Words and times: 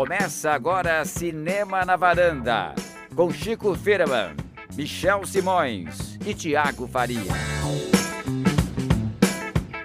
Começa 0.00 0.52
agora 0.52 1.04
Cinema 1.04 1.84
na 1.84 1.94
Varanda, 1.94 2.74
com 3.14 3.30
Chico 3.30 3.74
Firman, 3.74 4.34
Michel 4.74 5.26
Simões 5.26 6.18
e 6.26 6.32
Tiago 6.32 6.88
Faria. 6.88 7.20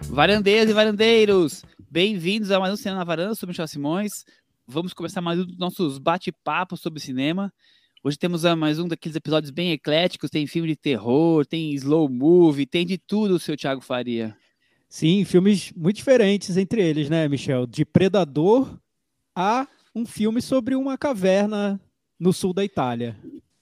Varandeiras 0.04 0.70
e 0.70 0.74
varandeiros, 0.74 1.66
bem-vindos 1.92 2.50
a 2.50 2.62
mais 2.62 2.74
um 2.74 2.78
Cinema 2.78 3.00
na 3.00 3.04
Varanda, 3.04 3.32
eu 3.32 3.36
sou 3.36 3.46
Michel 3.46 3.68
Simões. 3.68 4.24
Vamos 4.66 4.94
começar 4.94 5.20
mais 5.20 5.38
um 5.38 5.46
dos 5.46 5.58
nossos 5.58 5.98
bate-papos 5.98 6.80
sobre 6.80 7.02
cinema. 7.02 7.54
Hoje 8.02 8.18
temos 8.18 8.46
mais 8.58 8.80
um 8.80 8.88
daqueles 8.88 9.18
episódios 9.18 9.52
bem 9.52 9.74
ecléticos, 9.74 10.30
tem 10.30 10.48
filme 10.48 10.70
de 10.70 10.78
terror, 10.78 11.46
tem 11.46 11.74
slow 11.74 12.08
movie, 12.08 12.66
tem 12.66 12.86
de 12.86 12.98
tudo, 12.98 13.38
seu 13.38 13.58
Tiago 13.58 13.82
Faria. 13.82 14.34
Sim, 14.88 15.26
filmes 15.26 15.74
muito 15.76 15.98
diferentes 15.98 16.56
entre 16.56 16.82
eles, 16.82 17.10
né, 17.10 17.28
Michel? 17.28 17.68
De 17.68 17.84
Predador 17.84 18.80
a 19.36 19.68
um 19.96 20.06
filme 20.06 20.42
sobre 20.42 20.76
uma 20.76 20.98
caverna 20.98 21.80
no 22.20 22.34
sul 22.34 22.54
da 22.54 22.66
Itália. 22.66 23.18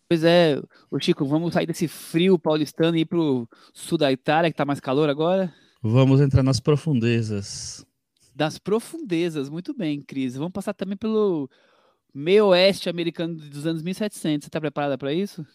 Pois 0.09 0.23
é, 0.23 0.61
o 0.91 0.99
Chico, 0.99 1.25
vamos 1.25 1.53
sair 1.53 1.67
desse 1.67 1.87
frio 1.87 2.39
paulistano 2.39 2.97
e 2.97 3.01
ir 3.01 3.05
pro 3.05 3.47
sul 3.71 3.97
da 3.97 4.11
Itália, 4.11 4.51
que 4.51 4.57
tá 4.57 4.65
mais 4.65 4.79
calor 4.79 5.09
agora? 5.09 5.53
Vamos 5.81 6.19
entrar 6.19 6.41
nas 6.41 6.59
profundezas. 6.59 7.85
Das 8.35 8.57
profundezas, 8.57 9.49
muito 9.49 9.75
bem, 9.75 10.01
Cris. 10.01 10.35
Vamos 10.35 10.51
passar 10.53 10.73
também 10.73 10.97
pelo 10.97 11.49
meio 12.13 12.47
oeste 12.47 12.89
americano 12.89 13.35
dos 13.35 13.67
anos 13.67 13.83
1700. 13.83 14.45
Você 14.45 14.49
tá 14.49 14.59
preparada 14.59 14.97
para 14.97 15.13
isso? 15.13 15.45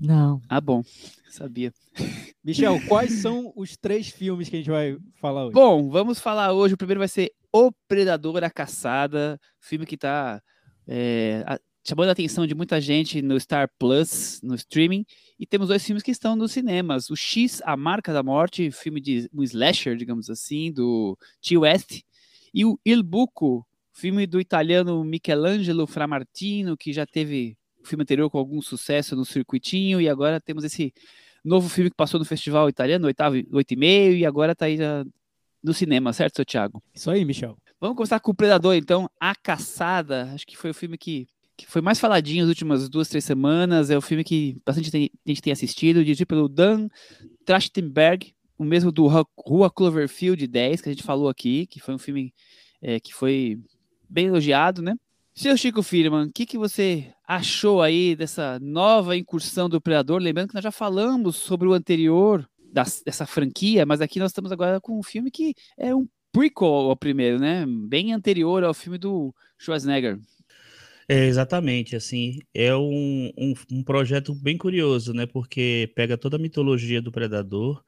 Não. 0.00 0.40
Ah, 0.48 0.60
bom. 0.60 0.82
Sabia. 1.28 1.72
Michel, 2.44 2.80
quais 2.86 3.20
são 3.20 3.52
os 3.56 3.76
três 3.76 4.08
filmes 4.08 4.48
que 4.48 4.56
a 4.56 4.58
gente 4.58 4.70
vai 4.70 4.96
falar 5.20 5.46
hoje? 5.46 5.54
Bom, 5.54 5.90
vamos 5.90 6.20
falar 6.20 6.52
hoje. 6.52 6.74
O 6.74 6.78
primeiro 6.78 7.00
vai 7.00 7.08
ser 7.08 7.32
O 7.52 7.72
Predador, 7.88 8.44
a 8.44 8.50
Caçada. 8.50 9.38
Filme 9.60 9.84
que 9.84 9.96
está 9.96 10.40
é, 10.86 11.44
chamando 11.86 12.08
a 12.10 12.12
atenção 12.12 12.46
de 12.46 12.54
muita 12.54 12.80
gente 12.80 13.20
no 13.20 13.38
Star 13.40 13.68
Plus, 13.78 14.40
no 14.42 14.54
streaming. 14.54 15.04
E 15.38 15.46
temos 15.46 15.68
dois 15.68 15.84
filmes 15.84 16.02
que 16.02 16.12
estão 16.12 16.36
nos 16.36 16.52
cinemas. 16.52 17.10
O 17.10 17.16
X, 17.16 17.60
A 17.64 17.76
Marca 17.76 18.12
da 18.12 18.22
Morte, 18.22 18.70
filme 18.70 19.00
de 19.00 19.28
um 19.34 19.42
slasher, 19.42 19.96
digamos 19.96 20.30
assim, 20.30 20.72
do 20.72 21.18
T. 21.42 21.58
West. 21.58 22.02
E 22.54 22.64
o 22.64 22.78
Il 22.86 23.02
Buco, 23.02 23.66
filme 23.92 24.26
do 24.26 24.40
italiano 24.40 25.04
Michelangelo 25.04 25.86
Framartino, 25.86 26.76
que 26.76 26.92
já 26.92 27.04
teve 27.04 27.57
filme 27.82 28.02
anterior 28.02 28.30
com 28.30 28.38
algum 28.38 28.60
sucesso 28.60 29.16
no 29.16 29.24
circuitinho, 29.24 30.00
e 30.00 30.08
agora 30.08 30.40
temos 30.40 30.64
esse 30.64 30.92
novo 31.44 31.68
filme 31.68 31.90
que 31.90 31.96
passou 31.96 32.18
no 32.18 32.26
festival 32.26 32.68
italiano, 32.68 33.06
oitavo, 33.06 33.36
oito 33.52 33.72
e 33.72 33.76
meio, 33.76 34.16
e 34.16 34.26
agora 34.26 34.52
está 34.52 34.66
aí 34.66 34.78
no 35.62 35.72
cinema, 35.72 36.12
certo, 36.12 36.36
seu 36.36 36.44
Thiago? 36.44 36.82
Isso 36.94 37.10
aí, 37.10 37.24
Michel. 37.24 37.56
Vamos 37.80 37.96
começar 37.96 38.20
com 38.20 38.30
o 38.30 38.34
Predador, 38.34 38.74
então, 38.74 39.08
A 39.20 39.34
Caçada, 39.34 40.30
acho 40.34 40.46
que 40.46 40.56
foi 40.56 40.70
o 40.70 40.74
filme 40.74 40.98
que, 40.98 41.28
que 41.56 41.66
foi 41.66 41.80
mais 41.80 42.00
faladinho 42.00 42.42
nas 42.42 42.48
últimas 42.48 42.88
duas, 42.88 43.08
três 43.08 43.24
semanas, 43.24 43.90
é 43.90 43.96
o 43.96 44.00
filme 44.00 44.24
que 44.24 44.56
bastante 44.64 44.90
gente 45.24 45.42
tem 45.42 45.52
assistido, 45.52 46.04
dirigido 46.04 46.26
pelo 46.26 46.48
Dan 46.48 46.88
Trachtenberg, 47.44 48.34
o 48.58 48.64
mesmo 48.64 48.90
do 48.90 49.06
Rua 49.06 49.70
Cloverfield 49.70 50.44
10, 50.46 50.80
que 50.80 50.88
a 50.88 50.92
gente 50.92 51.04
falou 51.04 51.28
aqui, 51.28 51.66
que 51.66 51.78
foi 51.78 51.94
um 51.94 51.98
filme 51.98 52.34
é, 52.82 52.98
que 52.98 53.14
foi 53.14 53.60
bem 54.08 54.26
elogiado, 54.26 54.82
né? 54.82 54.94
Seu 55.38 55.56
Chico 55.56 55.84
Firman, 55.84 56.26
o 56.26 56.32
que, 56.32 56.44
que 56.44 56.58
você 56.58 57.12
achou 57.24 57.80
aí 57.80 58.16
dessa 58.16 58.58
nova 58.60 59.16
incursão 59.16 59.68
do 59.68 59.80
Predador? 59.80 60.20
Lembrando 60.20 60.48
que 60.48 60.54
nós 60.54 60.64
já 60.64 60.72
falamos 60.72 61.36
sobre 61.36 61.68
o 61.68 61.74
anterior 61.74 62.44
dessa 62.72 63.24
franquia, 63.24 63.86
mas 63.86 64.00
aqui 64.00 64.18
nós 64.18 64.32
estamos 64.32 64.50
agora 64.50 64.80
com 64.80 64.98
um 64.98 65.02
filme 65.02 65.30
que 65.30 65.54
é 65.78 65.94
um 65.94 66.08
prequel 66.32 66.90
ao 66.90 66.96
primeiro, 66.96 67.38
né? 67.38 67.64
Bem 67.88 68.12
anterior 68.12 68.64
ao 68.64 68.74
filme 68.74 68.98
do 68.98 69.32
Schwarzenegger. 69.56 70.18
É, 71.08 71.26
exatamente, 71.26 71.94
assim, 71.94 72.40
é 72.52 72.74
um, 72.74 73.30
um, 73.38 73.54
um 73.70 73.84
projeto 73.84 74.34
bem 74.34 74.58
curioso, 74.58 75.12
né? 75.12 75.24
Porque 75.24 75.88
pega 75.94 76.18
toda 76.18 76.34
a 76.34 76.40
mitologia 76.40 77.00
do 77.00 77.12
Predador, 77.12 77.80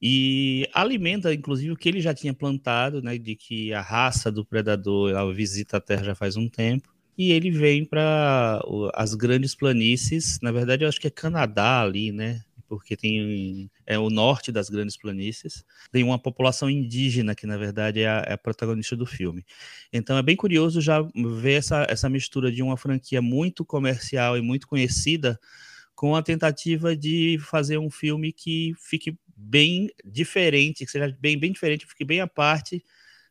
e 0.00 0.68
alimenta, 0.72 1.32
inclusive, 1.34 1.72
o 1.72 1.76
que 1.76 1.88
ele 1.88 2.00
já 2.00 2.14
tinha 2.14 2.32
plantado, 2.32 3.02
né, 3.02 3.18
de 3.18 3.36
que 3.36 3.72
a 3.74 3.82
raça 3.82 4.32
do 4.32 4.44
predador 4.44 5.10
ela 5.10 5.32
visita 5.32 5.76
a 5.76 5.80
Terra 5.80 6.04
já 6.04 6.14
faz 6.14 6.36
um 6.36 6.48
tempo, 6.48 6.88
e 7.18 7.32
ele 7.32 7.50
vem 7.50 7.84
para 7.84 8.62
as 8.94 9.14
grandes 9.14 9.54
planícies, 9.54 10.38
na 10.40 10.50
verdade 10.50 10.84
eu 10.84 10.88
acho 10.88 11.00
que 11.00 11.06
é 11.06 11.10
Canadá 11.10 11.82
ali, 11.82 12.12
né, 12.12 12.40
porque 12.66 12.96
tem 12.96 13.68
é 13.84 13.98
o 13.98 14.08
norte 14.08 14.52
das 14.52 14.70
grandes 14.70 14.96
planícies, 14.96 15.64
tem 15.90 16.04
uma 16.04 16.18
população 16.18 16.70
indígena 16.70 17.34
que 17.34 17.44
na 17.44 17.56
verdade 17.56 18.00
é 18.00 18.08
a, 18.08 18.24
é 18.28 18.32
a, 18.34 18.38
protagonista 18.38 18.96
do 18.96 19.04
filme. 19.04 19.44
Então 19.92 20.16
é 20.16 20.22
bem 20.22 20.36
curioso 20.36 20.80
já 20.80 21.02
ver 21.02 21.54
essa, 21.54 21.84
essa 21.90 22.08
mistura 22.08 22.52
de 22.52 22.62
uma 22.62 22.76
franquia 22.76 23.20
muito 23.20 23.64
comercial 23.64 24.38
e 24.38 24.40
muito 24.40 24.68
conhecida 24.68 25.38
com 25.96 26.14
a 26.14 26.22
tentativa 26.22 26.96
de 26.96 27.38
fazer 27.40 27.76
um 27.76 27.90
filme 27.90 28.32
que 28.32 28.72
fique 28.78 29.18
bem 29.40 29.90
diferente, 30.04 30.84
que 30.84 30.90
seja 30.90 31.16
bem, 31.18 31.38
bem 31.38 31.52
diferente, 31.52 31.86
fique 31.86 32.04
bem 32.04 32.20
à 32.20 32.26
parte 32.26 32.84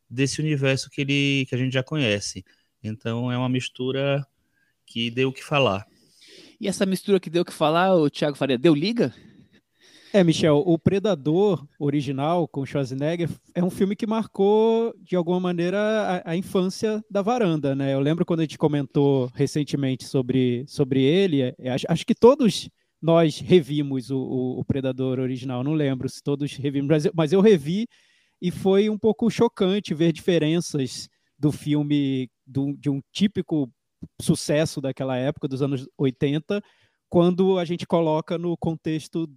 desse 0.09 0.41
universo 0.41 0.89
que, 0.89 1.01
ele, 1.01 1.45
que 1.47 1.53
a 1.53 1.57
gente 1.57 1.73
já 1.73 1.83
conhece. 1.83 2.43
Então 2.83 3.31
é 3.31 3.37
uma 3.37 3.49
mistura 3.49 4.25
que 4.85 5.11
deu 5.11 5.29
o 5.29 5.33
que 5.33 5.43
falar. 5.43 5.85
E 6.59 6.67
essa 6.67 6.85
mistura 6.85 7.19
que 7.19 7.29
deu 7.29 7.43
o 7.43 7.45
que 7.45 7.53
falar, 7.53 7.95
o 7.95 8.09
Thiago 8.09 8.35
Faria, 8.35 8.57
deu 8.57 8.73
liga? 8.73 9.13
É, 10.11 10.23
Michel, 10.23 10.63
o 10.65 10.79
Predador 10.79 11.67
original 11.79 12.47
com 12.47 12.65
Schwarzenegger 12.65 13.29
é 13.53 13.63
um 13.63 13.69
filme 13.69 13.95
que 13.95 14.07
marcou 14.07 14.91
de 14.99 15.15
alguma 15.15 15.39
maneira 15.39 15.77
a, 15.77 16.31
a, 16.31 16.35
infância 16.35 17.03
da 17.11 17.21
varanda, 17.21 17.75
né? 17.75 17.93
Eu 17.93 17.99
lembro 17.99 18.25
quando 18.25 18.39
a 18.39 18.43
gente 18.43 18.57
comentou 18.57 19.31
recentemente 19.35 20.05
sobre, 20.05 20.65
sobre 20.67 21.03
ele, 21.03 21.43
é, 21.43 21.69
acho, 21.69 21.85
acho 21.87 22.05
que 22.07 22.15
todos 22.15 22.67
nós 23.01 23.39
revimos 23.39 24.09
o, 24.11 24.17
o, 24.17 24.59
o, 24.59 24.65
Predador 24.65 25.19
original. 25.19 25.63
Não 25.63 25.73
lembro 25.73 26.09
se 26.09 26.21
todos 26.21 26.53
revimos, 26.53 26.89
mas 26.89 27.05
eu, 27.05 27.11
mas 27.15 27.33
eu 27.33 27.41
revi 27.41 27.87
e 28.41 28.51
foi 28.51 28.89
um 28.89 28.97
pouco 28.97 29.29
chocante 29.29 29.93
ver 29.93 30.11
diferenças 30.11 31.07
do 31.37 31.51
filme, 31.51 32.29
do, 32.45 32.75
de 32.77 32.89
um 32.89 33.01
típico 33.11 33.71
sucesso 34.21 34.81
daquela 34.81 35.17
época, 35.17 35.47
dos 35.47 35.61
anos 35.61 35.87
80, 35.97 36.61
quando 37.09 37.57
a 37.57 37.65
gente 37.65 37.85
coloca 37.85 38.37
no 38.37 38.57
contexto 38.57 39.27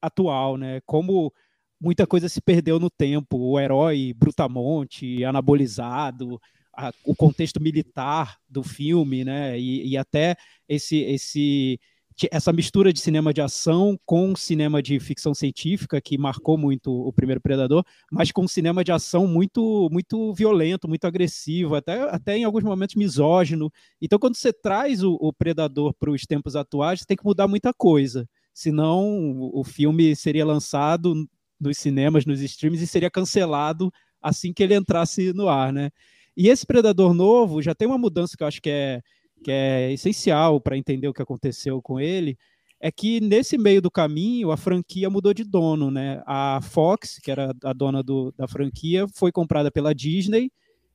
atual, 0.00 0.56
né? 0.56 0.80
Como 0.84 1.32
muita 1.80 2.06
coisa 2.06 2.28
se 2.28 2.40
perdeu 2.40 2.78
no 2.78 2.90
tempo, 2.90 3.36
o 3.36 3.58
herói 3.58 4.12
brutamonte, 4.16 5.24
anabolizado, 5.24 6.40
a, 6.76 6.92
o 7.04 7.14
contexto 7.14 7.60
militar 7.60 8.38
do 8.48 8.62
filme, 8.62 9.24
né? 9.24 9.58
E, 9.58 9.90
e 9.90 9.96
até 9.96 10.36
esse 10.68 10.98
esse 10.98 11.80
essa 12.30 12.52
mistura 12.52 12.92
de 12.92 13.00
cinema 13.00 13.32
de 13.32 13.40
ação 13.40 13.98
com 14.04 14.34
cinema 14.36 14.82
de 14.82 14.98
ficção 15.00 15.34
científica 15.34 16.00
que 16.00 16.18
marcou 16.18 16.58
muito 16.58 16.90
o 16.90 17.12
primeiro 17.12 17.40
Predador, 17.40 17.84
mas 18.10 18.30
com 18.30 18.46
cinema 18.46 18.84
de 18.84 18.92
ação 18.92 19.26
muito 19.26 19.88
muito 19.90 20.32
violento, 20.34 20.88
muito 20.88 21.06
agressivo, 21.06 21.74
até, 21.74 22.02
até 22.10 22.36
em 22.36 22.44
alguns 22.44 22.62
momentos 22.62 22.96
misógino. 22.96 23.70
Então, 24.00 24.18
quando 24.18 24.36
você 24.36 24.52
traz 24.52 25.02
o, 25.02 25.16
o 25.20 25.32
Predador 25.32 25.94
para 25.94 26.10
os 26.10 26.22
tempos 26.22 26.56
atuais, 26.56 27.00
você 27.00 27.06
tem 27.06 27.16
que 27.16 27.24
mudar 27.24 27.48
muita 27.48 27.72
coisa. 27.72 28.28
Senão, 28.52 29.02
o, 29.38 29.60
o 29.60 29.64
filme 29.64 30.14
seria 30.14 30.44
lançado 30.44 31.14
nos 31.60 31.78
cinemas, 31.78 32.26
nos 32.26 32.40
streams 32.40 32.82
e 32.82 32.86
seria 32.86 33.10
cancelado 33.10 33.92
assim 34.20 34.52
que 34.52 34.62
ele 34.62 34.74
entrasse 34.74 35.32
no 35.32 35.48
ar, 35.48 35.72
né? 35.72 35.90
E 36.36 36.48
esse 36.48 36.66
Predador 36.66 37.12
novo 37.12 37.60
já 37.60 37.74
tem 37.74 37.86
uma 37.86 37.98
mudança 37.98 38.36
que 38.36 38.42
eu 38.42 38.46
acho 38.46 38.60
que 38.60 38.70
é 38.70 39.02
que 39.42 39.50
é 39.50 39.92
essencial 39.92 40.60
para 40.60 40.76
entender 40.76 41.08
o 41.08 41.12
que 41.12 41.22
aconteceu 41.22 41.80
com 41.82 42.00
ele, 42.00 42.36
é 42.80 42.90
que 42.90 43.20
nesse 43.20 43.56
meio 43.56 43.80
do 43.80 43.90
caminho 43.90 44.50
a 44.50 44.56
franquia 44.56 45.08
mudou 45.08 45.32
de 45.32 45.44
dono, 45.44 45.90
né? 45.90 46.22
A 46.26 46.60
Fox, 46.62 47.18
que 47.22 47.30
era 47.30 47.54
a 47.64 47.72
dona 47.72 48.02
do, 48.02 48.32
da 48.36 48.48
franquia, 48.48 49.06
foi 49.14 49.30
comprada 49.30 49.70
pela 49.70 49.94
Disney 49.94 50.50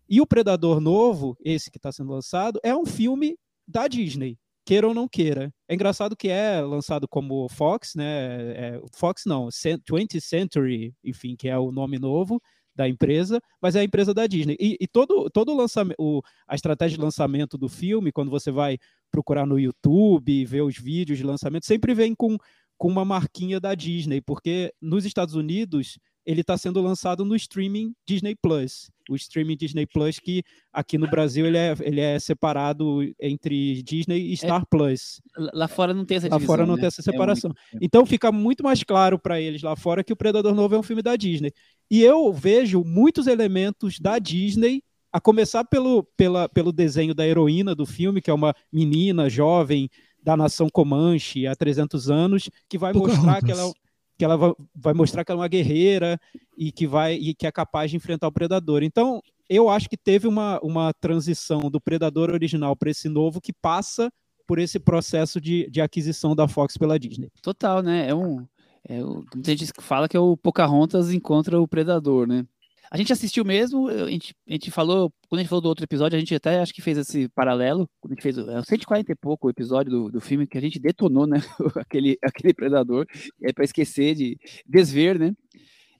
e 0.09 0.22
o 0.22 0.28
Predador 0.28 0.80
novo, 0.80 1.38
esse 1.44 1.69
que 1.69 1.77
está 1.77 1.92
sendo 1.92 2.12
lançado, 2.12 2.60
é 2.63 2.75
um 2.75 2.86
filme 2.86 3.38
da 3.68 3.88
Disney, 3.88 4.38
queira 4.66 4.88
ou 4.88 4.94
não 4.94 5.07
queira. 5.07 5.54
É 5.68 5.75
engraçado 5.75 6.16
que 6.16 6.30
é 6.30 6.62
lançado 6.62 7.07
como 7.07 7.48
Fox, 7.50 7.94
né? 7.95 8.51
É, 8.51 8.81
Fox 8.95 9.24
não, 9.25 9.48
20th 9.48 10.21
Century, 10.21 10.94
enfim, 11.04 11.36
que 11.36 11.50
é 11.50 11.57
o 11.57 11.71
nome 11.71 12.00
novo 12.00 12.42
da 12.77 12.88
empresa, 12.88 13.41
mas 13.62 13.75
é 13.75 13.81
a 13.81 13.83
empresa 13.83 14.13
da 14.13 14.27
Disney. 14.27 14.56
E, 14.59 14.77
e 14.79 14.88
todo, 14.88 15.29
todo 15.29 15.51
o 15.51 15.57
lançamento, 15.57 15.95
o, 16.00 16.21
a 16.47 16.56
estratégia 16.56 16.97
de 16.97 17.03
lançamento 17.03 17.57
do 17.57 17.68
filme, 17.68 18.12
quando 18.12 18.31
você 18.31 18.51
vai 18.51 18.77
procurar 19.12 19.45
no 19.45 19.59
YouTube, 19.59 20.45
ver 20.45 20.62
os 20.62 20.77
vídeos 20.77 21.18
de 21.18 21.24
lançamento, 21.24 21.65
sempre 21.65 21.94
vem 21.94 22.13
com, 22.13 22.38
com 22.77 22.88
uma 22.88 23.03
marquinha 23.03 23.59
da 23.59 23.74
Disney, 23.74 24.21
porque 24.21 24.71
nos 24.79 25.03
Estados 25.06 25.33
Unidos 25.33 25.97
ele 26.27 26.41
está 26.41 26.57
sendo 26.57 26.81
lançado 26.81 27.24
no 27.24 27.38
streaming 27.38 27.94
Disney 28.06 28.35
Plus. 28.35 28.91
O 29.09 29.15
streaming 29.15 29.56
Disney 29.56 29.85
Plus, 29.85 30.19
que 30.19 30.44
aqui 30.73 30.97
no 30.97 31.09
Brasil 31.09 31.45
ele 31.45 31.57
é, 31.57 31.73
ele 31.80 32.01
é 32.01 32.19
separado 32.19 33.00
entre 33.18 33.81
Disney 33.81 34.33
e 34.33 34.35
Star 34.35 34.62
é, 34.62 34.65
Plus. 34.69 35.21
Lá 35.53 35.69
fora 35.69 35.94
não 35.94 36.03
tem 36.03 36.18
essa 36.18 36.27
divisão, 36.27 36.41
Lá 36.41 36.45
fora 36.45 36.65
não 36.65 36.75
né? 36.75 36.81
tem 36.81 36.88
essa 36.88 37.01
separação. 37.01 37.51
É 37.73 37.77
então 37.81 38.06
fica 38.06 38.30
muito 38.30 38.62
mais 38.62 38.83
claro 38.83 39.18
para 39.18 39.39
eles 39.39 39.62
lá 39.62 39.73
fora 39.77 40.03
que 40.03 40.12
o 40.12 40.18
Predador 40.18 40.53
Novo 40.53 40.75
é 40.75 40.77
um 40.77 40.83
filme 40.83 41.01
da 41.01 41.15
Disney. 41.15 41.53
E 41.89 42.01
eu 42.01 42.31
vejo 42.34 42.84
muitos 42.84 43.28
elementos 43.28 44.00
da 44.00 44.19
Disney 44.19 44.84
A 45.12 45.22
começar 45.22 45.63
pelo, 45.63 46.04
pela, 46.18 46.50
pelo 46.50 46.72
desenho 46.72 47.16
da 47.16 47.25
heroína 47.25 47.74
do 47.74 47.86
filme, 47.86 48.22
que 48.22 48.30
é 48.30 48.34
uma 48.34 48.54
menina 48.72 49.30
jovem 49.30 49.89
da 50.22 50.36
nação 50.36 50.69
Comanche 50.69 51.48
há 51.48 51.56
300 51.56 52.10
anos, 52.10 52.50
que 52.68 52.78
vai 52.78 52.92
mostrar 52.92 53.42
que 53.42 53.51
ela, 53.51 53.72
que 54.18 54.25
ela 54.25 54.36
vai, 54.36 54.54
vai 54.75 54.94
mostrar 54.94 55.24
que 55.24 55.31
ela 55.31 55.39
é 55.39 55.44
uma 55.44 55.48
guerreira 55.48 56.19
e 56.57 56.72
que 56.72 56.86
vai 56.86 57.16
e 57.16 57.34
que 57.34 57.48
é 57.48 57.51
capaz 57.51 57.90
de 57.90 57.98
enfrentar 57.98 58.28
o 58.28 58.31
predador. 58.31 58.83
Então, 58.83 59.22
eu 59.50 59.69
acho 59.69 59.90
que 59.90 59.95
teve 59.95 60.28
uma, 60.28 60.60
uma 60.62 60.94
transição 60.94 61.72
do 61.72 61.80
predador 61.80 62.30
original 62.30 62.75
para 62.75 62.92
esse 62.92 63.07
novo 63.07 63.40
que 63.40 63.54
passa 63.54 64.12
por 64.45 64.60
esse 64.60 64.80
processo 64.80 65.40
de, 65.40 65.69
de 65.69 65.81
aquisição 65.81 66.36
da 66.36 66.48
Fox 66.48 66.78
pela 66.78 66.98
Disney. 66.98 67.30
Total, 67.42 67.81
né? 67.81 68.10
É 68.10 68.16
um. 68.16 68.48
É, 68.89 69.00
gente 69.44 69.69
fala 69.81 70.07
que 70.07 70.16
é 70.16 70.19
o 70.19 70.38
Pocahontas 70.38 71.12
encontra 71.12 71.60
o 71.60 71.68
Predador, 71.68 72.25
né? 72.25 72.45
A 72.89 72.95
gente 72.95 73.12
assistiu 73.12 73.44
mesmo, 73.44 73.89
a 73.89 74.10
gente, 74.10 74.34
a 74.48 74.54
gente 74.54 74.72
falou, 74.72 75.12
quando 75.28 75.39
a 75.39 75.44
gente 75.44 75.50
falou 75.50 75.62
do 75.62 75.68
outro 75.68 75.84
episódio, 75.84 76.16
a 76.16 76.19
gente 76.19 76.34
até 76.34 76.62
acho 76.62 76.74
que 76.74 76.81
fez 76.81 76.98
esse 76.98 77.28
paralelo, 77.30 77.89
quando 78.00 78.13
a 78.13 78.16
gente 78.16 78.24
fez 78.24 78.38
é, 78.38 78.63
140 78.63 79.12
e 79.12 79.16
pouco 79.16 79.48
o 79.48 79.50
episódio 79.50 79.92
do, 79.92 80.12
do 80.12 80.22
filme, 80.22 80.48
que 80.48 80.57
a 80.57 80.62
gente 80.62 80.80
detonou, 80.80 81.28
né, 81.28 81.38
aquele, 81.75 82.18
aquele 82.24 82.54
predador, 82.54 83.06
é 83.44 83.51
para 83.51 83.66
esquecer 83.66 84.16
de 84.16 84.38
desver, 84.66 85.19
né, 85.19 85.36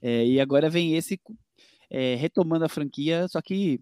é, 0.00 0.26
e 0.26 0.40
agora 0.40 0.70
vem 0.70 0.94
esse 0.96 1.20
é, 1.90 2.14
retomando 2.14 2.64
a 2.64 2.70
franquia, 2.70 3.28
só 3.28 3.42
que 3.42 3.78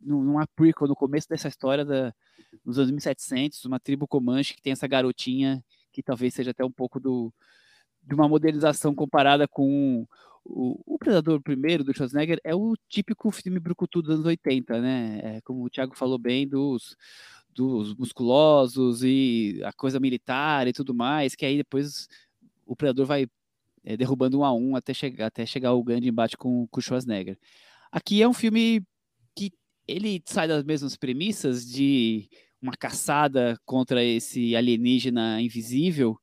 numa 0.00 0.44
prequel, 0.56 0.88
no 0.88 0.96
começo 0.96 1.28
dessa 1.28 1.46
história 1.46 1.84
da, 1.84 2.12
nos 2.64 2.78
anos 2.78 2.90
1700, 2.90 3.64
uma 3.64 3.78
tribo 3.78 4.08
Comanche 4.08 4.54
que 4.54 4.62
tem 4.62 4.72
essa 4.72 4.88
garotinha 4.88 5.64
que 5.92 6.02
talvez 6.02 6.34
seja 6.34 6.50
até 6.50 6.64
um 6.64 6.70
pouco 6.70 6.98
do, 6.98 7.32
de 8.06 8.14
uma 8.14 8.28
modelização 8.28 8.94
comparada 8.94 9.48
com 9.48 10.06
o, 10.44 10.94
o 10.94 10.98
Predador 10.98 11.40
primeiro 11.40 11.82
do 11.82 11.94
Schwarzenegger 11.94 12.38
é 12.44 12.54
o 12.54 12.74
típico 12.88 13.30
filme 13.30 13.58
brucutu 13.58 14.02
dos 14.02 14.14
anos 14.14 14.26
80, 14.26 14.80
né? 14.80 15.20
É, 15.22 15.40
como 15.40 15.64
o 15.64 15.70
Thiago 15.70 15.96
falou 15.96 16.18
bem, 16.18 16.46
dos, 16.46 16.96
dos 17.54 17.94
musculosos 17.94 19.02
e 19.02 19.60
a 19.64 19.72
coisa 19.72 19.98
militar 19.98 20.68
e 20.68 20.72
tudo 20.72 20.94
mais, 20.94 21.34
que 21.34 21.46
aí 21.46 21.56
depois 21.56 22.08
o 22.66 22.76
Predador 22.76 23.06
vai 23.06 23.26
é, 23.84 23.96
derrubando 23.96 24.40
um 24.40 24.44
a 24.44 24.52
um 24.52 24.76
até 24.76 24.92
chegar, 24.92 25.26
até 25.26 25.46
chegar 25.46 25.72
o 25.72 25.82
grande 25.82 26.08
embate 26.08 26.36
com, 26.36 26.66
com 26.68 26.80
o 26.80 26.82
Schwarzenegger. 26.82 27.38
Aqui 27.90 28.22
é 28.22 28.28
um 28.28 28.34
filme 28.34 28.82
que 29.34 29.52
ele 29.86 30.22
sai 30.26 30.48
das 30.48 30.64
mesmas 30.64 30.96
premissas 30.96 31.66
de 31.66 32.28
uma 32.60 32.72
caçada 32.72 33.58
contra 33.64 34.02
esse 34.02 34.56
alienígena 34.56 35.40
invisível, 35.40 36.18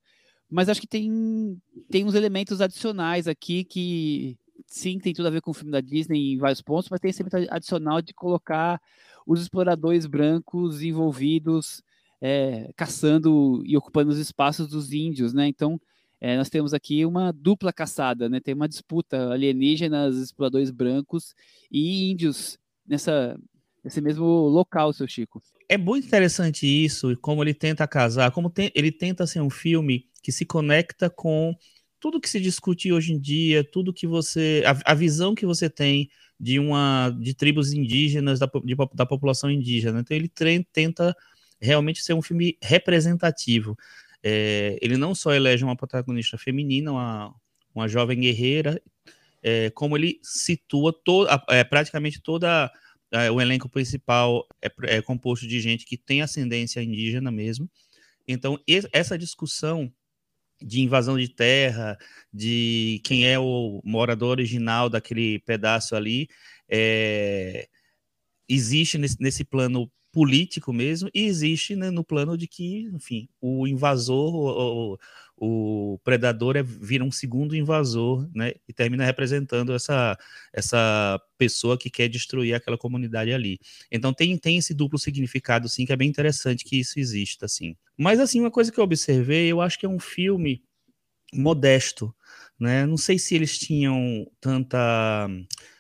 mas 0.52 0.68
acho 0.68 0.82
que 0.82 0.88
tem, 0.88 1.58
tem 1.90 2.04
uns 2.06 2.14
elementos 2.14 2.60
adicionais 2.60 3.26
aqui 3.26 3.64
que 3.64 4.38
sim, 4.68 5.00
tem 5.00 5.14
tudo 5.14 5.28
a 5.28 5.32
ver 5.32 5.42
com 5.42 5.52
o 5.52 5.54
filme 5.54 5.72
da 5.72 5.80
Disney 5.80 6.34
em 6.34 6.38
vários 6.38 6.62
pontos, 6.62 6.90
mas 6.90 7.00
tem 7.00 7.10
esse 7.10 7.22
elemento 7.22 7.52
adicional 7.54 8.02
de 8.02 8.14
colocar 8.14 8.82
os 9.26 9.42
exploradores 9.42 10.06
brancos 10.06 10.82
envolvidos 10.82 11.82
é, 12.22 12.70
caçando 12.76 13.64
e 13.66 13.78
ocupando 13.78 14.12
os 14.12 14.18
espaços 14.18 14.68
dos 14.68 14.92
índios, 14.92 15.34
né? 15.34 15.48
Então, 15.48 15.80
é, 16.20 16.38
nós 16.38 16.50
temos 16.50 16.74
aqui 16.74 17.06
uma 17.06 17.32
dupla 17.32 17.72
caçada, 17.72 18.30
né? 18.30 18.40
Tem 18.40 18.54
uma 18.54 18.68
disputa 18.68 19.32
alienígenas, 19.32 20.18
exploradores 20.18 20.70
brancos 20.70 21.34
e 21.72 22.12
índios 22.12 22.60
nessa, 22.86 23.40
nesse 23.84 24.02
mesmo 24.02 24.26
local, 24.26 24.92
seu 24.94 25.08
Chico. 25.08 25.42
É 25.68 25.78
muito 25.78 26.06
interessante 26.06 26.68
isso, 26.68 27.18
como 27.22 27.42
ele 27.42 27.54
tenta 27.54 27.88
casar, 27.88 28.32
como 28.32 28.52
ele 28.76 28.92
tenta 28.92 29.26
ser 29.26 29.42
um 29.42 29.50
filme 29.50 30.11
que 30.22 30.32
se 30.32 30.46
conecta 30.46 31.10
com 31.10 31.56
tudo 32.00 32.20
que 32.20 32.30
se 32.30 32.40
discute 32.40 32.92
hoje 32.92 33.14
em 33.14 33.20
dia, 33.20 33.64
tudo 33.64 33.94
que 33.94 34.08
você. 34.08 34.64
a, 34.66 34.92
a 34.92 34.94
visão 34.96 35.36
que 35.36 35.46
você 35.46 35.70
tem 35.70 36.10
de 36.40 36.60
uma 36.60 37.16
de 37.20 37.36
tribos 37.36 37.72
indígenas, 37.72 38.40
da, 38.40 38.50
de, 38.64 38.76
da 38.96 39.06
população 39.06 39.50
indígena. 39.52 40.00
Então 40.00 40.18
ele 40.18 40.32
tenta 40.74 41.16
realmente 41.62 42.02
ser 42.04 42.14
um 42.14 42.22
filme 42.22 42.58
representativo. 42.62 43.78
É, 44.24 44.78
ele 44.82 44.98
não 44.98 45.14
só 45.14 45.34
elege 45.34 45.64
uma 45.64 45.76
protagonista 45.76 46.38
feminina, 46.38 46.92
uma, 46.92 47.36
uma 47.74 47.88
jovem 47.88 48.20
guerreira, 48.20 48.82
é, 49.44 49.70
como 49.72 49.96
ele 49.96 50.20
situa 50.24 50.92
to, 50.92 51.28
é, 51.50 51.64
praticamente 51.64 52.22
toda 52.22 52.72
é, 53.12 53.30
o 53.30 53.42
elenco 53.42 53.70
principal 53.70 54.48
é, 54.62 54.72
é, 54.84 55.02
composto 55.02 55.48
de 55.48 55.60
gente 55.60 55.86
que 55.86 55.98
tem 55.98 56.22
ascendência 56.22 56.82
indígena 56.82 57.32
mesmo. 57.32 57.70
Então, 58.28 58.60
essa 58.94 59.18
discussão 59.18 59.92
de 60.62 60.82
invasão 60.82 61.18
de 61.18 61.28
terra, 61.28 61.98
de 62.34 63.02
quem 63.04 63.28
é 63.28 63.40
o 63.40 63.82
morador 63.84 64.30
original 64.30 64.90
daquele 64.90 65.40
pedaço 65.40 65.96
ali, 65.96 66.28
é, 66.70 67.68
existe 68.48 68.98
nesse, 68.98 69.18
nesse, 69.20 69.44
plano 69.44 69.92
político 70.12 70.74
mesmo, 70.74 71.10
e 71.14 71.26
existe 71.26 71.76
né, 71.76 71.90
no 71.90 72.04
plano 72.04 72.38
de 72.38 72.48
que, 72.48 72.90
enfim, 72.94 73.28
o 73.40 73.68
invasor, 73.68 74.34
o, 74.36 75.00
o, 75.44 76.00
predador 76.04 76.56
é, 76.56 76.62
vira 76.62 77.04
um 77.04 77.12
segundo 77.12 77.56
invasor, 77.56 78.30
né, 78.32 78.54
e 78.68 78.72
termina 78.72 79.04
representando 79.04 79.74
essa, 79.74 80.16
essa 80.54 81.20
pessoa 81.36 81.76
que 81.80 81.90
quer 81.90 82.08
destruir 82.08 82.54
aquela 82.54 82.78
comunidade 82.78 83.34
ali. 83.34 83.60
Então 83.92 84.14
tem, 84.14 84.38
tem 84.38 84.60
esse 84.60 84.72
duplo 84.72 85.00
significado, 85.00 85.68
sim, 85.68 85.84
que 85.84 85.92
é 85.92 85.96
bem 85.96 86.08
interessante 86.08 86.64
que 86.64 86.80
isso 86.80 87.00
exista, 87.00 87.48
assim. 87.48 87.76
Mas, 87.98 88.20
assim, 88.20 88.40
uma 88.40 88.52
coisa 88.52 88.72
que 88.72 88.80
eu 88.80 88.84
observei, 88.84 89.48
eu 89.48 89.62
acho 89.62 89.80
que 89.80 89.86
é 89.86 89.90
um 89.90 90.00
filme 90.00 90.64
modesto, 91.34 92.14
né? 92.60 92.86
Não 92.86 92.98
sei 92.98 93.18
se 93.18 93.34
eles 93.34 93.58
tinham 93.58 94.30
tanta... 94.40 95.28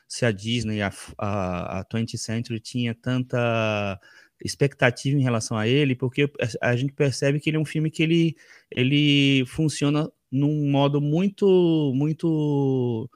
Se 0.07 0.25
a 0.25 0.31
Disney, 0.31 0.81
a, 0.81 0.91
a, 1.17 1.79
a 1.79 1.85
20th 1.85 2.17
Century 2.17 2.59
tinha 2.59 2.93
tanta 2.93 3.97
expectativa 4.43 5.17
em 5.17 5.23
relação 5.23 5.57
a 5.57 5.67
ele, 5.67 5.95
porque 5.95 6.31
a 6.61 6.75
gente 6.75 6.93
percebe 6.93 7.39
que 7.39 7.49
ele 7.49 7.57
é 7.57 7.59
um 7.59 7.65
filme 7.65 7.91
que 7.91 8.03
ele, 8.03 8.35
ele 8.69 9.45
funciona 9.47 10.09
num 10.31 10.69
modo 10.69 11.01
muito 11.01 11.91
muito 11.95 13.09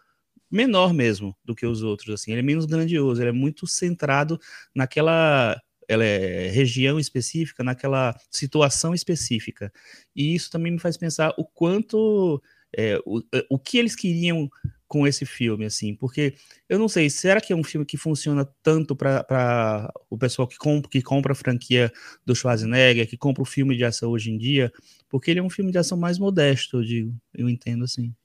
menor 0.51 0.93
mesmo 0.93 1.35
do 1.43 1.55
que 1.55 1.65
os 1.65 1.81
outros 1.81 2.13
assim 2.13 2.31
ele 2.31 2.41
é 2.41 2.43
menos 2.43 2.65
grandioso 2.65 3.21
ele 3.21 3.29
é 3.29 3.33
muito 3.33 3.65
centrado 3.65 4.39
naquela 4.75 5.59
ela 5.87 6.03
é 6.03 6.49
região 6.49 6.99
específica, 6.99 7.63
naquela 7.63 8.15
situação 8.31 8.93
específica. 8.93 9.71
E 10.15 10.33
isso 10.35 10.49
também 10.49 10.71
me 10.71 10.79
faz 10.79 10.97
pensar 10.97 11.33
o 11.37 11.45
quanto 11.45 12.41
é, 12.75 12.99
o, 13.05 13.21
é, 13.33 13.45
o 13.49 13.59
que 13.59 13.77
eles 13.77 13.95
queriam 13.95 14.49
com 14.95 15.05
esse 15.05 15.25
filme, 15.25 15.65
assim, 15.65 15.93
porque 15.93 16.35
eu 16.69 16.79
não 16.79 16.87
sei, 16.87 17.09
será 17.09 17.41
que 17.41 17.51
é 17.51 17.55
um 17.55 17.65
filme 17.65 17.85
que 17.85 17.97
funciona 17.97 18.47
tanto 18.63 18.95
para 18.95 19.91
o 20.09 20.17
pessoal 20.17 20.47
que 20.47 20.57
compra, 20.57 20.89
que 20.89 21.01
compra 21.01 21.33
a 21.33 21.35
franquia 21.35 21.91
do 22.25 22.33
Schwarzenegger, 22.33 23.05
que 23.05 23.17
compra 23.17 23.41
o 23.43 23.45
filme 23.45 23.75
de 23.75 23.83
ação 23.83 24.11
hoje 24.11 24.31
em 24.31 24.37
dia? 24.37 24.71
Porque 25.09 25.29
ele 25.29 25.41
é 25.41 25.43
um 25.43 25.49
filme 25.49 25.69
de 25.69 25.77
ação 25.77 25.97
mais 25.97 26.17
modesto, 26.17 26.77
eu 26.77 26.83
digo, 26.85 27.13
eu 27.33 27.49
entendo 27.49 27.83
assim. 27.83 28.15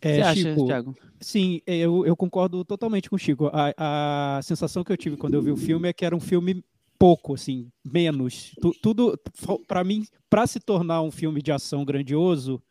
É, 0.00 0.14
Você 0.14 0.20
acha, 0.22 0.40
Chico, 0.40 0.64
Thiago? 0.64 0.96
Sim, 1.20 1.60
eu, 1.66 2.06
eu 2.06 2.16
concordo 2.16 2.64
totalmente 2.64 3.10
com 3.10 3.16
o 3.16 3.18
Chico. 3.18 3.50
A, 3.52 4.38
a 4.38 4.40
sensação 4.42 4.82
que 4.82 4.90
eu 4.90 4.96
tive 4.96 5.18
quando 5.18 5.34
eu 5.34 5.42
vi 5.42 5.50
o 5.50 5.56
filme 5.56 5.86
é 5.86 5.92
que 5.92 6.06
era 6.06 6.16
um 6.16 6.20
filme 6.20 6.64
pouco, 6.98 7.34
assim, 7.34 7.70
menos. 7.84 8.54
Tu, 8.62 8.72
tudo, 8.80 9.20
para 9.66 9.84
mim, 9.84 10.06
para 10.30 10.46
se 10.46 10.60
tornar 10.60 11.02
um 11.02 11.10
filme 11.10 11.42
de 11.42 11.52
ação 11.52 11.84
grandioso, 11.84 12.62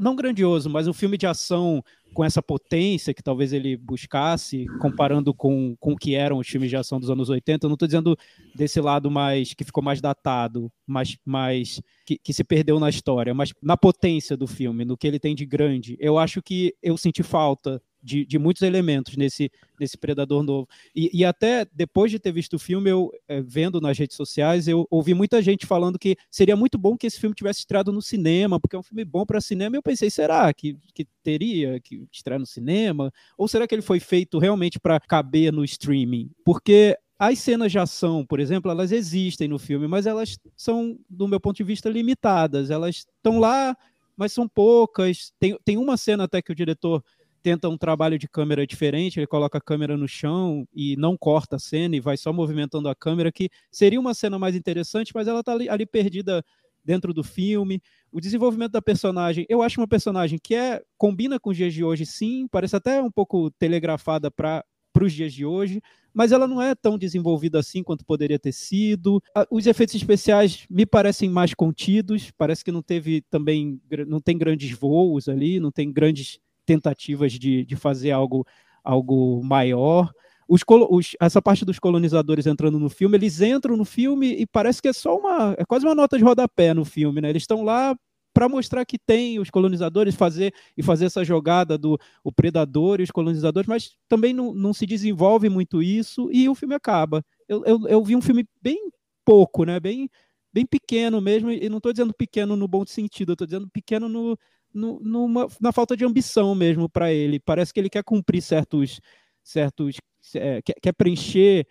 não 0.00 0.14
grandioso, 0.14 0.70
mas 0.70 0.86
um 0.86 0.92
filme 0.92 1.16
de 1.16 1.26
ação 1.26 1.82
com 2.12 2.24
essa 2.24 2.42
potência 2.42 3.14
que 3.14 3.22
talvez 3.22 3.52
ele 3.52 3.76
buscasse, 3.76 4.66
comparando 4.80 5.32
com, 5.34 5.76
com 5.80 5.92
o 5.92 5.96
que 5.96 6.14
eram 6.14 6.38
os 6.38 6.48
filmes 6.48 6.70
de 6.70 6.76
ação 6.76 7.00
dos 7.00 7.10
anos 7.10 7.28
80. 7.28 7.64
Eu 7.64 7.68
não 7.68 7.74
estou 7.74 7.88
dizendo 7.88 8.16
desse 8.54 8.80
lado 8.80 9.10
mais 9.10 9.54
que 9.54 9.64
ficou 9.64 9.82
mais 9.82 10.00
datado, 10.00 10.70
mais, 10.86 11.16
mais 11.24 11.80
que, 12.04 12.18
que, 12.18 12.32
se 12.32 12.44
perdeu 12.44 12.78
na 12.78 12.88
história, 12.88 13.34
mas 13.34 13.52
na 13.62 13.76
potência 13.76 14.36
do 14.36 14.46
filme, 14.46 14.84
no 14.84 14.96
que 14.96 15.06
ele 15.06 15.18
tem 15.18 15.34
de 15.34 15.46
grande. 15.46 15.96
Eu 15.98 16.18
acho 16.18 16.42
que 16.42 16.74
eu 16.82 16.96
senti 16.96 17.22
falta 17.22 17.80
de, 18.02 18.26
de 18.26 18.38
muitos 18.38 18.62
elementos 18.62 19.16
nesse, 19.16 19.50
nesse 19.78 19.96
Predador 19.96 20.42
novo. 20.42 20.68
E, 20.94 21.10
e 21.12 21.24
até 21.24 21.64
depois 21.72 22.10
de 22.10 22.18
ter 22.18 22.32
visto 22.32 22.54
o 22.54 22.58
filme, 22.58 22.90
eu 22.90 23.10
é, 23.28 23.40
vendo 23.40 23.80
nas 23.80 23.96
redes 23.96 24.16
sociais, 24.16 24.66
eu 24.66 24.86
ouvi 24.90 25.14
muita 25.14 25.40
gente 25.40 25.66
falando 25.66 25.98
que 25.98 26.16
seria 26.30 26.56
muito 26.56 26.76
bom 26.76 26.96
que 26.96 27.06
esse 27.06 27.20
filme 27.20 27.34
tivesse 27.34 27.60
estreado 27.60 27.92
no 27.92 28.02
cinema, 28.02 28.58
porque 28.58 28.74
é 28.74 28.78
um 28.78 28.82
filme 28.82 29.04
bom 29.04 29.24
para 29.24 29.40
cinema. 29.40 29.76
E 29.76 29.78
eu 29.78 29.82
pensei, 29.82 30.10
será 30.10 30.52
que, 30.52 30.76
que 30.92 31.06
teria 31.22 31.78
que 31.80 32.01
estrear 32.10 32.40
no 32.40 32.46
cinema? 32.46 33.12
Ou 33.36 33.46
será 33.46 33.66
que 33.66 33.74
ele 33.74 33.82
foi 33.82 34.00
feito 34.00 34.38
realmente 34.38 34.80
para 34.80 34.98
caber 34.98 35.52
no 35.52 35.64
streaming? 35.64 36.30
Porque 36.44 36.96
as 37.18 37.38
cenas 37.38 37.70
de 37.70 37.78
ação, 37.78 38.26
por 38.26 38.40
exemplo, 38.40 38.70
elas 38.70 38.90
existem 38.90 39.46
no 39.46 39.58
filme, 39.58 39.86
mas 39.86 40.06
elas 40.06 40.38
são, 40.56 40.98
do 41.08 41.28
meu 41.28 41.38
ponto 41.38 41.56
de 41.56 41.64
vista, 41.64 41.88
limitadas. 41.88 42.68
Elas 42.68 42.96
estão 42.96 43.38
lá, 43.38 43.76
mas 44.16 44.32
são 44.32 44.48
poucas. 44.48 45.32
Tem, 45.38 45.56
tem 45.64 45.76
uma 45.76 45.96
cena 45.96 46.24
até 46.24 46.42
que 46.42 46.50
o 46.50 46.54
diretor 46.54 47.02
tenta 47.42 47.68
um 47.68 47.76
trabalho 47.76 48.18
de 48.18 48.28
câmera 48.28 48.66
diferente, 48.66 49.18
ele 49.18 49.26
coloca 49.26 49.58
a 49.58 49.60
câmera 49.60 49.96
no 49.96 50.06
chão 50.06 50.66
e 50.74 50.96
não 50.96 51.16
corta 51.16 51.56
a 51.56 51.58
cena 51.58 51.96
e 51.96 52.00
vai 52.00 52.16
só 52.16 52.32
movimentando 52.32 52.88
a 52.88 52.94
câmera, 52.94 53.32
que 53.32 53.50
seria 53.70 54.00
uma 54.00 54.14
cena 54.14 54.38
mais 54.38 54.54
interessante, 54.54 55.12
mas 55.14 55.26
ela 55.26 55.40
está 55.40 55.52
ali, 55.52 55.68
ali, 55.68 55.84
perdida 55.84 56.44
dentro 56.84 57.12
do 57.12 57.22
filme. 57.22 57.82
O 58.12 58.20
desenvolvimento 58.20 58.72
da 58.72 58.82
personagem, 58.82 59.46
eu 59.48 59.62
acho 59.62 59.80
uma 59.80 59.88
personagem 59.88 60.38
que 60.38 60.54
é 60.54 60.82
combina 60.98 61.40
com 61.40 61.48
os 61.48 61.56
dias 61.56 61.72
de 61.72 61.82
hoje, 61.82 62.04
sim, 62.04 62.46
parece 62.46 62.76
até 62.76 63.00
um 63.00 63.10
pouco 63.10 63.50
telegrafada 63.52 64.30
para 64.30 64.62
os 65.00 65.14
dias 65.14 65.32
de 65.32 65.46
hoje, 65.46 65.80
mas 66.12 66.30
ela 66.30 66.46
não 66.46 66.60
é 66.60 66.74
tão 66.74 66.98
desenvolvida 66.98 67.58
assim 67.58 67.82
quanto 67.82 68.04
poderia 68.04 68.38
ter 68.38 68.52
sido. 68.52 69.22
Os 69.50 69.66
efeitos 69.66 69.94
especiais 69.94 70.66
me 70.68 70.84
parecem 70.84 71.30
mais 71.30 71.54
contidos, 71.54 72.30
parece 72.36 72.62
que 72.62 72.70
não 72.70 72.82
teve 72.82 73.22
também, 73.30 73.80
não 74.06 74.20
tem 74.20 74.36
grandes 74.36 74.76
voos 74.78 75.26
ali, 75.26 75.58
não 75.58 75.70
tem 75.72 75.90
grandes 75.90 76.38
tentativas 76.66 77.32
de, 77.32 77.64
de 77.64 77.76
fazer 77.76 78.10
algo, 78.10 78.46
algo 78.84 79.42
maior. 79.42 80.12
Os, 80.48 80.62
os, 80.90 81.16
essa 81.20 81.40
parte 81.40 81.64
dos 81.64 81.78
colonizadores 81.78 82.46
entrando 82.46 82.78
no 82.78 82.88
filme, 82.88 83.16
eles 83.16 83.40
entram 83.40 83.76
no 83.76 83.84
filme 83.84 84.34
e 84.34 84.46
parece 84.46 84.82
que 84.82 84.88
é 84.88 84.92
só 84.92 85.16
uma, 85.16 85.54
é 85.58 85.64
quase 85.64 85.86
uma 85.86 85.94
nota 85.94 86.18
de 86.18 86.24
rodapé 86.24 86.74
no 86.74 86.84
filme, 86.84 87.20
né? 87.20 87.30
Eles 87.30 87.42
estão 87.42 87.62
lá 87.62 87.96
para 88.32 88.48
mostrar 88.48 88.84
que 88.84 88.98
tem 88.98 89.38
os 89.38 89.50
colonizadores 89.50 90.14
fazer 90.14 90.54
e 90.76 90.82
fazer 90.82 91.06
essa 91.06 91.24
jogada 91.24 91.76
do 91.76 91.98
o 92.24 92.32
predador 92.32 93.00
e 93.00 93.02
os 93.02 93.10
colonizadores, 93.10 93.68
mas 93.68 93.96
também 94.08 94.32
não, 94.32 94.54
não 94.54 94.72
se 94.72 94.86
desenvolve 94.86 95.48
muito 95.48 95.82
isso 95.82 96.30
e 96.32 96.48
o 96.48 96.54
filme 96.54 96.74
acaba. 96.74 97.24
Eu, 97.48 97.64
eu, 97.64 97.88
eu 97.88 98.04
vi 98.04 98.16
um 98.16 98.22
filme 98.22 98.46
bem 98.60 98.90
pouco, 99.24 99.64
né? 99.64 99.78
Bem, 99.78 100.08
bem 100.52 100.66
pequeno 100.66 101.20
mesmo, 101.20 101.50
e 101.50 101.68
não 101.68 101.76
estou 101.78 101.92
dizendo 101.92 102.14
pequeno 102.14 102.56
no 102.56 102.66
bom 102.66 102.84
sentido, 102.86 103.32
estou 103.32 103.46
dizendo 103.46 103.68
pequeno 103.70 104.08
no, 104.08 104.38
no, 104.72 104.98
numa, 105.00 105.46
na 105.60 105.72
falta 105.72 105.96
de 105.96 106.04
ambição 106.04 106.54
mesmo 106.54 106.88
para 106.88 107.12
ele. 107.12 107.38
Parece 107.38 107.72
que 107.72 107.80
ele 107.80 107.90
quer 107.90 108.02
cumprir 108.02 108.42
certos. 108.42 109.00
certos 109.42 109.96
é, 110.34 110.62
quer, 110.62 110.74
quer 110.80 110.92
preencher 110.92 111.66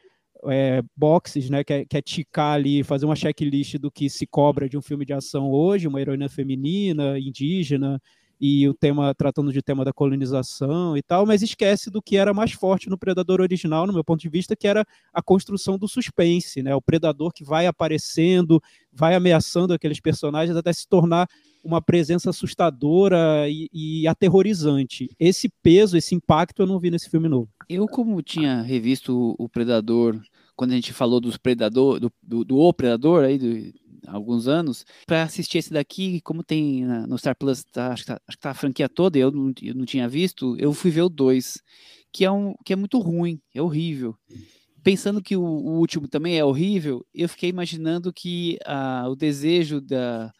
é, 0.46 0.82
boxes, 0.96 1.50
né? 1.50 1.64
Quer, 1.64 1.86
quer 1.86 2.02
ticar 2.02 2.56
ali, 2.56 2.84
fazer 2.84 3.06
uma 3.06 3.16
checklist 3.16 3.76
do 3.78 3.92
que 3.92 4.10
se 4.10 4.26
cobra 4.26 4.68
de 4.68 4.78
um 4.78 4.82
filme 4.82 5.06
de 5.06 5.14
ação 5.14 5.52
hoje, 5.52 5.88
uma 5.88 6.02
heroína 6.02 6.30
feminina, 6.30 7.20
indígena, 7.20 8.02
e 8.42 8.68
o 8.68 8.74
tema 8.74 9.14
tratando 9.14 9.54
de 9.54 9.62
tema 9.62 9.86
da 9.86 9.94
colonização 9.94 10.98
e 10.98 11.04
tal, 11.04 11.28
mas 11.28 11.44
esquece 11.44 11.92
do 11.92 12.02
que 12.02 12.18
era 12.18 12.34
mais 12.34 12.52
forte 12.54 12.90
no 12.90 12.98
Predador 12.98 13.40
original, 13.40 13.86
no 13.86 13.94
meu 13.94 14.04
ponto 14.04 14.20
de 14.20 14.30
vista, 14.30 14.56
que 14.56 14.68
era 14.68 14.84
a 15.14 15.22
construção 15.22 15.78
do 15.78 15.88
suspense, 15.88 16.64
né? 16.64 16.74
O 16.74 16.82
predador 16.82 17.32
que 17.32 17.44
vai 17.44 17.68
aparecendo, 17.68 18.60
vai 18.92 19.14
ameaçando 19.14 19.76
aqueles 19.76 20.00
personagens 20.00 20.58
até 20.58 20.74
se 20.74 20.88
tornar 20.88 21.28
uma 21.64 21.82
presença 21.82 22.30
assustadora 22.30 23.48
e, 23.50 23.70
e 23.74 24.08
aterrorizante. 24.08 25.10
Esse 25.20 25.50
peso, 25.62 25.98
esse 25.98 26.16
impacto 26.16 26.62
eu 26.62 26.68
não 26.68 26.80
vi 26.80 26.92
nesse 26.92 27.10
filme 27.10 27.30
novo. 27.30 27.50
Eu, 27.70 27.86
como 27.88 28.22
tinha 28.22 28.62
revisto 28.62 29.36
o 29.38 29.50
Predador, 29.50 30.20
quando 30.56 30.72
a 30.72 30.76
gente 30.76 30.94
falou 30.94 31.20
dos 31.20 31.38
Predador, 31.38 32.00
do, 32.00 32.12
do, 32.22 32.44
do 32.44 32.58
O 32.58 32.74
Predador 32.74 33.24
aí, 33.24 33.38
do, 33.38 33.74
alguns 34.08 34.48
anos, 34.48 34.86
para 35.06 35.24
assistir 35.24 35.60
esse 35.60 35.72
daqui, 35.72 36.22
como 36.22 36.44
tem 36.44 36.86
no 37.08 37.18
Star 37.18 37.36
Plus, 37.36 37.64
tá, 37.64 37.92
acho, 37.92 38.04
que 38.04 38.08
tá, 38.08 38.22
acho 38.28 38.38
que 38.38 38.42
tá 38.42 38.52
a 38.52 38.56
franquia 38.56 38.90
toda, 38.90 39.18
eu 39.18 39.32
não, 39.32 39.54
eu 39.62 39.76
não 39.76 39.86
tinha 39.86 40.08
visto, 40.08 40.56
eu 40.58 40.74
fui 40.74 40.92
ver 40.92 41.04
o 41.04 41.10
2, 41.10 41.62
que, 42.12 42.26
é 42.26 42.32
um, 42.32 42.54
que 42.66 42.74
é 42.74 42.76
muito 42.76 43.00
ruim, 43.00 43.40
é 43.54 43.62
horrível. 43.62 44.16
Pensando 44.84 45.22
que 45.22 45.36
o, 45.36 45.44
o 45.44 45.80
último 45.80 46.08
também 46.08 46.38
é 46.38 46.44
horrível, 46.44 47.06
eu 47.14 47.30
fiquei 47.30 47.50
imaginando 47.50 48.12
que 48.12 48.58
ah, 48.66 49.06
o 49.08 49.16
desejo 49.16 49.80
da, 49.80 50.32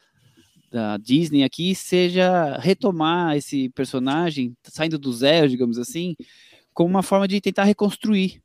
da 0.72 0.98
Disney 0.98 1.44
aqui 1.44 1.76
seja 1.76 2.58
retomar 2.58 3.36
esse 3.36 3.70
personagem, 3.70 4.56
saindo 4.64 4.98
do 4.98 5.12
zero, 5.12 5.50
digamos 5.50 5.78
assim, 5.78 6.16
como 6.74 6.90
uma 6.90 7.04
forma 7.04 7.28
de 7.28 7.42
tentar 7.42 7.66
reconstruir. 7.66 8.42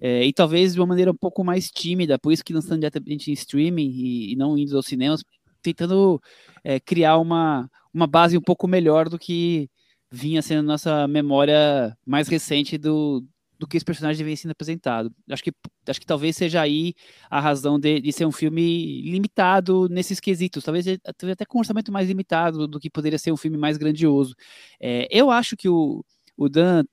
É, 0.00 0.26
e 0.26 0.32
talvez 0.32 0.74
de 0.74 0.80
uma 0.80 0.86
maneira 0.86 1.12
um 1.12 1.16
pouco 1.16 1.44
mais 1.44 1.70
tímida, 1.70 2.18
por 2.18 2.32
isso 2.32 2.44
que 2.44 2.52
lançando 2.52 2.80
diretamente 2.80 3.30
em 3.30 3.34
streaming 3.34 3.88
e, 3.88 4.32
e 4.32 4.36
não 4.36 4.58
indo 4.58 4.76
aos 4.76 4.86
cinemas, 4.86 5.22
tentando 5.62 6.20
é, 6.62 6.78
criar 6.80 7.18
uma, 7.18 7.70
uma 7.92 8.06
base 8.06 8.36
um 8.36 8.42
pouco 8.42 8.66
melhor 8.66 9.08
do 9.08 9.18
que 9.18 9.70
vinha 10.10 10.42
sendo 10.42 10.66
nossa 10.66 11.08
memória 11.08 11.96
mais 12.06 12.28
recente 12.28 12.76
do, 12.76 13.24
do 13.64 13.68
que 13.68 13.76
esse 13.78 13.84
personagem 13.84 14.24
vem 14.24 14.36
sendo 14.36 14.50
apresentado. 14.52 15.10
Acho 15.30 15.42
que, 15.42 15.52
acho 15.88 16.00
que 16.00 16.06
talvez 16.06 16.36
seja 16.36 16.60
aí 16.60 16.94
a 17.30 17.40
razão 17.40 17.80
de, 17.80 18.00
de 18.00 18.12
ser 18.12 18.26
um 18.26 18.32
filme 18.32 19.00
limitado 19.02 19.88
nesses 19.88 20.20
quesitos, 20.20 20.62
talvez 20.62 20.86
até 20.86 21.44
com 21.46 21.58
um 21.58 21.60
orçamento 21.60 21.90
mais 21.90 22.06
limitado 22.08 22.68
do 22.68 22.78
que 22.78 22.90
poderia 22.90 23.18
ser 23.18 23.32
um 23.32 23.36
filme 23.36 23.56
mais 23.56 23.78
grandioso. 23.78 24.34
É, 24.78 25.08
eu 25.10 25.30
acho 25.30 25.56
que 25.56 25.68
o, 25.68 26.04
o 26.36 26.48
Dan 26.48 26.84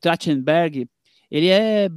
Trachtenberg, 0.00 0.86
ele 1.30 1.48
é 1.48 1.88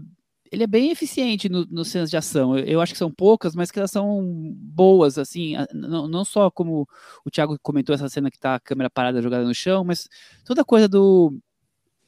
ele 0.51 0.63
é 0.63 0.67
bem 0.67 0.91
eficiente 0.91 1.49
nos 1.49 1.67
no 1.67 1.83
cenas 1.83 2.09
de 2.11 2.17
ação. 2.17 2.57
Eu, 2.57 2.65
eu, 2.65 2.81
acho 2.81 2.93
que 2.93 2.99
são 2.99 3.11
poucas, 3.11 3.55
mas 3.55 3.71
que 3.71 3.79
elas 3.79 3.91
são 3.91 4.21
boas, 4.55 5.17
assim, 5.17 5.55
não, 5.73 6.07
não 6.07 6.23
só 6.23 6.51
como 6.51 6.87
o 7.25 7.31
Thiago 7.31 7.57
comentou 7.61 7.95
essa 7.95 8.07
cena 8.07 8.29
que 8.29 8.39
tá 8.39 8.55
a 8.55 8.59
câmera 8.59 8.89
parada 8.89 9.21
jogada 9.21 9.43
no 9.45 9.55
chão, 9.55 9.83
mas 9.83 10.07
toda 10.45 10.63
coisa 10.63 10.87
do 10.87 11.33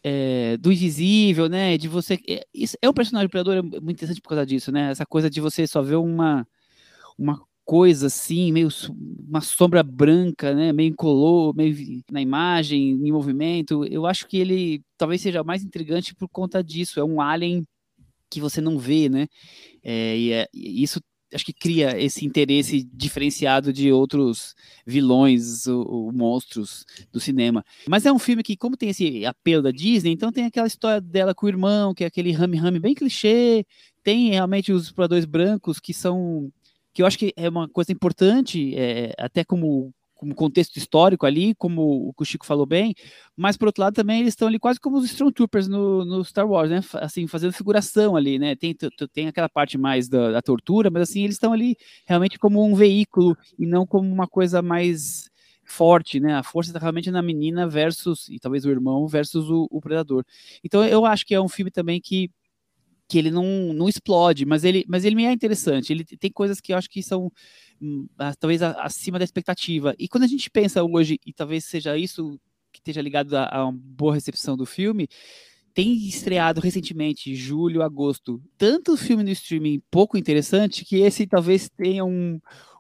é, 0.07 0.55
do 0.57 0.71
invisível, 0.71 1.50
né? 1.50 1.79
De 1.79 1.88
você. 1.88 2.19
É, 2.29 2.45
isso 2.53 2.77
é 2.79 2.88
um 2.88 2.93
personagem 2.93 3.27
predador 3.27 3.55
é 3.55 3.62
muito 3.63 3.93
interessante 3.93 4.21
por 4.21 4.29
causa 4.29 4.45
disso, 4.45 4.71
né? 4.71 4.91
Essa 4.91 5.03
coisa 5.03 5.31
de 5.31 5.41
você 5.41 5.65
só 5.65 5.81
ver 5.81 5.95
uma, 5.95 6.47
uma 7.17 7.41
coisa 7.65 8.05
assim, 8.07 8.51
meio 8.51 8.69
uma 9.27 9.41
sombra 9.41 9.81
branca, 9.81 10.53
né? 10.53 10.71
Meio 10.71 10.89
incolor, 10.91 11.55
meio 11.55 12.03
na 12.12 12.21
imagem, 12.21 12.91
em 12.91 13.12
movimento. 13.12 13.83
Eu 13.85 14.05
acho 14.05 14.27
que 14.27 14.38
ele 14.38 14.83
talvez 14.95 15.21
seja 15.21 15.43
mais 15.43 15.63
intrigante 15.63 16.13
por 16.13 16.29
conta 16.29 16.63
disso. 16.63 17.00
É 17.00 17.03
um 17.03 17.19
alien 17.19 17.65
que 18.29 18.39
você 18.39 18.62
não 18.62 18.77
vê, 18.77 19.09
né? 19.09 19.27
É, 19.83 20.17
e, 20.17 20.31
é, 20.33 20.47
e 20.53 20.83
isso 20.83 21.01
acho 21.36 21.46
que 21.46 21.54
cria 21.54 22.01
esse 22.01 22.25
interesse 22.25 22.88
diferenciado 22.94 23.72
de 23.72 23.92
outros 23.92 24.56
vilões 24.86 25.68
ou, 25.68 25.88
ou, 25.88 26.12
monstros 26.12 26.86
do 27.12 27.20
cinema. 27.20 27.63
Mas 27.88 28.06
é 28.06 28.12
um 28.12 28.20
filme 28.20 28.42
que, 28.42 28.56
como 28.56 28.77
tem 28.77 28.89
esse 28.89 29.25
apelo 29.25 29.62
da 29.62 29.72
Disney, 29.72 30.12
então 30.12 30.32
tem 30.32 30.46
aquela 30.46 30.68
história 30.68 31.01
dela 31.01 31.36
com 31.36 31.46
o 31.46 31.50
irmão, 31.50 31.94
que 31.94 32.04
é 32.04 32.08
aquele 32.08 32.32
rame-rame 32.32 32.80
bem 32.80 32.96
clichê, 32.96 33.65
tem 34.01 34.30
realmente 34.30 34.72
os 34.72 34.86
exploradores 34.86 35.25
brancos 35.25 35.80
que 35.80 35.94
são 35.94 36.51
que 36.94 37.01
eu 37.01 37.06
acho 37.06 37.20
que 37.20 37.34
é 37.36 37.50
uma 37.50 37.68
coisa 37.68 37.92
importante, 37.92 38.74
é, 38.74 39.13
até 39.18 39.44
como 39.44 39.94
como 40.15 40.34
contexto 40.34 40.77
histórico 40.77 41.25
ali, 41.25 41.53
como 41.55 42.13
o 42.17 42.25
Chico 42.25 42.45
falou 42.45 42.65
bem, 42.65 42.95
mas 43.36 43.57
por 43.57 43.67
outro 43.67 43.84
lado 43.84 43.93
também 43.93 44.22
eles 44.22 44.31
estão 44.34 44.48
ali 44.48 44.57
quase 44.57 44.79
como 44.79 44.98
os 44.98 45.05
Stormtroopers 45.05 45.67
no, 45.67 46.05
no 46.05 46.24
Star 46.24 46.48
Wars, 46.50 46.69
né? 46.69 46.81
Assim, 46.95 47.27
fazendo 47.27 47.53
figuração 47.53 48.15
ali, 48.15 48.39
né? 48.39 48.55
Tem, 48.55 48.75
tem 49.13 49.27
aquela 49.27 49.50
parte 49.50 49.77
mais 49.77 50.07
da, 50.07 50.31
da 50.31 50.41
tortura, 50.41 50.89
mas 50.89 51.03
assim, 51.03 51.24
eles 51.24 51.36
estão 51.36 51.53
ali 51.53 51.75
realmente 52.07 52.39
como 52.39 52.65
um 52.65 52.74
veículo 52.74 53.38
e 53.60 53.65
não 53.65 53.86
como 53.86 54.12
uma 54.12 54.27
coisa 54.27 54.62
mais 54.62 55.29
forte, 55.65 56.19
né? 56.19 56.36
A 56.36 56.43
força 56.43 56.69
está 56.69 56.79
realmente 56.79 57.12
na 57.12 57.22
menina 57.22 57.67
versus, 57.67 58.29
e 58.29 58.39
talvez 58.39 58.65
o 58.65 58.69
irmão 58.69 59.07
versus 59.07 59.50
o, 59.50 59.67
o 59.69 59.81
predador. 59.81 60.24
Então 60.63 60.84
eu 60.86 61.05
acho 61.05 61.25
que 61.25 61.36
é 61.36 61.41
um 61.41 61.50
filme 61.50 61.72
também 61.72 62.00
que 62.00 62.31
que 63.07 63.17
ele 63.17 63.29
não, 63.29 63.74
não 63.74 63.88
explode, 63.88 64.45
mas 64.45 64.63
ele, 64.63 64.83
mas 64.88 65.05
ele 65.05 65.15
me 65.15 65.25
é 65.25 65.31
interessante. 65.31 65.93
Ele 65.93 66.03
tem 66.03 66.31
coisas 66.31 66.59
que 66.59 66.74
eu 66.74 66.77
acho 66.77 66.89
que 66.89 67.03
são 67.03 67.31
hum, 67.81 68.07
talvez 68.39 68.62
acima 68.62 69.19
da 69.19 69.25
expectativa. 69.25 69.95
E 70.00 70.07
quando 70.07 70.24
a 70.24 70.27
gente 70.27 70.50
pensa 70.50 70.83
hoje, 70.83 71.19
e 71.25 71.33
talvez 71.33 71.65
seja 71.65 71.97
isso 71.97 72.39
que 72.71 72.79
esteja 72.79 73.01
ligado 73.01 73.35
a, 73.35 73.47
a 73.50 73.63
uma 73.65 73.71
boa 73.74 74.13
recepção 74.13 74.57
do 74.57 74.65
filme, 74.65 75.07
tem 75.74 75.93
estreado 76.07 76.62
recentemente, 76.62 77.35
julho, 77.35 77.83
agosto, 77.83 78.41
tanto 78.57 78.95
filme 78.95 79.24
no 79.24 79.29
streaming 79.29 79.81
pouco 79.91 80.17
interessante 80.17 80.85
que 80.85 80.97
esse 80.97 81.27
talvez 81.27 81.69
tenha 81.69 82.05
um, 82.05 82.39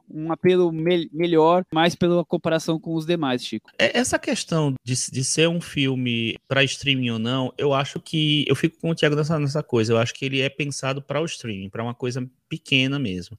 um 0.09 0.31
apelo 0.31 0.71
me 0.71 1.09
melhor, 1.11 1.63
mais 1.73 1.95
pela 1.95 2.23
comparação 2.25 2.79
com 2.79 2.93
os 2.95 3.05
demais, 3.05 3.45
Chico. 3.45 3.69
É, 3.77 3.97
essa 3.97 4.17
questão 4.19 4.73
de, 4.83 4.93
de 5.11 5.23
ser 5.23 5.47
um 5.49 5.61
filme 5.61 6.37
para 6.47 6.63
streaming 6.63 7.11
ou 7.11 7.19
não, 7.19 7.53
eu 7.57 7.73
acho 7.73 7.99
que 7.99 8.45
eu 8.47 8.55
fico 8.55 8.79
com 8.79 8.91
o 8.91 8.95
Thiago 8.95 9.15
nessa, 9.15 9.39
nessa 9.39 9.63
coisa. 9.63 9.93
Eu 9.93 9.97
acho 9.97 10.13
que 10.13 10.25
ele 10.25 10.41
é 10.41 10.49
pensado 10.49 11.01
para 11.01 11.21
o 11.21 11.25
streaming, 11.25 11.69
para 11.69 11.83
uma 11.83 11.93
coisa 11.93 12.27
pequena 12.47 12.99
mesmo. 12.99 13.37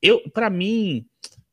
Eu, 0.00 0.20
para 0.30 0.48
mim, 0.50 1.04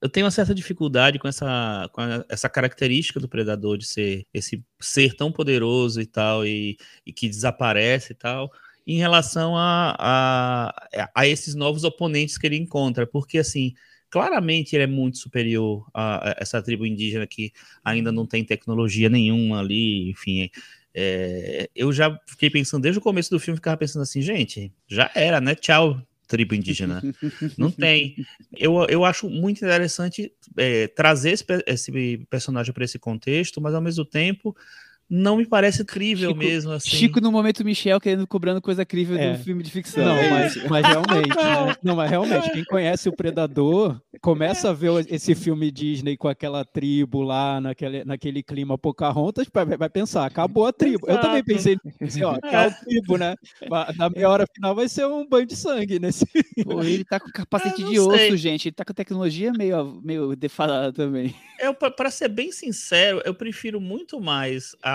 eu 0.01 0.09
tenho 0.09 0.25
uma 0.25 0.31
certa 0.31 0.53
dificuldade 0.53 1.19
com 1.19 1.27
essa, 1.27 1.89
com 1.91 2.01
essa 2.29 2.49
característica 2.49 3.19
do 3.19 3.29
predador 3.29 3.77
de 3.77 3.85
ser 3.85 4.25
esse 4.33 4.63
ser 4.79 5.15
tão 5.15 5.31
poderoso 5.31 6.01
e 6.01 6.05
tal 6.05 6.45
e, 6.45 6.77
e 7.05 7.11
que 7.11 7.27
desaparece 7.27 8.13
e 8.13 8.15
tal 8.15 8.51
em 8.87 8.97
relação 8.97 9.57
a, 9.57 9.95
a, 9.97 11.11
a 11.15 11.27
esses 11.27 11.55
novos 11.55 11.83
oponentes 11.83 12.37
que 12.37 12.45
ele 12.45 12.55
encontra, 12.55 13.07
porque 13.07 13.39
assim 13.39 13.73
claramente 14.15 14.73
ele 14.73 14.83
é 14.83 14.87
muito 14.87 15.17
superior 15.17 15.85
a, 15.93 16.37
essa 16.39 16.61
tribo 16.61 16.85
indígena 16.85 17.27
que 17.27 17.51
ainda 17.83 18.13
não 18.13 18.25
tem 18.25 18.45
tecnologia 18.45 19.09
nenhuma 19.09 19.59
ali, 19.59 20.09
enfim. 20.09 20.49
É, 20.93 21.69
eu 21.75 21.91
já 21.91 22.17
fiquei 22.25 22.49
pensando, 22.49 22.83
desde 22.83 22.97
o 22.97 23.01
começo 23.01 23.29
do 23.29 23.41
filme, 23.41 23.57
ficava 23.57 23.75
pensando 23.75 24.03
assim, 24.03 24.21
gente, 24.21 24.71
já 24.87 25.11
era, 25.13 25.41
né? 25.41 25.53
Tchau, 25.53 26.01
tribo 26.29 26.55
indígena. 26.55 27.01
não 27.59 27.69
tem. 27.69 28.15
Eu, 28.55 28.85
eu 28.87 29.03
acho 29.03 29.29
muito 29.29 29.57
interessante 29.57 30.31
é, 30.55 30.87
trazer 30.87 31.31
esse, 31.31 31.45
esse 31.67 32.25
personagem 32.29 32.71
para 32.71 32.85
esse 32.85 32.97
contexto, 32.97 33.59
mas 33.59 33.73
ao 33.73 33.81
mesmo 33.81 34.05
tempo 34.05 34.55
não 35.09 35.37
me 35.37 35.45
parece 35.45 35.85
crível 35.85 36.29
Chico, 36.29 36.39
mesmo. 36.39 36.71
Assim. 36.71 36.89
Chico, 36.89 37.21
no 37.21 37.31
momento, 37.31 37.63
Michel 37.63 37.99
querendo 37.99 38.25
cobrando 38.25 38.61
coisa 38.61 38.85
crível 38.85 39.17
é. 39.17 39.33
do 39.33 39.43
filme 39.43 39.61
de 39.61 39.71
ficção. 39.71 40.05
Não, 40.05 40.29
mas, 40.29 40.55
mas 40.69 40.85
realmente, 40.87 41.37
né? 41.37 41.75
não, 41.83 41.95
mas 41.95 42.09
realmente, 42.09 42.51
quem 42.51 42.63
conhece 42.65 43.07
o 43.07 43.15
Predador 43.15 43.99
começa 44.21 44.69
a 44.69 44.73
ver 44.73 45.05
esse 45.09 45.35
filme 45.35 45.71
Disney 45.71 46.17
com 46.17 46.27
aquela 46.27 46.65
tribo 46.65 47.21
lá, 47.21 47.61
naquele, 47.61 48.03
naquele 48.03 48.41
clima 48.41 48.77
Pocahontas, 48.77 49.47
vai, 49.53 49.65
vai 49.65 49.89
pensar, 49.89 50.25
acabou 50.25 50.65
a 50.65 50.73
tribo. 50.73 51.07
Exato. 51.07 51.11
Eu 51.11 51.21
também 51.21 51.43
pensei, 51.43 51.77
assim, 52.01 52.23
ó, 52.23 52.31
acabou 52.31 52.59
é. 52.59 52.65
a 52.65 52.71
tribo, 52.71 53.17
né? 53.17 53.35
Na 53.97 54.09
meia 54.09 54.29
hora 54.29 54.45
final 54.53 54.75
vai 54.75 54.89
ser 54.89 55.05
um 55.05 55.27
banho 55.27 55.45
de 55.45 55.55
sangue 55.55 55.99
nesse 55.99 56.25
Pô, 56.63 56.81
ele 56.81 57.03
tá 57.03 57.19
com 57.19 57.29
capacete 57.31 57.83
de 57.83 57.99
osso, 57.99 58.17
sei. 58.17 58.37
gente. 58.37 58.67
Ele 58.69 58.75
tá 58.75 58.85
com 58.85 58.93
tecnologia 58.93 59.51
meio, 59.53 60.01
meio 60.03 60.35
defalada 60.35 60.91
também. 60.91 61.35
Eu, 61.59 61.73
para 61.73 62.09
ser 62.09 62.29
bem 62.29 62.51
sincero, 62.51 63.21
eu 63.25 63.33
prefiro 63.33 63.79
muito 63.79 64.19
mais 64.19 64.75
a, 64.81 64.94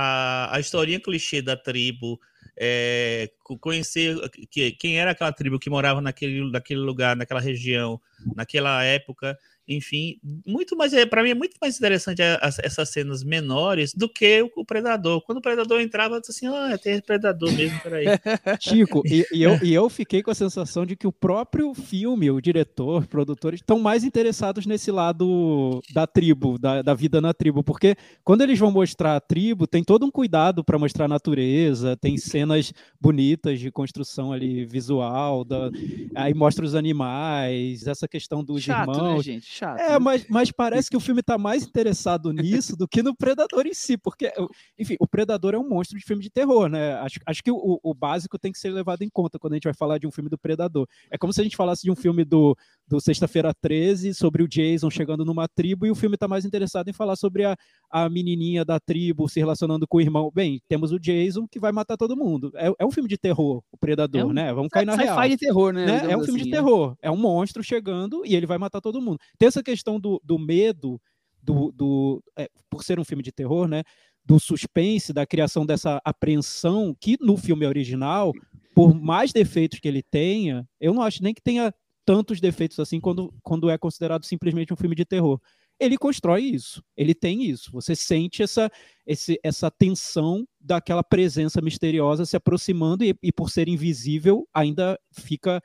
a 0.52 0.60
historinha 0.60 1.00
clichê 1.00 1.42
da 1.42 1.56
tribo, 1.56 2.20
é, 2.58 3.30
conhecer 3.60 4.16
que, 4.50 4.72
quem 4.72 4.98
era 4.98 5.12
aquela 5.12 5.32
tribo 5.32 5.58
que 5.58 5.70
morava 5.70 6.00
naquele, 6.00 6.50
naquele 6.50 6.80
lugar, 6.80 7.16
naquela 7.16 7.40
região, 7.40 8.00
naquela 8.34 8.82
época, 8.84 9.38
enfim, 9.70 10.18
muito 10.44 10.76
mais 10.76 10.92
é, 10.92 11.06
para 11.06 11.22
mim 11.22 11.30
é 11.30 11.34
muito 11.34 11.56
mais 11.60 11.76
interessante 11.78 12.20
essas 12.20 12.88
cenas 12.88 13.22
menores 13.22 13.94
do 13.94 14.08
que 14.08 14.42
o, 14.42 14.50
o 14.56 14.64
predador. 14.64 15.22
Quando 15.22 15.38
o 15.38 15.40
predador 15.40 15.80
entrava, 15.80 16.16
eu 16.16 16.20
assim, 16.28 16.46
ah, 16.48 16.76
tem 16.76 17.00
predador 17.00 17.52
mesmo, 17.52 17.78
peraí. 17.80 18.06
Chico, 18.60 19.02
e, 19.06 19.24
e, 19.32 19.42
eu, 19.42 19.58
e 19.62 19.72
eu 19.72 19.88
fiquei 19.88 20.22
com 20.22 20.30
a 20.30 20.34
sensação 20.34 20.84
de 20.84 20.96
que 20.96 21.06
o 21.06 21.12
próprio 21.12 21.72
filme, 21.72 22.30
o 22.30 22.40
diretor, 22.40 23.00
os 23.00 23.06
produtores, 23.06 23.60
estão 23.60 23.78
mais 23.78 24.02
interessados 24.02 24.66
nesse 24.66 24.90
lado 24.90 25.80
da 25.94 26.04
tribo, 26.04 26.58
da, 26.58 26.82
da 26.82 26.94
vida 26.94 27.20
na 27.20 27.32
tribo, 27.32 27.62
porque 27.62 27.94
quando 28.24 28.40
eles 28.42 28.58
vão 28.58 28.72
mostrar 28.72 29.14
a 29.14 29.20
tribo, 29.20 29.68
tem 29.68 29.84
todo 29.84 30.04
um 30.04 30.10
cuidado 30.10 30.64
para 30.64 30.78
mostrar 30.78 31.04
a 31.04 31.08
natureza, 31.08 31.96
tem 31.96 32.16
cenas 32.16 32.72
bonitas 33.00 33.60
de 33.60 33.70
construção 33.70 34.32
ali 34.32 34.64
visual, 34.64 35.44
da, 35.44 35.70
aí 36.16 36.34
mostra 36.34 36.64
os 36.64 36.74
animais, 36.74 37.86
essa 37.86 38.08
questão 38.08 38.42
dos 38.42 38.62
Chato, 38.62 38.88
né, 38.88 38.96
irmãos. 38.96 39.16
Né, 39.18 39.22
gente? 39.34 39.59
Chato. 39.60 39.78
É, 39.78 39.90
né? 39.90 39.98
mas, 39.98 40.26
mas 40.28 40.50
parece 40.50 40.88
que 40.88 40.96
o 40.96 41.00
filme 41.00 41.20
está 41.20 41.36
mais 41.36 41.64
interessado 41.64 42.32
nisso 42.32 42.76
do 42.76 42.88
que 42.88 43.02
no 43.02 43.14
Predador 43.14 43.66
em 43.66 43.74
si, 43.74 43.98
porque, 43.98 44.32
enfim, 44.78 44.96
o 44.98 45.06
Predador 45.06 45.54
é 45.54 45.58
um 45.58 45.68
monstro 45.68 45.98
de 45.98 46.04
filme 46.04 46.22
de 46.22 46.30
terror, 46.30 46.68
né? 46.68 46.94
Acho, 46.94 47.20
acho 47.26 47.42
que 47.42 47.50
o, 47.50 47.78
o 47.82 47.94
básico 47.94 48.38
tem 48.38 48.50
que 48.50 48.58
ser 48.58 48.70
levado 48.70 49.02
em 49.02 49.10
conta 49.10 49.38
quando 49.38 49.52
a 49.52 49.56
gente 49.56 49.64
vai 49.64 49.74
falar 49.74 49.98
de 49.98 50.06
um 50.06 50.10
filme 50.10 50.30
do 50.30 50.38
Predador. 50.38 50.88
É 51.10 51.18
como 51.18 51.32
se 51.32 51.40
a 51.40 51.44
gente 51.44 51.56
falasse 51.56 51.82
de 51.82 51.90
um 51.90 51.96
filme 51.96 52.24
do, 52.24 52.56
do 52.90 53.00
Sexta-feira 53.00 53.54
13 53.54 54.12
sobre 54.12 54.42
o 54.42 54.48
Jason 54.48 54.90
chegando 54.90 55.24
numa 55.24 55.46
tribo 55.46 55.86
e 55.86 55.92
o 55.92 55.94
filme 55.94 56.16
está 56.16 56.26
mais 56.26 56.44
interessado 56.44 56.88
em 56.88 56.92
falar 56.92 57.14
sobre 57.14 57.44
a, 57.44 57.56
a 57.88 58.10
menininha 58.10 58.64
da 58.64 58.80
tribo 58.80 59.28
se 59.28 59.38
relacionando 59.38 59.86
com 59.86 59.98
o 59.98 60.00
irmão. 60.00 60.28
Bem, 60.34 60.60
temos 60.68 60.90
o 60.90 60.98
Jason 60.98 61.46
que 61.48 61.60
vai 61.60 61.70
matar 61.70 61.96
todo 61.96 62.16
mundo. 62.16 62.50
É, 62.56 62.72
é 62.80 62.84
um 62.84 62.90
filme 62.90 63.08
de 63.08 63.16
terror, 63.16 63.62
o 63.70 63.78
Predador, 63.78 64.22
é 64.22 64.24
um, 64.24 64.32
né? 64.32 64.52
Vamos 64.52 64.70
cair 64.70 64.86
na 64.86 64.96
real. 64.96 65.28
de 65.28 65.36
terror, 65.36 65.72
né? 65.72 65.86
né? 65.86 66.10
É 66.10 66.16
um 66.16 66.24
filme 66.24 66.40
assim, 66.40 66.50
de 66.50 66.50
né? 66.50 66.56
terror. 66.56 66.96
É 67.00 67.08
um 67.08 67.16
monstro 67.16 67.62
chegando 67.62 68.26
e 68.26 68.34
ele 68.34 68.44
vai 68.44 68.58
matar 68.58 68.80
todo 68.80 69.00
mundo. 69.00 69.20
Tem 69.38 69.46
essa 69.46 69.62
questão 69.62 70.00
do, 70.00 70.20
do 70.24 70.36
medo, 70.36 71.00
do, 71.40 71.70
do 71.70 72.20
é, 72.36 72.48
por 72.68 72.82
ser 72.82 72.98
um 72.98 73.04
filme 73.04 73.22
de 73.22 73.30
terror, 73.30 73.68
né? 73.68 73.84
Do 74.26 74.40
suspense, 74.40 75.12
da 75.12 75.24
criação 75.24 75.64
dessa 75.64 76.00
apreensão, 76.04 76.92
que 77.00 77.16
no 77.20 77.36
filme 77.36 77.64
original, 77.66 78.32
por 78.74 78.92
mais 78.92 79.32
defeitos 79.32 79.78
que 79.78 79.86
ele 79.86 80.02
tenha, 80.02 80.66
eu 80.80 80.92
não 80.92 81.02
acho 81.02 81.22
nem 81.22 81.32
que 81.32 81.40
tenha 81.40 81.72
tantos 82.10 82.40
defeitos 82.40 82.80
assim 82.80 82.98
quando, 82.98 83.32
quando 83.40 83.70
é 83.70 83.78
considerado 83.78 84.24
simplesmente 84.24 84.72
um 84.72 84.76
filme 84.76 84.96
de 84.96 85.04
terror. 85.04 85.40
Ele 85.78 85.96
constrói 85.96 86.42
isso, 86.42 86.82
ele 86.96 87.14
tem 87.14 87.44
isso. 87.44 87.70
Você 87.72 87.94
sente 87.94 88.42
essa, 88.42 88.68
esse, 89.06 89.38
essa 89.44 89.70
tensão 89.70 90.44
daquela 90.60 91.04
presença 91.04 91.60
misteriosa 91.60 92.26
se 92.26 92.36
aproximando 92.36 93.04
e, 93.04 93.14
e 93.22 93.30
por 93.30 93.48
ser 93.48 93.68
invisível 93.68 94.46
ainda 94.52 94.98
fica 95.12 95.62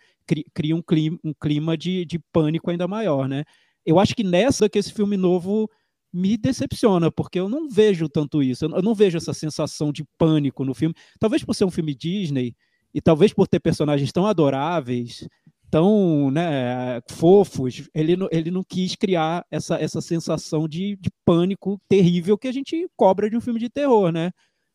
cria 0.54 0.76
um 0.76 0.82
clima, 0.82 1.20
um 1.24 1.34
clima 1.34 1.76
de, 1.76 2.06
de 2.06 2.20
pânico 2.32 2.70
ainda 2.70 2.88
maior, 2.88 3.28
né? 3.28 3.44
eu 3.86 4.00
acho 4.00 4.16
que 4.16 4.24
nessa 4.24 4.68
que 4.68 4.80
esse 4.80 4.92
filme 4.92 5.16
novo 5.16 5.70
me 6.12 6.38
decepciona, 6.38 7.12
porque 7.12 7.40
eu 7.40 7.48
não 7.48 7.70
vejo 7.70 8.10
tanto 8.10 8.42
isso, 8.42 8.66
eu 8.66 8.82
não 8.82 8.96
vejo 8.96 9.18
essa 9.18 9.34
sensação 9.34 9.92
de 9.92 10.04
pânico 10.18 10.64
no 10.64 10.74
filme. 10.74 10.96
Talvez 11.20 11.44
por 11.44 11.54
ser 11.54 11.66
um 11.66 11.72
filme 11.72 11.94
Disney, 11.94 12.56
e 12.94 13.02
talvez 13.02 13.34
por 13.34 13.48
ter 13.48 13.60
personagens 13.60 14.12
tão 14.14 14.26
adoráveis, 14.26 15.28
tão 15.70 16.32
né, 16.32 17.02
fofos, 17.10 17.90
ele 17.94 18.16
ele 18.32 18.52
não 18.52 18.64
quis 18.64 18.96
criar 18.96 19.46
essa, 19.52 19.76
essa 19.82 20.02
sensação 20.02 20.68
de, 20.68 20.96
de 20.98 21.10
pânico 21.26 21.80
terrível 21.88 22.38
que 22.38 22.48
a 22.48 22.52
gente 22.52 22.88
cobra 22.96 23.30
de 23.30 23.38
um 23.38 23.42
filme 23.42 23.60
de 23.60 23.70
terror, 23.70 24.12
né? 24.12 24.32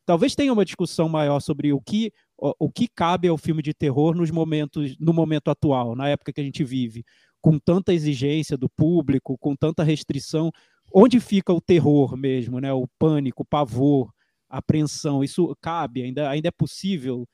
Talvez 0.06 0.34
tenha 0.34 0.52
uma 0.52 0.64
discussão 0.64 1.08
maior 1.08 1.40
sobre 1.40 1.72
o 1.72 1.80
que, 1.80 2.12
o, 2.36 2.66
o 2.66 2.70
que 2.70 2.88
cabe 2.88 3.28
ao 3.28 3.38
filme 3.38 3.62
de 3.62 3.72
terror 3.72 4.14
nos 4.14 4.30
momentos, 4.30 4.96
no 4.98 5.12
momento 5.12 5.50
atual, 5.50 5.94
na 5.94 6.08
época 6.08 6.32
que 6.32 6.40
a 6.40 6.44
gente 6.44 6.64
vive 6.64 7.04
com 7.40 7.58
tanta 7.58 7.94
exigência 7.94 8.56
do 8.56 8.68
público, 8.68 9.38
com 9.38 9.56
tanta 9.56 9.82
restrição, 9.82 10.50
onde 10.92 11.20
fica 11.20 11.52
o 11.52 11.60
terror 11.60 12.16
mesmo, 12.16 12.60
né? 12.60 12.72
O 12.72 12.86
pânico, 12.98 13.42
o 13.42 13.46
pavor, 13.46 14.12
a 14.48 14.58
apreensão, 14.58 15.24
isso 15.24 15.56
cabe, 15.60 16.02
ainda, 16.02 16.28
ainda 16.28 16.48
é 16.48 16.52
possível 16.52 17.26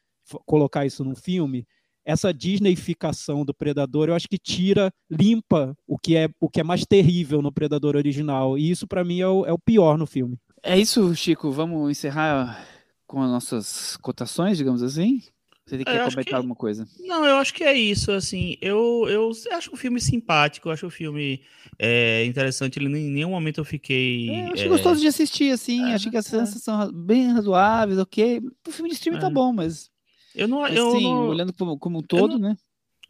colocar 0.45 0.85
isso 0.87 1.05
num 1.05 1.15
filme? 1.15 1.67
Essa 2.07 2.33
Disneyficação 2.33 3.45
do 3.45 3.53
Predador, 3.53 4.09
eu 4.09 4.15
acho 4.15 4.29
que 4.29 4.39
tira, 4.39 4.93
limpa 5.11 5.77
o 5.89 5.99
que 5.99 6.17
é 6.17 6.29
o 6.41 6.49
que 6.49 6.61
é 6.61 6.65
mais 6.65 6.87
terrível 6.87 7.43
no 7.43 7.51
Predador 7.51 7.97
original, 7.97 8.57
e 8.57 8.71
isso 8.71 8.87
para 8.87 9.05
mim 9.05 9.19
é 9.19 9.27
o, 9.27 9.45
é 9.45 9.53
o 9.53 9.59
pior 9.59 9.99
no 9.99 10.07
filme. 10.07 10.39
É 10.63 10.79
isso, 10.79 11.13
Chico. 11.17 11.51
Vamos 11.51 11.91
encerrar 11.91 12.65
com 13.07 13.21
as 13.23 13.31
nossas 13.31 13.97
cotações, 13.97 14.57
digamos 14.57 14.83
assim? 14.83 15.21
Você 15.67 15.79
quer 15.79 15.99
comentar 15.99 16.25
que... 16.25 16.35
alguma 16.35 16.55
coisa? 16.55 16.87
Não, 17.01 17.25
eu 17.25 17.39
acho 17.39 17.53
que 17.53 17.65
é 17.65 17.77
isso, 17.77 18.13
assim, 18.13 18.57
eu, 18.61 19.05
eu 19.09 19.33
acho 19.51 19.73
o 19.73 19.77
filme 19.77 20.01
simpático, 20.01 20.69
eu 20.69 20.73
acho 20.73 20.87
o 20.87 20.91
filme 20.91 21.43
é, 21.77 22.25
interessante, 22.25 22.79
ele, 22.79 22.87
em 22.87 23.11
nenhum 23.11 23.31
momento 23.31 23.59
eu 23.59 23.65
fiquei... 23.65 24.31
É, 24.31 24.49
eu 24.49 24.53
achei 24.53 24.67
é... 24.67 24.69
gostoso 24.69 25.01
de 25.01 25.09
assistir, 25.09 25.51
assim, 25.51 25.83
é, 25.83 25.95
achei 25.95 26.09
que 26.09 26.17
as 26.17 26.27
cenas 26.27 26.51
são 26.51 26.93
bem 26.93 27.33
razoáveis, 27.33 27.99
ok, 27.99 28.41
o 28.69 28.71
filme 28.71 28.91
de 28.91 28.95
streaming 28.95 29.19
tá 29.19 29.27
é. 29.27 29.31
bom, 29.31 29.53
mas... 29.53 29.91
Eu 30.37 30.47
não... 30.47 30.65
Assim, 30.65 30.77
eu 30.77 31.01
não... 31.01 31.29
olhando 31.29 31.53
como, 31.53 31.79
como 31.79 31.99
um 31.99 32.03
todo, 32.03 32.39
não... 32.39 32.51
né? 32.51 32.57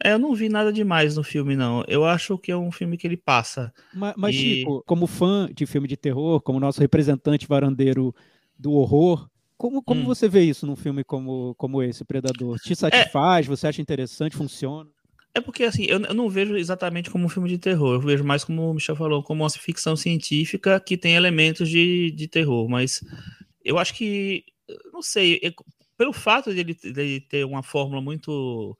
É, 0.03 0.13
eu 0.13 0.19
não 0.19 0.35
vi 0.35 0.47
nada 0.47 0.71
demais 0.71 1.15
no 1.15 1.23
filme, 1.23 1.55
não. 1.55 1.83
Eu 1.87 2.05
acho 2.05 2.37
que 2.37 2.51
é 2.51 2.57
um 2.57 2.71
filme 2.71 2.97
que 2.97 3.07
ele 3.07 3.17
passa. 3.17 3.73
Mas, 3.93 4.13
mas 4.15 4.35
e... 4.35 4.37
Chico, 4.37 4.83
como 4.85 5.07
fã 5.07 5.49
de 5.51 5.65
filme 5.65 5.87
de 5.87 5.97
terror, 5.97 6.39
como 6.41 6.59
nosso 6.59 6.79
representante 6.79 7.47
varandeiro 7.47 8.13
do 8.57 8.73
horror, 8.73 9.27
como, 9.57 9.81
como 9.81 10.01
hum. 10.01 10.05
você 10.05 10.29
vê 10.29 10.43
isso 10.43 10.67
num 10.67 10.75
filme 10.75 11.03
como, 11.03 11.55
como 11.55 11.81
esse, 11.81 12.05
Predador? 12.05 12.59
Te 12.59 12.73
é 12.73 12.75
satisfaz? 12.75 13.47
É... 13.47 13.49
Você 13.49 13.67
acha 13.67 13.81
interessante? 13.81 14.35
Funciona? 14.35 14.89
É 15.33 15.41
porque, 15.41 15.63
assim, 15.63 15.85
eu, 15.85 15.99
eu, 15.99 16.13
não 16.13 16.29
vejo 16.29 16.55
exatamente 16.55 17.09
como 17.09 17.25
um 17.25 17.29
filme 17.29 17.49
de 17.49 17.57
terror. 17.57 17.95
Eu 17.95 18.01
vejo 18.01 18.23
mais, 18.23 18.43
como 18.43 18.69
o 18.69 18.73
Michel 18.73 18.95
falou, 18.95 19.23
como 19.23 19.43
uma 19.43 19.49
ficção 19.49 19.95
científica 19.95 20.79
que 20.79 20.97
tem 20.97 21.15
elementos 21.15 21.69
de, 21.69 22.11
de 22.11 22.27
terror. 22.27 22.69
Mas 22.69 23.03
eu 23.63 23.79
acho 23.79 23.95
que, 23.95 24.43
não 24.91 25.01
sei, 25.01 25.39
pelo 25.97 26.13
fato 26.13 26.53
de 26.53 26.59
ele, 26.59 26.73
de 26.73 26.89
ele 26.89 27.21
ter 27.21 27.45
uma 27.45 27.63
fórmula 27.63 28.01
muito 28.01 28.77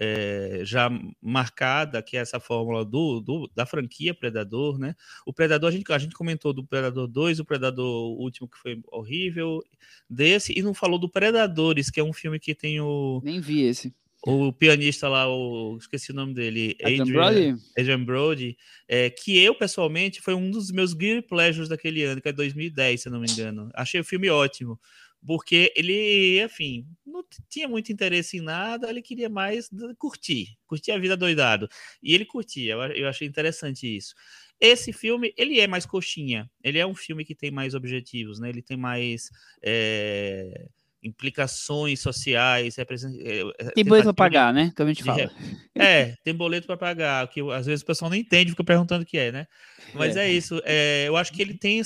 é, 0.00 0.60
já 0.62 0.88
marcada, 1.20 2.00
que 2.00 2.16
é 2.16 2.20
essa 2.20 2.38
fórmula 2.38 2.84
do, 2.84 3.20
do, 3.20 3.50
da 3.54 3.66
franquia 3.66 4.14
Predador, 4.14 4.78
né? 4.78 4.94
O 5.26 5.32
Predador, 5.32 5.70
a 5.70 5.72
gente, 5.72 5.92
a 5.92 5.98
gente 5.98 6.14
comentou 6.14 6.52
do 6.52 6.64
Predador 6.64 7.08
2, 7.08 7.40
o 7.40 7.44
Predador 7.44 8.16
último 8.20 8.48
que 8.48 8.58
foi 8.58 8.80
horrível, 8.86 9.60
desse, 10.08 10.56
e 10.56 10.62
não 10.62 10.72
falou 10.72 10.98
do 10.98 11.08
Predadores, 11.08 11.90
que 11.90 11.98
é 11.98 12.04
um 12.04 12.12
filme 12.12 12.38
que 12.38 12.54
tem 12.54 12.80
o. 12.80 13.20
Nem 13.24 13.40
vi 13.40 13.62
esse. 13.62 13.92
O 14.26 14.52
pianista 14.52 15.08
lá, 15.08 15.28
o, 15.28 15.76
esqueci 15.78 16.10
o 16.10 16.14
nome 16.14 16.34
dele, 16.34 16.76
Adrian, 16.82 17.02
Adrian 17.02 17.14
Brody, 17.14 17.54
Adrian 17.78 18.04
Brody 18.04 18.56
é, 18.88 19.10
que 19.10 19.38
eu, 19.38 19.54
pessoalmente, 19.54 20.20
foi 20.20 20.34
um 20.34 20.50
dos 20.50 20.72
meus 20.72 20.92
guilty 20.92 21.26
pleasures 21.26 21.68
daquele 21.68 22.02
ano, 22.02 22.20
que 22.20 22.28
é 22.28 22.32
2010, 22.32 23.02
se 23.02 23.10
não 23.10 23.20
me 23.20 23.30
engano. 23.30 23.70
Achei 23.74 24.00
o 24.00 24.04
filme 24.04 24.28
ótimo 24.28 24.78
porque 25.26 25.72
ele, 25.76 26.42
enfim, 26.42 26.86
não 27.06 27.24
tinha 27.48 27.68
muito 27.68 27.92
interesse 27.92 28.38
em 28.38 28.40
nada, 28.40 28.88
ele 28.88 29.02
queria 29.02 29.28
mais 29.28 29.68
curtir, 29.98 30.56
curtir 30.66 30.92
a 30.92 30.98
vida 30.98 31.16
doidado. 31.16 31.68
E 32.02 32.14
ele 32.14 32.24
curtia, 32.24 32.74
eu 32.74 33.08
achei 33.08 33.26
interessante 33.26 33.86
isso. 33.96 34.14
Esse 34.60 34.92
filme, 34.92 35.32
ele 35.36 35.60
é 35.60 35.66
mais 35.66 35.86
coxinha, 35.86 36.50
ele 36.62 36.78
é 36.78 36.86
um 36.86 36.94
filme 36.94 37.24
que 37.24 37.34
tem 37.34 37.50
mais 37.50 37.74
objetivos, 37.74 38.40
né? 38.40 38.48
Ele 38.48 38.62
tem 38.62 38.76
mais 38.76 39.30
é, 39.62 40.68
implicações 41.02 42.00
sociais. 42.00 42.76
É, 42.78 42.82
é, 43.58 43.70
tem 43.70 43.84
boleto 43.84 44.04
para 44.04 44.14
pagar, 44.14 44.52
né? 44.52 44.72
Como 44.76 44.88
a 44.88 44.92
gente 44.92 45.04
fala. 45.04 45.30
É, 45.74 46.14
tem 46.24 46.34
boleto 46.34 46.66
para 46.66 46.76
pagar, 46.76 47.28
que 47.28 47.40
às 47.52 47.66
vezes 47.66 47.82
o 47.82 47.86
pessoal 47.86 48.10
não 48.10 48.16
entende, 48.16 48.50
fica 48.50 48.64
perguntando 48.64 49.02
o 49.02 49.06
que 49.06 49.18
é, 49.18 49.32
né? 49.32 49.46
Mas 49.94 50.16
é, 50.16 50.26
é 50.26 50.32
isso. 50.32 50.60
É, 50.64 51.04
eu 51.06 51.16
acho 51.16 51.32
que 51.32 51.40
ele 51.40 51.54
tem, 51.54 51.82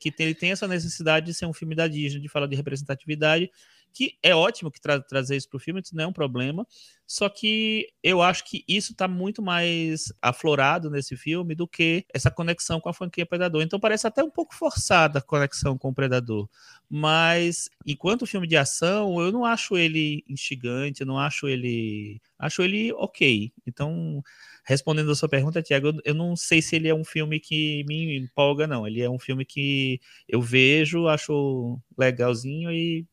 que 0.00 0.14
ele 0.18 0.34
tem 0.34 0.52
essa 0.52 0.68
necessidade 0.68 1.26
de 1.26 1.34
ser 1.34 1.46
um 1.46 1.52
filme 1.52 1.74
da 1.74 1.88
Disney, 1.88 2.20
de 2.20 2.28
falar 2.28 2.46
de 2.46 2.56
representatividade, 2.56 3.50
que 3.92 4.16
é 4.22 4.34
ótimo 4.34 4.70
que 4.70 4.80
tra 4.80 5.00
trazer 5.00 5.36
isso 5.36 5.48
para 5.48 5.56
o 5.56 5.60
filme, 5.60 5.80
isso 5.80 5.94
não 5.94 6.04
é 6.04 6.06
um 6.06 6.12
problema. 6.12 6.66
Só 7.06 7.28
que 7.28 7.88
eu 8.02 8.22
acho 8.22 8.44
que 8.44 8.64
isso 8.66 8.92
está 8.92 9.06
muito 9.06 9.42
mais 9.42 10.12
aflorado 10.22 10.88
nesse 10.90 11.16
filme 11.16 11.54
do 11.54 11.68
que 11.68 12.06
essa 12.12 12.30
conexão 12.30 12.80
com 12.80 12.88
a 12.88 12.94
franquia 12.94 13.26
Predador. 13.26 13.62
Então 13.62 13.78
parece 13.78 14.06
até 14.06 14.24
um 14.24 14.30
pouco 14.30 14.54
forçada 14.54 15.18
a 15.18 15.22
conexão 15.22 15.76
com 15.76 15.90
o 15.90 15.94
Predador. 15.94 16.48
Mas 16.88 17.68
enquanto 17.86 18.26
filme 18.26 18.46
de 18.46 18.56
ação, 18.56 19.20
eu 19.20 19.30
não 19.30 19.44
acho 19.44 19.76
ele 19.76 20.24
instigante, 20.28 21.02
eu 21.02 21.06
não 21.06 21.18
acho 21.18 21.48
ele. 21.48 22.20
Acho 22.38 22.62
ele 22.62 22.92
ok. 22.94 23.52
Então 23.66 24.22
respondendo 24.64 25.10
a 25.10 25.14
sua 25.14 25.28
pergunta, 25.28 25.62
Tiago, 25.62 25.88
eu, 25.88 25.94
eu, 26.04 26.14
não 26.14 26.36
sei 26.36 26.62
se 26.62 26.76
ele 26.76 26.88
é 26.88 26.94
um 26.94 27.04
filme 27.04 27.40
que 27.40 27.84
me 27.84 28.16
empolga, 28.18 28.66
não. 28.66 28.86
Ele 28.86 29.00
é 29.00 29.10
um 29.10 29.18
filme 29.18 29.44
que 29.44 30.00
eu 30.28 30.40
vejo, 30.40 31.08
acho 31.08 31.78
legalzinho 31.98 32.70
e 32.70 33.06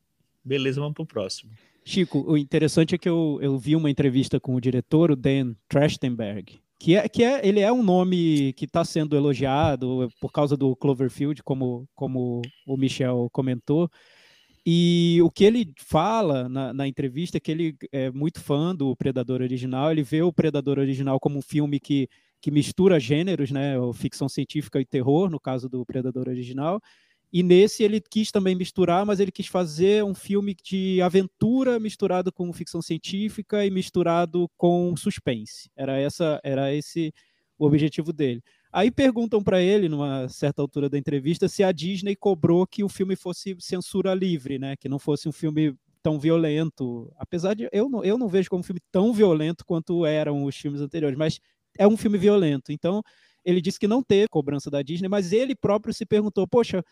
beleza, 0.50 0.82
vamos 0.82 0.96
pro 0.96 1.06
próximo. 1.06 1.52
Chico, 1.86 2.24
o 2.28 2.36
interessante 2.36 2.96
é 2.96 2.98
que 2.98 3.08
eu, 3.08 3.38
eu 3.42 3.58
vi 3.58 3.76
uma 3.76 3.90
entrevista 3.90 4.40
com 4.40 4.56
o 4.56 4.62
diretor, 4.62 5.12
o 5.12 5.16
Dan 5.16 5.54
Trachtenberg, 5.68 6.60
que 6.80 6.96
é, 6.96 7.08
que 7.08 7.24
é 7.24 7.48
ele 7.48 7.60
é 7.60 7.72
um 7.72 7.84
nome 7.84 8.54
que 8.54 8.66
está 8.66 8.84
sendo 8.84 9.16
elogiado 9.16 10.10
por 10.20 10.32
causa 10.32 10.58
do 10.58 10.76
Cloverfield, 10.76 11.44
como, 11.44 11.88
como 11.96 12.42
o 12.66 12.78
Michel 12.78 13.30
comentou. 13.32 13.90
E 14.66 15.20
o 15.24 15.30
que 15.30 15.46
ele 15.46 15.74
fala 15.78 16.50
na, 16.50 16.74
na, 16.74 16.88
entrevista 16.88 17.38
é 17.38 17.40
que 17.40 17.52
ele 17.52 17.76
é 17.92 18.12
muito 18.12 18.42
fã 18.42 18.76
do 18.76 18.96
Predador 18.96 19.42
original, 19.42 19.92
ele 19.92 20.04
vê 20.04 20.22
o 20.22 20.34
Predador 20.34 20.80
original 20.80 21.20
como 21.20 21.40
um 21.40 21.42
filme 21.42 21.80
que, 21.80 22.08
que 22.42 22.52
mistura 22.52 23.00
gêneros, 23.00 23.52
né, 23.52 23.76
ficção 23.94 24.28
científica 24.28 24.80
e 24.80 24.86
terror, 24.86 25.30
no 25.30 25.40
caso 25.40 25.70
do 25.70 25.86
Predador 25.86 26.28
original, 26.28 26.80
e 27.32 27.44
nesse 27.44 27.84
ele 27.84 28.02
quis 28.02 28.32
também 28.32 28.56
misturar, 28.56 29.06
mas 29.06 29.20
ele 29.20 29.32
quis 29.32 29.48
fazer 29.48 30.04
um 30.04 30.16
filme 30.16 30.56
de 30.64 31.02
aventura 31.02 31.80
misturado 31.80 32.32
com 32.32 32.52
ficção 32.52 32.82
científica 32.82 33.66
e 33.66 33.70
misturado 33.70 34.50
com 34.58 34.96
suspense. 34.98 35.70
Era 35.76 35.98
essa, 35.98 36.40
era 36.44 36.74
esse 36.74 37.14
o 37.58 37.66
objetivo 37.66 38.12
dele. 38.12 38.42
Aí 38.72 38.90
perguntam 38.90 39.44
para 39.44 39.62
ele, 39.62 39.90
numa 39.90 40.28
certa 40.30 40.62
altura 40.62 40.90
da 40.90 40.98
entrevista, 40.98 41.48
se 41.48 41.64
a 41.64 41.72
Disney 41.72 42.16
cobrou 42.16 42.66
que 42.66 42.84
o 42.84 42.90
filme 42.90 43.16
fosse 43.16 43.56
censura 43.60 44.14
livre, 44.14 44.58
né? 44.58 44.76
Que 44.76 44.88
não 44.88 44.98
fosse 44.98 45.28
um 45.28 45.32
filme 45.32 45.76
tão 46.02 46.20
violento. 46.20 47.12
Apesar 47.18 47.54
de 47.54 47.68
eu 47.72 47.90
não, 47.90 48.04
eu 48.04 48.18
não 48.18 48.28
vejo 48.28 48.50
como 48.50 48.62
um 48.62 48.64
filme 48.64 48.80
tão 48.92 49.12
violento 49.14 49.66
quanto 49.66 50.06
eram 50.06 50.44
os 50.46 50.56
filmes 50.56 50.82
anteriores, 50.82 51.18
mas 51.18 51.40
é 51.78 51.88
um 51.88 51.98
filme 51.98 52.18
violento. 52.18 52.72
Então, 52.72 53.02
ele 53.44 53.62
disse 53.62 53.80
que 53.80 53.88
não 53.88 54.04
teve 54.04 54.28
cobrança 54.30 54.70
da 54.70 54.82
Disney, 54.82 55.08
mas 55.10 55.32
ele 55.34 55.56
próprio 55.56 55.94
se 55.94 56.06
perguntou: 56.06 56.48
poxa, 56.48 56.84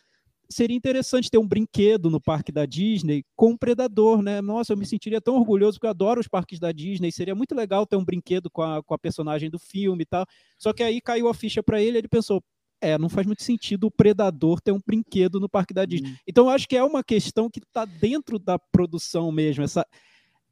seria 0.49 0.75
interessante 0.75 1.29
ter 1.29 1.37
um 1.37 1.47
brinquedo 1.47 2.09
no 2.09 2.21
parque 2.21 2.51
da 2.51 2.65
Disney 2.65 3.23
com 3.35 3.51
um 3.51 3.57
predador, 3.57 4.21
né? 4.21 4.41
Nossa, 4.41 4.73
eu 4.73 4.77
me 4.77 4.85
sentiria 4.85 5.21
tão 5.21 5.35
orgulhoso 5.35 5.77
porque 5.77 5.87
eu 5.87 5.91
adoro 5.91 6.19
os 6.19 6.27
parques 6.27 6.59
da 6.59 6.71
Disney. 6.71 7.11
Seria 7.11 7.35
muito 7.35 7.53
legal 7.53 7.85
ter 7.85 7.95
um 7.95 8.05
brinquedo 8.05 8.49
com 8.49 8.61
a, 8.61 8.81
com 8.83 8.93
a 8.93 8.97
personagem 8.97 9.49
do 9.49 9.59
filme 9.59 10.03
e 10.03 10.05
tal. 10.05 10.25
Só 10.57 10.73
que 10.73 10.83
aí 10.83 11.01
caiu 11.01 11.27
a 11.27 11.33
ficha 11.33 11.61
para 11.61 11.81
ele, 11.81 11.97
ele 11.97 12.07
pensou. 12.07 12.41
É, 12.79 12.95
não 12.95 13.09
faz 13.09 13.25
muito 13.25 13.41
sentido 13.41 13.87
o 13.87 13.91
predador 13.91 14.61
ter 14.61 14.71
um 14.71 14.79
brinquedo 14.85 15.39
no 15.39 15.49
parque 15.49 15.73
da 15.73 15.83
Disney. 15.83 16.11
Hum. 16.11 16.15
Então, 16.27 16.45
eu 16.45 16.51
acho 16.51 16.67
que 16.67 16.77
é 16.77 16.83
uma 16.83 17.03
questão 17.03 17.49
que 17.49 17.57
está 17.57 17.85
dentro 17.85 18.37
da 18.37 18.59
produção 18.59 19.31
mesmo, 19.31 19.63
essa, 19.63 19.83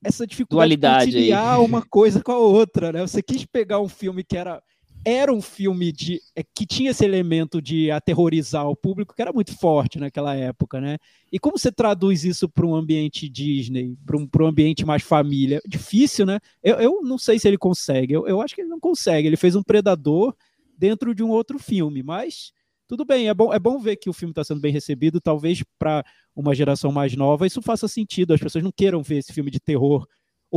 essa 0.04 0.26
dificuldade 0.26 0.70
Dualidade 0.76 1.06
de 1.06 1.18
conciliar 1.18 1.60
aí. 1.60 1.64
uma 1.64 1.84
coisa 1.84 2.24
com 2.24 2.32
a 2.32 2.40
outra, 2.40 2.92
né? 2.92 3.02
Você 3.02 3.22
quis 3.22 3.46
pegar 3.46 3.80
um 3.80 3.88
filme 3.88 4.24
que 4.24 4.36
era 4.36 4.60
era 5.06 5.32
um 5.32 5.42
filme 5.42 5.92
de 5.92 6.20
é, 6.36 6.44
que 6.44 6.66
tinha 6.66 6.90
esse 6.90 7.06
elemento 7.06 7.62
de 7.62 7.92
aterrorizar 7.92 8.68
o 8.68 8.76
público 8.76 9.14
que 9.16 9.22
era 9.22 9.32
muito 9.32 9.56
forte 9.56 10.00
naquela 10.00 10.36
época, 10.36 10.82
né? 10.82 10.98
E 11.32 11.38
como 11.38 11.60
você 11.60 11.72
traduz 11.72 12.26
isso 12.26 12.50
para 12.50 12.66
um 12.66 12.74
ambiente 12.74 13.30
Disney, 13.30 13.96
para 14.04 14.18
um, 14.18 14.28
um 14.28 14.46
ambiente 14.48 14.84
mais 14.84 15.04
família? 15.04 15.62
Difícil, 15.68 16.26
né? 16.26 16.40
Eu, 16.64 16.78
eu 16.78 17.02
não 17.04 17.20
sei 17.20 17.38
se 17.38 17.48
ele 17.48 17.58
consegue. 17.58 18.14
Eu, 18.14 18.28
eu 18.28 18.42
acho 18.42 18.56
que 18.56 18.62
ele 18.62 18.70
não 18.70 18.80
consegue. 18.80 19.28
Ele 19.28 19.38
fez 19.38 19.56
um 19.56 19.62
Predador 19.62 20.36
dentro 20.76 21.14
de 21.14 21.22
um 21.22 21.30
outro 21.30 21.60
filme, 21.60 22.02
mas 22.02 22.52
tudo 22.88 23.06
bem. 23.06 23.30
É 23.30 23.34
bom, 23.34 23.54
é 23.54 23.60
bom 23.60 23.78
ver 23.78 23.98
que 23.98 24.10
o 24.10 24.14
filme 24.14 24.32
está 24.32 24.44
sendo 24.44 24.60
bem 24.60 24.74
recebido. 24.74 25.22
Talvez 25.22 25.64
para 25.78 26.04
uma 26.36 26.56
geração 26.56 26.92
mais 26.92 27.16
nova 27.16 27.46
isso 27.46 27.62
faça 27.62 27.88
sentido. 27.88 28.34
As 28.34 28.42
pessoas 28.42 28.64
não 28.64 28.72
queiram 28.72 29.04
ver 29.04 29.18
esse 29.18 29.32
filme 29.32 29.52
de 29.52 29.60
terror 29.60 30.08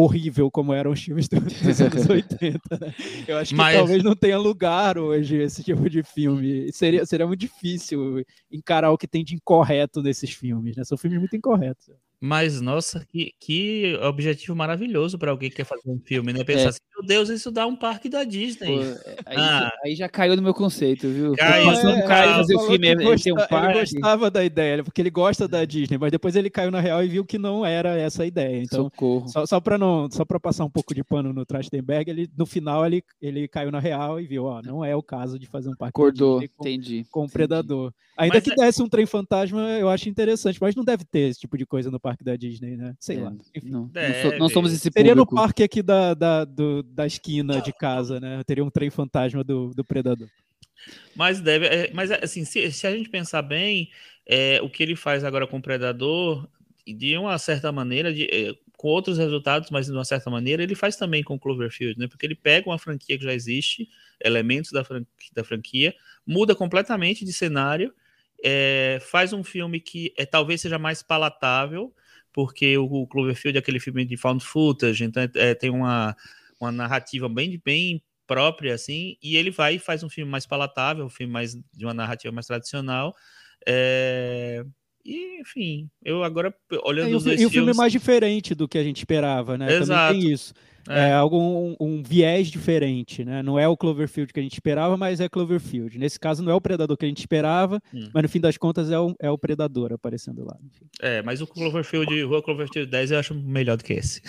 horrível 0.01 0.51
como 0.51 0.73
eram 0.73 0.93
os 0.93 1.03
filmes 1.03 1.29
dos 1.29 1.39
anos 1.81 2.09
80. 2.09 2.61
Né? 2.81 2.95
Eu 3.27 3.37
acho 3.39 3.51
que 3.51 3.57
Mas... 3.57 3.77
talvez 3.77 4.03
não 4.03 4.15
tenha 4.15 4.39
lugar 4.39 4.97
hoje 4.97 5.37
esse 5.37 5.63
tipo 5.65 5.91
de 5.91 6.03
filme. 6.03 6.73
Seria, 6.73 7.05
seria 7.05 7.27
muito 7.27 7.41
difícil 7.41 8.25
encarar 8.51 8.93
o 8.93 8.99
que 8.99 9.09
tem 9.09 9.25
de 9.25 9.35
incorreto 9.35 10.01
nesses 10.01 10.31
filmes, 10.31 10.77
né? 10.77 10.85
São 10.85 10.97
filmes 10.97 11.19
muito 11.19 11.37
incorretos. 11.37 11.91
Mas, 12.21 12.61
nossa, 12.61 13.07
que, 13.09 13.33
que 13.41 13.97
objetivo 14.03 14.57
maravilhoso 14.57 15.17
para 15.17 15.31
alguém 15.31 15.49
que 15.51 15.57
quer 15.57 15.65
fazer 15.65 15.89
um 15.89 16.01
filme, 16.01 16.33
né? 16.33 16.43
Pensar 16.43 16.65
é. 16.65 16.69
assim, 16.69 16.81
meu 16.97 17.07
Deus, 17.07 17.29
isso 17.29 17.51
dá 17.53 17.65
um 17.65 17.77
parque 17.77 18.09
da 18.09 18.25
Disney. 18.25 18.77
Pô, 18.77 18.83
é, 18.83 19.17
aí, 19.25 19.37
ah. 19.39 19.71
aí, 19.85 19.95
já 19.95 20.09
caiu 20.09 20.35
no 20.35 20.43
meu 20.43 20.53
conceito, 20.53 21.09
viu? 21.09 21.37
Caiu, 21.37 21.71
é, 21.71 21.83
não 21.85 22.07
cai 22.07 22.35
fazer 22.35 22.57
o 22.57 22.61
filme, 22.67 22.89
ele, 22.89 23.05
gosta, 23.05 23.33
um 23.33 23.37
parque. 23.37 23.79
ele 23.79 23.81
gostava 23.81 24.31
da 24.33 24.45
ideia, 24.45 24.83
porque 24.83 25.01
ele 25.01 25.11
gosta 25.11 25.47
da 25.47 25.65
Disney, 25.65 25.97
mas 25.97 26.11
depois 26.11 26.35
ele 26.35 26.51
caiu 26.51 26.73
na 26.73 26.81
real 26.81 27.05
e 27.05 27.09
viu 27.09 27.25
que 27.25 27.39
não 27.39 27.65
era 27.65 27.97
essa 27.97 28.25
a 28.25 28.27
ideia. 28.27 28.63
Então, 28.65 28.85
Socorro. 28.85 29.29
Só, 29.29 29.47
só 29.47 29.61
para 29.61 29.79
não, 29.79 30.11
só 30.11 30.25
para 30.25 30.41
passar 30.41 30.65
um 30.65 30.71
pouco 30.71 30.93
de 30.93 31.05
pano 31.05 31.33
no 31.33 31.47
Trachtenberg, 31.47 32.11
ele 32.11 32.29
no 32.37 32.47
final 32.47 32.85
ele, 32.85 33.01
ele 33.23 33.47
caiu 33.47 33.71
na 33.71 33.79
real 33.79 34.21
e 34.21 34.27
viu, 34.27 34.45
ó, 34.45 34.61
não 34.61 34.85
é 34.85 34.97
o 34.97 35.03
caso 35.03 35.39
de 35.39 35.47
fazer 35.47 35.69
um 35.69 35.77
parque 35.77 35.91
Acordou, 35.91 36.41
com, 36.57 36.69
entendi. 36.69 37.07
com 37.13 37.25
um 37.25 37.29
predador. 37.29 37.93
Ainda 38.17 38.35
mas 38.35 38.43
que 38.43 38.51
é... 38.51 38.57
desse 38.57 38.83
um 38.83 38.89
trem 38.89 39.07
fantasma, 39.07 39.61
eu 39.79 39.89
acho 39.89 40.09
interessante, 40.09 40.59
mas 40.61 40.75
não 40.75 40.83
deve 40.83 41.05
ter 41.05 41.31
esse 41.31 41.39
tipo 41.39 41.57
de 41.57 41.65
coisa 41.65 41.89
no 41.89 42.01
parque 42.01 42.08
da 42.25 42.37
Disney, 42.37 42.77
né? 42.77 42.95
Sei 42.99 43.17
é, 43.17 43.21
lá. 43.23 43.31
Não, 43.63 43.91
não, 43.93 44.39
não, 44.39 44.49
somos 44.49 44.73
esse 44.73 44.91
Seria 44.91 45.15
público. 45.15 45.35
no 45.35 45.41
parque 45.41 45.63
aqui 45.63 45.83
da, 45.83 46.15
da, 46.15 46.45
do, 46.45 46.83
da 46.83 47.07
esquina 47.07 47.61
de 47.61 47.73
casa, 47.73 48.21
né? 48.21 48.43
Teria 48.45 48.65
um 48.65 48.71
trem 48.71 48.91
fantasma 48.91 49.43
do, 49.45 49.71
do 49.75 49.85
Predador. 49.85 50.29
Mas 51.15 51.41
deve, 51.41 51.67
é, 51.67 51.91
mas 51.93 52.11
assim, 52.11 52.45
se, 52.45 52.71
se, 52.71 52.87
a 52.87 52.97
gente 52.97 53.09
pensar 53.09 53.43
bem, 53.43 53.91
é, 54.27 54.61
o 54.63 54.71
que 54.71 54.83
ele 54.83 54.97
faz 54.97 55.25
agora 55.25 55.47
com 55.47 55.59
o 55.59 55.63
Predador, 55.63 56.49
de 56.87 57.17
uma 57.19 57.37
certa 57.39 57.71
maneira, 57.73 58.13
de, 58.13 58.25
é, 58.25 58.55
com 58.77 58.89
outros 58.89 59.19
resultados, 59.19 59.71
mas 59.71 59.87
de 59.87 59.93
uma 59.93 60.05
certa 60.05 60.31
maneira, 60.31 60.63
ele 60.63 60.75
faz 60.75 60.97
também 60.97 61.23
com 61.23 61.35
o 61.35 61.39
Cloverfield, 61.39 61.99
né? 61.99 62.07
Porque 62.07 62.25
ele 62.25 62.35
pega 62.35 62.69
uma 62.69 62.79
franquia 62.79 63.19
que 63.19 63.25
já 63.25 63.35
existe, 63.35 63.89
elementos 64.23 64.71
da 64.71 64.85
franquia, 64.85 65.31
da 65.35 65.45
franquia 65.45 65.95
muda 66.27 66.55
completamente 66.55 67.25
de 67.25 67.33
cenário, 67.33 67.93
é, 68.45 68.99
faz 69.01 69.33
um 69.33 69.43
filme 69.43 69.81
que 69.81 70.13
é, 70.17 70.27
talvez 70.27 70.61
seja 70.61 70.79
mais 70.79 71.03
palatável, 71.03 71.93
porque 72.39 72.79
o, 72.79 73.05
Cloverfield 73.09 73.57
é 73.57 73.59
aquele 73.59 73.81
filme 73.81 74.05
de 74.05 74.17
found 74.17 74.45
footage, 74.45 75.03
então 75.03 75.21
é, 75.21 75.31
é, 75.35 75.55
tem 75.57 75.71
uma, 75.71 76.17
uma 76.61 76.71
narrativa 76.71 77.29
bem, 77.29 77.61
bem 77.65 78.01
própria, 78.29 78.75
assim, 78.75 79.17
e 79.21 79.37
ele 79.37 79.51
vai 79.51 79.75
e 79.75 79.79
faz 79.81 80.05
um 80.05 80.09
filme 80.09 80.31
mais 80.31 80.47
palatável, 80.47 81.05
um 81.05 81.11
filme 81.11 81.33
mais 81.33 81.57
de 81.57 81.85
uma 81.85 81.93
narrativa 81.93 82.33
mais 82.33 82.47
tradicional. 82.47 83.13
É... 83.67 84.65
E, 85.09 85.41
enfim, 85.41 85.89
eu 86.05 86.23
agora, 86.23 86.55
olhando 86.85 87.13
é, 87.13 87.17
os 87.17 87.25
dois 87.25 87.41
E 87.41 87.47
o 87.47 87.51
filme 87.51 87.71
é 87.71 87.75
mais 87.75 87.91
diferente 87.91 88.55
do 88.55 88.69
que 88.69 88.77
a 88.77 88.85
gente 88.85 88.99
esperava, 88.99 89.57
né? 89.57 89.73
Exato. 89.73 90.13
Também 90.13 90.21
tem 90.21 90.33
isso. 90.35 90.53
É, 90.87 91.09
é 91.09 91.13
algum 91.15 91.71
um, 91.71 91.77
um, 91.81 92.03
viés 92.03 92.49
diferente, 92.49 93.25
né? 93.25 93.43
Não 93.43 93.59
é 93.59 93.67
o 93.67 93.75
Cloverfield 93.75 94.35
que 94.35 94.39
a 94.39 94.43
gente 94.43 94.53
esperava, 94.53 94.99
mas 94.99 95.19
é 95.19 95.27
Cloverfield. 95.27 95.99
Nesse 95.99 96.21
caso, 96.21 96.43
não 96.43 96.53
é 96.53 96.55
o 96.55 96.61
Predador 96.61 96.95
que 96.95 97.07
a 97.07 97.09
gente 97.09 97.21
esperava, 97.21 97.81
hum. 97.93 98.11
mas 98.13 98.23
no 98.23 98.29
fim 98.29 98.39
das 98.39 98.59
contas 98.59 98.91
é 98.91 98.99
o, 98.99 99.15
é 99.19 99.31
o 99.31 99.39
Predador 99.39 99.95
aparecendo 99.95 100.45
lá. 100.45 100.59
É, 101.01 101.23
mas 101.23 101.41
o 101.41 101.47
Cloverfield, 101.47 102.25
o 102.25 102.43
Cloverfield 102.43 102.91
10 102.91 103.11
eu 103.11 103.19
acho 103.19 103.35
melhor 103.35 103.79
do 103.79 103.85
que 103.85 103.95
esse. 103.95 104.21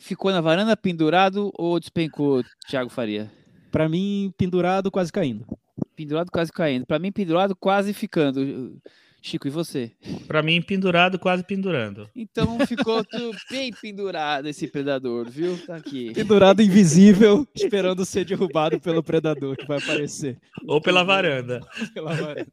Ficou 0.00 0.32
na 0.32 0.40
varanda 0.40 0.76
pendurado 0.76 1.52
ou 1.54 1.78
despencou, 1.78 2.42
Thiago 2.68 2.90
Faria? 2.90 3.30
Para 3.70 3.88
mim, 3.88 4.32
pendurado, 4.36 4.90
quase 4.90 5.12
caindo. 5.12 5.46
Pendurado, 5.94 6.32
quase 6.32 6.52
caindo. 6.52 6.84
Para 6.84 6.98
mim, 6.98 7.12
pendurado, 7.12 7.54
quase 7.54 7.94
ficando. 7.94 8.80
Chico, 9.26 9.48
e 9.48 9.50
você? 9.50 9.90
Para 10.28 10.40
mim, 10.40 10.62
pendurado, 10.62 11.18
quase 11.18 11.42
pendurando. 11.42 12.08
Então 12.14 12.64
ficou 12.64 13.04
bem 13.50 13.72
pendurado 13.72 14.46
esse 14.46 14.68
predador, 14.68 15.28
viu? 15.28 15.58
Tá 15.66 15.74
aqui. 15.74 16.12
Pendurado 16.14 16.62
invisível, 16.62 17.44
esperando 17.52 18.04
ser 18.04 18.24
derrubado 18.24 18.80
pelo 18.80 19.02
predador 19.02 19.56
que 19.56 19.66
vai 19.66 19.78
aparecer. 19.78 20.38
Ou 20.64 20.80
pela 20.80 21.02
varanda. 21.02 21.60
pela 21.92 22.14
varanda. 22.14 22.46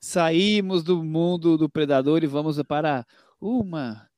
Saímos 0.00 0.82
do 0.82 1.04
mundo 1.04 1.56
do 1.56 1.68
predador 1.68 2.24
e 2.24 2.26
vamos 2.26 2.60
para 2.64 3.06
uma 3.40 4.08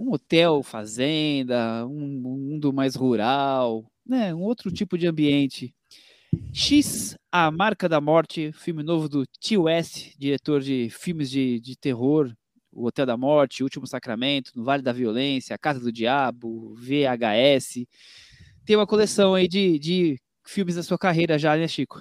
um 0.00 0.12
hotel, 0.12 0.62
fazenda, 0.62 1.86
um 1.86 2.06
mundo 2.06 2.72
mais 2.72 2.94
rural, 2.94 3.84
né? 4.06 4.34
Um 4.34 4.40
outro 4.40 4.70
tipo 4.70 4.96
de 4.96 5.06
ambiente. 5.06 5.74
X, 6.52 7.16
A 7.30 7.50
Marca 7.50 7.88
da 7.88 8.00
Morte, 8.00 8.52
filme 8.52 8.82
novo 8.82 9.08
do 9.08 9.24
T.O.S., 9.40 10.14
diretor 10.18 10.60
de 10.60 10.88
filmes 10.90 11.30
de, 11.30 11.58
de 11.60 11.76
terror, 11.76 12.30
O 12.70 12.86
Hotel 12.86 13.06
da 13.06 13.16
Morte, 13.16 13.62
O 13.62 13.66
Último 13.66 13.86
Sacramento, 13.86 14.52
No 14.54 14.64
Vale 14.64 14.82
da 14.82 14.92
Violência, 14.92 15.54
A 15.54 15.58
Casa 15.58 15.80
do 15.80 15.90
Diabo, 15.90 16.74
VHS. 16.74 17.86
Tem 18.64 18.76
uma 18.76 18.86
coleção 18.86 19.34
aí 19.34 19.48
de, 19.48 19.78
de 19.78 20.18
filmes 20.46 20.74
da 20.74 20.82
sua 20.82 20.98
carreira 20.98 21.38
já, 21.38 21.56
né, 21.56 21.66
Chico? 21.66 22.00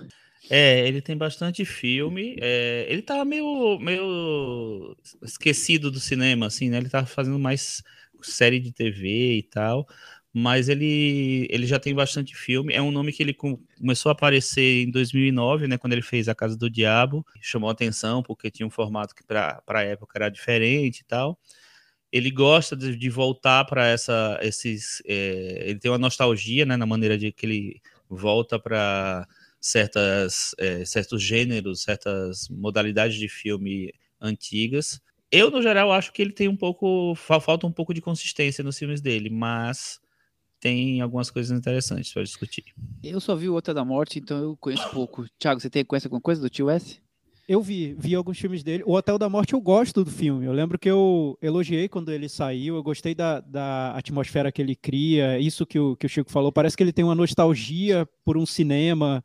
É, 0.49 0.87
ele 0.87 1.01
tem 1.01 1.15
bastante 1.15 1.63
filme. 1.63 2.35
É, 2.41 2.85
ele 2.89 3.01
tá 3.01 3.23
meio, 3.23 3.79
meio 3.79 4.95
esquecido 5.23 5.89
do 5.89 5.99
cinema, 5.99 6.47
assim, 6.47 6.69
né? 6.69 6.77
Ele 6.77 6.89
tá 6.89 7.05
fazendo 7.05 7.39
mais 7.39 7.81
série 8.21 8.59
de 8.59 8.71
TV 8.71 9.37
e 9.37 9.43
tal. 9.43 9.87
Mas 10.33 10.69
ele, 10.69 11.47
ele 11.49 11.65
já 11.65 11.79
tem 11.79 11.93
bastante 11.93 12.35
filme. 12.35 12.73
É 12.73 12.81
um 12.81 12.91
nome 12.91 13.11
que 13.11 13.21
ele 13.21 13.33
começou 13.33 14.09
a 14.09 14.13
aparecer 14.13 14.83
em 14.83 14.91
2009, 14.91 15.67
né? 15.67 15.77
Quando 15.77 15.93
ele 15.93 16.01
fez 16.01 16.29
A 16.29 16.35
Casa 16.35 16.57
do 16.57 16.69
Diabo. 16.69 17.25
Chamou 17.41 17.69
atenção 17.69 18.23
porque 18.23 18.49
tinha 18.49 18.65
um 18.65 18.69
formato 18.69 19.13
que 19.13 19.23
para 19.23 19.61
a 19.67 19.83
época 19.83 20.17
era 20.17 20.29
diferente 20.29 20.99
e 20.99 21.03
tal 21.03 21.37
ele 22.11 22.29
gosta 22.29 22.75
de, 22.75 22.95
de 22.95 23.09
voltar 23.09 23.63
para 23.65 23.87
essa 23.87 24.37
esses 24.41 25.01
é, 25.05 25.63
ele 25.69 25.79
tem 25.79 25.89
uma 25.89 25.97
nostalgia 25.97 26.65
né, 26.65 26.75
na 26.75 26.85
maneira 26.85 27.17
de 27.17 27.31
que 27.31 27.45
ele 27.45 27.81
volta 28.09 28.59
para 28.59 29.25
certas 29.59 30.53
é, 30.57 30.83
certos 30.83 31.23
gêneros 31.23 31.83
certas 31.83 32.49
modalidades 32.49 33.17
de 33.17 33.29
filme 33.29 33.93
antigas 34.19 34.99
eu 35.31 35.49
no 35.49 35.61
geral 35.61 35.93
acho 35.93 36.11
que 36.11 36.21
ele 36.21 36.33
tem 36.33 36.49
um 36.49 36.57
pouco 36.57 37.15
falta 37.15 37.65
um 37.65 37.71
pouco 37.71 37.93
de 37.93 38.01
consistência 38.01 38.63
nos 38.63 38.77
filmes 38.77 38.99
dele 38.99 39.29
mas 39.29 40.00
tem 40.61 41.01
algumas 41.01 41.29
coisas 41.29 41.57
interessantes 41.57 42.13
para 42.13 42.23
discutir 42.23 42.63
eu 43.03 43.19
só 43.19 43.35
vi 43.35 43.49
o 43.49 43.53
Outra 43.53 43.73
da 43.73 43.83
Morte 43.83 44.19
então 44.19 44.37
eu 44.37 44.55
conheço 44.55 44.89
pouco 44.91 45.25
Thiago 45.37 45.59
você 45.59 45.69
tem 45.69 45.83
conhece 45.83 46.07
alguma 46.07 46.21
coisa 46.21 46.39
do 46.39 46.49
Tio 46.49 46.69
S 46.69 47.01
eu 47.51 47.61
vi, 47.61 47.93
vi 47.99 48.15
alguns 48.15 48.39
filmes 48.39 48.63
dele. 48.63 48.81
O 48.85 48.93
Hotel 48.93 49.17
da 49.17 49.27
Morte 49.27 49.53
eu 49.53 49.59
gosto 49.59 50.05
do 50.05 50.09
filme. 50.09 50.45
Eu 50.45 50.53
lembro 50.53 50.79
que 50.79 50.89
eu 50.89 51.37
elogiei 51.41 51.89
quando 51.89 52.09
ele 52.09 52.29
saiu. 52.29 52.75
Eu 52.75 52.83
gostei 52.83 53.13
da, 53.13 53.41
da 53.41 53.91
atmosfera 53.91 54.53
que 54.53 54.61
ele 54.61 54.73
cria. 54.73 55.37
Isso 55.37 55.65
que 55.65 55.77
o, 55.77 55.97
que 55.97 56.05
o 56.05 56.09
Chico 56.09 56.31
falou. 56.31 56.49
Parece 56.49 56.77
que 56.77 56.83
ele 56.83 56.93
tem 56.93 57.03
uma 57.03 57.13
nostalgia 57.13 58.07
por 58.23 58.37
um 58.37 58.45
cinema 58.45 59.21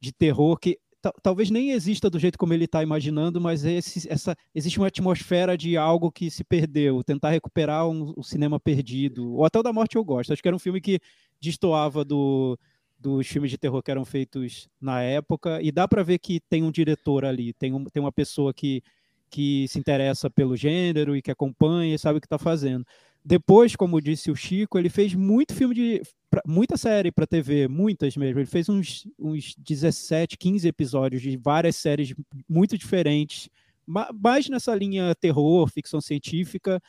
de 0.00 0.10
terror 0.10 0.56
que 0.56 0.78
talvez 1.22 1.50
nem 1.50 1.70
exista 1.70 2.10
do 2.10 2.18
jeito 2.18 2.38
como 2.38 2.52
ele 2.52 2.64
está 2.64 2.82
imaginando, 2.82 3.40
mas 3.40 3.64
esse, 3.64 4.10
essa, 4.10 4.36
existe 4.54 4.78
uma 4.78 4.88
atmosfera 4.88 5.56
de 5.56 5.76
algo 5.76 6.12
que 6.12 6.30
se 6.30 6.44
perdeu, 6.44 7.02
tentar 7.02 7.30
recuperar 7.30 7.88
um, 7.88 8.12
um 8.16 8.22
cinema 8.22 8.60
perdido. 8.60 9.34
O 9.34 9.44
Hotel 9.44 9.62
da 9.62 9.72
Morte 9.72 9.96
eu 9.96 10.04
gosto. 10.04 10.32
Acho 10.32 10.42
que 10.42 10.48
era 10.48 10.56
um 10.56 10.60
filme 10.60 10.80
que 10.80 11.00
destoava 11.40 12.04
do, 12.04 12.58
dos 12.98 13.26
filmes 13.26 13.50
de 13.50 13.56
terror 13.58 13.82
que 13.82 13.90
eram 13.90 14.04
feitos 14.04 14.68
na 14.80 15.02
época, 15.02 15.60
e 15.62 15.72
dá 15.72 15.88
para 15.88 16.02
ver 16.02 16.18
que 16.18 16.38
tem 16.38 16.62
um 16.62 16.70
diretor 16.70 17.24
ali, 17.24 17.52
tem, 17.54 17.72
um, 17.72 17.84
tem 17.84 18.02
uma 18.02 18.12
pessoa 18.12 18.52
que, 18.52 18.82
que 19.30 19.66
se 19.68 19.78
interessa 19.78 20.28
pelo 20.28 20.56
gênero 20.56 21.16
e 21.16 21.22
que 21.22 21.30
acompanha 21.30 21.94
e 21.94 21.98
sabe 21.98 22.18
o 22.18 22.20
que 22.20 22.26
está 22.26 22.38
fazendo. 22.38 22.84
Depois, 23.24 23.76
como 23.76 24.00
disse 24.00 24.30
o 24.30 24.36
Chico, 24.36 24.78
ele 24.78 24.88
fez 24.88 25.14
muito 25.14 25.54
filme 25.54 25.74
de. 25.74 26.02
muita 26.46 26.76
série 26.76 27.12
para 27.12 27.26
TV, 27.26 27.68
muitas 27.68 28.16
mesmo. 28.16 28.38
Ele 28.38 28.46
fez 28.46 28.68
uns, 28.68 29.06
uns 29.18 29.54
17, 29.58 30.38
15 30.38 30.66
episódios 30.66 31.22
de 31.22 31.36
várias 31.36 31.76
séries 31.76 32.14
muito 32.48 32.78
diferentes, 32.78 33.48
mais 33.86 34.48
nessa 34.48 34.74
linha 34.74 35.14
terror, 35.14 35.68
ficção 35.68 36.00
científica, 36.00 36.80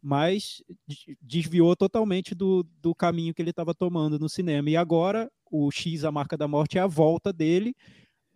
mas 0.00 0.62
desviou 1.20 1.74
totalmente 1.74 2.34
do, 2.34 2.64
do 2.80 2.94
caminho 2.94 3.34
que 3.34 3.42
ele 3.42 3.50
estava 3.50 3.74
tomando 3.74 4.18
no 4.18 4.28
cinema. 4.28 4.70
E 4.70 4.76
agora, 4.76 5.30
o 5.50 5.70
X, 5.70 6.04
a 6.04 6.12
marca 6.12 6.36
da 6.36 6.46
morte, 6.46 6.78
é 6.78 6.80
a 6.80 6.86
volta 6.86 7.32
dele, 7.32 7.74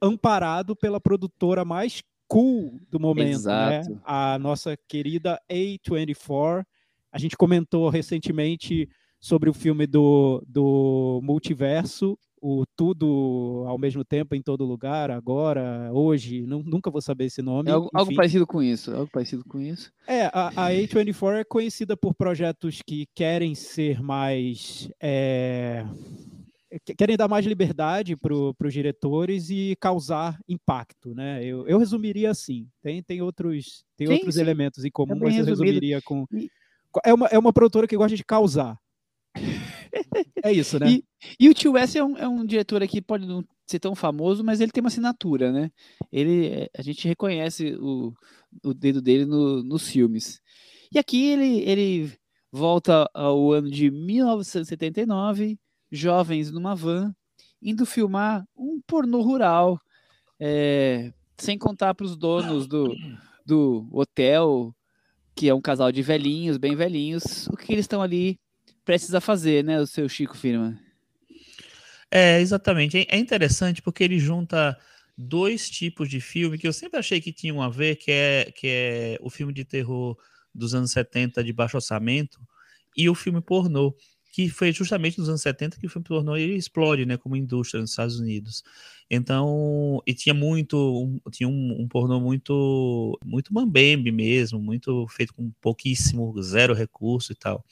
amparado 0.01 0.75
pela 0.75 1.01
produtora 1.01 1.65
mais 1.65 2.03
cool 2.27 2.79
do 2.91 3.01
momento, 3.01 3.47
né? 3.47 3.83
A 4.05 4.39
nossa 4.39 4.77
querida 4.89 5.41
A24. 5.51 6.65
A 7.13 7.19
gente 7.19 7.37
comentou 7.37 7.89
recentemente 7.89 8.89
sobre 9.21 9.51
o 9.51 9.55
filme 9.55 9.87
do, 9.87 10.43
do 10.47 11.21
multiverso 11.23 12.19
o 12.41 12.65
tudo 12.77 13.65
ao 13.67 13.79
mesmo 13.79 14.05
tempo 14.05 14.35
em 14.35 14.43
todo 14.43 14.65
lugar, 14.65 15.11
agora, 15.11 15.91
hoje, 15.93 16.47
não, 16.47 16.63
nunca 16.63 16.91
vou 16.91 17.01
saber 17.01 17.27
esse 17.27 17.43
nome. 17.43 17.71
É 17.71 17.73
algo, 17.73 17.91
algo, 17.93 18.15
parecido 18.15 18.47
com 18.47 18.63
isso, 18.63 18.93
algo 18.93 19.11
parecido 19.11 19.45
com 19.45 19.61
isso. 19.61 19.93
É, 20.07 20.27
a, 20.27 20.49
a 20.49 20.71
A24 20.71 21.41
é 21.41 21.45
conhecida 21.45 21.97
por 21.97 22.15
projetos 22.15 22.81
que 22.87 23.07
querem 23.15 23.55
ser 23.55 24.01
mais. 24.01 24.91
É, 25.01 25.85
querem 26.97 27.17
dar 27.17 27.29
mais 27.29 27.47
liberdade 27.47 28.17
para 28.17 28.35
os 28.35 28.73
diretores 28.73 29.51
e 29.51 29.77
causar 29.81 30.39
impacto, 30.49 31.15
né? 31.15 31.45
Eu, 31.45 31.67
eu 31.67 31.79
resumiria 31.79 32.31
assim. 32.31 32.69
Tem, 32.83 33.03
tem 33.03 33.23
outros, 33.23 33.85
tem 33.97 34.07
sim, 34.07 34.13
outros 34.15 34.35
sim. 34.35 34.41
elementos 34.41 34.85
em 34.85 34.91
comum, 34.91 35.19
mas 35.19 35.37
eu 35.37 35.45
resumiria 35.45 36.01
com. 36.03 36.27
É 37.05 37.13
uma, 37.13 37.27
é 37.27 37.39
uma 37.39 37.53
produtora 37.53 37.87
que 37.87 37.97
gosta 37.97 38.17
de 38.17 38.25
causar. 38.25 38.79
É 40.43 40.53
isso, 40.53 40.79
né? 40.79 40.91
E, 40.91 41.05
e 41.39 41.49
o 41.49 41.55
Tio 41.55 41.77
S 41.77 41.97
é 41.97 42.05
um, 42.05 42.17
é 42.17 42.29
um 42.29 42.45
diretor 42.45 42.83
aqui, 42.83 43.01
pode 43.01 43.27
não 43.27 43.45
ser 43.67 43.79
tão 43.79 43.95
famoso, 43.95 44.43
mas 44.43 44.61
ele 44.61 44.73
tem 44.73 44.83
uma 44.83 44.89
assinatura, 44.89 45.53
né? 45.53 45.71
Ele, 46.11 46.69
a 46.77 46.83
gente 46.83 47.07
reconhece 47.07 47.77
o, 47.81 48.13
o 48.65 48.73
dedo 48.75 49.03
dele 49.03 49.25
no, 49.27 49.63
nos 49.63 49.89
filmes. 49.89 50.41
E 50.93 50.99
aqui 50.99 51.27
ele, 51.27 51.61
ele 51.61 52.13
volta 52.51 53.09
ao 53.13 53.53
ano 53.53 53.71
de 53.71 53.91
1979, 53.91 55.59
jovens 55.91 56.51
numa 56.51 56.75
van, 56.75 57.15
indo 57.61 57.85
filmar 57.85 58.47
um 58.57 58.81
pornô 58.87 59.21
rural, 59.21 59.81
é, 60.41 61.13
sem 61.37 61.59
contar 61.59 61.95
para 61.95 62.07
os 62.07 62.17
donos 62.17 62.67
do, 62.67 62.95
do 63.45 63.89
hotel, 63.93 64.75
que 65.39 65.49
é 65.49 65.55
um 65.55 65.61
casal 65.61 65.93
de 65.93 66.03
velhinhos, 66.03 66.57
bem 66.57 66.75
velhinhos, 66.75 67.47
o 67.47 67.57
que 67.57 67.73
eles 67.73 67.85
estão 67.85 68.03
ali 68.03 68.41
precisa 68.85 69.21
fazer, 69.21 69.63
né, 69.63 69.81
o 69.81 69.87
seu 69.87 70.09
Chico 70.09 70.37
Firma? 70.37 70.77
É, 72.11 72.41
exatamente. 72.41 73.07
É 73.09 73.17
interessante 73.17 73.81
porque 73.81 74.03
ele 74.03 74.19
junta 74.19 74.77
dois 75.17 75.71
tipos 75.71 76.09
de 76.09 76.21
filme 76.21 76.59
que 76.59 76.67
eu 76.67 76.73
sempre 76.73 76.99
achei 76.99 77.21
que 77.21 77.33
tinham 77.33 77.63
a 77.63 77.69
ver, 77.69 77.95
que 77.95 78.11
é, 78.11 78.51
que 78.51 78.67
é 78.67 79.19
o 79.21 79.31
filme 79.31 79.53
de 79.53 79.65
terror 79.65 80.17
dos 80.53 80.75
anos 80.75 80.91
70 80.91 81.45
de 81.45 81.53
baixo 81.53 81.77
orçamento 81.77 82.41
e 82.97 83.09
o 83.09 83.15
filme 83.15 83.41
pornô, 83.41 83.95
que 84.31 84.49
foi 84.49 84.73
justamente 84.73 85.19
nos 85.19 85.29
anos 85.29 85.43
70 85.43 85.79
que 85.79 85.87
o 85.87 85.91
filme 85.91 86.07
pornô 86.07 86.37
explode, 86.37 87.07
né, 87.07 87.17
como 87.17 87.37
indústria 87.37 87.81
nos 87.81 87.91
Estados 87.91 88.19
Unidos. 88.19 88.63
Então, 89.11 90.03
e 90.07 90.13
tinha 90.13 90.35
muito, 90.35 90.77
um, 90.77 91.31
tinha 91.31 91.49
um, 91.49 91.81
um 91.81 91.89
pornô 91.89 92.21
muito, 92.21 93.19
muito 93.25 93.53
mambembe 93.55 94.13
mesmo, 94.13 94.61
muito 94.61 95.07
feito 95.09 95.33
com 95.33 95.51
pouquíssimo, 95.61 96.35
zero 96.43 96.75
recurso 96.75 97.33
e 97.33 97.35
tal. 97.35 97.65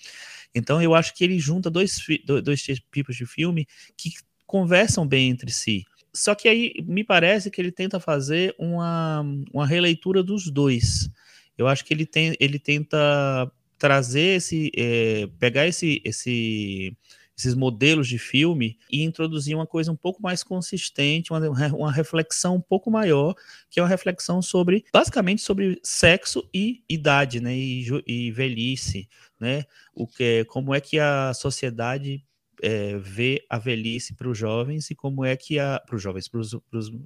Então 0.54 0.80
eu 0.80 0.94
acho 0.94 1.14
que 1.14 1.22
ele 1.22 1.38
junta 1.38 1.70
dois, 1.70 1.98
dois 2.42 2.62
tipos 2.62 3.14
de 3.14 3.26
filme 3.26 3.66
que 3.96 4.12
conversam 4.46 5.06
bem 5.06 5.28
entre 5.28 5.50
si. 5.50 5.84
Só 6.14 6.34
que 6.34 6.48
aí 6.48 6.72
me 6.86 7.04
parece 7.04 7.50
que 7.50 7.60
ele 7.60 7.70
tenta 7.70 8.00
fazer 8.00 8.54
uma, 8.58 9.22
uma 9.52 9.66
releitura 9.66 10.22
dos 10.22 10.50
dois. 10.50 11.10
Eu 11.58 11.66
acho 11.66 11.84
que 11.84 11.92
ele, 11.92 12.06
tem, 12.06 12.34
ele 12.40 12.58
tenta 12.58 13.50
trazer 13.78 14.36
esse. 14.36 14.70
É, 14.76 15.28
pegar 15.38 15.66
esse, 15.66 16.00
esse, 16.04 16.96
esses 17.36 17.54
modelos 17.54 18.08
de 18.08 18.18
filme 18.18 18.78
e 18.90 19.02
introduzir 19.02 19.54
uma 19.54 19.66
coisa 19.66 19.92
um 19.92 19.96
pouco 19.96 20.22
mais 20.22 20.42
consistente, 20.42 21.32
uma, 21.32 21.40
uma 21.74 21.92
reflexão 21.92 22.56
um 22.56 22.60
pouco 22.60 22.90
maior, 22.90 23.34
que 23.70 23.78
é 23.78 23.82
uma 23.82 23.88
reflexão 23.88 24.40
sobre, 24.40 24.84
basicamente, 24.92 25.42
sobre 25.42 25.78
sexo 25.82 26.48
e 26.52 26.82
idade, 26.88 27.40
né? 27.40 27.54
E, 27.56 27.86
e 28.06 28.30
velhice 28.30 29.08
né? 29.38 29.64
O 29.94 30.06
que, 30.06 30.44
como 30.46 30.74
é 30.74 30.80
que 30.80 30.98
a 30.98 31.32
sociedade 31.34 32.24
é, 32.62 32.96
vê 32.98 33.44
a 33.50 33.58
velhice 33.58 34.14
para 34.14 34.28
os 34.28 34.38
jovens 34.38 34.90
e 34.90 34.94
como 34.94 35.24
é 35.24 35.36
que 35.36 35.58
a 35.58 35.80
para 35.84 35.96
os 35.96 36.02
jovens, 36.02 36.28
para 36.28 36.40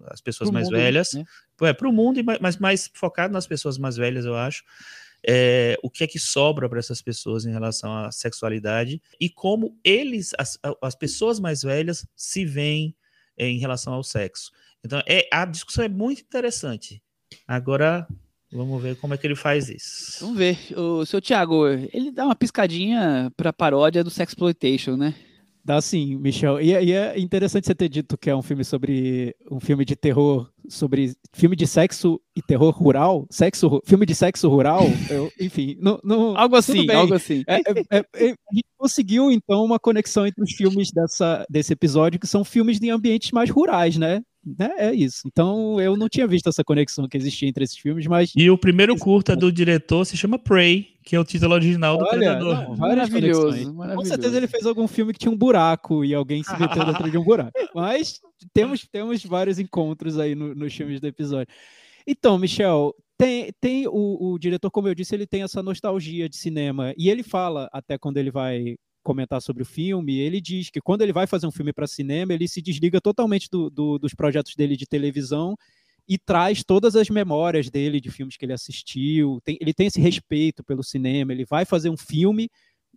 as 0.09 0.21
pessoas 0.21 0.49
pro 0.49 0.55
mais 0.55 0.69
mundo, 0.69 0.77
velhas, 0.77 1.13
né? 1.13 1.25
é, 1.63 1.73
para 1.73 1.89
o 1.89 1.93
mundo, 1.93 2.21
mas 2.41 2.57
mais 2.57 2.91
focado 2.95 3.33
nas 3.33 3.47
pessoas 3.47 3.79
mais 3.79 3.97
velhas, 3.97 4.25
eu 4.25 4.37
acho. 4.37 4.63
É, 5.27 5.77
o 5.83 5.91
que 5.91 6.05
é 6.05 6.07
que 6.07 6.19
sobra 6.19 6.69
para 6.69 6.79
essas 6.79 7.03
pessoas 7.03 7.45
em 7.45 7.53
relação 7.53 7.95
à 7.95 8.11
sexualidade 8.11 9.03
e 9.21 9.29
como 9.29 9.79
eles, 9.85 10.33
as, 10.39 10.59
as 10.83 10.95
pessoas 10.95 11.39
mais 11.39 11.63
velhas, 11.63 12.07
se 12.17 12.45
veem 12.45 12.97
é, 13.37 13.47
em 13.47 13.59
relação 13.59 13.93
ao 13.93 14.03
sexo. 14.03 14.51
Então, 14.85 15.03
é, 15.07 15.29
a 15.33 15.45
discussão 15.45 15.85
é 15.85 15.89
muito 15.89 16.23
interessante. 16.23 17.03
Agora, 17.47 18.07
Vamos 18.53 18.83
ver 18.83 18.97
como 18.97 19.15
é 19.15 19.17
que 19.17 19.25
ele 19.27 19.37
faz 19.37 19.69
isso. 19.69 20.19
Vamos 20.23 20.37
ver. 20.37 20.59
O 20.77 21.07
seu 21.07 21.21
Thiago, 21.21 21.69
ele 21.69 22.11
dá 22.11 22.25
uma 22.25 22.35
piscadinha 22.35 23.31
pra 23.37 23.53
paródia 23.53 24.03
do 24.03 24.11
Sexploitation, 24.11 24.97
né? 24.97 25.15
Dá 25.65 25.81
sim, 25.81 26.17
Michel. 26.17 26.61
E, 26.61 26.73
é, 26.73 26.85
e, 26.85 26.93
é 26.93 27.19
interessante 27.19 27.67
você 27.67 27.75
ter 27.75 27.89
dito 27.89 28.17
que 28.17 28.31
é 28.31 28.35
um 28.35 28.43
filme 28.43 28.65
sobre 28.65 29.37
um 29.51 29.61
filme 29.61 29.85
de 29.85 29.95
terror, 29.95 30.51
sobre 30.69 31.15
filme 31.33 31.55
de 31.55 31.67
sexo 31.67 32.21
e 32.35 32.41
terror 32.41 32.71
rural, 32.71 33.27
sexo, 33.31 33.81
filme 33.85 34.07
de 34.07 34.15
sexo 34.15 34.49
rural, 34.49 34.81
eu, 35.11 35.31
enfim, 35.39 35.77
no, 35.79 36.01
no, 36.03 36.37
algo 36.37 36.57
assim, 36.57 36.91
algo 36.91 37.15
assim. 37.15 37.45
É, 37.47 37.57
é, 37.57 37.61
é, 37.91 37.99
é, 37.99 38.31
a 38.31 38.55
gente 38.55 38.67
conseguiu 38.79 39.31
então 39.31 39.63
uma 39.65 39.79
conexão 39.79 40.27
entre 40.27 40.43
os 40.43 40.53
filmes 40.53 40.91
dessa, 40.91 41.45
desse 41.49 41.73
episódio 41.73 42.19
que 42.19 42.27
são 42.27 42.43
filmes 42.43 42.81
de 42.81 42.89
ambientes 42.89 43.31
mais 43.31 43.51
rurais, 43.51 43.97
né? 43.97 44.23
Né, 44.45 44.71
é 44.79 44.95
isso. 44.95 45.23
Então 45.27 45.81
eu 45.81 45.97
não 45.97 46.09
tinha 46.09 46.27
visto 46.27 46.49
essa 46.49 46.65
conexão 46.65 47.07
que 47.09 47.17
existia 47.17 47.49
entre 47.49 47.65
esses 47.65 47.77
filmes, 47.77 48.07
mas. 48.07 48.33
E 48.35 48.51
o 48.51 48.57
primeiro 48.57 48.97
curta 48.97 49.37
do 49.37 49.53
diretor 49.53 50.05
se 50.05 50.17
chama 50.17 50.39
Prey, 50.39 50.97
que 51.05 51.15
é 51.15 51.21
o 51.21 51.25
título 51.25 51.55
original 51.55 51.99
do 51.99 52.05
Olha, 52.05 52.11
Predador. 52.11 52.55
não, 52.55 52.77
Maravilhoso, 52.77 53.75
Com 53.75 54.05
certeza 54.05 54.37
ele 54.37 54.47
fez 54.47 54.65
algum 54.65 54.89
filme 54.89 55.13
que 55.13 55.19
tinha 55.19 55.33
um 55.33 55.37
buraco 55.37 56.05
e 56.05 56.15
alguém 56.15 56.43
se 56.43 56.59
meteu 56.59 56.85
dentro 56.85 57.11
de 57.11 57.19
um 57.19 57.25
buraco. 57.25 57.53
Mas 57.75 58.21
temos, 58.53 58.87
temos 58.91 59.25
vários 59.25 59.59
encontros 59.59 60.19
aí 60.19 60.35
no, 60.35 60.55
nos 60.55 60.75
filmes 60.75 61.01
do 61.01 61.07
episódio. 61.07 61.53
Então, 62.07 62.39
Michel, 62.39 62.95
tem, 63.19 63.53
tem 63.61 63.87
o, 63.87 64.33
o 64.33 64.39
diretor, 64.39 64.71
como 64.71 64.89
eu 64.89 64.95
disse, 64.95 65.15
ele 65.15 65.27
tem 65.27 65.43
essa 65.43 65.63
nostalgia 65.63 66.29
de 66.29 66.37
cinema. 66.37 66.95
E 66.97 67.11
ele 67.11 67.23
fala, 67.23 67.69
até 67.73 67.99
quando 67.99 68.17
ele 68.17 68.31
vai 68.31 68.77
comentar 69.03 69.41
sobre 69.41 69.63
o 69.63 69.67
filme, 69.67 70.19
ele 70.19 70.41
diz 70.41 70.71
que 70.71 70.81
quando 70.81 71.03
ele 71.03 71.13
vai 71.13 71.27
fazer 71.27 71.47
um 71.47 71.51
filme 71.51 71.73
para 71.73 71.87
cinema, 71.87 72.33
ele 72.33 72.49
se 72.49 72.61
desliga 72.61 73.01
totalmente 73.01 73.49
do, 73.51 73.71
do, 73.71 73.99
dos 73.99 74.15
projetos 74.15 74.55
dele 74.55 74.77
de 74.77 74.87
televisão 74.87 75.57
e 76.09 76.19
traz 76.19 76.65
todas 76.65 76.97
as 76.97 77.09
memórias 77.09 77.71
dele 77.71 78.01
de 78.01 78.11
filmes 78.11 78.37
que 78.37 78.45
ele 78.45 78.53
assistiu. 78.53 79.41
Tem, 79.45 79.57
ele 79.61 79.73
tem 79.73 79.87
esse 79.87 80.01
respeito 80.01 80.65
pelo 80.65 80.83
cinema, 80.83 81.33
ele 81.33 81.45
vai 81.45 81.65
fazer 81.65 81.89
um 81.89 81.97
filme 81.97 82.51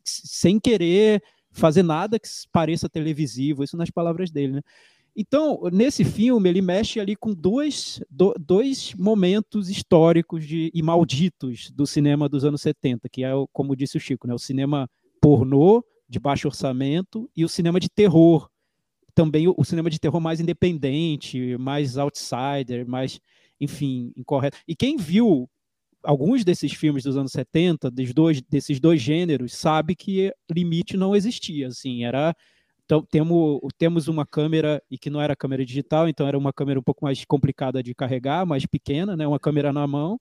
sem 0.04 0.60
querer 0.60 1.22
fazer 1.52 1.84
nada 1.84 2.20
que 2.20 2.28
pareça 2.52 2.90
televisivo, 2.90 3.64
isso 3.64 3.78
nas 3.78 3.92
palavras 3.92 4.32
dele, 4.32 4.54
né? 4.54 4.62
Então, 5.16 5.62
nesse 5.72 6.04
filme, 6.04 6.50
ele 6.50 6.62
mexe 6.62 7.00
ali 7.00 7.16
com 7.16 7.32
dois, 7.36 8.04
do, 8.10 8.34
dois 8.40 8.96
momentos 8.96 9.70
históricos 9.70 10.44
de, 10.44 10.72
e 10.74 10.82
malditos 10.82 11.70
do 11.70 11.86
cinema 11.86 12.28
dos 12.28 12.44
anos 12.44 12.62
70, 12.62 13.08
que 13.10 13.24
é, 13.24 13.30
como 13.52 13.76
disse 13.76 13.96
o 13.96 14.00
Chico, 14.00 14.28
né, 14.28 14.34
o 14.34 14.40
cinema 14.40 14.90
pornô 15.22 15.86
de 16.08 16.20
baixo 16.20 16.48
orçamento 16.48 17.30
e 17.36 17.44
o 17.44 17.50
cinema 17.50 17.80
de 17.80 17.90
terror. 17.90 18.50
Também 19.16 19.48
o, 19.48 19.64
cinema 19.64 19.90
de 19.90 20.00
terror 20.00 20.20
mais 20.20 20.40
independente, 20.40 21.56
mais 21.58 21.98
outsider, 21.98 22.88
mais, 22.88 23.20
enfim, 23.60 24.12
incorreto. 24.18 24.58
E 24.68 24.76
quem 24.76 24.98
viu 24.98 25.48
alguns 26.04 26.44
desses 26.44 26.74
filmes 26.74 27.04
dos 27.04 27.16
anos 27.16 27.32
70, 27.32 27.92
dos 27.92 28.14
dois, 28.14 28.42
desses 28.42 28.80
dois 28.80 29.02
gêneros, 29.02 29.54
sabe 29.54 29.96
que 29.96 30.34
limite 30.52 30.98
não 30.98 31.16
existia. 31.16 31.68
Assim, 31.68 32.04
era 32.04 32.36
então, 32.86 33.02
temos, 33.10 33.60
temos 33.78 34.08
uma 34.08 34.26
câmera, 34.26 34.82
e 34.92 34.98
que 34.98 35.10
não 35.10 35.22
era 35.22 35.36
câmera 35.36 35.66
digital, 35.66 36.08
então 36.08 36.28
era 36.28 36.38
uma 36.38 36.52
câmera 36.52 36.80
um 36.80 36.84
pouco 36.84 37.06
mais 37.06 37.24
complicada 37.26 37.82
de 37.82 37.96
carregar, 37.96 38.46
mais 38.46 38.66
pequena, 38.66 39.16
né? 39.16 39.26
uma 39.26 39.40
câmera 39.40 39.72
na 39.72 39.88
mão, 39.88 40.20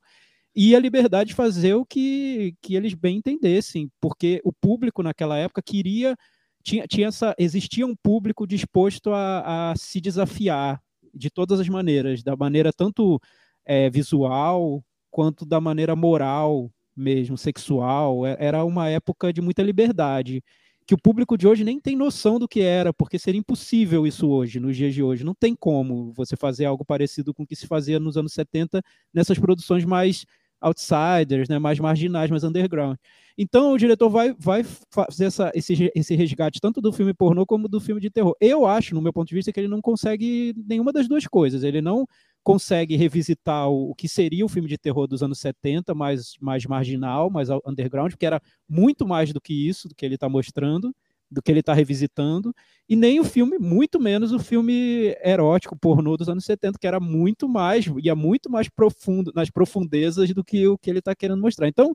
e 0.54 0.76
a 0.76 0.80
liberdade 0.80 1.28
de 1.28 1.34
fazer 1.34 1.74
o 1.74 1.84
que, 1.84 2.54
que 2.60 2.74
eles 2.74 2.94
bem 2.94 3.16
entendessem, 3.18 3.90
porque 4.00 4.40
o 4.44 4.52
público 4.52 5.02
naquela 5.02 5.36
época 5.38 5.62
queria, 5.62 6.16
tinha, 6.62 6.86
tinha 6.86 7.08
essa, 7.08 7.34
existia 7.38 7.86
um 7.86 7.96
público 7.96 8.46
disposto 8.46 9.12
a, 9.12 9.70
a 9.72 9.76
se 9.76 10.00
desafiar 10.00 10.80
de 11.14 11.30
todas 11.30 11.60
as 11.60 11.68
maneiras, 11.68 12.22
da 12.22 12.36
maneira 12.36 12.72
tanto 12.72 13.20
é, 13.64 13.88
visual 13.90 14.84
quanto 15.10 15.44
da 15.46 15.60
maneira 15.60 15.96
moral 15.96 16.70
mesmo, 16.94 17.36
sexual. 17.38 18.26
É, 18.26 18.36
era 18.38 18.64
uma 18.64 18.88
época 18.88 19.32
de 19.32 19.40
muita 19.40 19.62
liberdade 19.62 20.42
que 20.86 20.94
o 20.94 20.98
público 20.98 21.38
de 21.38 21.46
hoje 21.46 21.64
nem 21.64 21.80
tem 21.80 21.96
noção 21.96 22.38
do 22.38 22.48
que 22.48 22.60
era, 22.60 22.92
porque 22.92 23.18
seria 23.18 23.38
impossível 23.38 24.06
isso 24.06 24.28
hoje, 24.28 24.58
nos 24.58 24.76
dias 24.76 24.92
de 24.92 25.02
hoje. 25.02 25.24
Não 25.24 25.34
tem 25.34 25.54
como 25.54 26.12
você 26.12 26.36
fazer 26.36 26.64
algo 26.64 26.84
parecido 26.84 27.32
com 27.32 27.44
o 27.44 27.46
que 27.46 27.56
se 27.56 27.66
fazia 27.66 28.00
nos 28.00 28.16
anos 28.16 28.32
70 28.32 28.82
nessas 29.14 29.38
produções 29.38 29.84
mais 29.84 30.26
outsiders, 30.62 31.48
né, 31.48 31.59
mais 31.59 31.79
marginais, 31.79 32.31
mais 32.31 32.44
underground. 32.44 32.96
Então 33.37 33.72
o 33.72 33.79
diretor 33.79 34.09
vai, 34.09 34.35
vai 34.38 34.62
fazer 34.90 35.25
essa, 35.25 35.51
esse, 35.55 35.90
esse 35.94 36.14
resgate 36.14 36.61
tanto 36.61 36.81
do 36.81 36.92
filme 36.92 37.14
pornô 37.14 37.46
como 37.46 37.68
do 37.68 37.81
filme 37.81 38.01
de 38.01 38.11
terror. 38.11 38.35
Eu 38.40 38.66
acho, 38.66 38.94
no 38.94 39.03
meu 39.03 39.12
ponto 39.12 39.29
de 39.29 39.35
vista, 39.35 39.53
que 39.53 39.61
ele 39.61 39.68
não 39.68 39.81
consegue 39.81 40.55
nenhuma 40.66 40.92
das 40.92 41.09
duas 41.09 41.27
coisas. 41.27 41.62
Ele 41.62 41.81
não 41.81 42.07
consegue 42.42 42.96
revisitar 42.96 43.68
o, 43.68 43.90
o 43.90 43.94
que 43.94 44.09
seria 44.09 44.44
o 44.44 44.48
filme 44.48 44.68
de 44.68 44.77
terror 44.77 45.07
dos 45.07 45.22
anos 45.22 45.38
70, 45.38 45.94
mais, 45.94 46.35
mais 46.40 46.66
marginal, 46.66 47.31
mais 47.31 47.48
underground, 47.66 48.12
porque 48.12 48.27
era 48.27 48.40
muito 48.68 49.07
mais 49.07 49.33
do 49.33 49.40
que 49.40 49.68
isso, 49.68 49.88
do 49.88 49.94
que 49.94 50.05
ele 50.05 50.16
está 50.16 50.29
mostrando 50.29 50.94
do 51.33 51.42
que 51.42 51.51
ele 51.51 51.61
está 51.61 51.73
revisitando, 51.73 52.55
e 52.88 52.95
nem 52.95 53.18
o 53.18 53.25
filme, 53.25 53.59
muito 53.59 53.99
menos 53.99 54.33
o 54.33 54.38
filme 54.38 55.16
erótico, 55.25 55.77
pornô 55.77 56.16
dos 56.16 56.29
anos 56.29 56.45
70, 56.45 56.79
que 56.79 56.87
era 56.87 57.01
muito 57.01 57.49
mais, 57.49 57.87
ia 58.03 58.14
muito 58.14 58.51
mais 58.51 58.68
profundo, 58.68 59.33
nas 59.35 59.51
profundezas 59.51 60.33
do 60.35 60.45
que 60.45 60.66
o 60.68 60.77
que 60.77 60.90
ele 60.90 60.99
está 60.99 61.14
querendo 61.14 61.40
mostrar. 61.40 61.68
Então, 61.68 61.95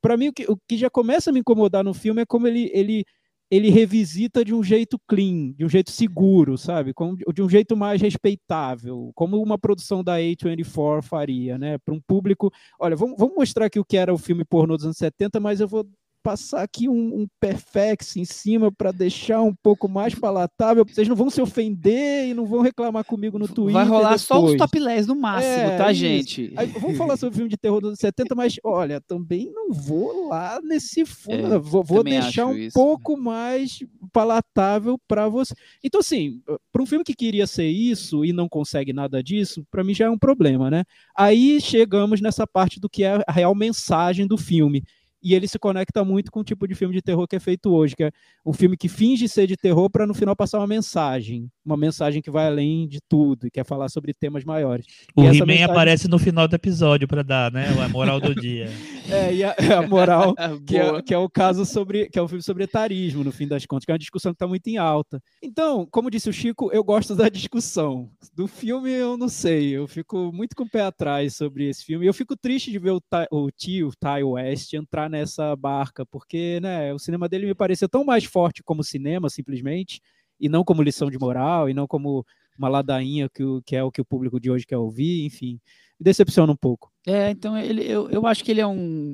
para 0.00 0.16
mim, 0.16 0.28
o 0.28 0.32
que, 0.32 0.44
o 0.50 0.56
que, 0.68 0.76
já 0.76 0.90
começa 0.90 1.30
a 1.30 1.32
me 1.32 1.40
incomodar 1.40 1.82
no 1.82 1.94
filme 1.94 2.22
é 2.22 2.26
como 2.26 2.46
ele, 2.46 2.70
ele, 2.72 3.04
ele 3.50 3.70
revisita 3.70 4.44
de 4.44 4.54
um 4.54 4.62
jeito 4.62 4.98
clean, 5.08 5.52
de 5.52 5.64
um 5.64 5.68
jeito 5.68 5.90
seguro, 5.90 6.58
sabe? 6.58 6.92
Como, 6.92 7.16
de 7.16 7.42
um 7.42 7.48
jeito 7.48 7.76
mais 7.76 8.00
respeitável, 8.00 9.10
como 9.14 9.42
uma 9.42 9.58
produção 9.58 10.04
da 10.04 10.18
A24 10.18 11.02
faria, 11.02 11.56
né? 11.58 11.78
Para 11.78 11.94
um 11.94 12.00
público, 12.00 12.52
olha, 12.78 12.94
vamos, 12.94 13.16
vamos 13.18 13.34
mostrar 13.34 13.66
aqui 13.66 13.78
o 13.78 13.84
que 13.84 13.96
era 13.96 14.12
o 14.12 14.18
filme 14.18 14.44
pornô 14.44 14.76
dos 14.76 14.84
anos 14.84 14.98
70, 14.98 15.40
mas 15.40 15.60
eu 15.60 15.68
vou 15.68 15.86
passar 16.26 16.62
aqui 16.62 16.88
um, 16.88 17.20
um 17.20 17.26
perfex 17.38 18.16
em 18.16 18.24
cima 18.24 18.72
para 18.72 18.90
deixar 18.90 19.42
um 19.42 19.54
pouco 19.54 19.88
mais 19.88 20.12
palatável. 20.12 20.84
Vocês 20.84 21.06
não 21.06 21.14
vão 21.14 21.30
se 21.30 21.40
ofender 21.40 22.26
e 22.26 22.34
não 22.34 22.44
vão 22.44 22.62
reclamar 22.62 23.04
comigo 23.04 23.38
no 23.38 23.46
Twitter. 23.46 23.74
Vai 23.74 23.86
rolar 23.86 24.16
depois. 24.16 24.22
só 24.22 24.44
os 24.44 24.56
top 24.56 24.80
10 24.80 25.06
no 25.06 25.14
máximo, 25.14 25.52
É, 25.52 25.78
tá, 25.78 25.92
gente? 25.92 26.52
Aí, 26.56 26.66
vamos 26.66 26.98
falar 26.98 27.16
sobre 27.16 27.36
filme 27.36 27.48
de 27.48 27.56
terror 27.56 27.80
dos 27.80 27.90
anos 27.90 28.00
70, 28.00 28.34
mas 28.34 28.56
olha, 28.64 29.00
também 29.00 29.52
não 29.54 29.72
vou 29.72 30.26
lá 30.26 30.58
nesse 30.64 31.06
fundo. 31.06 31.54
É, 31.54 31.58
vou 31.60 31.84
vou 31.84 32.02
deixar 32.02 32.46
um 32.46 32.56
isso. 32.56 32.74
pouco 32.74 33.16
mais 33.16 33.78
palatável 34.12 34.98
para 35.06 35.28
você. 35.28 35.54
Então, 35.84 36.00
assim, 36.00 36.42
para 36.72 36.82
um 36.82 36.86
filme 36.86 37.04
que 37.04 37.14
queria 37.14 37.46
ser 37.46 37.68
isso 37.68 38.24
e 38.24 38.32
não 38.32 38.48
consegue 38.48 38.92
nada 38.92 39.22
disso, 39.22 39.64
para 39.70 39.84
mim 39.84 39.94
já 39.94 40.06
é 40.06 40.10
um 40.10 40.18
problema, 40.18 40.72
né? 40.72 40.82
Aí 41.16 41.60
chegamos 41.60 42.20
nessa 42.20 42.48
parte 42.48 42.80
do 42.80 42.88
que 42.88 43.04
é 43.04 43.22
a 43.24 43.32
real 43.32 43.54
mensagem 43.54 44.26
do 44.26 44.36
filme. 44.36 44.82
E 45.22 45.34
ele 45.34 45.48
se 45.48 45.58
conecta 45.58 46.04
muito 46.04 46.30
com 46.30 46.40
o 46.40 46.44
tipo 46.44 46.68
de 46.68 46.74
filme 46.74 46.94
de 46.94 47.02
terror 47.02 47.26
que 47.26 47.36
é 47.36 47.40
feito 47.40 47.70
hoje, 47.70 47.96
que 47.96 48.04
é 48.04 48.10
um 48.44 48.52
filme 48.52 48.76
que 48.76 48.88
finge 48.88 49.28
ser 49.28 49.46
de 49.46 49.56
terror 49.56 49.90
para 49.90 50.06
no 50.06 50.14
final 50.14 50.36
passar 50.36 50.58
uma 50.58 50.66
mensagem, 50.66 51.50
uma 51.64 51.76
mensagem 51.76 52.22
que 52.22 52.30
vai 52.30 52.46
além 52.46 52.86
de 52.86 52.98
tudo 53.08 53.46
e 53.46 53.50
quer 53.50 53.64
falar 53.64 53.88
sobre 53.88 54.12
temas 54.14 54.44
maiores. 54.44 54.86
O 55.16 55.22
He-Man 55.22 55.46
mensagem- 55.46 55.64
aparece 55.64 56.08
no 56.08 56.18
final 56.18 56.46
do 56.46 56.54
episódio 56.54 57.08
para 57.08 57.22
dar, 57.22 57.50
né? 57.50 57.66
A 57.84 57.88
moral 57.88 58.20
do 58.20 58.34
dia. 58.34 58.66
É, 59.10 59.34
e 59.34 59.44
a, 59.44 59.54
a 59.78 59.86
moral 59.86 60.34
que 60.66 60.76
é, 60.76 61.02
que 61.02 61.14
é 61.14 61.18
o 61.18 61.28
caso 61.28 61.64
sobre 61.64 62.08
que 62.08 62.18
é 62.18 62.22
o 62.22 62.28
filme 62.28 62.42
sobre 62.42 62.64
etarismo, 62.64 63.22
no 63.24 63.32
fim 63.32 63.46
das 63.46 63.64
contas, 63.66 63.84
que 63.84 63.90
é 63.90 63.94
uma 63.94 63.98
discussão 63.98 64.32
que 64.32 64.36
está 64.36 64.46
muito 64.46 64.66
em 64.68 64.76
alta. 64.78 65.22
Então, 65.42 65.86
como 65.90 66.10
disse 66.10 66.28
o 66.28 66.32
Chico, 66.32 66.70
eu 66.72 66.82
gosto 66.82 67.14
da 67.14 67.28
discussão. 67.28 68.10
Do 68.34 68.46
filme 68.46 68.90
eu 68.90 69.16
não 69.16 69.28
sei, 69.28 69.70
eu 69.70 69.86
fico 69.86 70.32
muito 70.32 70.54
com 70.56 70.64
o 70.64 70.70
pé 70.70 70.82
atrás 70.82 71.34
sobre 71.36 71.68
esse 71.68 71.84
filme. 71.84 72.04
E 72.04 72.08
eu 72.08 72.14
fico 72.14 72.36
triste 72.36 72.70
de 72.70 72.78
ver 72.78 72.90
o, 72.92 73.00
o 73.30 73.50
tio 73.50 73.90
Ty 73.98 74.22
West 74.24 74.72
entrar 74.74 75.08
nessa 75.08 75.54
barca, 75.56 76.04
porque 76.06 76.58
né, 76.60 76.92
o 76.92 76.98
cinema 76.98 77.28
dele 77.28 77.46
me 77.46 77.54
pareceu 77.54 77.88
tão 77.88 78.04
mais 78.04 78.24
forte 78.24 78.62
como 78.62 78.82
cinema, 78.82 79.28
simplesmente, 79.30 80.00
e 80.40 80.48
não 80.48 80.64
como 80.64 80.82
lição 80.82 81.10
de 81.10 81.18
moral, 81.18 81.68
e 81.70 81.74
não 81.74 81.86
como 81.86 82.24
uma 82.58 82.68
ladainha 82.68 83.28
que, 83.28 83.44
o- 83.44 83.62
que 83.62 83.76
é 83.76 83.82
o 83.82 83.90
que 83.90 84.00
o 84.00 84.04
público 84.04 84.40
de 84.40 84.50
hoje 84.50 84.66
quer 84.66 84.78
ouvir, 84.78 85.24
enfim. 85.26 85.60
Decepciona 85.98 86.52
um 86.52 86.56
pouco. 86.56 86.92
É, 87.06 87.30
então 87.30 87.56
ele, 87.56 87.82
eu, 87.84 88.08
eu 88.10 88.26
acho 88.26 88.44
que 88.44 88.50
ele 88.50 88.60
é 88.60 88.66
um, 88.66 89.12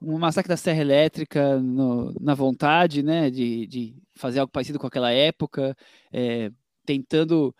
um 0.00 0.18
massacre 0.18 0.48
da 0.48 0.56
Serra 0.56 0.80
Elétrica 0.80 1.58
no- 1.58 2.12
na 2.20 2.34
vontade, 2.34 3.02
né, 3.02 3.30
de, 3.30 3.66
de 3.66 3.96
fazer 4.14 4.40
algo 4.40 4.52
parecido 4.52 4.78
com 4.78 4.86
aquela 4.86 5.10
época, 5.10 5.76
é, 6.12 6.50
tentando 6.84 7.54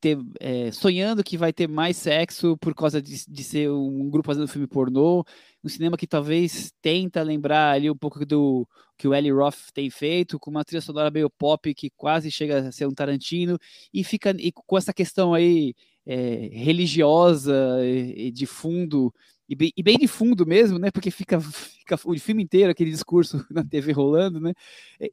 ter, 0.00 0.18
é, 0.40 0.70
sonhando 0.72 1.24
que 1.24 1.36
vai 1.38 1.52
ter 1.52 1.68
mais 1.68 1.96
sexo 1.96 2.56
por 2.58 2.74
causa 2.74 3.00
de, 3.02 3.24
de 3.26 3.44
ser 3.44 3.70
um 3.70 4.08
grupo 4.10 4.26
fazendo 4.28 4.46
filme 4.48 4.66
pornô, 4.66 5.24
um 5.64 5.68
cinema 5.68 5.96
que 5.96 6.06
talvez 6.06 6.72
tenta 6.82 7.22
lembrar 7.22 7.72
ali 7.72 7.90
um 7.90 7.96
pouco 7.96 8.24
do 8.24 8.68
que 8.98 9.08
o 9.08 9.14
Eli 9.14 9.30
Roth 9.32 9.70
tem 9.74 9.90
feito, 9.90 10.38
com 10.38 10.50
uma 10.50 10.64
trilha 10.64 10.80
sonora 10.80 11.10
meio 11.10 11.30
pop 11.30 11.74
que 11.74 11.90
quase 11.90 12.30
chega 12.30 12.68
a 12.68 12.72
ser 12.72 12.86
um 12.86 12.94
Tarantino, 12.94 13.58
e 13.92 14.04
fica 14.04 14.34
e 14.38 14.52
com 14.52 14.78
essa 14.78 14.92
questão 14.92 15.34
aí 15.34 15.74
é, 16.06 16.48
religiosa 16.52 17.54
e, 17.84 18.30
de 18.30 18.46
fundo, 18.46 19.12
e 19.48 19.54
bem, 19.54 19.72
e 19.76 19.82
bem 19.82 19.98
de 19.98 20.08
fundo 20.08 20.46
mesmo, 20.46 20.78
né? 20.78 20.90
Porque 20.90 21.10
fica, 21.10 21.40
fica 21.40 21.96
o 22.04 22.18
filme 22.18 22.42
inteiro 22.42 22.70
aquele 22.70 22.90
discurso 22.90 23.44
na 23.50 23.64
TV 23.64 23.92
rolando, 23.92 24.40
né? 24.40 24.52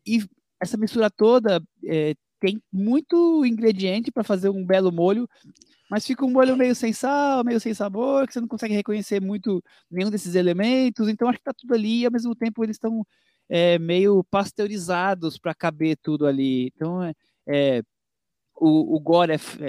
E 0.05 0.23
essa 0.61 0.77
mistura 0.77 1.09
toda 1.09 1.61
é, 1.85 2.15
tem 2.39 2.61
muito 2.71 3.45
ingrediente 3.45 4.11
para 4.11 4.23
fazer 4.23 4.49
um 4.49 4.65
belo 4.65 4.91
molho, 4.91 5.27
mas 5.89 6.05
fica 6.05 6.25
um 6.25 6.31
molho 6.31 6.57
meio 6.57 6.75
sem 6.75 6.91
sal, 6.93 7.43
meio 7.43 7.59
sem 7.59 7.73
sabor, 7.73 8.25
que 8.27 8.33
você 8.33 8.41
não 8.41 8.47
consegue 8.47 8.73
reconhecer 8.73 9.21
muito 9.21 9.63
nenhum 9.91 10.09
desses 10.09 10.35
elementos. 10.35 11.07
Então 11.09 11.27
acho 11.29 11.39
que 11.39 11.43
tá 11.43 11.53
tudo 11.53 11.73
ali 11.73 12.01
e 12.01 12.05
ao 12.05 12.11
mesmo 12.11 12.35
tempo 12.35 12.63
eles 12.63 12.75
estão 12.75 13.05
é, 13.49 13.77
meio 13.79 14.23
pasteurizados 14.25 15.37
para 15.37 15.53
caber 15.53 15.97
tudo 16.01 16.25
ali. 16.25 16.67
Então 16.75 17.03
é, 17.03 17.13
é, 17.47 17.83
o, 18.55 18.95
o 18.95 18.99
gore 18.99 19.31
é, 19.33 19.35
f- 19.35 19.63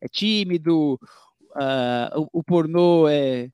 é- 0.00 0.08
tímido, 0.08 0.98
ah, 1.56 2.10
o, 2.16 2.40
o 2.40 2.44
pornô 2.44 3.08
é, 3.08 3.48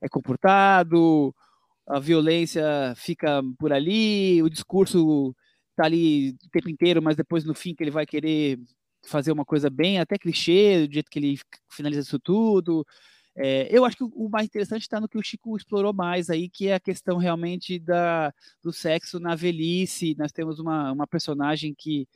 é 0.00 0.08
comportado, 0.08 1.34
a 1.86 1.98
violência 1.98 2.94
fica 2.96 3.42
por 3.58 3.72
ali, 3.72 4.42
o 4.42 4.48
discurso 4.50 5.34
tá 5.76 5.84
ali 5.86 6.30
o 6.44 6.50
tempo 6.50 6.68
inteiro, 6.68 7.02
mas 7.02 7.16
depois 7.16 7.44
no 7.44 7.54
fim 7.54 7.74
que 7.74 7.82
ele 7.82 7.90
vai 7.90 8.06
querer 8.06 8.58
fazer 9.04 9.32
uma 9.32 9.44
coisa 9.44 9.68
bem 9.70 9.98
até 9.98 10.16
clichê, 10.18 10.86
do 10.86 10.92
jeito 10.94 11.10
que 11.10 11.18
ele 11.18 11.38
finaliza 11.70 12.02
isso 12.02 12.18
tudo. 12.20 12.86
É, 13.34 13.66
eu 13.76 13.84
acho 13.84 13.96
que 13.96 14.04
o, 14.04 14.28
mais 14.28 14.46
interessante 14.46 14.82
está 14.82 15.00
no 15.00 15.08
que 15.08 15.18
o 15.18 15.22
Chico 15.22 15.56
explorou 15.56 15.92
mais 15.92 16.28
aí, 16.28 16.48
que 16.48 16.68
é 16.68 16.74
a 16.74 16.80
questão 16.80 17.16
realmente 17.16 17.78
da, 17.78 18.32
do 18.62 18.72
sexo 18.72 19.18
na 19.18 19.34
velhice. 19.34 20.14
Nós 20.18 20.32
temos 20.32 20.58
uma, 20.58 20.92
uma 20.92 21.06
personagem 21.06 21.74
que, 21.76 22.06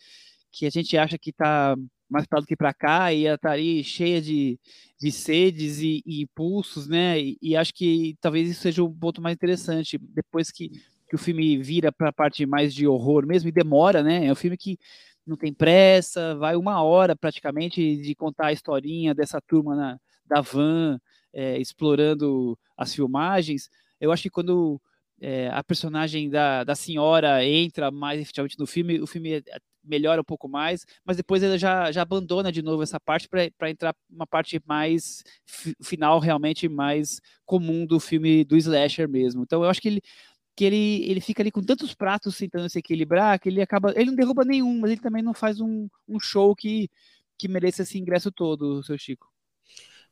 que 0.52 0.66
a 0.66 0.70
gente 0.70 0.96
acha 0.96 1.18
que 1.18 1.30
está 1.30 1.74
mais 2.08 2.26
para 2.26 2.40
do 2.40 2.46
que 2.46 2.56
para 2.56 2.72
cá, 2.74 3.12
e 3.12 3.26
ela 3.26 3.38
tá 3.38 3.52
ali 3.52 3.82
cheia 3.82 4.20
de, 4.20 4.58
de 5.00 5.10
sedes 5.10 5.80
e, 5.80 6.02
e 6.06 6.22
impulsos, 6.22 6.86
né? 6.88 7.20
E, 7.20 7.38
e, 7.42 7.56
acho 7.56 7.74
que 7.74 8.16
talvez 8.20 8.50
isso 8.50 8.62
seja 8.62 8.82
um 8.84 8.92
ponto 8.92 9.20
mais 9.20 9.34
interessante. 9.34 9.98
Depois 9.98 10.50
que, 10.50 10.70
que 11.08 11.14
o 11.14 11.18
filme 11.18 11.58
vira 11.58 11.92
para 11.92 12.10
a 12.10 12.12
parte 12.12 12.46
mais 12.46 12.74
de 12.74 12.86
horror 12.86 13.26
mesmo, 13.26 13.48
e 13.48 13.52
demora, 13.52 14.02
né? 14.02 14.26
É 14.26 14.32
um 14.32 14.36
filme 14.36 14.56
que 14.56 14.78
não 15.26 15.36
tem 15.36 15.52
pressa, 15.52 16.36
vai 16.36 16.56
uma 16.56 16.82
hora 16.82 17.16
praticamente 17.16 17.96
de 17.96 18.14
contar 18.14 18.46
a 18.46 18.52
historinha 18.52 19.14
dessa 19.14 19.40
turma 19.40 19.74
na, 19.74 19.98
da 20.24 20.40
van, 20.40 21.00
é, 21.32 21.58
explorando 21.58 22.58
as 22.76 22.94
filmagens. 22.94 23.68
Eu 24.00 24.12
acho 24.12 24.22
que 24.22 24.30
quando 24.30 24.80
é, 25.20 25.48
a 25.48 25.64
personagem 25.64 26.30
da, 26.30 26.62
da 26.62 26.74
senhora 26.74 27.44
entra 27.44 27.90
mais 27.90 28.20
efetivamente 28.20 28.58
no 28.58 28.66
filme, 28.66 29.00
o 29.00 29.06
filme 29.06 29.42
melhora 29.86 30.20
um 30.20 30.24
pouco 30.24 30.48
mais, 30.48 30.84
mas 31.04 31.16
depois 31.16 31.42
ele 31.42 31.58
já, 31.58 31.90
já 31.92 32.02
abandona 32.02 32.50
de 32.52 32.62
novo 32.62 32.82
essa 32.82 32.98
parte 33.00 33.28
para 33.28 33.70
entrar 33.70 33.94
uma 34.10 34.26
parte 34.26 34.60
mais 34.66 35.22
final, 35.82 36.18
realmente 36.18 36.68
mais 36.68 37.20
comum 37.44 37.86
do 37.86 38.00
filme 38.00 38.44
do 38.44 38.56
slasher 38.56 39.08
mesmo. 39.08 39.42
Então 39.42 39.62
eu 39.62 39.70
acho 39.70 39.80
que 39.80 39.88
ele 39.88 40.02
que 40.56 40.64
ele, 40.64 41.04
ele 41.10 41.20
fica 41.20 41.42
ali 41.42 41.50
com 41.50 41.62
tantos 41.62 41.94
pratos 41.94 42.38
tentando 42.38 42.68
se 42.70 42.78
equilibrar 42.78 43.38
que 43.38 43.50
ele 43.50 43.60
acaba. 43.60 43.92
Ele 43.94 44.06
não 44.06 44.16
derruba 44.16 44.42
nenhum, 44.42 44.78
mas 44.80 44.90
ele 44.90 45.00
também 45.00 45.22
não 45.22 45.34
faz 45.34 45.60
um, 45.60 45.86
um 46.08 46.18
show 46.18 46.56
que, 46.56 46.88
que 47.38 47.46
mereça 47.46 47.82
esse 47.82 47.98
ingresso 47.98 48.32
todo, 48.32 48.82
seu 48.82 48.96
Chico. 48.96 49.30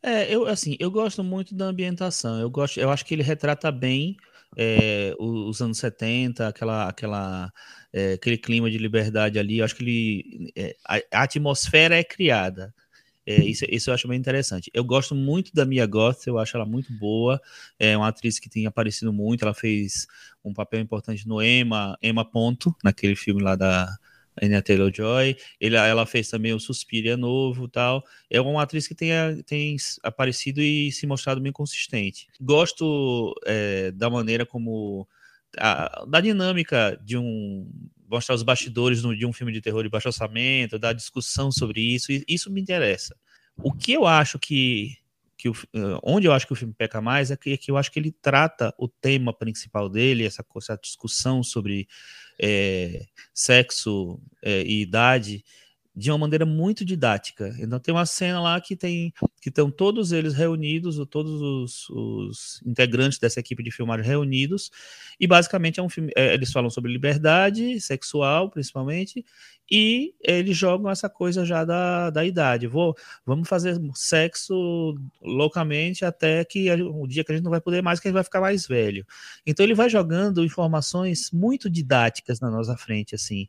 É, 0.03 0.33
eu 0.33 0.47
assim, 0.47 0.77
eu 0.79 0.91
gosto 0.91 1.25
muito 1.25 1.55
da 1.55 1.65
ambientação. 1.65 2.39
Eu 2.39 2.51
gosto, 2.51 2.79
eu 2.79 2.91
acho 2.91 3.07
que 3.07 3.15
ele 3.15 3.23
retrata 3.23 3.73
bem 3.73 4.19
é, 4.57 5.15
os 5.19 5.61
anos 5.61 5.79
70, 5.79 6.49
aquela, 6.49 6.89
aquela, 6.89 7.53
é, 7.93 8.15
aquele 8.15 8.39
clima 8.39 8.71
de 8.71 8.79
liberdade 8.79 9.39
ali. 9.39 9.59
Eu 9.59 9.65
acho 9.65 9.77
que 9.77 9.85
ele, 9.85 10.53
é, 10.57 10.77
a, 10.87 11.23
atmosfera 11.23 11.97
é 11.97 12.05
criada. 12.05 12.75
É, 13.27 13.37
isso, 13.43 13.65
isso 13.69 13.91
eu 13.91 13.95
acho 13.95 14.07
bem 14.07 14.19
interessante. 14.19 14.71
Eu 14.75 14.85
gosto 14.85 15.15
muito 15.15 15.53
da 15.55 15.65
Mia 15.65 15.87
Goth, 15.87 16.27
eu 16.27 16.39
acho 16.39 16.57
ela 16.57 16.67
muito 16.67 16.93
boa. 16.93 17.41
É 17.79 17.97
uma 17.97 18.09
atriz 18.09 18.39
que 18.39 18.51
tem 18.51 18.67
aparecido 18.67 19.13
muito. 19.13 19.45
Ela 19.45 19.55
fez 19.55 20.07
um 20.45 20.53
papel 20.53 20.81
importante 20.81 21.27
no 21.27 21.43
Emma, 21.43 21.97
Emma 22.03 22.25
Ponto, 22.25 22.75
naquele 22.85 23.17
filme 23.17 23.43
lá 23.43 23.57
da, 23.57 23.97
Anya 24.43 24.63
Taylor-Joy, 24.63 25.37
ela 25.61 26.07
fez 26.07 26.29
também 26.29 26.53
o 26.53 26.61
Suspiria 26.61 27.17
novo 27.17 27.69
tal. 27.69 28.05
É 28.29 28.41
uma 28.41 28.63
atriz 28.63 28.89
que 28.89 28.95
tem, 28.95 29.11
tem 29.47 29.77
aparecido 30.03 30.61
e 30.61 30.91
se 30.91 31.07
mostrado 31.07 31.41
bem 31.41 31.53
consistente. 31.53 32.27
Gosto 32.41 33.35
é, 33.47 33.91
da 33.93 34.11
maneira 34.11 34.45
como... 34.45 35.07
A, 35.57 36.05
da 36.09 36.21
dinâmica 36.21 37.01
de 37.05 37.17
um... 37.17 37.71
mostrar 38.09 38.35
os 38.35 38.43
bastidores 38.43 39.03
de 39.03 39.25
um 39.25 39.33
filme 39.33 39.53
de 39.53 39.61
terror 39.61 39.85
de 39.85 39.89
baixo 39.89 40.09
orçamento, 40.09 40.81
da 40.81 40.93
discussão 40.93 41.53
sobre 41.53 41.81
isso, 41.81 42.11
isso 42.27 42.51
me 42.51 42.61
interessa. 42.61 43.17
O 43.57 43.73
que 43.73 43.93
eu 43.93 44.05
acho 44.05 44.37
que 44.37 44.97
que 45.45 45.49
o, 45.51 45.55
onde 46.03 46.27
eu 46.27 46.33
acho 46.33 46.47
que 46.47 46.55
o 46.55 46.57
filme 46.57 46.73
peca 46.73 47.03
mais 47.03 47.31
é 47.31 47.37
que, 47.37 47.53
é 47.53 47.57
que, 47.59 47.71
eu 47.71 47.77
acho 47.77 47.93
que 47.93 47.99
ele 47.99 48.11
trata 48.11 48.75
o 48.79 48.89
tema 48.89 49.31
principal 49.31 49.91
dele, 49.91 50.25
essa, 50.25 50.43
essa 50.57 50.79
discussão 50.83 51.43
sobre 51.43 51.87
é, 52.41 53.05
sexo 53.35 54.19
é, 54.43 54.63
e 54.63 54.81
idade 54.81 55.45
de 55.97 56.11
uma 56.11 56.19
maneira 56.19 56.45
muito 56.45 56.85
didática. 56.85 57.55
Então 57.59 57.79
tem 57.79 57.95
uma 57.95 58.07
cena 58.07 58.41
lá 58.41 58.61
que 58.61 58.75
tem 58.75 59.13
que 59.41 59.49
estão 59.49 59.71
todos 59.71 60.11
eles 60.11 60.35
reunidos, 60.35 60.99
todos 61.09 61.41
os, 61.41 61.91
os, 61.91 62.63
integrantes 62.65 63.19
dessa 63.19 63.39
equipe 63.41 63.63
de 63.63 63.71
filmagem 63.71 64.05
reunidos, 64.05 64.71
e 65.21 65.27
basicamente 65.27 65.79
é 65.79 65.83
um 65.83 65.89
filme. 65.89 66.11
É, 66.17 66.35
eles 66.35 66.51
falam 66.51 66.71
sobre 66.71 66.91
liberdade 66.91 67.81
sexual, 67.81 68.51
principalmente, 68.51 69.25
e 69.71 70.15
eles 70.21 70.57
jogam 70.57 70.91
essa 70.91 71.09
coisa 71.09 71.45
já 71.45 71.65
da, 71.65 72.11
da 72.11 72.25
idade. 72.25 72.67
Vou, 72.67 72.97
vamos 73.25 73.49
fazer 73.49 73.79
sexo 73.95 74.95
loucamente 75.23 76.05
até 76.05 76.45
que 76.45 76.71
o 76.73 77.07
dia 77.07 77.23
que 77.23 77.33
a 77.33 77.35
gente 77.35 77.45
não 77.45 77.51
vai 77.51 77.61
poder 77.61 77.83
mais, 77.83 78.01
que 78.01 78.09
a 78.09 78.11
gente 78.11 78.15
vai 78.15 78.25
ficar 78.25 78.41
mais 78.41 78.67
velho. 78.67 79.07
Então 79.47 79.65
ele 79.65 79.75
vai 79.75 79.89
jogando 79.89 80.45
informações 80.45 81.31
muito 81.31 81.71
didáticas 81.71 82.41
na 82.41 82.51
nossa 82.51 82.77
frente, 82.77 83.15
assim. 83.15 83.49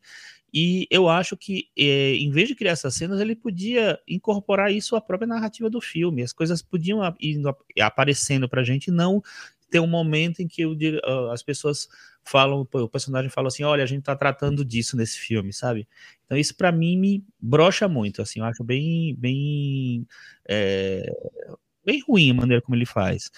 E 0.58 0.88
eu 0.89 1.10
acho 1.10 1.36
que, 1.36 1.68
é, 1.78 2.16
em 2.16 2.30
vez 2.30 2.47
de 2.47 2.56
criar 2.56 2.72
essas 2.72 2.95
cenas, 2.95 3.20
ele 3.20 3.36
podia 3.36 3.99
incorporar 4.08 4.72
isso 4.72 4.95
à 4.95 5.01
própria 5.01 5.28
narrativa 5.28 5.70
do 5.70 5.82
filme. 5.82 6.24
As 6.24 6.32
coisas 6.32 6.62
podiam 6.62 7.01
ir 7.20 7.41
aparecendo 7.82 8.47
para 8.47 8.62
a 8.62 8.64
gente, 8.64 8.89
não 8.89 9.22
ter 9.70 9.82
um 9.82 9.88
momento 9.88 10.41
em 10.41 10.47
que 10.47 10.66
o, 10.66 10.74
as 11.30 11.43
pessoas 11.43 11.89
falam, 12.24 12.66
o 12.72 12.88
personagem 12.88 13.30
fala 13.30 13.49
assim, 13.49 13.64
olha, 13.64 13.84
a 13.84 13.86
gente 13.86 13.99
está 13.99 14.16
tratando 14.16 14.64
disso 14.64 14.95
nesse 14.95 15.20
filme, 15.20 15.51
sabe? 15.51 15.86
Então 16.24 16.38
isso 16.38 16.56
para 16.56 16.72
mim 16.72 16.97
me 16.97 17.26
brocha 17.38 17.89
muito, 17.89 18.22
assim, 18.22 18.39
eu 18.39 18.45
acho 18.45 18.64
bem, 18.64 19.14
bem, 19.18 20.08
é, 20.47 21.06
bem 21.84 22.01
ruim 22.08 22.32
a 22.32 22.34
maneira 22.34 22.62
como 22.62 22.78
ele 22.78 22.86
faz. 22.86 23.30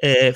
É, 0.00 0.32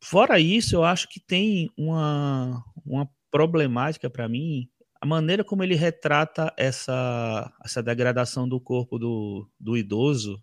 fora 0.00 0.40
isso, 0.40 0.74
eu 0.74 0.84
acho 0.84 1.06
que 1.06 1.20
tem 1.20 1.70
uma, 1.76 2.64
uma 2.86 3.06
problemática 3.30 4.08
para 4.08 4.26
mim 4.26 4.70
a 5.04 5.06
maneira 5.06 5.44
como 5.44 5.62
ele 5.62 5.74
retrata 5.74 6.50
essa, 6.56 7.52
essa 7.62 7.82
degradação 7.82 8.48
do 8.48 8.58
corpo 8.58 8.98
do, 8.98 9.46
do 9.60 9.76
idoso, 9.76 10.42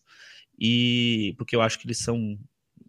e 0.58 1.34
porque 1.36 1.56
eu 1.56 1.64
acho 1.64 1.80
que 1.80 1.88
eles 1.88 1.98
são, 1.98 2.38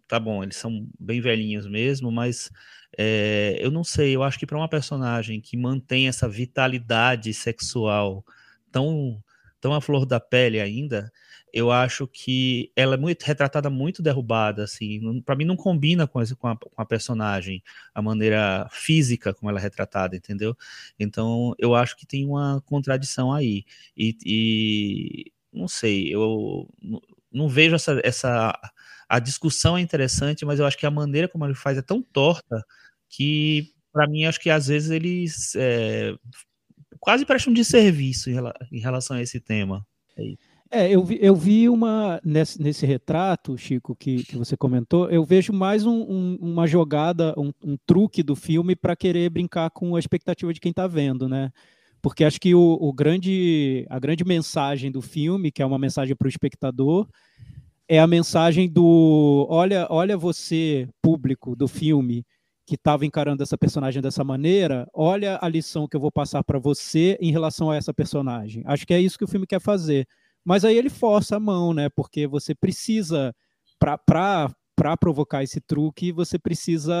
tá 0.07 0.19
bom, 0.19 0.43
eles 0.43 0.55
são 0.55 0.87
bem 0.99 1.19
velhinhos 1.19 1.67
mesmo, 1.67 2.11
mas 2.11 2.51
é, 2.95 3.57
eu 3.59 3.71
não 3.71 3.83
sei, 3.83 4.15
eu 4.15 4.21
acho 4.21 4.37
que 4.37 4.45
para 4.45 4.55
uma 4.55 4.69
personagem 4.69 5.41
que 5.41 5.57
mantém 5.57 6.07
essa 6.07 6.29
vitalidade 6.29 7.33
sexual 7.33 8.23
tão, 8.71 9.19
tão 9.63 9.73
à 9.73 9.79
flor 9.79 10.05
da 10.05 10.19
pele 10.19 10.59
ainda, 10.59 11.09
eu 11.53 11.71
acho 11.71 12.05
que 12.05 12.69
ela 12.75 12.95
é 12.95 12.97
muito 12.97 13.23
retratada 13.23 13.69
muito 13.69 14.01
derrubada, 14.03 14.65
assim, 14.65 15.21
para 15.21 15.37
mim 15.37 15.45
não 15.45 15.55
combina 15.55 16.05
com, 16.05 16.21
esse, 16.21 16.35
com, 16.35 16.49
a, 16.49 16.57
com, 16.57 16.81
a, 16.81 16.85
personagem, 16.85 17.63
a 17.95 18.01
maneira 18.01 18.67
física 18.71 19.33
como 19.33 19.49
ela 19.49 19.59
é 19.59 19.61
retratada, 19.61 20.17
entendeu? 20.17 20.53
Então 20.99 21.55
eu 21.57 21.73
acho 21.73 21.95
que 21.95 22.05
tem 22.05 22.25
uma 22.25 22.61
contradição 22.65 23.31
aí 23.31 23.63
e, 23.95 24.17
e 24.25 25.31
não 25.53 25.69
sei, 25.69 26.13
eu 26.13 26.67
não, 27.31 27.47
vejo 27.47 27.75
essa, 27.75 28.01
essa 28.03 28.59
a 29.07 29.19
discussão 29.19 29.77
é 29.77 29.81
interessante, 29.81 30.43
mas 30.43 30.59
eu 30.59 30.65
acho 30.65 30.77
que 30.77 30.85
a 30.85 30.91
maneira 30.91 31.29
como 31.29 31.45
ele 31.45 31.55
faz 31.55 31.77
é 31.77 31.81
tão 31.81 32.01
torta 32.01 32.65
que 33.07 33.71
para 33.93 34.09
mim 34.09 34.25
acho 34.25 34.41
que 34.41 34.49
às 34.49 34.67
vezes 34.67 34.89
eles 34.89 35.55
é, 35.55 36.13
quase 37.03 37.25
prestam 37.25 37.53
de 37.53 37.65
serviço 37.65 38.29
em, 38.29 38.79
relação 38.79 39.17
a 39.17 39.21
esse 39.21 39.37
tema. 39.37 39.85
Isso. 40.17 40.37
É, 40.71 40.89
eu 40.89 41.03
vi, 41.03 41.19
eu 41.21 41.35
vi 41.35 41.67
uma 41.67 42.19
nesse, 42.23 42.61
nesse 42.61 42.85
retrato, 42.85 43.57
Chico, 43.57 43.93
que, 43.93 44.23
que 44.23 44.37
você 44.37 44.55
comentou, 44.55 45.09
eu 45.11 45.23
vejo 45.25 45.51
mais 45.51 45.85
um, 45.85 46.01
um, 46.01 46.37
uma 46.41 46.65
jogada, 46.65 47.35
um, 47.37 47.51
um, 47.61 47.77
truque 47.85 48.23
do 48.23 48.37
filme 48.37 48.73
para 48.73 48.95
querer 48.95 49.29
brincar 49.29 49.69
com 49.69 49.97
a 49.97 49.99
expectativa 49.99 50.53
de 50.53 50.61
quem 50.61 50.69
está 50.69 50.87
vendo, 50.87 51.27
né? 51.27 51.51
Porque 52.01 52.23
acho 52.23 52.39
que 52.39 52.55
o, 52.55 52.77
o, 52.79 52.93
grande, 52.93 53.85
a 53.89 53.99
grande 53.99 54.23
mensagem 54.23 54.89
do 54.89 55.01
filme, 55.01 55.51
que 55.51 55.61
é 55.61 55.65
uma 55.65 55.77
mensagem 55.77 56.15
para 56.15 56.25
o 56.25 56.29
espectador, 56.29 57.07
é 57.87 57.99
a 57.99 58.07
mensagem 58.07 58.69
do 58.69 59.45
olha, 59.49 59.87
olha 59.89 60.17
você, 60.17 60.87
público 61.01 61.53
do 61.53 61.67
filme, 61.67 62.25
que 62.65 62.75
estava 62.75 63.05
encarando 63.05 63.43
essa 63.43 63.57
personagem 63.57 64.01
dessa 64.01 64.23
maneira, 64.23 64.87
olha 64.93 65.37
a 65.41 65.49
lição 65.49 65.87
que 65.87 65.95
eu 65.95 66.01
vou 66.01 66.11
passar 66.11 66.43
para 66.43 66.57
você 66.57 67.17
em 67.19 67.31
relação 67.31 67.69
a 67.69 67.75
essa 67.75 67.93
personagem. 67.93 68.63
Acho 68.65 68.87
que 68.87 68.93
é 68.93 69.01
isso 69.01 69.17
que 69.17 69.25
o 69.25 69.27
filme 69.27 69.45
quer 69.45 69.59
fazer 69.59 70.07
mas 70.43 70.65
aí 70.65 70.77
ele 70.77 70.89
força 70.89 71.37
a 71.37 71.39
mão, 71.39 71.73
né? 71.73 71.89
Porque 71.89 72.27
você 72.27 72.53
precisa, 72.53 73.33
para 73.79 74.97
provocar 74.99 75.43
esse 75.43 75.61
truque, 75.61 76.11
você 76.11 76.37
precisa 76.37 76.93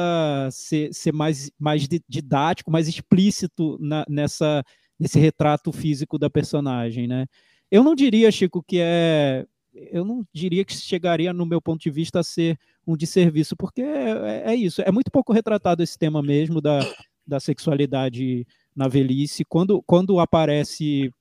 ser, 0.51 0.93
ser 0.93 1.11
mais, 1.11 1.51
mais 1.59 1.87
didático, 2.07 2.71
mais 2.71 2.87
explícito 2.87 3.77
na, 3.81 4.05
nessa, 4.07 4.63
nesse 4.97 5.19
retrato 5.19 5.71
físico 5.71 6.17
da 6.17 6.29
personagem, 6.29 7.07
né? 7.07 7.25
Eu 7.69 7.83
não 7.83 7.95
diria, 7.95 8.31
Chico, 8.31 8.63
que 8.63 8.77
é. 8.79 9.45
Eu 9.73 10.05
não 10.05 10.25
diria 10.33 10.63
que 10.63 10.73
chegaria, 10.73 11.33
no 11.33 11.45
meu 11.45 11.61
ponto 11.61 11.81
de 11.81 11.89
vista, 11.89 12.19
a 12.19 12.23
ser 12.23 12.57
um 12.85 12.95
desserviço, 12.95 13.55
porque 13.55 13.81
é, 13.81 14.51
é 14.51 14.55
isso. 14.55 14.81
É 14.81 14.91
muito 14.91 15.11
pouco 15.11 15.33
retratado 15.33 15.81
esse 15.81 15.97
tema 15.97 16.21
mesmo 16.21 16.61
da, 16.61 16.79
da 17.25 17.39
sexualidade 17.39 18.45
na 18.75 18.87
velhice. 18.87 19.43
Quando, 19.45 19.81
quando 19.83 20.19
aparece 20.19 21.11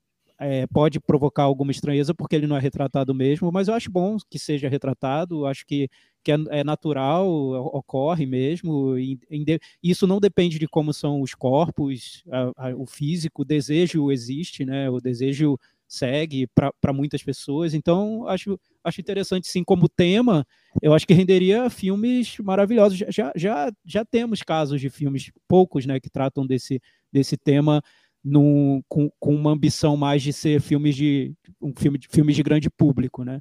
é, 0.43 0.67
pode 0.67 0.99
provocar 0.99 1.45
alguma 1.45 1.71
estranheza 1.71 2.13
porque 2.13 2.35
ele 2.35 2.49
não 2.49 2.57
é 2.57 2.61
retratado 2.61 3.15
mesmo, 3.15 3.53
mas 3.53 3.69
eu 3.69 3.75
acho 3.75 3.91
bom 3.91 4.17
que 4.29 4.41
seja 4.41 4.69
retratado, 4.69 5.47
acho 5.47 5.65
que, 5.65 5.89
que 6.25 6.33
é, 6.33 6.37
é 6.51 6.65
natural, 6.65 7.29
ocorre 7.73 8.27
mesmo, 8.27 8.99
e, 8.99 9.21
e, 9.31 9.59
isso 9.83 10.05
não 10.05 10.19
depende 10.19 10.59
de 10.59 10.67
como 10.67 10.93
são 10.93 11.21
os 11.21 11.33
corpos, 11.33 12.25
a, 12.29 12.71
a, 12.71 12.75
o 12.75 12.87
físico, 12.87 13.43
o 13.43 13.45
desejo 13.45 14.11
existe, 14.11 14.65
né, 14.65 14.91
o 14.91 15.01
desejo 15.01 15.57
segue 15.93 16.47
para 16.47 16.93
muitas 16.93 17.23
pessoas. 17.23 17.75
Então, 17.75 18.27
acho, 18.27 18.59
acho 18.83 19.01
interessante, 19.01 19.47
sim, 19.47 19.63
como 19.63 19.91
tema, 19.91 20.47
eu 20.81 20.95
acho 20.95 21.07
que 21.07 21.13
renderia 21.13 21.69
filmes 21.69 22.39
maravilhosos. 22.39 22.97
Já, 22.97 23.31
já, 23.37 23.71
já 23.85 24.05
temos 24.05 24.43
casos 24.43 24.81
de 24.81 24.89
filmes, 24.89 25.31
poucos, 25.47 25.85
né, 25.85 26.01
que 26.01 26.09
tratam 26.09 26.47
desse, 26.47 26.81
desse 27.13 27.37
tema 27.37 27.83
num, 28.25 28.83
com, 28.89 29.11
com 29.21 29.35
uma 29.35 29.51
ambição 29.51 29.95
mais 29.95 30.23
de 30.23 30.33
ser 30.33 30.63
filmes 30.63 30.97
de 30.97 31.35
um 31.61 31.75
filme 31.77 31.99
de 31.99 32.09
filmes 32.09 32.37
de 32.37 32.43
grande 32.43 32.71
público, 32.71 33.23
né? 33.23 33.41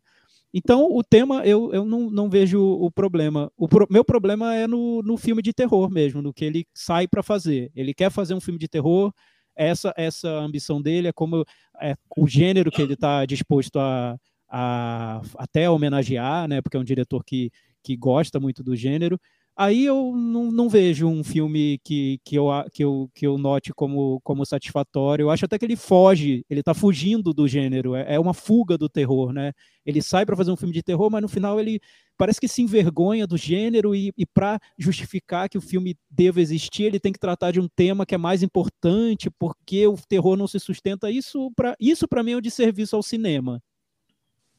Então, 0.54 0.94
o 0.94 1.02
tema, 1.02 1.46
eu, 1.46 1.72
eu 1.72 1.86
não, 1.86 2.12
não 2.12 2.30
vejo 2.30 2.62
o 2.62 2.92
problema. 2.92 3.50
O 3.56 3.70
pro, 3.70 3.88
meu 3.90 4.04
problema 4.04 4.54
é 4.54 4.68
no, 4.68 5.02
no 5.02 5.16
filme 5.16 5.42
de 5.42 5.54
terror 5.54 5.90
mesmo, 5.90 6.22
no 6.22 6.34
que 6.34 6.44
ele 6.44 6.66
sai 6.74 7.08
para 7.08 7.24
fazer. 7.24 7.72
Ele 7.74 7.94
quer 7.94 8.12
fazer 8.12 8.34
um 8.34 8.42
filme 8.42 8.60
de 8.60 8.68
terror, 8.68 9.14
essa 9.56 9.94
essa 9.98 10.30
ambição 10.30 10.82
dele 10.82 11.08
é 11.08 11.14
como 11.14 11.46
é, 11.82 11.96
o 12.18 12.28
gênero 12.28 12.72
que 12.72 12.82
ele 12.82 12.94
está 12.94 13.26
disposto 13.26 13.80
a, 13.80 14.18
a 14.50 15.22
até 15.38 15.70
homenagear, 15.70 16.48
né? 16.48 16.62
Porque 16.62 16.78
é 16.78 16.80
um 16.80 16.84
diretor 16.84 17.24
que, 17.24 17.52
que 17.84 17.96
gosta 17.96 18.40
muito 18.40 18.64
do 18.64 18.76
gênero 18.76 19.20
aí 19.62 19.86
eu 19.86 20.14
não, 20.16 20.52
não, 20.52 20.68
vejo 20.68 21.08
um 21.08 21.24
filme 21.24 21.80
que, 21.84 22.20
que, 22.26 22.36
eu, 22.36 22.48
que, 22.74 22.84
eu, 22.84 23.10
que 23.14 23.28
eu 23.28 23.38
note 23.38 23.72
como, 23.74 24.20
como 24.24 24.44
satisfatório. 24.44 25.24
Eu 25.24 25.30
acho 25.30 25.46
até 25.46 25.60
que 25.60 25.66
ele 25.66 25.76
foge, 25.76 26.44
ele 26.50 26.62
está 26.62 26.74
fugindo 26.74 27.32
do 27.32 27.48
gênero, 27.48 27.94
é, 27.94 28.16
é, 28.16 28.20
uma 28.20 28.34
fuga 28.34 28.76
do 28.76 28.90
terror, 28.90 29.32
né? 29.32 29.54
Ele 29.86 30.02
sai 30.02 30.26
para 30.26 30.36
fazer 30.36 30.52
um 30.52 30.56
filme 30.56 30.74
de 30.74 30.82
terror, 30.82 31.12
mas 31.12 31.22
no 31.22 31.28
final 31.28 31.60
ele 31.60 31.80
parece 32.18 32.42
que 32.42 32.48
se 32.48 32.64
envergonha 32.64 33.28
do 33.28 33.38
gênero 33.38 33.94
e, 33.94 34.12
e 34.18 34.26
para 34.26 34.60
justificar 34.78 35.48
que 35.48 35.60
o 35.60 35.62
filme 35.62 35.96
deva 36.10 36.42
existir, 36.42 36.84
ele 36.84 37.00
tem 37.00 37.14
que 37.14 37.20
tratar 37.20 37.52
de 37.52 37.60
um 37.60 37.68
tema 37.68 38.06
que 38.06 38.16
é 38.16 38.18
mais 38.18 38.42
importante, 38.42 39.30
porque 39.30 39.86
o 39.86 39.96
terror 40.08 40.36
não 40.36 40.48
se 40.48 40.60
sustenta. 40.60 41.12
Isso 41.12 41.52
para 41.56 41.76
isso 41.80 42.08
mim 42.24 42.32
é 42.32 42.38
um 42.38 42.42
desserviço 42.42 42.96
ao 42.96 43.04
cinema. 43.04 43.62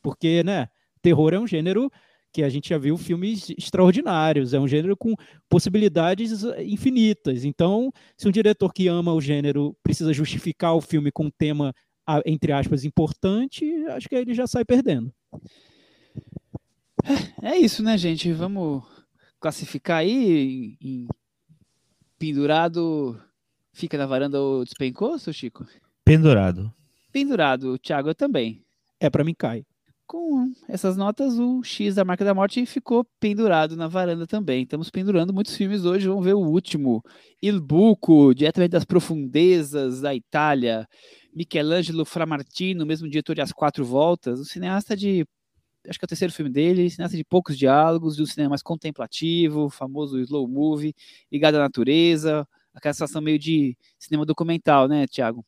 Porque, 0.01 0.45
né, 0.45 0.69
terror 1.03 1.35
é 1.35 1.41
um 1.41 1.47
gênero 1.47 1.91
que 2.33 2.43
a 2.43 2.49
gente 2.49 2.71
já 2.71 2.79
viu 2.79 2.97
filmes 2.97 3.51
extraordinários, 3.51 4.55
é 4.55 4.59
um 4.59 4.67
gênero 4.67 4.97
com 4.97 5.15
possibilidades 5.49 6.45
eh, 6.45 6.65
infinitas. 6.65 7.45
Então, 7.45 7.93
se 8.17 8.27
um 8.27 8.31
diretor 8.31 8.73
que 8.73 8.89
ama 8.89 9.13
o 9.13 9.21
gênero 9.21 9.77
precisa 9.83 10.13
justificar 10.13 10.75
o 10.75 10.81
filme 10.81 11.13
com 11.13 11.27
um 11.27 11.31
tema, 11.31 11.75
entre 12.25 12.53
aspas, 12.53 12.85
importante, 12.85 13.65
acho 13.89 14.09
que 14.09 14.15
ele 14.15 14.33
já 14.33 14.47
sai 14.47 14.65
perdendo. 14.65 15.13
É, 17.43 17.51
é 17.51 17.59
isso, 17.59 17.83
né, 17.83 17.99
gente? 17.99 18.33
Vamos 18.33 18.83
classificar 19.39 19.99
aí 19.99 20.77
em 20.81 21.07
pendurado. 22.19 23.21
Fica 23.75 23.99
na 23.99 24.07
varanda 24.07 24.41
ou 24.41 24.65
despencou, 24.65 25.19
seu 25.19 25.33
Chico? 25.33 25.67
Pendurado. 26.05 26.73
Pendurado, 27.11 27.79
Thiago, 27.79 28.09
eu 28.09 28.15
também. 28.15 28.65
É, 28.99 29.11
para 29.11 29.25
mim 29.25 29.35
cai 29.35 29.65
com 30.13 30.53
essas 30.69 30.95
notas, 30.95 31.39
o 31.39 31.63
X 31.63 31.95
da 31.95 32.05
Marca 32.05 32.23
da 32.23 32.35
Morte 32.35 32.67
ficou 32.67 33.03
pendurado 33.19 33.75
na 33.75 33.89
varanda 33.89 34.27
também. 34.27 34.65
Estamos 34.65 34.91
pendurando 34.91 35.33
muitos 35.33 35.57
filmes 35.57 35.87
hoje. 35.87 36.07
Vamos 36.07 36.23
ver 36.23 36.35
o 36.35 36.41
último: 36.41 37.03
Il 37.41 37.59
Buco, 37.59 38.35
diretamente 38.35 38.73
das 38.73 38.85
profundezas 38.85 40.03
da 40.03 40.15
Itália. 40.15 40.87
Michelangelo 41.35 42.05
Framartino, 42.05 42.85
mesmo 42.85 43.09
diretor 43.09 43.35
de 43.35 43.41
As 43.41 43.53
Quatro 43.53 43.87
Voltas, 43.87 44.39
um 44.39 44.45
cineasta 44.45 44.95
de. 44.95 45.25
Acho 45.89 45.99
que 45.99 46.05
é 46.05 46.07
o 46.07 46.09
terceiro 46.09 46.35
filme 46.35 46.51
dele, 46.51 46.91
cineasta 46.91 47.17
de 47.17 47.25
poucos 47.25 47.57
diálogos, 47.57 48.15
de 48.15 48.23
um 48.23 48.27
cinema 48.27 48.51
mais 48.51 48.63
contemplativo, 48.63 49.71
famoso 49.71 50.21
slow 50.21 50.47
movie, 50.47 50.95
ligado 51.33 51.55
à 51.55 51.61
natureza, 51.61 52.47
aquela 52.75 52.93
sensação 52.93 53.23
meio 53.23 53.39
de 53.39 53.75
cinema 53.99 54.27
documental, 54.27 54.87
né, 54.87 55.07
Tiago? 55.07 55.43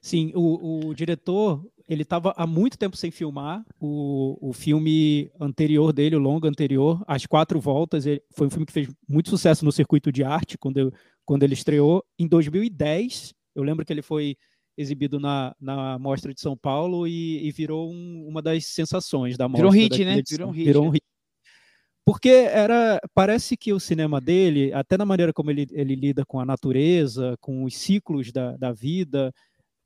Sim, 0.00 0.32
o, 0.34 0.86
o 0.86 0.94
diretor 0.94 1.62
ele 1.90 2.02
estava 2.02 2.32
há 2.36 2.46
muito 2.46 2.78
tempo 2.78 2.96
sem 2.96 3.10
filmar. 3.10 3.64
O, 3.80 4.38
o 4.40 4.52
filme 4.52 5.28
anterior 5.40 5.92
dele, 5.92 6.14
o 6.14 6.20
longa 6.20 6.48
anterior, 6.48 7.02
As 7.04 7.26
Quatro 7.26 7.60
Voltas, 7.60 8.04
foi 8.30 8.46
um 8.46 8.50
filme 8.50 8.64
que 8.64 8.72
fez 8.72 8.88
muito 9.08 9.28
sucesso 9.28 9.64
no 9.64 9.72
circuito 9.72 10.12
de 10.12 10.22
arte 10.22 10.56
quando, 10.56 10.94
quando 11.24 11.42
ele 11.42 11.54
estreou. 11.54 12.04
Em 12.16 12.28
2010, 12.28 13.34
eu 13.56 13.64
lembro 13.64 13.84
que 13.84 13.92
ele 13.92 14.02
foi 14.02 14.36
exibido 14.78 15.18
na, 15.18 15.52
na 15.60 15.98
Mostra 15.98 16.32
de 16.32 16.40
São 16.40 16.56
Paulo 16.56 17.08
e, 17.08 17.44
e 17.44 17.50
virou 17.50 17.90
um, 17.90 18.24
uma 18.28 18.40
das 18.40 18.66
sensações 18.66 19.36
da 19.36 19.48
mostra. 19.48 19.68
Virou 19.68 19.72
um 19.72 19.84
hit, 19.84 20.04
né? 20.04 20.22
Virou 20.30 20.48
um 20.48 20.52
hit. 20.52 20.64
Virou 20.64 20.86
um 20.86 20.90
hit. 20.90 21.04
Porque 22.06 22.28
era, 22.28 23.00
parece 23.12 23.56
que 23.56 23.72
o 23.72 23.80
cinema 23.80 24.20
dele, 24.20 24.72
até 24.72 24.96
na 24.96 25.04
maneira 25.04 25.32
como 25.32 25.50
ele, 25.50 25.66
ele 25.72 25.96
lida 25.96 26.24
com 26.24 26.38
a 26.38 26.46
natureza, 26.46 27.36
com 27.40 27.64
os 27.64 27.76
ciclos 27.76 28.30
da, 28.30 28.56
da 28.56 28.72
vida, 28.72 29.34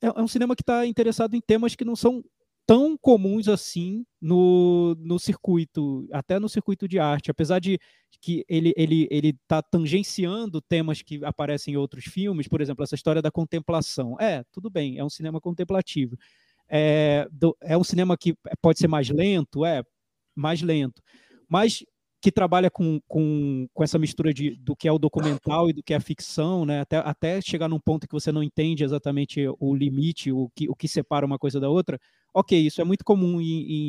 é, 0.05 0.19
é 0.19 0.21
um 0.21 0.27
cinema 0.27 0.55
que 0.55 0.61
está 0.61 0.85
interessado 0.85 1.35
em 1.35 1.41
temas 1.41 1.75
que 1.75 1.85
não 1.85 1.95
são 1.95 2.23
tão 2.67 2.97
comuns 2.97 3.47
assim 3.47 4.05
no, 4.19 4.95
no 4.99 5.19
circuito, 5.19 6.07
até 6.11 6.39
no 6.39 6.49
circuito 6.49 6.87
de 6.87 6.97
arte, 6.97 7.29
apesar 7.29 7.59
de 7.59 7.79
que 8.19 8.43
ele 8.49 8.73
ele 8.75 9.07
ele 9.11 9.29
está 9.29 9.61
tangenciando 9.61 10.61
temas 10.61 11.01
que 11.01 11.23
aparecem 11.23 11.75
em 11.75 11.77
outros 11.77 12.05
filmes, 12.05 12.47
por 12.47 12.61
exemplo, 12.61 12.83
essa 12.83 12.95
história 12.95 13.21
da 13.21 13.31
contemplação. 13.31 14.15
É, 14.19 14.43
tudo 14.51 14.69
bem, 14.69 14.97
é 14.97 15.03
um 15.03 15.09
cinema 15.09 15.39
contemplativo. 15.39 16.17
É, 16.67 17.27
do, 17.31 17.55
é 17.61 17.77
um 17.77 17.83
cinema 17.83 18.17
que 18.17 18.35
pode 18.61 18.79
ser 18.79 18.87
mais 18.87 19.09
lento, 19.09 19.63
é 19.63 19.83
mais 20.35 20.61
lento, 20.61 21.01
mas 21.47 21.83
que 22.25 22.31
trabalha 22.31 22.71
com, 22.71 22.99
com, 23.07 23.67
com 23.71 23.83
essa 23.83 23.99
mistura 23.99 24.33
de, 24.33 24.55
do 24.55 24.75
que 24.75 24.87
é 24.87 24.91
o 24.91 24.97
documental 24.97 25.69
e 25.69 25.73
do 25.73 25.83
que 25.83 25.93
é 25.93 25.97
a 25.97 26.01
ficção, 26.01 26.65
né? 26.65 26.79
até, 26.79 26.97
até 26.97 27.39
chegar 27.39 27.69
num 27.69 27.79
ponto 27.79 28.07
que 28.07 28.13
você 28.15 28.31
não 28.31 28.41
entende 28.41 28.83
exatamente 28.83 29.47
o 29.59 29.75
limite, 29.75 30.31
o 30.31 30.49
que, 30.55 30.67
o 30.67 30.75
que 30.75 30.87
separa 30.87 31.23
uma 31.23 31.37
coisa 31.37 31.59
da 31.59 31.69
outra. 31.69 31.99
Ok, 32.33 32.59
isso 32.59 32.81
é 32.81 32.83
muito 32.83 33.05
comum 33.05 33.39
em, 33.39 33.43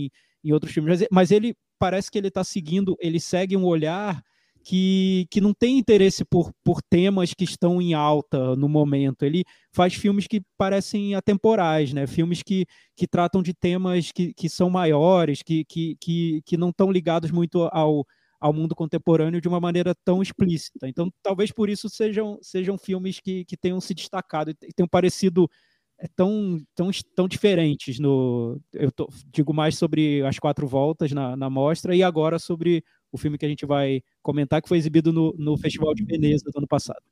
em, 0.05 0.11
em 0.45 0.53
outros 0.53 0.70
filmes, 0.70 1.07
mas, 1.11 1.30
ele 1.30 1.57
parece 1.78 2.11
que 2.11 2.18
ele 2.18 2.28
está 2.28 2.45
seguindo, 2.45 2.95
ele 3.01 3.18
segue 3.18 3.57
um 3.57 3.64
olhar 3.64 4.22
que, 4.62 5.26
que 5.30 5.41
não 5.41 5.55
tem 5.55 5.78
interesse 5.78 6.22
por, 6.22 6.53
por 6.62 6.82
temas 6.82 7.32
que 7.32 7.45
estão 7.45 7.80
em 7.80 7.95
alta 7.95 8.55
no 8.55 8.68
momento. 8.68 9.22
Ele 9.22 9.45
faz 9.72 9.95
filmes 9.95 10.26
que 10.26 10.43
parecem 10.59 11.14
atemporais, 11.14 11.95
né? 11.95 12.07
filmes 12.07 12.43
que, 12.43 12.66
que 12.95 13.07
tratam 13.07 13.43
de 13.43 13.55
temas 13.55 14.12
que, 14.12 14.34
que 14.34 14.51
são 14.51 14.68
maiores, 14.68 15.43
que, 15.43 15.64
que, 15.64 15.97
que, 15.99 16.43
que 16.45 16.57
não 16.59 16.68
estão 16.68 16.93
ligados 16.93 17.30
muito 17.30 17.62
ao, 17.72 18.05
ao 18.47 18.53
mundo 18.53 18.76
contemporâneo 18.76 19.40
de 19.40 19.49
uma 19.49 19.59
maneira 19.59 19.92
tão 20.05 20.22
explícita. 20.22 20.88
Então, 20.88 21.11
talvez 21.20 21.51
por 21.51 21.68
isso 21.68 21.88
sejam, 21.88 22.38
sejam 22.40 22.78
filmes 22.78 23.18
que, 23.18 23.44
que 23.44 23.57
tenham 23.57 23.80
se 23.80 23.92
destacado 23.92 24.51
e 24.51 24.72
tenham 24.72 24.88
parecido 24.88 25.51
é, 25.99 26.07
tão, 26.14 26.62
tão, 26.74 26.90
tão 27.14 27.26
diferentes. 27.26 27.99
No, 27.99 28.61
eu 28.72 28.92
tô, 28.92 29.09
digo 29.32 29.53
mais 29.53 29.76
sobre 29.76 30.22
as 30.22 30.38
quatro 30.38 30.66
voltas 30.66 31.11
na, 31.11 31.36
na 31.36 31.51
mostra 31.51 31.94
e 31.94 32.05
agora 32.05 32.38
sobre 32.38 32.84
o 33.11 33.18
filme 33.18 33.36
que 33.36 33.47
a 33.47 33.49
gente 33.49 33.66
vai 33.66 34.01
comentar, 34.22 34.62
que 34.62 34.68
foi 34.68 34.78
exibido 34.78 35.12
no, 35.12 35.34
no 35.36 35.57
Festival 35.57 35.92
de 35.92 36.05
Veneza 36.05 36.44
do 36.44 36.59
ano 36.59 36.68
passado. 36.68 37.03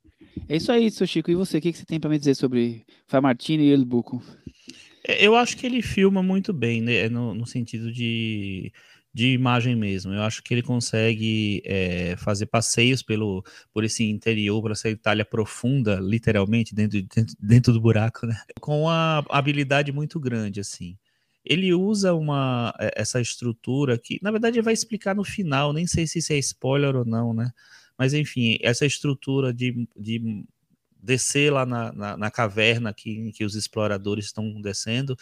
É 0.48 0.56
isso 0.56 0.70
aí, 0.70 0.88
seu 0.88 1.06
Chico. 1.06 1.32
E 1.32 1.34
você, 1.34 1.58
o 1.58 1.60
que, 1.60 1.72
que 1.72 1.78
você 1.78 1.84
tem 1.84 1.98
para 1.98 2.10
me 2.10 2.18
dizer 2.18 2.36
sobre 2.36 2.84
Fai 3.08 3.20
Martini 3.20 3.64
e 3.64 3.72
El 3.72 3.84
Buco? 3.84 4.22
É, 5.04 5.26
eu 5.26 5.34
acho 5.34 5.56
que 5.56 5.66
ele 5.66 5.82
filma 5.82 6.22
muito 6.22 6.52
bem, 6.52 6.80
né? 6.80 7.08
no, 7.08 7.34
no 7.34 7.46
sentido 7.46 7.92
de 7.92 8.72
de 9.14 9.32
imagem 9.32 9.76
mesmo. 9.76 10.12
Eu 10.12 10.22
acho 10.22 10.42
que 10.42 10.52
ele 10.52 10.62
consegue 10.62 11.62
é, 11.64 12.16
fazer 12.16 12.46
passeios 12.46 13.00
pelo, 13.00 13.44
por 13.72 13.84
esse 13.84 14.02
interior, 14.10 14.60
por 14.60 14.72
essa 14.72 14.90
Itália 14.90 15.24
profunda, 15.24 16.00
literalmente, 16.00 16.74
dentro, 16.74 17.00
dentro, 17.00 17.36
dentro 17.38 17.72
do 17.72 17.80
buraco, 17.80 18.26
né? 18.26 18.36
Com 18.60 18.82
uma 18.82 19.24
habilidade 19.30 19.92
muito 19.92 20.18
grande, 20.18 20.58
assim. 20.58 20.98
Ele 21.44 21.72
usa 21.72 22.12
uma, 22.12 22.74
é, 22.80 22.90
essa 22.96 23.20
estrutura 23.20 23.96
que, 23.96 24.18
na 24.20 24.32
verdade, 24.32 24.60
vai 24.60 24.74
explicar 24.74 25.14
no 25.14 25.22
final, 25.22 25.72
nem 25.72 25.86
sei 25.86 26.08
se 26.08 26.18
isso 26.18 26.32
é 26.32 26.38
spoiler 26.38 26.96
ou 26.96 27.04
não, 27.04 27.32
né? 27.32 27.52
Mas, 27.96 28.14
enfim, 28.14 28.58
essa 28.60 28.84
estrutura 28.84 29.54
de, 29.54 29.88
de 29.96 30.44
descer 31.00 31.52
lá 31.52 31.64
na, 31.64 31.92
na, 31.92 32.16
na 32.16 32.30
caverna 32.32 32.92
que, 32.92 33.30
que 33.30 33.44
os 33.44 33.54
exploradores 33.54 34.24
estão 34.24 34.60
descendo, 34.60 35.16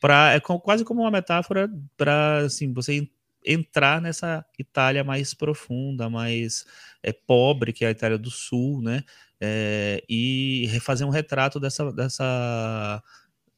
pra, 0.00 0.34
é 0.34 0.38
quase 0.38 0.84
como 0.84 1.00
uma 1.00 1.10
metáfora 1.10 1.68
para 1.96 2.38
assim, 2.44 2.72
você 2.72 3.08
entrar 3.44 4.00
nessa 4.00 4.44
Itália 4.58 5.04
mais 5.04 5.34
profunda, 5.34 6.08
mais 6.08 6.64
é, 7.02 7.12
pobre, 7.12 7.72
que 7.72 7.84
é 7.84 7.88
a 7.88 7.92
Itália 7.92 8.18
do 8.18 8.30
Sul, 8.30 8.82
né? 8.82 9.04
É, 9.40 10.02
e 10.08 10.66
refazer 10.70 11.06
um 11.06 11.10
retrato 11.10 11.58
dessa, 11.58 11.92
dessa 11.92 13.02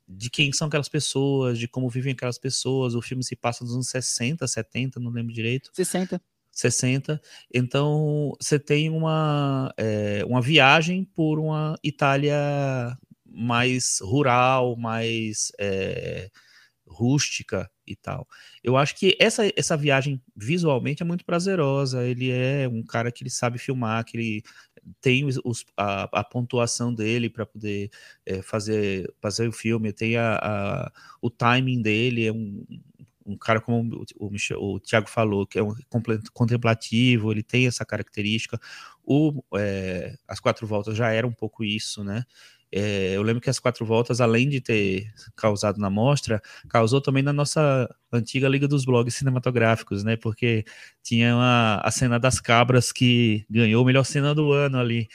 de 0.09 0.31
quem 0.31 0.53
são 0.53 0.69
aquelas 0.69 0.89
pessoas, 0.89 1.59
de 1.59 1.69
como 1.69 1.89
vivem 1.89 2.13
aquelas 2.13 2.39
pessoas. 2.39 2.95
O 2.95 3.03
filme 3.03 3.23
se 3.23 3.37
passa 3.37 3.65
dos 3.65 3.75
anos 3.75 3.89
60, 3.89 4.47
70, 4.47 5.01
não 5.01 5.11
lembro 5.11 5.33
direito. 5.33 5.71
60. 5.73 6.21
60. 6.53 7.21
Então, 7.53 8.33
você 8.41 8.59
tem 8.59 8.91
uma, 8.91 9.73
é, 9.77 10.25
uma 10.27 10.41
viagem 10.41 11.05
por 11.05 11.39
uma 11.39 11.77
Itália 11.83 12.37
mais 13.27 13.99
rural, 14.01 14.77
mais 14.77 15.51
é, 15.59 16.31
rústica 16.87 17.71
e 17.87 17.97
tal. 17.97 18.27
Eu 18.63 18.77
acho 18.77 18.97
que 18.97 19.17
essa, 19.21 19.43
essa 19.57 19.77
viagem 19.77 20.23
visualmente 20.37 21.03
é 21.03 21.07
muito 21.07 21.25
prazerosa. 21.25 22.05
Ele 22.05 22.31
é 22.31 22.69
um 22.69 22.83
cara 22.83 23.11
que 23.11 23.23
ele 23.23 23.31
sabe 23.31 23.59
filmar, 23.59 24.05
que 24.05 24.17
ele 24.17 24.43
tem 25.01 25.25
os, 25.25 25.65
a, 25.77 26.05
a, 26.21 26.25
pontuação 26.25 26.93
dele 26.93 27.31
para 27.31 27.47
poder 27.47 27.91
é, 28.27 28.43
fazer, 28.43 29.13
fazer 29.21 29.49
o 29.49 29.53
filme, 29.53 29.93
tem 29.93 30.17
a, 30.17 30.37
a, 30.37 30.93
o 31.23 31.31
timing 31.31 31.81
dele, 31.81 32.27
é 32.27 32.33
um, 32.33 32.65
um 33.25 33.37
cara 33.37 33.61
como 33.61 34.05
o, 34.19 34.31
Michel, 34.31 34.61
o 34.61 34.79
Thiago 34.79 35.09
falou, 35.09 35.47
que 35.47 35.59
é 35.59 35.63
um 35.63 35.75
contemplativo, 36.33 37.33
ele 37.33 37.43
tem 37.43 37.67
essa 37.67 37.85
característica. 37.85 38.61
O, 39.03 39.43
é, 39.57 40.17
as 40.29 40.41
quatro 40.41 40.67
voltas 40.67 40.97
já 40.97 41.11
era 41.11 41.27
um 41.27 41.33
pouco 41.33 41.65
isso, 41.65 42.05
né? 42.05 42.25
É, 42.77 43.17
eu 43.17 43.23
lembro 43.23 43.41
que 43.41 43.49
as 43.49 43.61
quatro 43.61 43.87
voltas, 43.87 44.21
além 44.21 44.49
de 44.49 44.61
ter 44.61 45.07
causado 45.37 45.79
na 45.79 45.89
mostra, 45.89 46.43
causou 46.69 47.01
também 47.01 47.23
na 47.23 47.33
nossa 47.33 47.89
antiga 48.13 48.49
Liga 48.49 48.67
dos 48.67 48.85
Blogs 48.85 49.15
Cinematográficos, 49.15 50.03
né? 50.03 50.17
Porque 50.17 50.65
tinha 51.01 51.37
uma, 51.37 51.77
a 51.85 51.91
cena 51.93 52.19
das 52.19 52.41
cabras 52.41 52.91
que 52.91 53.47
ganhou 53.49 53.85
a 53.85 53.87
melhor 53.87 54.03
cena 54.05 54.35
do 54.35 54.51
ano 54.51 54.77
ali. 54.77 55.07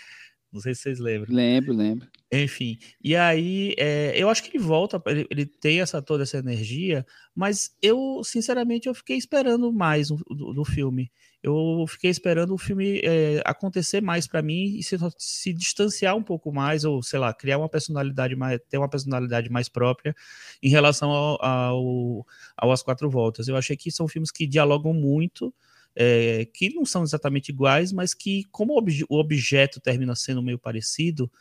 Não 0.53 0.61
sei 0.61 0.73
se 0.73 0.83
vocês 0.83 0.99
lembram. 0.99 1.35
Lembro, 1.35 1.73
lembro. 1.73 2.07
Enfim, 2.31 2.77
e 3.03 3.13
aí 3.13 3.75
é, 3.77 4.13
eu 4.15 4.29
acho 4.29 4.41
que 4.41 4.55
ele 4.55 4.63
volta, 4.63 5.01
ele, 5.07 5.27
ele, 5.29 5.45
tem 5.45 5.81
essa 5.81 6.01
toda 6.01 6.23
essa 6.23 6.37
energia, 6.37 7.05
mas 7.35 7.75
eu, 7.81 8.21
sinceramente, 8.23 8.87
eu 8.87 8.93
fiquei 8.93 9.17
esperando 9.17 9.73
mais 9.73 10.07
do, 10.07 10.53
do 10.53 10.63
filme. 10.63 11.11
Eu 11.41 11.85
fiquei 11.87 12.09
esperando 12.09 12.53
o 12.53 12.57
filme 12.57 12.99
é, 13.01 13.41
acontecer 13.45 14.01
mais 14.01 14.27
para 14.27 14.41
mim 14.41 14.77
e 14.77 14.83
se, 14.83 14.97
se, 15.17 15.53
distanciar 15.53 16.15
um 16.15 16.23
pouco 16.23 16.51
mais, 16.51 16.83
ou 16.83 17.01
sei 17.01 17.17
lá, 17.17 17.33
criar 17.33 17.57
uma 17.57 17.69
personalidade 17.69 18.35
mais, 18.35 18.59
ter 18.69 18.77
uma 18.77 18.89
personalidade 18.89 19.49
mais 19.49 19.69
própria 19.69 20.13
em 20.61 20.69
relação 20.69 21.09
ao, 21.11 21.41
ao, 21.43 22.27
ao 22.57 22.71
As 22.71 22.83
Quatro 22.83 23.09
Voltas. 23.09 23.47
Eu 23.47 23.55
achei 23.55 23.77
que 23.77 23.89
são 23.89 24.05
filmes 24.07 24.31
que 24.31 24.45
dialogam 24.45 24.93
muito, 24.93 25.53
é, 25.95 26.45
que 26.53 26.73
não 26.73 26.83
são 26.83 27.03
exatamente 27.03 27.49
iguais, 27.49 27.93
mas 27.93 28.13
que, 28.13 28.43
como 28.51 28.73
o 29.09 29.17
objeto 29.17 29.79
termina 29.79 30.15
sendo 30.15 30.43
meio 30.43 30.59
parecido, 30.59 31.31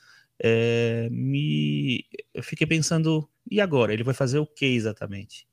é, 0.40 1.08
me 1.10 2.04
eu 2.32 2.42
fiquei 2.42 2.66
pensando, 2.66 3.28
e 3.50 3.60
agora? 3.60 3.92
Ele 3.92 4.04
vai 4.04 4.14
fazer 4.14 4.38
o 4.38 4.46
que 4.46 4.66
exatamente? 4.66 5.44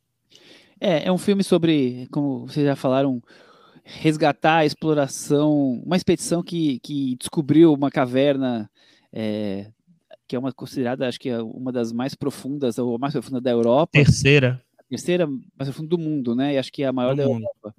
É, 0.80 1.08
é 1.08 1.12
um 1.12 1.18
filme 1.18 1.44
sobre, 1.44 2.08
como 2.12 2.48
vocês 2.48 2.66
já 2.66 2.76
falaram, 2.76 3.22
resgatar 3.86 4.58
a 4.58 4.66
exploração, 4.66 5.82
uma 5.86 5.96
expedição 5.96 6.42
que, 6.42 6.80
que 6.80 7.16
descobriu 7.18 7.72
uma 7.72 7.92
caverna 7.92 8.70
é, 9.14 9.72
que 10.28 10.36
é 10.36 10.40
uma 10.40 10.52
considerada, 10.52 11.08
acho 11.08 11.20
que 11.20 11.30
é 11.30 11.42
uma 11.42 11.72
das 11.72 11.92
mais 11.92 12.16
profundas, 12.16 12.78
ou 12.78 12.96
a 12.96 12.98
mais 12.98 13.14
profunda 13.14 13.40
da 13.40 13.52
Europa. 13.52 13.92
Terceira. 13.94 14.62
A 14.78 14.84
terceira 14.84 15.28
mais 15.28 15.70
profunda 15.70 15.90
do 15.90 15.98
mundo, 15.98 16.36
né? 16.36 16.56
E 16.56 16.58
acho 16.58 16.72
que 16.72 16.84
é 16.84 16.88
a 16.88 16.94
maior 16.94 17.16
do 17.16 17.18
da 17.18 17.28
mundo. 17.28 17.44
Europa. 17.44 17.76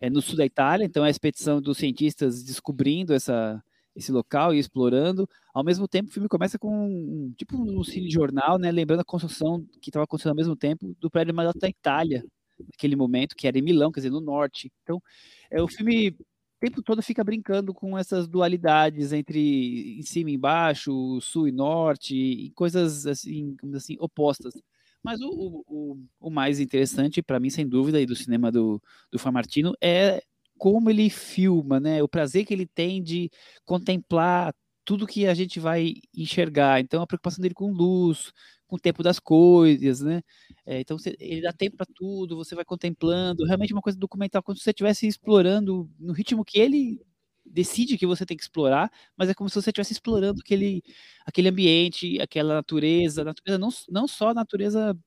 É 0.00 0.08
no 0.08 0.22
sul 0.22 0.36
da 0.36 0.46
Itália, 0.46 0.84
então 0.84 1.04
é 1.04 1.08
a 1.08 1.10
expedição 1.10 1.60
dos 1.60 1.76
cientistas 1.76 2.42
descobrindo 2.42 3.12
essa, 3.12 3.62
esse 3.94 4.10
local 4.10 4.54
e 4.54 4.58
explorando. 4.58 5.28
Ao 5.52 5.62
mesmo 5.62 5.86
tempo, 5.86 6.08
o 6.08 6.12
filme 6.12 6.28
começa 6.28 6.58
com 6.58 7.32
tipo 7.36 7.60
um 7.60 7.84
cine 7.84 8.10
jornal, 8.10 8.58
né? 8.58 8.72
Lembrando 8.72 9.00
a 9.00 9.04
construção 9.04 9.62
que 9.80 9.90
estava 9.90 10.04
acontecendo 10.04 10.30
ao 10.30 10.36
mesmo 10.36 10.56
tempo 10.56 10.96
do 10.98 11.10
prédio 11.10 11.38
alto 11.38 11.58
da 11.58 11.68
Itália, 11.68 12.24
naquele 12.66 12.96
momento, 12.96 13.36
que 13.36 13.46
era 13.46 13.58
em 13.58 13.62
Milão, 13.62 13.92
quer 13.92 14.00
dizer, 14.00 14.10
no 14.10 14.20
norte. 14.20 14.70
Então, 14.82 15.02
é, 15.50 15.62
o 15.62 15.68
filme 15.68 16.10
o 16.10 16.60
tempo 16.60 16.82
todo 16.82 17.02
fica 17.02 17.24
brincando 17.24 17.72
com 17.72 17.96
essas 17.96 18.28
dualidades 18.28 19.14
entre 19.14 19.98
em 19.98 20.02
cima 20.02 20.30
e 20.30 20.34
embaixo, 20.34 21.18
sul 21.22 21.48
e 21.48 21.52
norte, 21.52 22.14
e 22.14 22.50
coisas 22.50 23.06
assim, 23.06 23.56
assim 23.74 23.96
opostas. 23.98 24.52
Mas 25.02 25.20
o, 25.22 25.64
o, 25.66 25.98
o 26.20 26.30
mais 26.30 26.60
interessante, 26.60 27.22
para 27.22 27.40
mim, 27.40 27.48
sem 27.48 27.66
dúvida, 27.66 27.98
e 27.98 28.04
do 28.04 28.14
cinema 28.14 28.52
do, 28.52 28.82
do 29.10 29.18
Famartino, 29.18 29.74
é 29.80 30.22
como 30.58 30.90
ele 30.90 31.08
filma, 31.08 31.80
né? 31.80 32.02
O 32.02 32.08
prazer 32.08 32.44
que 32.44 32.52
ele 32.52 32.66
tem 32.66 33.02
de 33.02 33.30
contemplar 33.64 34.54
tudo 34.90 35.06
que 35.06 35.24
a 35.28 35.34
gente 35.34 35.60
vai 35.60 35.94
enxergar. 36.12 36.80
Então, 36.80 37.00
a 37.00 37.06
preocupação 37.06 37.40
dele 37.40 37.54
com 37.54 37.70
luz, 37.70 38.32
com 38.66 38.74
o 38.74 38.78
tempo 38.78 39.04
das 39.04 39.20
coisas, 39.20 40.00
né? 40.00 40.20
É, 40.66 40.80
então, 40.80 40.98
você, 40.98 41.16
ele 41.20 41.42
dá 41.42 41.52
tempo 41.52 41.76
para 41.76 41.86
tudo, 41.94 42.34
você 42.36 42.56
vai 42.56 42.64
contemplando. 42.64 43.44
Realmente, 43.44 43.72
uma 43.72 43.80
coisa 43.82 43.96
documental, 43.96 44.42
como 44.42 44.56
se 44.58 44.64
você 44.64 44.70
estivesse 44.70 45.06
explorando 45.06 45.88
no 45.96 46.12
ritmo 46.12 46.44
que 46.44 46.58
ele 46.58 47.00
decide 47.46 47.96
que 47.96 48.04
você 48.06 48.26
tem 48.26 48.36
que 48.36 48.42
explorar, 48.42 48.90
mas 49.16 49.28
é 49.28 49.34
como 49.34 49.48
se 49.48 49.54
você 49.54 49.70
estivesse 49.70 49.92
explorando 49.92 50.40
aquele, 50.40 50.82
aquele 51.24 51.48
ambiente, 51.48 52.20
aquela 52.20 52.54
natureza, 52.54 53.22
natureza 53.22 53.58
não, 53.58 53.68
não 53.88 54.08
só 54.08 54.30
a 54.30 54.34
natureza 54.34 54.98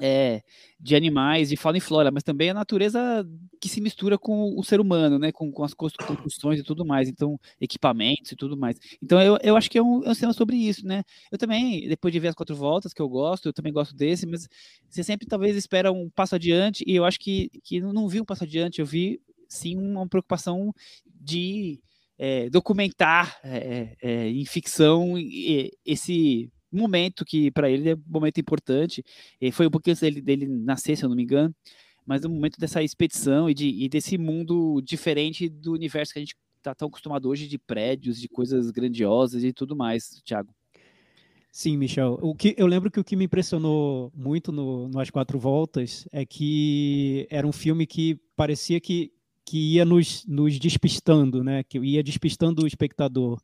é, 0.00 0.42
de 0.78 0.94
animais, 0.94 1.48
de 1.48 1.56
fauna 1.56 1.78
e 1.78 1.80
flora, 1.80 2.10
mas 2.10 2.22
também 2.22 2.50
a 2.50 2.54
natureza 2.54 3.26
que 3.60 3.68
se 3.68 3.80
mistura 3.80 4.18
com 4.18 4.58
o 4.58 4.62
ser 4.62 4.80
humano, 4.80 5.18
né? 5.18 5.32
Com, 5.32 5.50
com 5.50 5.64
as 5.64 5.74
construções 5.74 6.60
e 6.60 6.62
tudo 6.62 6.84
mais, 6.84 7.08
então, 7.08 7.38
equipamentos 7.60 8.32
e 8.32 8.36
tudo 8.36 8.56
mais. 8.56 8.78
Então, 9.02 9.20
eu, 9.20 9.38
eu 9.42 9.56
acho 9.56 9.70
que 9.70 9.78
é 9.78 9.82
um, 9.82 10.02
é 10.04 10.10
um 10.10 10.32
sobre 10.32 10.56
isso, 10.56 10.86
né? 10.86 11.02
Eu 11.30 11.38
também, 11.38 11.88
depois 11.88 12.12
de 12.12 12.20
ver 12.20 12.28
as 12.28 12.34
quatro 12.34 12.54
voltas, 12.54 12.92
que 12.92 13.02
eu 13.02 13.08
gosto, 13.08 13.48
eu 13.48 13.52
também 13.52 13.72
gosto 13.72 13.94
desse, 13.94 14.26
mas 14.26 14.48
você 14.88 15.02
sempre 15.02 15.26
talvez 15.26 15.56
espera 15.56 15.92
um 15.92 16.10
passo 16.10 16.34
adiante, 16.34 16.84
e 16.86 16.94
eu 16.94 17.04
acho 17.04 17.18
que, 17.18 17.50
que 17.64 17.80
não 17.80 18.08
vi 18.08 18.20
um 18.20 18.24
passo 18.24 18.44
adiante, 18.44 18.80
eu 18.80 18.86
vi 18.86 19.20
sim 19.48 19.76
uma 19.76 20.06
preocupação 20.08 20.72
de 21.06 21.80
é, 22.18 22.48
documentar 22.50 23.38
é, 23.42 23.96
é, 24.02 24.28
em 24.28 24.44
ficção 24.44 25.14
esse 25.84 26.50
momento 26.72 27.24
que 27.24 27.50
para 27.50 27.70
ele 27.70 27.90
é 27.90 27.94
um 27.94 28.02
momento 28.06 28.38
importante. 28.40 29.04
E 29.40 29.52
foi 29.52 29.66
um 29.66 29.70
pouquinho 29.70 29.96
dele, 29.96 30.20
dele 30.20 30.46
nascer, 30.46 30.96
se 30.96 31.04
eu 31.04 31.08
não 31.08 31.16
me 31.16 31.22
engano, 31.22 31.54
mas 32.04 32.24
o 32.24 32.28
um 32.28 32.34
momento 32.34 32.58
dessa 32.58 32.82
expedição 32.82 33.50
e, 33.50 33.54
de, 33.54 33.68
e 33.68 33.88
desse 33.88 34.16
mundo 34.16 34.80
diferente 34.82 35.48
do 35.48 35.72
universo 35.72 36.12
que 36.12 36.18
a 36.18 36.22
gente 36.22 36.36
está 36.56 36.74
tão 36.74 36.88
acostumado 36.88 37.28
hoje 37.28 37.46
de 37.46 37.58
prédios, 37.58 38.20
de 38.20 38.28
coisas 38.28 38.70
grandiosas 38.70 39.44
e 39.44 39.52
tudo 39.52 39.76
mais, 39.76 40.20
Thiago. 40.24 40.52
Sim, 41.50 41.78
Michel. 41.78 42.18
O 42.20 42.34
que 42.34 42.54
eu 42.58 42.66
lembro 42.66 42.90
que 42.90 43.00
o 43.00 43.04
que 43.04 43.16
me 43.16 43.24
impressionou 43.24 44.12
muito 44.14 44.52
no, 44.52 44.88
no 44.88 45.00
As 45.00 45.08
Quatro 45.08 45.38
Voltas 45.38 46.06
é 46.12 46.26
que 46.26 47.26
era 47.30 47.46
um 47.46 47.52
filme 47.52 47.86
que 47.86 48.20
parecia 48.36 48.78
que, 48.78 49.10
que 49.42 49.74
ia 49.74 49.84
nos, 49.84 50.26
nos 50.26 50.58
despistando, 50.58 51.42
né? 51.42 51.62
Que 51.62 51.78
ia 51.78 52.02
despistando 52.02 52.64
o 52.64 52.66
espectador 52.66 53.40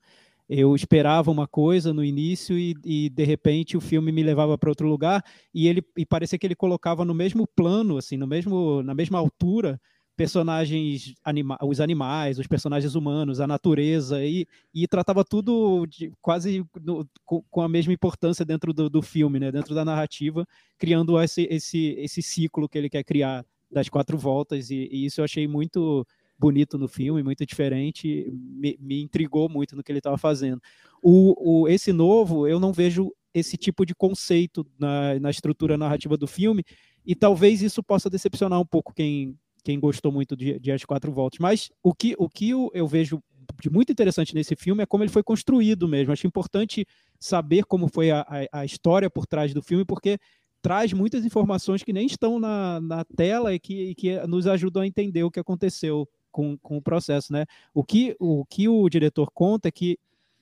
eu 0.55 0.74
esperava 0.76 1.30
uma 1.30 1.46
coisa 1.46 1.94
no 1.94 2.05
início 2.05 2.59
e, 2.59 2.74
e 2.84 3.09
de 3.09 3.24
repente 3.24 3.74
o 3.74 3.80
filme 3.80 4.12
me 4.12 4.22
levava 4.22 4.59
para 4.59 4.68
outro 4.68 4.86
lugar 4.86 5.24
e 5.55 5.66
ele 5.66 5.82
e 5.96 6.05
parecia 6.05 6.38
que 6.38 6.46
ele 6.46 6.55
colocava 6.55 7.05
no 7.07 7.14
mesmo 7.14 7.46
plano, 7.46 7.96
assim, 7.96 8.18
no 8.18 8.26
mesmo 8.26 8.82
na 8.82 8.94
mesma 8.94 9.18
altura 9.18 9.80
personagens 10.14 11.14
anima 11.24 11.57
os 11.62 11.80
animais, 11.80 12.38
os 12.38 12.46
personagens 12.46 12.94
humanos, 12.94 13.40
a 13.40 13.46
natureza 13.46 14.22
e, 14.22 14.46
e 14.74 14.86
tratava 14.86 15.24
tudo 15.24 15.86
de, 15.86 16.12
quase 16.20 16.62
no, 16.82 17.09
com, 17.24 17.62
a 17.62 17.68
mesma 17.68 17.94
importância 17.94 18.44
dentro 18.44 18.74
do, 18.74 18.90
do, 18.90 19.00
filme, 19.00 19.40
né? 19.40 19.50
Dentro 19.50 19.74
da 19.74 19.86
narrativa, 19.86 20.46
criando 20.76 21.18
esse, 21.18 21.48
esse 21.50 21.96
esse 21.98 22.20
ciclo 22.20 22.68
que 22.68 22.76
ele 22.76 22.90
quer 22.90 23.05
criar 23.05 23.42
das 23.70 23.88
quatro 23.88 24.18
voltas 24.18 24.70
e, 24.70 24.86
e 24.92 25.07
isso 25.07 25.22
eu 25.22 25.24
achei 25.24 25.48
muito 25.48 26.07
bonito 26.43 26.76
no 26.76 26.88
filme, 26.88 27.22
muito 27.22 27.47
diferente, 27.47 28.28
me, 28.32 28.76
me 28.80 29.01
intrigou 29.01 29.49
muito 29.49 29.76
no 29.76 29.82
que 29.82 29.93
ele 29.93 30.01
estava 30.01 30.18
fazendo. 30.18 30.61
O, 31.01 31.62
o, 31.62 31.68
esse 31.68 31.93
novo, 31.93 32.49
eu 32.49 32.59
não 32.59 32.72
vejo 32.72 33.12
esse 33.32 33.57
tipo 33.57 33.86
de 33.86 33.95
conceito 33.95 34.66
na, 34.76 35.20
na 35.20 35.30
estrutura 35.30 35.78
narrativa 35.78 36.16
do 36.16 36.26
filme, 36.26 36.64
e 37.07 37.14
talvez 37.14 37.62
isso 37.62 37.80
possa 37.80 38.11
decepcionar 38.11 38.61
um 38.61 38.66
pouco 38.66 38.93
quem, 38.93 39.38
quem 39.62 39.78
gostou 39.78 40.11
muito 40.11 40.36
de, 40.36 40.59
de 40.59 40.72
As 40.72 40.84
Quatro 40.84 41.12
Voltas. 41.12 41.38
Mas 41.38 41.70
o 41.80 41.95
que, 41.95 42.16
o 42.18 42.28
que 42.28 42.51
eu, 42.51 42.70
eu 42.74 42.88
vejo 42.88 43.22
de 43.61 43.70
muito 43.70 43.93
interessante 43.93 44.34
nesse 44.34 44.57
filme 44.57 44.82
é 44.82 44.86
como 44.86 45.05
ele 45.05 45.12
foi 45.12 45.22
construído 45.22 45.86
mesmo. 45.86 46.12
Acho 46.12 46.26
importante 46.26 46.84
saber 47.20 47.64
como 47.64 47.88
foi 47.88 48.11
a, 48.11 48.26
a, 48.53 48.61
a 48.61 48.64
história 48.64 49.09
por 49.09 49.26
trás 49.26 49.55
do 49.55 49.62
filme, 49.62 49.84
porque 49.84 50.18
traz 50.61 50.93
muitas 50.93 51.24
informações 51.24 51.82
que 51.82 51.93
nem 51.93 52.07
estão 52.07 52.40
na, 52.40 52.80
na 52.80 53.05
tela 53.05 53.55
e 53.55 53.61
que, 53.61 53.90
e 53.90 53.95
que 53.95 54.26
nos 54.26 54.47
ajudam 54.47 54.82
a 54.82 54.86
entender 54.86 55.22
o 55.22 55.30
que 55.30 55.40
aconteceu 55.40 56.09
com, 56.33 56.57
com 56.59 56.78
o 56.78 56.83
processo, 56.83 57.33
né? 57.33 57.45
O 57.72 57.85
que, 57.85 58.16
o 58.18 58.45
que 58.47 58.68
o 58.68 58.89
diretor 58.89 59.30
conta 59.33 59.68
é 59.68 59.70
que 59.70 59.99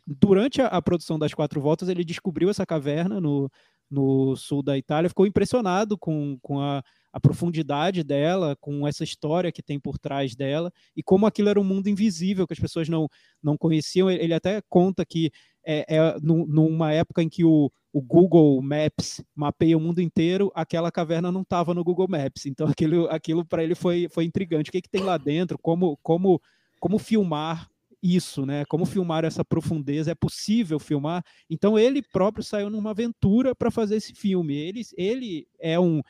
durante 0.07 0.63
a, 0.63 0.67
a 0.67 0.81
produção 0.81 1.19
das 1.19 1.35
quatro 1.35 1.61
voltas 1.61 1.89
ele 1.89 2.05
descobriu 2.05 2.49
essa 2.49 2.65
caverna 2.65 3.21
no, 3.21 3.51
no 3.91 4.37
sul 4.37 4.63
da 4.63 4.79
Itália, 4.79 5.09
ficou 5.09 5.27
impressionado 5.27 5.99
com, 5.99 6.39
com 6.41 6.61
a, 6.61 6.83
a, 7.13 7.21
profundidade 7.21 8.05
dela, 8.05 8.57
com 8.61 8.87
essa 8.87 9.05
história 9.05 9.53
que 9.53 9.63
tem 9.63 9.79
por 9.79 9.99
trás 9.99 10.35
dela, 10.35 10.73
e 10.97 11.03
como 11.03 11.27
aquilo 11.27 11.49
era 11.49 11.61
um 11.61 11.65
mundo 11.65 11.89
invisível, 11.89 12.47
que 12.47 12.53
as 12.53 12.59
pessoas 12.59 12.89
não, 12.89 13.09
não 13.43 13.57
conheciam. 13.57 14.11
Ele 14.11 14.33
até 14.33 14.63
conta 14.69 15.05
que 15.05 15.31
é, 15.67 15.85
é 15.97 16.17
numa 16.23 16.93
época 16.93 17.23
em 17.23 17.29
que 17.29 17.45
o, 17.45 17.71
o 17.93 18.01
Google 18.01 18.61
Maps 18.63 19.23
mapeia 19.35 19.77
o 19.77 19.81
mundo 19.81 20.01
inteiro, 20.01 20.53
aquela 20.55 20.93
caverna 20.93 21.33
não 21.33 21.43
estava 21.43 21.75
no 21.75 21.83
Google 21.83 22.09
Maps. 22.09 22.47
Então 22.47 22.67
aquilo, 22.71 23.09
aquilo 23.09 23.45
para 23.45 23.63
ele 23.65 23.75
foi, 23.75 24.09
foi 24.09 24.25
intrigante. 24.25 24.71
O 24.71 24.73
que, 24.73 24.83
que 24.83 24.89
tem 24.89 25.03
lá 25.03 25.19
dentro? 25.19 25.59
Como, 25.59 25.99
como, 26.03 26.41
como 26.79 26.99
filmar 26.99 27.69
isso, 28.03 28.47
né? 28.47 28.65
Como 28.67 28.87
filmar 28.87 29.25
essa 29.25 29.45
profundeza? 29.45 30.13
É 30.13 30.15
possível 30.15 30.79
filmar? 30.79 31.25
Então 31.49 31.79
ele 31.79 32.01
próprio 32.03 32.45
saiu 32.45 32.71
numa 32.71 32.91
aventura 32.91 33.55
para 33.55 33.71
fazer 33.71 33.97
esse 33.97 34.15
filme. 34.15 34.55
Ele, 34.55 34.83
ele 34.97 35.49
é 35.59 35.79
um, 35.79 36.03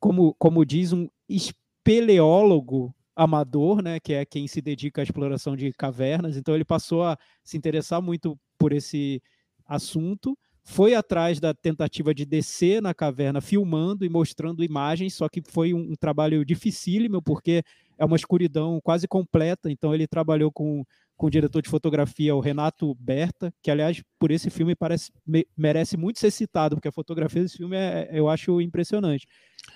como, 0.00 0.34
como 0.34 0.64
diz, 0.64 0.92
um 0.92 1.08
espeleólogo 1.28 2.94
amador, 3.14 3.82
né, 3.82 4.00
que 4.00 4.14
é 4.14 4.24
quem 4.24 4.48
se 4.48 4.62
dedica 4.62 5.02
à 5.02 5.04
exploração 5.04 5.54
de 5.54 5.72
cavernas. 5.72 6.36
Então 6.36 6.54
ele 6.54 6.64
passou 6.64 7.04
a 7.04 7.18
se 7.44 7.56
interessar 7.56 8.00
muito 8.00 8.38
por 8.58 8.72
esse 8.72 9.22
assunto, 9.66 10.36
foi 10.64 10.94
atrás 10.94 11.40
da 11.40 11.52
tentativa 11.52 12.14
de 12.14 12.24
descer 12.24 12.80
na 12.80 12.94
caverna 12.94 13.40
filmando 13.40 14.04
e 14.04 14.08
mostrando 14.08 14.62
imagens, 14.62 15.14
só 15.14 15.28
que 15.28 15.42
foi 15.42 15.74
um, 15.74 15.92
um 15.92 15.96
trabalho 15.96 16.44
dificílimo 16.44 17.20
porque 17.20 17.62
é 17.98 18.04
uma 18.04 18.16
escuridão 18.16 18.80
quase 18.82 19.08
completa. 19.08 19.70
Então 19.70 19.94
ele 19.94 20.06
trabalhou 20.06 20.50
com 20.52 20.84
com 21.22 21.28
o 21.28 21.30
diretor 21.30 21.62
de 21.62 21.68
fotografia, 21.68 22.34
o 22.34 22.40
Renato 22.40 22.96
Berta, 22.96 23.54
que, 23.62 23.70
aliás, 23.70 24.02
por 24.18 24.32
esse 24.32 24.50
filme 24.50 24.74
parece, 24.74 25.12
me, 25.24 25.46
merece 25.56 25.96
muito 25.96 26.18
ser 26.18 26.32
citado, 26.32 26.74
porque 26.74 26.88
a 26.88 26.92
fotografia 26.92 27.40
desse 27.40 27.58
filme 27.58 27.76
é, 27.76 28.10
eu 28.12 28.28
acho 28.28 28.60
impressionante. 28.60 29.24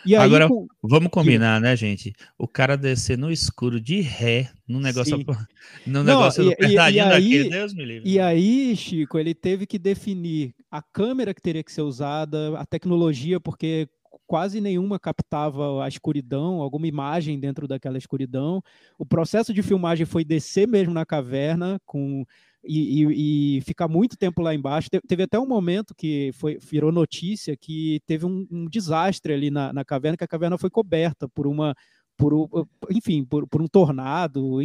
E 0.05 0.17
aí, 0.17 0.25
Agora, 0.25 0.49
com... 0.49 0.67
vamos 0.83 1.09
combinar, 1.09 1.61
né, 1.61 1.77
gente? 1.77 2.13
O 2.37 2.49
cara 2.49 2.77
descer 2.77 3.17
no 3.17 3.31
escuro 3.31 3.81
de 3.81 4.01
ré, 4.01 4.51
no 4.67 4.81
negócio, 4.81 5.17
no 5.87 6.03
negócio 6.03 6.43
Não, 6.43 6.51
do 6.51 6.65
e, 6.65 6.67
e, 6.67 6.95
e 6.95 7.01
aí, 7.01 7.49
Deus 7.49 7.73
me 7.73 7.85
livre. 7.85 8.11
E 8.11 8.19
aí, 8.19 8.75
Chico, 8.75 9.17
ele 9.17 9.33
teve 9.33 9.67
que 9.67 9.79
definir 9.79 10.53
a 10.69 10.83
câmera 10.83 11.33
que 11.33 11.41
teria 11.41 11.63
que 11.63 11.71
ser 11.71 11.83
usada, 11.83 12.59
a 12.59 12.67
tecnologia, 12.67 13.39
porque 13.39 13.89
quase 14.27 14.61
nenhuma 14.61 14.99
captava 14.99 15.85
a 15.85 15.89
escuridão, 15.89 16.61
alguma 16.61 16.87
imagem 16.87 17.39
dentro 17.39 17.69
daquela 17.69 17.99
escuridão. 17.99 18.63
O 18.99 19.07
processo 19.07 19.55
de 19.55 19.63
filmagem 19.63 20.05
foi 20.05 20.25
descer 20.25 20.67
mesmo 20.67 20.93
na 20.93 21.07
caverna 21.07 21.79
com 21.87 22.25
e, 22.67 23.05
e, 23.05 23.59
e 23.59 23.61
ficar 23.63 23.89
muito 23.89 24.17
tempo 24.17 24.43
lá 24.43 24.55
embaixo. 24.55 24.91
Te, 24.91 25.01
teve 25.07 25.23
até 25.23 25.39
um 25.39 25.47
momento 25.47 25.95
que 25.95 26.31
foi, 26.35 26.59
virou 26.59 26.91
notícia 26.91 27.57
que 27.57 28.01
teve 28.07 28.27
um, 28.27 28.47
um 28.51 28.67
desastre 28.67 29.33
ali 29.33 29.51
na, 29.51 29.73
na, 29.73 29.85
caverna, 29.85 30.17
que 30.17 30.25
a 30.25 30.29
caverna 30.29 30.59
foi 30.59 30.71
coberta 30.71 31.29
por 31.29 31.47
uma. 31.47 31.75
Por, 32.19 32.49
enfim, 32.91 33.27
por, 33.27 33.47
por 33.47 33.61
um 33.61 33.69
tornado, 33.69 34.59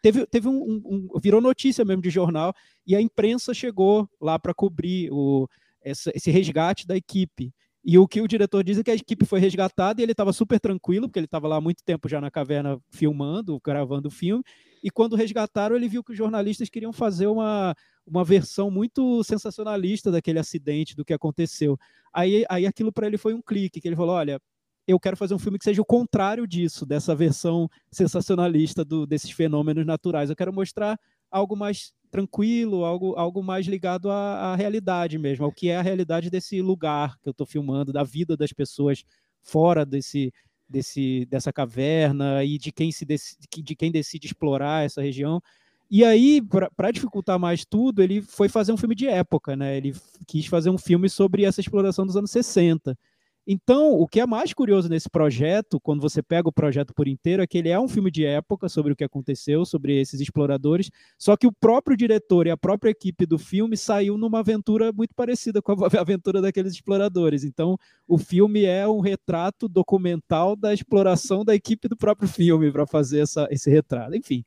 teve, 0.00 0.24
teve 0.24 0.46
um, 0.46 0.80
um, 0.84 1.08
virou 1.20 1.40
notícia 1.40 1.84
mesmo 1.84 2.00
de 2.00 2.10
jornal 2.10 2.54
e 2.86 2.94
a 2.94 3.00
imprensa 3.00 3.52
chegou 3.52 4.08
lá 4.20 4.38
para 4.38 4.54
cobrir 4.54 5.10
o, 5.10 5.48
esse 5.84 6.30
resgate 6.30 6.86
da 6.86 6.96
equipe. 6.96 7.52
E 7.84 7.98
o 7.98 8.06
que 8.06 8.20
o 8.20 8.28
diretor 8.28 8.62
diz 8.62 8.78
é 8.78 8.84
que 8.84 8.90
a 8.90 8.94
equipe 8.94 9.26
foi 9.26 9.40
resgatada 9.40 10.00
e 10.00 10.04
ele 10.04 10.12
estava 10.12 10.32
super 10.32 10.60
tranquilo, 10.60 11.08
porque 11.08 11.18
ele 11.18 11.26
estava 11.26 11.48
lá 11.48 11.56
há 11.56 11.60
muito 11.60 11.82
tempo 11.84 12.08
já 12.08 12.20
na 12.20 12.30
caverna 12.30 12.78
filmando, 12.90 13.60
gravando 13.64 14.08
o 14.08 14.10
filme. 14.10 14.44
E 14.82 14.90
quando 14.90 15.16
resgataram, 15.16 15.74
ele 15.74 15.88
viu 15.88 16.02
que 16.02 16.12
os 16.12 16.18
jornalistas 16.18 16.68
queriam 16.68 16.92
fazer 16.92 17.26
uma, 17.26 17.74
uma 18.06 18.24
versão 18.24 18.70
muito 18.70 19.24
sensacionalista 19.24 20.12
daquele 20.12 20.38
acidente, 20.38 20.94
do 20.94 21.04
que 21.04 21.12
aconteceu. 21.12 21.76
Aí, 22.12 22.44
aí 22.48 22.66
aquilo 22.66 22.92
para 22.92 23.06
ele 23.08 23.18
foi 23.18 23.34
um 23.34 23.42
clique, 23.42 23.80
que 23.80 23.88
ele 23.88 23.96
falou: 23.96 24.14
olha, 24.14 24.40
eu 24.86 24.98
quero 25.00 25.16
fazer 25.16 25.34
um 25.34 25.38
filme 25.38 25.58
que 25.58 25.64
seja 25.64 25.82
o 25.82 25.84
contrário 25.86 26.46
disso, 26.46 26.86
dessa 26.86 27.14
versão 27.14 27.68
sensacionalista 27.90 28.84
do, 28.84 29.06
desses 29.06 29.30
fenômenos 29.30 29.84
naturais. 29.84 30.30
Eu 30.30 30.36
quero 30.36 30.52
mostrar 30.52 30.98
algo 31.30 31.56
mais 31.56 31.92
tranquilo, 32.12 32.84
algo, 32.84 33.14
algo 33.16 33.42
mais 33.42 33.66
ligado 33.66 34.10
à, 34.10 34.52
à 34.52 34.54
realidade 34.54 35.16
mesmo, 35.16 35.46
ao 35.46 35.50
que 35.50 35.70
é 35.70 35.76
a 35.78 35.82
realidade 35.82 36.28
desse 36.28 36.60
lugar 36.60 37.18
que 37.18 37.28
eu 37.28 37.30
estou 37.30 37.46
filmando, 37.46 37.90
da 37.90 38.04
vida 38.04 38.36
das 38.36 38.52
pessoas 38.52 39.02
fora 39.40 39.84
desse, 39.86 40.30
desse, 40.68 41.26
dessa 41.30 41.50
caverna 41.50 42.44
e 42.44 42.58
de 42.58 42.70
quem, 42.70 42.92
se 42.92 43.06
decide, 43.06 43.62
de 43.62 43.74
quem 43.74 43.90
decide 43.90 44.26
explorar 44.26 44.84
essa 44.84 45.00
região. 45.00 45.42
E 45.90 46.04
aí, 46.04 46.40
para 46.76 46.90
dificultar 46.90 47.38
mais 47.38 47.64
tudo, 47.64 48.02
ele 48.02 48.20
foi 48.20 48.48
fazer 48.48 48.72
um 48.72 48.76
filme 48.76 48.94
de 48.94 49.06
época, 49.06 49.56
né? 49.56 49.78
Ele 49.78 49.94
quis 50.26 50.46
fazer 50.46 50.68
um 50.68 50.78
filme 50.78 51.08
sobre 51.08 51.44
essa 51.44 51.60
exploração 51.60 52.04
dos 52.04 52.16
anos 52.16 52.30
60. 52.30 52.96
Então, 53.44 53.92
o 53.94 54.06
que 54.06 54.20
é 54.20 54.26
mais 54.26 54.54
curioso 54.54 54.88
nesse 54.88 55.10
projeto, 55.10 55.80
quando 55.80 56.00
você 56.00 56.22
pega 56.22 56.48
o 56.48 56.52
projeto 56.52 56.94
por 56.94 57.08
inteiro, 57.08 57.42
é 57.42 57.46
que 57.46 57.58
ele 57.58 57.70
é 57.70 57.78
um 57.78 57.88
filme 57.88 58.08
de 58.08 58.24
época 58.24 58.68
sobre 58.68 58.92
o 58.92 58.96
que 58.96 59.02
aconteceu, 59.02 59.64
sobre 59.64 60.00
esses 60.00 60.20
exploradores, 60.20 60.90
só 61.18 61.36
que 61.36 61.46
o 61.46 61.52
próprio 61.52 61.96
diretor 61.96 62.46
e 62.46 62.50
a 62.50 62.56
própria 62.56 62.90
equipe 62.90 63.26
do 63.26 63.38
filme 63.38 63.76
saiu 63.76 64.16
numa 64.16 64.38
aventura 64.38 64.92
muito 64.92 65.12
parecida 65.14 65.60
com 65.60 65.72
a 65.72 65.88
aventura 66.00 66.40
daqueles 66.40 66.72
exploradores. 66.72 67.42
Então, 67.42 67.76
o 68.06 68.16
filme 68.16 68.64
é 68.64 68.86
um 68.86 69.00
retrato 69.00 69.68
documental 69.68 70.54
da 70.54 70.72
exploração 70.72 71.44
da 71.44 71.54
equipe 71.54 71.88
do 71.88 71.96
próprio 71.96 72.28
filme 72.28 72.70
para 72.70 72.86
fazer 72.86 73.20
essa, 73.20 73.48
esse 73.50 73.68
retrato. 73.68 74.14
Enfim, 74.14 74.44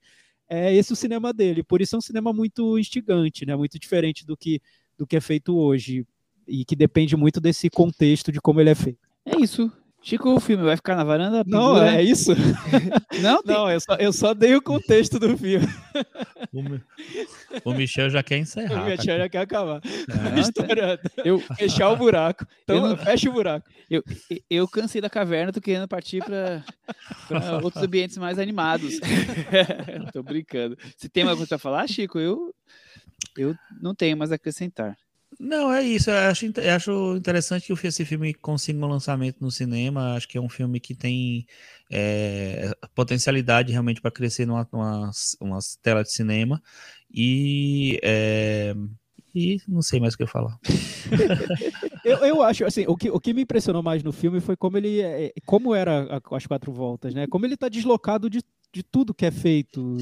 é 0.47 0.73
esse 0.73 0.93
o 0.93 0.95
cinema 0.95 1.33
dele. 1.33 1.63
Por 1.63 1.81
isso 1.81 1.95
é 1.95 1.99
um 1.99 2.01
cinema 2.01 2.31
muito 2.31 2.79
instigante, 2.79 3.45
né? 3.45 3.57
muito 3.57 3.77
diferente 3.77 4.25
do 4.25 4.37
que, 4.37 4.61
do 4.97 5.05
que 5.05 5.17
é 5.17 5.21
feito 5.21 5.57
hoje 5.57 6.05
e 6.47 6.65
que 6.65 6.75
depende 6.75 7.15
muito 7.15 7.39
desse 7.39 7.69
contexto 7.69 8.31
de 8.31 8.39
como 8.39 8.59
ele 8.61 8.69
é 8.69 8.75
feito. 8.75 8.99
É 9.25 9.37
isso. 9.37 9.71
Chico, 10.05 10.29
o 10.29 10.39
filme 10.39 10.63
vai 10.63 10.75
ficar 10.75 10.95
na 10.95 11.03
varanda? 11.03 11.43
Não, 11.47 11.81
é 11.81 11.99
isso? 11.99 12.31
não, 13.23 13.41
tem... 13.41 13.55
não 13.55 13.71
eu, 13.71 13.79
só, 13.79 13.95
eu 13.95 14.13
só 14.13 14.33
dei 14.35 14.55
o 14.55 14.61
contexto 14.61 15.17
do 15.17 15.35
filme. 15.35 15.67
O, 17.63 17.73
Michel 17.73 18.11
já 18.11 18.21
quer 18.21 18.37
encerrar. 18.37 18.83
O 18.83 18.85
Michel 18.85 19.17
já 19.17 19.27
quer 19.27 19.39
acabar. 19.39 19.81
É, 19.83 21.27
eu, 21.27 21.39
fechar 21.39 21.89
o 21.89 21.95
buraco. 21.95 22.45
Então, 22.61 22.89
não... 22.89 22.97
fecha 22.97 23.27
o 23.27 23.33
buraco. 23.33 23.67
Eu, 23.89 24.03
eu 24.47 24.67
cansei 24.67 25.01
da 25.01 25.09
caverna, 25.09 25.51
tô 25.51 25.59
querendo 25.59 25.87
partir 25.87 26.23
para 26.23 26.63
outros 27.63 27.83
ambientes 27.83 28.19
mais 28.19 28.37
animados. 28.37 28.99
tô 30.13 30.21
brincando. 30.21 30.77
Se 30.97 31.09
tem 31.09 31.23
mais 31.23 31.37
coisa 31.37 31.49
para 31.49 31.57
falar, 31.57 31.87
Chico, 31.87 32.19
eu, 32.19 32.53
eu 33.35 33.55
não 33.81 33.95
tenho 33.95 34.15
mais 34.15 34.31
a 34.31 34.35
acrescentar. 34.35 34.95
Não, 35.39 35.71
é 35.71 35.83
isso. 35.83 36.09
Eu 36.09 36.17
acho, 36.29 36.45
eu 36.45 36.75
acho 36.75 37.15
interessante 37.17 37.73
que 37.73 37.87
esse 37.87 38.05
filme 38.05 38.33
consiga 38.33 38.79
um 38.85 38.89
lançamento 38.89 39.37
no 39.41 39.51
cinema. 39.51 40.15
Acho 40.15 40.27
que 40.27 40.37
é 40.37 40.41
um 40.41 40.49
filme 40.49 40.79
que 40.79 40.95
tem 40.95 41.45
é, 41.91 42.71
potencialidade 42.93 43.71
realmente 43.71 44.01
para 44.01 44.11
crescer 44.11 44.45
numa, 44.45 44.67
numa, 44.71 45.11
numa 45.41 45.59
tela 45.81 46.03
de 46.03 46.11
cinema. 46.11 46.61
E, 47.13 47.99
é, 48.03 48.73
e 49.33 49.57
não 49.67 49.81
sei 49.81 49.99
mais 49.99 50.13
o 50.13 50.17
que 50.17 50.23
eu 50.23 50.27
falar. 50.27 50.57
eu, 52.05 52.17
eu 52.19 52.43
acho, 52.43 52.65
assim, 52.65 52.85
o 52.87 52.95
que, 52.95 53.09
o 53.09 53.19
que 53.19 53.33
me 53.33 53.41
impressionou 53.41 53.83
mais 53.83 54.03
no 54.03 54.11
filme 54.11 54.39
foi 54.39 54.55
como 54.55 54.77
ele, 54.77 55.01
é, 55.01 55.33
como 55.45 55.75
era 55.75 56.21
as 56.31 56.47
quatro 56.47 56.71
voltas, 56.71 57.13
né? 57.13 57.27
Como 57.27 57.45
ele 57.45 57.55
está 57.55 57.67
deslocado 57.67 58.29
de 58.29 58.41
de 58.75 58.83
tudo 58.83 59.13
que 59.13 59.25
é 59.25 59.31
feito. 59.31 59.95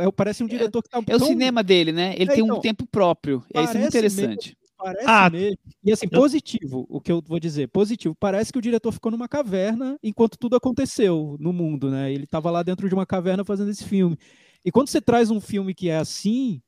É, 0.00 0.08
parece 0.12 0.44
um 0.44 0.46
é, 0.46 0.50
diretor 0.50 0.80
que 0.84 0.88
tá 0.88 0.98
É, 1.00 1.02
tão... 1.02 1.16
o 1.16 1.28
cinema 1.28 1.64
dele, 1.64 1.90
né? 1.90 2.14
Ele 2.14 2.30
é, 2.30 2.34
tem 2.34 2.44
então, 2.44 2.58
um 2.58 2.60
tempo 2.60 2.86
próprio. 2.86 3.42
É 3.52 3.64
isso 3.64 3.76
interessante. 3.76 4.56
Parece 4.82 5.04
ah, 5.06 5.28
mesmo. 5.28 5.58
E 5.84 5.92
assim, 5.92 6.08
positivo, 6.08 6.86
o 6.88 7.00
que 7.00 7.12
eu 7.12 7.22
vou 7.26 7.38
dizer, 7.38 7.68
positivo. 7.68 8.14
Parece 8.18 8.52
que 8.52 8.58
o 8.58 8.62
diretor 8.62 8.92
ficou 8.92 9.12
numa 9.12 9.28
caverna 9.28 9.98
enquanto 10.02 10.38
tudo 10.38 10.56
aconteceu 10.56 11.36
no 11.38 11.52
mundo, 11.52 11.90
né? 11.90 12.12
Ele 12.12 12.24
estava 12.24 12.50
lá 12.50 12.62
dentro 12.62 12.88
de 12.88 12.94
uma 12.94 13.04
caverna 13.04 13.44
fazendo 13.44 13.70
esse 13.70 13.84
filme. 13.84 14.18
E 14.64 14.72
quando 14.72 14.88
você 14.88 15.00
traz 15.00 15.30
um 15.30 15.40
filme 15.40 15.74
que 15.74 15.88
é 15.88 15.98
assim, 15.98 16.62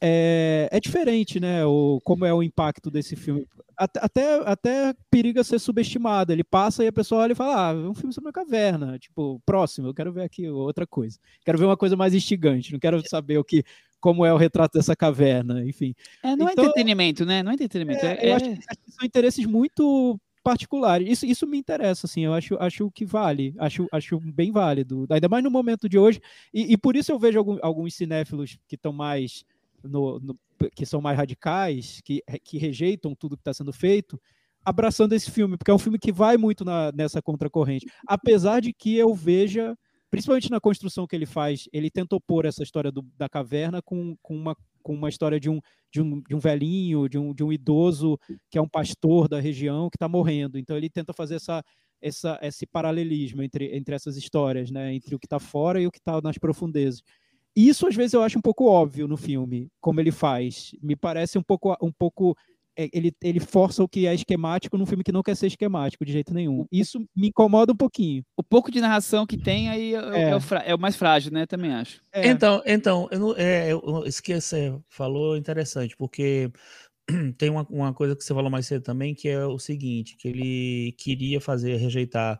é, 0.00 0.68
é 0.70 0.80
diferente, 0.80 1.40
né? 1.40 1.64
O, 1.64 2.00
como 2.04 2.24
é 2.24 2.32
o 2.32 2.42
impacto 2.42 2.90
desse 2.90 3.16
filme. 3.16 3.46
Até, 3.76 4.00
até, 4.02 4.34
até 4.44 4.94
periga 5.10 5.42
ser 5.44 5.58
subestimado. 5.58 6.32
Ele 6.32 6.44
passa 6.44 6.84
e 6.84 6.88
a 6.88 6.92
pessoa 6.92 7.22
olha 7.22 7.32
e 7.32 7.36
fala: 7.36 7.70
Ah, 7.70 7.72
é 7.72 7.88
um 7.88 7.94
filme 7.94 8.12
sobre 8.12 8.28
uma 8.28 8.32
caverna. 8.32 8.98
Tipo, 8.98 9.40
próximo, 9.46 9.88
eu 9.88 9.94
quero 9.94 10.12
ver 10.12 10.22
aqui 10.22 10.48
outra 10.48 10.86
coisa. 10.86 11.18
Quero 11.44 11.58
ver 11.58 11.64
uma 11.64 11.76
coisa 11.76 11.96
mais 11.96 12.14
instigante. 12.14 12.72
Não 12.72 12.78
quero 12.80 13.02
saber 13.08 13.38
o 13.38 13.44
que 13.44 13.64
como 14.00 14.24
é 14.24 14.32
o 14.32 14.36
retrato 14.36 14.78
dessa 14.78 14.94
caverna, 14.94 15.64
enfim. 15.64 15.94
É, 16.22 16.36
não 16.36 16.48
é 16.48 16.52
então, 16.52 16.64
é 16.64 16.68
entretenimento, 16.68 17.24
né? 17.24 17.42
Não 17.42 17.50
é 17.50 17.54
entretenimento. 17.54 18.04
É, 18.04 18.14
é... 18.14 18.30
Eu 18.30 18.36
acho 18.36 18.44
que 18.44 18.90
são 18.92 19.04
interesses 19.04 19.44
muito 19.46 20.18
particulares. 20.42 21.08
Isso, 21.08 21.26
isso 21.26 21.46
me 21.46 21.58
interessa, 21.58 22.06
assim, 22.06 22.24
eu 22.24 22.32
acho, 22.32 22.56
acho 22.58 22.90
que 22.90 23.04
vale, 23.04 23.54
acho, 23.58 23.86
acho 23.92 24.18
bem 24.18 24.50
válido, 24.50 25.06
ainda 25.10 25.28
mais 25.28 25.44
no 25.44 25.50
momento 25.50 25.88
de 25.88 25.98
hoje, 25.98 26.20
e, 26.54 26.72
e 26.72 26.76
por 26.78 26.96
isso 26.96 27.12
eu 27.12 27.18
vejo 27.18 27.38
algum, 27.38 27.58
alguns 27.60 27.94
cinéfilos 27.94 28.58
que 28.66 28.74
estão 28.74 28.92
mais, 28.92 29.44
no, 29.82 30.18
no, 30.20 30.38
que 30.74 30.86
são 30.86 31.02
mais 31.02 31.18
radicais, 31.18 32.00
que, 32.02 32.22
que 32.42 32.56
rejeitam 32.56 33.14
tudo 33.14 33.36
que 33.36 33.42
está 33.42 33.52
sendo 33.52 33.72
feito, 33.72 34.18
abraçando 34.64 35.12
esse 35.12 35.30
filme, 35.30 35.56
porque 35.56 35.70
é 35.70 35.74
um 35.74 35.78
filme 35.78 35.98
que 35.98 36.12
vai 36.12 36.36
muito 36.36 36.64
na, 36.64 36.92
nessa 36.92 37.20
contracorrente, 37.20 37.86
apesar 38.06 38.60
de 38.60 38.72
que 38.72 38.96
eu 38.96 39.14
veja 39.14 39.76
principalmente 40.10 40.50
na 40.50 40.60
construção 40.60 41.06
que 41.06 41.14
ele 41.14 41.26
faz, 41.26 41.68
ele 41.72 41.90
tentou 41.90 42.20
pôr 42.20 42.44
essa 42.44 42.62
história 42.62 42.90
do, 42.90 43.02
da 43.16 43.28
caverna 43.28 43.82
com, 43.82 44.16
com, 44.22 44.34
uma, 44.34 44.56
com 44.82 44.94
uma 44.94 45.08
história 45.08 45.38
de 45.38 45.50
um, 45.50 45.60
de, 45.92 46.00
um, 46.00 46.20
de 46.22 46.34
um 46.34 46.38
velhinho, 46.38 47.08
de 47.08 47.18
um, 47.18 47.34
de 47.34 47.44
um 47.44 47.52
idoso 47.52 48.18
que 48.50 48.58
é 48.58 48.62
um 48.62 48.68
pastor 48.68 49.28
da 49.28 49.40
região 49.40 49.90
que 49.90 49.96
está 49.96 50.08
morrendo. 50.08 50.58
Então 50.58 50.76
ele 50.76 50.88
tenta 50.88 51.12
fazer 51.12 51.36
essa, 51.36 51.62
essa, 52.00 52.38
esse 52.42 52.66
paralelismo 52.66 53.42
entre, 53.42 53.76
entre 53.76 53.94
essas 53.94 54.16
histórias, 54.16 54.70
né? 54.70 54.94
entre 54.94 55.14
o 55.14 55.18
que 55.18 55.26
está 55.26 55.38
fora 55.38 55.80
e 55.80 55.86
o 55.86 55.90
que 55.90 55.98
está 55.98 56.20
nas 56.22 56.38
profundezas. 56.38 57.02
Isso 57.54 57.86
às 57.86 57.94
vezes 57.94 58.14
eu 58.14 58.22
acho 58.22 58.38
um 58.38 58.42
pouco 58.42 58.66
óbvio 58.66 59.08
no 59.08 59.16
filme, 59.16 59.68
como 59.80 60.00
ele 60.00 60.12
faz. 60.12 60.72
Me 60.80 60.94
parece 60.94 61.38
um 61.38 61.42
pouco, 61.42 61.76
um 61.82 61.92
pouco 61.92 62.36
ele, 62.78 63.12
ele 63.20 63.40
força 63.40 63.82
o 63.82 63.88
que 63.88 64.06
é 64.06 64.14
esquemático 64.14 64.78
num 64.78 64.86
filme 64.86 65.02
que 65.02 65.10
não 65.10 65.22
quer 65.22 65.36
ser 65.36 65.48
esquemático 65.48 66.04
de 66.04 66.12
jeito 66.12 66.32
nenhum. 66.32 66.64
Isso 66.70 67.04
me 67.14 67.28
incomoda 67.28 67.72
um 67.72 67.76
pouquinho. 67.76 68.22
O 68.36 68.42
pouco 68.42 68.70
de 68.70 68.80
narração 68.80 69.26
que 69.26 69.36
tem 69.36 69.68
aí 69.68 69.94
é, 69.94 69.98
é. 69.98 70.22
é, 70.30 70.36
o, 70.36 70.40
é 70.66 70.74
o, 70.74 70.78
mais 70.78 70.94
frágil, 70.94 71.32
né? 71.32 71.44
Também 71.44 71.72
acho. 71.72 72.00
É. 72.12 72.28
Então, 72.28 72.62
então 72.64 73.08
eu 73.10 73.18
não, 73.18 73.34
é, 73.36 73.72
eu, 73.72 74.04
isso 74.06 74.22
que 74.22 74.40
você 74.40 74.78
falou 74.88 75.34
é 75.34 75.38
interessante, 75.38 75.96
porque 75.96 76.50
tem 77.36 77.50
uma, 77.50 77.66
uma 77.68 77.92
coisa 77.92 78.14
que 78.14 78.22
você 78.22 78.32
falou 78.32 78.50
mais 78.50 78.66
cedo 78.66 78.82
também, 78.82 79.14
que 79.14 79.28
é 79.28 79.44
o 79.44 79.58
seguinte, 79.58 80.16
que 80.16 80.28
ele 80.28 80.92
queria 80.92 81.40
fazer, 81.40 81.76
rejeitar 81.76 82.38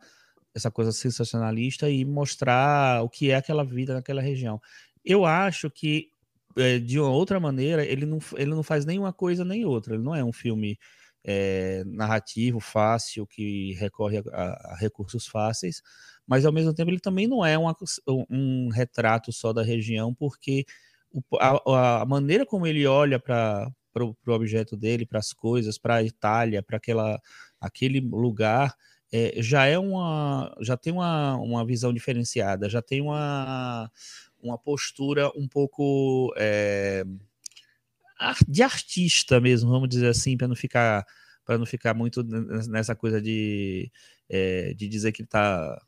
essa 0.55 0.71
coisa 0.71 0.93
sensacionalista 0.93 1.91
e 1.91 2.05
mostrar 2.05 3.03
o 3.03 3.09
que 3.09 3.31
é 3.31 3.37
aquela 3.37 3.65
vida 3.65 3.95
naquela 3.95 4.23
região. 4.23 4.61
Eu 5.05 5.25
acho 5.25 5.71
que 5.71 6.11
é, 6.59 6.79
de 6.79 6.99
uma 7.01 7.11
outra 7.11 7.41
maneira 7.41 7.85
ele 7.85 8.05
não, 8.07 8.19
ele 8.37 8.51
não 8.51 8.63
faz 8.63 8.85
nenhuma 8.85 9.13
coisa 9.13 9.45
nem 9.45 9.65
outra. 9.65 9.95
Ele 9.95 10.03
não 10.03 10.15
é 10.15 10.25
um 10.25 10.33
filme 10.33 10.79
é, 11.25 11.85
narrativo 11.87 12.61
fácil 12.61 13.27
que 13.27 13.75
recorre 13.75 14.19
a, 14.33 14.73
a, 14.73 14.77
recursos 14.79 15.27
fáceis, 15.27 15.83
mas 16.27 16.45
ao 16.45 16.53
mesmo 16.53 16.75
tempo 16.75 16.91
ele 16.91 17.01
também 17.01 17.27
não 17.27 17.45
é 17.45 17.59
uma, 17.59 17.75
um 18.31 18.69
retrato 18.71 19.33
só 19.33 19.53
da 19.53 19.63
região, 19.63 20.15
porque 20.15 20.65
o, 21.11 21.23
a, 21.39 22.03
a, 22.03 22.07
maneira 22.07 22.47
como 22.47 22.67
ele 22.67 22.87
olha 22.87 23.19
para 23.19 23.71
o 23.97 24.33
objeto 24.33 24.77
dele, 24.77 25.07
para 25.07 25.19
as 25.19 25.33
coisas, 25.33 25.79
para 25.79 25.97
a 25.97 26.03
Itália, 26.03 26.63
para 26.63 26.81
aquele 27.61 28.01
lugar, 28.01 28.75
é, 29.13 29.35
já 29.43 29.65
é 29.65 29.79
uma 29.79 30.55
já 30.61 30.77
tem 30.77 30.93
uma, 30.93 31.37
uma 31.37 31.65
visão 31.65 31.93
diferenciada, 31.93 32.69
já 32.69 32.83
tem 32.83 33.01
uma, 33.01 33.91
uma 34.43 34.59
postura 34.59 35.31
um 35.37 35.49
pouco 35.49 36.33
é, 36.37 37.05
de 38.49 38.63
artista 38.63 39.41
mesmo, 39.41 39.71
vamos 39.71 39.89
dizer 39.89 40.09
assim, 40.09 40.37
para 40.37 40.49
não 40.49 40.57
ficar 40.57 41.05
para 41.49 41.57
não 41.57 41.65
ficar 41.65 41.95
muito 41.95 42.23
nessa 42.69 42.95
coisa 42.95 43.23
de, 43.23 43.91
é, 44.29 44.75
de 44.75 44.87
dizer 44.87 45.13
que 45.13 45.23
ele 45.23 45.27
está 45.27 45.81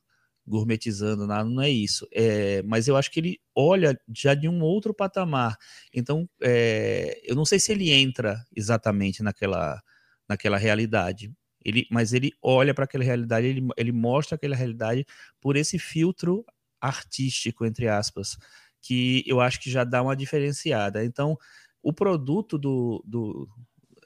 gourmetizando 0.46 1.26
nada, 1.26 1.44
não 1.44 1.62
é 1.62 1.68
isso. 1.68 2.08
É, 2.10 2.62
mas 2.62 2.88
eu 2.88 2.96
acho 2.96 3.10
que 3.10 3.20
ele 3.20 3.38
olha 3.54 3.94
já 4.08 4.32
de 4.32 4.48
um 4.48 4.62
outro 4.62 4.94
patamar. 4.94 5.58
Então, 5.92 6.26
é, 6.42 7.20
eu 7.24 7.36
não 7.36 7.44
sei 7.44 7.58
se 7.58 7.72
ele 7.72 7.90
entra 7.90 8.42
exatamente 8.56 9.22
naquela, 9.22 9.82
naquela 10.26 10.56
realidade. 10.56 11.30
Ele, 11.62 11.86
mas 11.90 12.14
ele 12.14 12.32
olha 12.42 12.72
para 12.72 12.84
aquela 12.84 13.04
realidade, 13.04 13.46
ele, 13.46 13.68
ele 13.76 13.92
mostra 13.92 14.36
aquela 14.36 14.56
realidade 14.56 15.04
por 15.42 15.56
esse 15.56 15.78
filtro 15.78 16.42
artístico, 16.80 17.64
entre 17.64 17.88
aspas, 17.88 18.36
que 18.80 19.22
eu 19.26 19.40
acho 19.40 19.60
que 19.60 19.70
já 19.70 19.84
dá 19.84 20.02
uma 20.02 20.16
diferenciada. 20.16 21.04
Então, 21.04 21.36
o 21.82 21.92
produto 21.92 22.58
do, 22.58 23.02
do 23.06 23.48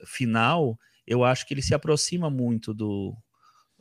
final, 0.07 0.79
eu 1.07 1.25
acho 1.25 1.47
que 1.47 1.55
ele 1.55 1.62
se 1.62 1.75
aproxima 1.75 2.31
muito 2.31 2.75
do, 2.75 3.16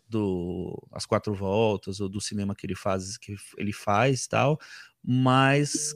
do 0.08 0.88
As 0.91 1.06
Quatro 1.06 1.34
Voltas 1.34 2.00
ou 2.00 2.10
do 2.10 2.22
cinema 2.22 2.56
que 2.56 2.66
ele 2.66 2.76
faz, 2.76 3.18
que 3.18 3.36
ele 3.58 3.74
faz 3.74 4.28
tal, 4.28 4.60
mas 5.04 5.94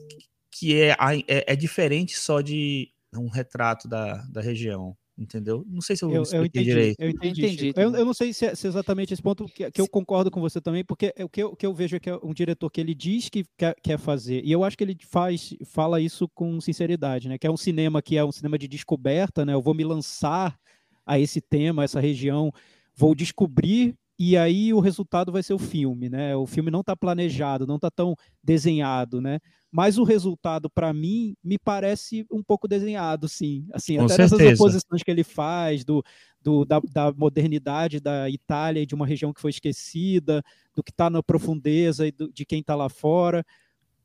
que 0.52 0.80
é, 0.80 0.92
é, 1.28 1.54
é 1.54 1.56
diferente 1.56 2.18
só 2.18 2.42
de 2.42 2.92
um 3.14 3.30
retrato 3.30 3.88
da, 3.88 4.24
da 4.24 4.42
região 4.42 4.98
entendeu? 5.18 5.66
Não 5.68 5.82
sei 5.82 5.96
se 5.96 6.06
eu, 6.06 6.12
eu, 6.12 6.24
eu 6.32 6.46
entendi 6.46 6.66
direito. 6.66 7.00
Eu 7.00 7.10
entendi. 7.10 7.42
Eu, 7.42 7.50
entendi 7.50 7.74
eu, 7.76 7.96
eu, 7.96 8.06
não 8.06 8.14
sei 8.14 8.32
se 8.32 8.46
é, 8.46 8.54
se 8.54 8.68
é, 8.68 8.70
exatamente 8.70 9.14
esse 9.14 9.22
ponto 9.22 9.46
que, 9.46 9.70
que, 9.72 9.82
eu 9.82 9.88
concordo 9.88 10.30
com 10.30 10.40
você 10.40 10.62
também, 10.62 10.86
porque 10.86 11.14
o 11.20 11.28
que 11.30 11.42
eu, 11.42 11.56
que 11.56 11.66
eu 11.66 11.74
vejo 11.74 11.96
é 11.96 12.00
que 12.00 12.10
é 12.10 12.20
um 12.24 12.34
diretor 12.34 12.70
que 12.70 12.80
ele 12.80 12.94
diz 12.94 13.30
que 13.30 13.46
quer, 13.58 13.76
quer, 13.82 13.98
fazer, 13.98 14.44
e 14.46 14.52
eu 14.52 14.64
acho 14.64 14.78
que 14.78 14.84
ele 14.84 14.98
faz, 15.08 15.56
fala 15.66 16.00
isso 16.00 16.30
com 16.30 16.62
sinceridade, 16.62 17.28
né? 17.28 17.38
Que 17.38 17.48
é 17.48 17.52
um 17.52 17.58
cinema 17.58 18.02
que 18.02 18.18
é 18.18 18.24
um 18.24 18.32
cinema 18.32 18.58
de 18.58 18.68
descoberta, 18.68 19.46
né? 19.46 19.54
Eu 19.54 19.62
vou 19.62 19.74
me 19.74 19.84
lançar 19.84 20.58
a 21.06 21.20
esse 21.20 21.42
tema, 21.42 21.82
a 21.82 21.86
essa 21.86 22.00
região, 22.00 22.52
vou 22.96 23.16
descobrir 23.16 23.96
e 24.20 24.36
aí 24.36 24.74
o 24.74 24.80
resultado 24.80 25.32
vai 25.32 25.44
ser 25.44 25.54
o 25.54 25.60
filme, 25.60 26.10
né? 26.10 26.36
O 26.36 26.48
filme 26.48 26.72
não 26.72 26.82
está 26.82 26.96
planejado, 26.96 27.68
não 27.68 27.76
está 27.76 27.92
tão 27.92 28.16
desenhado, 28.44 29.22
né? 29.22 29.40
Mas 29.72 29.98
o 29.98 30.04
resultado, 30.04 30.70
para 30.70 30.94
mim, 30.94 31.36
me 31.44 31.58
parece 31.58 32.26
um 32.32 32.42
pouco 32.42 32.68
desenhado, 32.68 33.28
sim. 33.28 33.66
Assim, 33.74 33.98
Com 33.98 34.06
até 34.06 34.16
certeza. 34.16 34.38
nessas 34.38 34.60
oposições 34.60 35.04
que 35.04 35.12
ele 35.12 35.24
faz, 35.24 35.84
do, 35.84 36.04
do 36.42 36.64
da, 36.64 36.80
da, 36.80 37.12
modernidade 37.12 38.00
da 38.00 38.30
Itália 38.30 38.82
e 38.82 38.86
de 38.86 38.96
uma 38.96 39.06
região 39.06 39.34
que 39.34 39.42
foi 39.42 39.52
esquecida, 39.52 40.42
do 40.74 40.82
que 40.82 40.92
está 40.92 41.10
na 41.10 41.22
profundeza 41.22 42.08
e 42.08 42.12
do, 42.12 42.32
de 42.32 42.46
quem 42.46 42.62
está 42.62 42.76
lá 42.76 42.88
fora. 42.88 43.46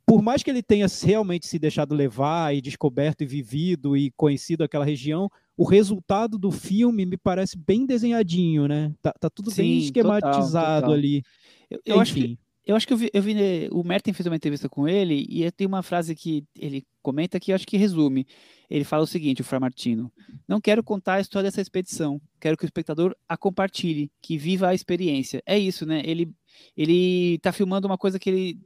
Por 0.04 0.20
mais 0.20 0.42
que 0.42 0.50
ele 0.50 0.64
tenha 0.64 0.86
realmente 1.04 1.46
se 1.46 1.60
deixado 1.60 1.94
levar 1.94 2.54
e 2.54 2.60
descoberto 2.60 3.22
e 3.22 3.26
vivido 3.26 3.96
e 3.96 4.10
conhecido 4.16 4.64
aquela 4.64 4.84
região, 4.84 5.30
o 5.56 5.64
resultado 5.64 6.36
do 6.38 6.50
filme 6.50 7.06
me 7.06 7.16
parece 7.16 7.56
bem 7.56 7.86
desenhadinho, 7.86 8.66
né? 8.66 8.92
Tá, 9.00 9.12
tá 9.12 9.30
tudo 9.30 9.50
Sim, 9.52 9.62
bem 9.62 9.78
esquematizado 9.78 10.42
total, 10.42 10.80
total. 10.80 10.92
ali. 10.92 11.22
Eu, 11.70 11.80
eu 11.86 12.00
acho 12.00 12.14
que 12.14 12.38
eu 12.64 12.76
acho 12.76 12.86
que 12.86 12.92
eu 12.92 12.96
vi, 12.96 13.10
eu 13.12 13.22
vi 13.22 13.68
o 13.72 13.82
Merten 13.82 14.14
fez 14.14 14.26
uma 14.26 14.36
entrevista 14.36 14.68
com 14.68 14.86
ele 14.86 15.26
e 15.28 15.50
tem 15.50 15.66
uma 15.66 15.82
frase 15.82 16.14
que 16.14 16.44
ele 16.56 16.86
comenta 17.02 17.40
que 17.40 17.50
eu 17.50 17.56
acho 17.56 17.66
que 17.66 17.76
resume. 17.76 18.26
Ele 18.70 18.84
fala 18.84 19.02
o 19.02 19.06
seguinte, 19.06 19.42
o 19.42 19.44
Fra 19.44 19.58
Martino: 19.58 20.12
Não 20.46 20.60
quero 20.60 20.82
contar 20.82 21.14
a 21.14 21.20
história 21.20 21.48
dessa 21.48 21.60
expedição, 21.60 22.20
quero 22.40 22.56
que 22.56 22.64
o 22.64 22.66
espectador 22.66 23.16
a 23.28 23.36
compartilhe, 23.36 24.10
que 24.20 24.38
viva 24.38 24.68
a 24.68 24.74
experiência. 24.74 25.42
É 25.44 25.58
isso, 25.58 25.84
né? 25.84 26.02
Ele 26.04 26.32
ele 26.76 27.38
tá 27.38 27.52
filmando 27.52 27.86
uma 27.86 27.98
coisa 27.98 28.18
que 28.18 28.30
ele 28.30 28.60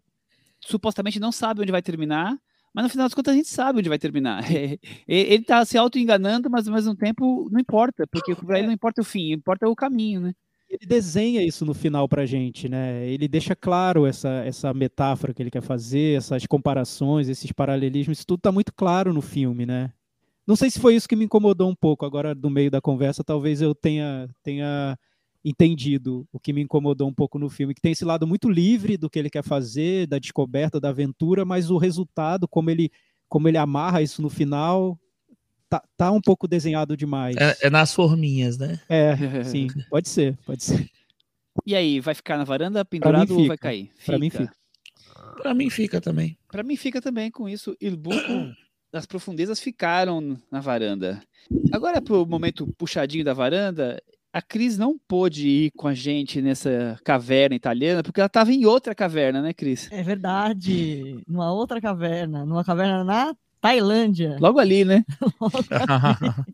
supostamente 0.61 1.18
não 1.18 1.32
sabe 1.32 1.62
onde 1.62 1.72
vai 1.72 1.82
terminar, 1.82 2.36
mas 2.74 2.84
no 2.84 2.90
final 2.90 3.07
das 3.07 3.14
contas 3.14 3.32
a 3.32 3.36
gente 3.36 3.49
sabe 3.49 3.78
onde 3.78 3.88
vai 3.88 3.99
terminar. 3.99 4.44
ele 5.09 5.34
está 5.36 5.64
se 5.64 5.78
auto-enganando, 5.78 6.51
mas 6.51 6.68
ao 6.68 6.74
mesmo 6.74 6.94
tempo 6.94 7.49
não 7.51 7.59
importa, 7.59 8.07
porque 8.09 8.34
para 8.34 8.59
ele 8.59 8.66
não 8.66 8.74
importa 8.74 9.01
o 9.01 9.05
fim, 9.05 9.32
importa 9.32 9.66
o 9.66 9.74
caminho, 9.74 10.20
né? 10.20 10.34
Ele 10.69 10.85
desenha 10.87 11.43
isso 11.43 11.64
no 11.64 11.73
final 11.73 12.09
para 12.09 12.23
a 12.23 12.27
gente, 12.27 12.69
né? 12.69 13.07
Ele 13.07 13.29
deixa 13.29 13.55
claro 13.55 14.05
essa, 14.05 14.29
essa 14.45 14.75
metáfora 14.75 15.33
que 15.33 15.43
ele 15.43 15.51
quer 15.51 15.62
fazer, 15.62 16.19
essas 16.19 16.45
comparações, 16.47 17.29
esses 17.29 17.53
paralelismos, 17.53 18.19
isso 18.19 18.27
tudo 18.27 18.41
está 18.41 18.51
muito 18.51 18.73
claro 18.75 19.12
no 19.12 19.23
filme, 19.23 19.64
né? 19.64 19.93
Não 20.47 20.57
sei 20.57 20.71
se 20.71 20.81
foi 20.81 20.95
isso 20.97 21.09
que 21.09 21.17
me 21.17 21.25
incomodou 21.25 21.69
um 21.69 21.75
pouco. 21.75 22.05
Agora, 22.05 22.35
no 22.35 22.51
meio 22.51 22.71
da 22.71 22.81
conversa, 22.81 23.23
talvez 23.25 23.61
eu 23.62 23.75
tenha, 23.75 24.29
tenha 24.43 24.99
entendido 25.45 26.27
o 26.33 26.41
que 26.41 26.53
me 26.53 26.62
incomodou 26.62 27.09
um 27.09 27.14
pouco 27.14 27.39
no 27.39 27.49
filme, 27.49 27.75
que 27.75 27.81
tem 27.81 27.93
esse 27.93 28.05
lado 28.05 28.27
muito 28.27 28.49
livre 28.49 28.97
do 28.97 29.09
que 29.09 29.19
ele 29.19 29.31
quer 29.31 29.45
fazer, 29.45 30.07
da 30.07 30.19
descoberta, 30.19 30.81
da 30.81 30.89
aventura, 30.89 31.45
mas 31.45 31.71
o 31.71 31.79
resultado, 31.79 32.49
como 32.49 32.71
ele, 32.71 32.91
como 33.29 33.49
ele 33.49 33.57
amarra 33.59 34.03
isso 34.03 34.21
no 34.21 34.29
final, 34.29 34.99
tá, 35.69 35.83
tá 35.97 36.11
um 36.11 36.21
pouco 36.21 36.49
desenhado 36.49 36.97
demais. 36.97 37.37
É, 37.37 37.67
é 37.67 37.71
nas 37.71 37.95
forminhas, 37.95 38.59
né? 38.59 38.81
É, 38.89 39.14
sim, 39.45 39.69
pode 39.91 40.09
ser, 40.09 40.37
pode 40.45 40.62
ser. 40.62 40.89
E 41.64 41.75
aí, 41.75 42.01
vai 42.01 42.14
ficar 42.14 42.37
na 42.37 42.45
varanda 42.45 42.85
pendurado 42.85 43.39
ou 43.39 43.47
vai 43.47 43.57
cair? 43.57 43.91
Fica. 43.97 44.12
Pra 44.12 44.19
mim 44.19 44.31
fica. 44.31 44.53
Pra 45.43 45.55
mim 45.55 45.71
fica 45.71 46.01
também. 46.01 46.39
Pra 46.49 46.62
mim 46.62 46.77
fica 46.77 47.01
também 47.01 47.31
com 47.31 47.49
isso. 47.49 47.77
Il 47.81 47.97
Buco, 47.97 48.17
as 48.93 49.07
profundezas 49.07 49.61
ficaram 49.61 50.39
na 50.51 50.61
varanda. 50.61 51.23
Agora 51.73 52.01
pro 52.01 52.27
momento 52.27 52.67
puxadinho 52.79 53.25
da 53.25 53.33
varanda, 53.33 54.03
a 54.33 54.43
Cris 54.43 54.77
não 54.77 54.99
pôde 54.99 55.49
ir 55.49 55.71
com 55.73 55.89
a 55.89 55.95
gente 55.95 56.43
nessa 56.43 56.99
caverna 57.05 57.57
italiana, 57.57 58.03
porque 58.03 58.21
ela 58.21 58.27
estava 58.27 58.53
em 58.53 58.67
outra 58.67 58.95
caverna, 58.95 59.41
né, 59.41 59.55
Cris? 59.55 59.91
É 59.91 60.03
verdade, 60.03 61.23
numa 61.27 61.53
outra 61.53 61.81
caverna, 61.81 62.45
numa 62.45 62.64
caverna 62.64 63.03
na 63.03 63.35
Tailândia. 63.61 64.37
Logo 64.41 64.59
ali, 64.59 64.85
né? 64.85 65.05
Logo 65.41 65.57
ali. 65.57 66.47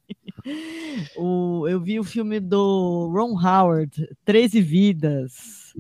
o, 1.17 1.69
eu 1.69 1.81
vi 1.81 1.99
o 1.99 2.05
filme 2.05 2.41
do 2.41 3.11
Ron 3.13 3.39
Howard, 3.39 4.09
13 4.25 4.61
Vidas. 4.61 5.73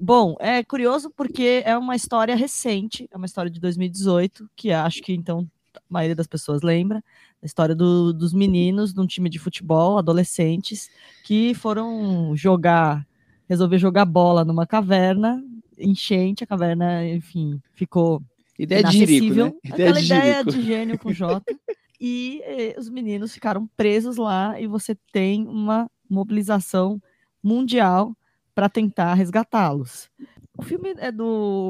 Bom, 0.00 0.36
é 0.40 0.62
curioso 0.62 1.10
porque 1.16 1.62
é 1.64 1.76
uma 1.76 1.96
história 1.96 2.34
recente, 2.34 3.08
é 3.10 3.16
uma 3.16 3.26
história 3.26 3.50
de 3.50 3.60
2018, 3.60 4.48
que 4.56 4.72
acho 4.72 5.02
que 5.02 5.12
então 5.12 5.48
a 5.74 5.80
maioria 5.88 6.16
das 6.16 6.26
pessoas 6.26 6.62
lembra 6.62 7.02
a 7.42 7.46
história 7.46 7.74
do, 7.74 8.12
dos 8.12 8.32
meninos 8.32 8.92
de 8.92 9.00
um 9.00 9.06
time 9.06 9.28
de 9.28 9.38
futebol, 9.38 9.98
adolescentes, 9.98 10.90
que 11.24 11.54
foram 11.54 12.34
jogar, 12.34 13.06
resolver 13.48 13.78
jogar 13.78 14.04
bola 14.04 14.44
numa 14.44 14.66
caverna, 14.66 15.42
enchente, 15.78 16.42
a 16.42 16.46
caverna, 16.46 17.06
enfim, 17.06 17.60
ficou 17.72 18.22
ideia 18.58 18.82
de 18.82 18.98
jirico, 18.98 19.34
né? 19.34 19.52
Ideia 19.64 19.90
Aquela 19.90 20.00
de 20.00 20.06
ideia 20.06 20.44
de 20.44 20.62
gênio 20.62 20.98
com 20.98 21.12
J. 21.12 21.42
e 22.00 22.40
eh, 22.44 22.74
os 22.78 22.88
meninos 22.88 23.32
ficaram 23.32 23.66
presos 23.76 24.16
lá 24.16 24.60
e 24.60 24.66
você 24.66 24.96
tem 25.12 25.46
uma 25.46 25.90
mobilização 26.08 27.00
mundial 27.42 28.16
para 28.54 28.68
tentar 28.68 29.14
resgatá-los. 29.14 30.10
O 30.58 30.62
filme 30.62 30.94
é 30.96 31.12
do 31.12 31.22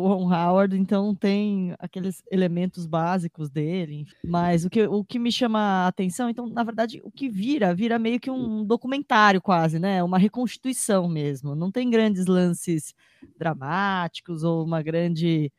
Ron 0.06 0.32
Howard, 0.32 0.78
então 0.78 1.12
tem 1.12 1.74
aqueles 1.80 2.22
elementos 2.30 2.86
básicos 2.86 3.50
dele, 3.50 4.06
mas 4.24 4.64
o 4.64 4.70
que, 4.70 4.86
o 4.86 5.04
que 5.04 5.18
me 5.18 5.32
chama 5.32 5.58
a 5.58 5.88
atenção, 5.88 6.30
então, 6.30 6.46
na 6.46 6.62
verdade, 6.62 7.00
o 7.02 7.10
que 7.10 7.28
vira, 7.28 7.74
vira 7.74 7.98
meio 7.98 8.20
que 8.20 8.30
um 8.30 8.64
documentário 8.64 9.42
quase, 9.42 9.80
né? 9.80 10.04
Uma 10.04 10.18
reconstituição 10.18 11.08
mesmo. 11.08 11.56
Não 11.56 11.72
tem 11.72 11.90
grandes 11.90 12.26
lances 12.26 12.94
dramáticos 13.36 14.44
ou 14.44 14.64
uma 14.64 14.80
grande 14.80 15.52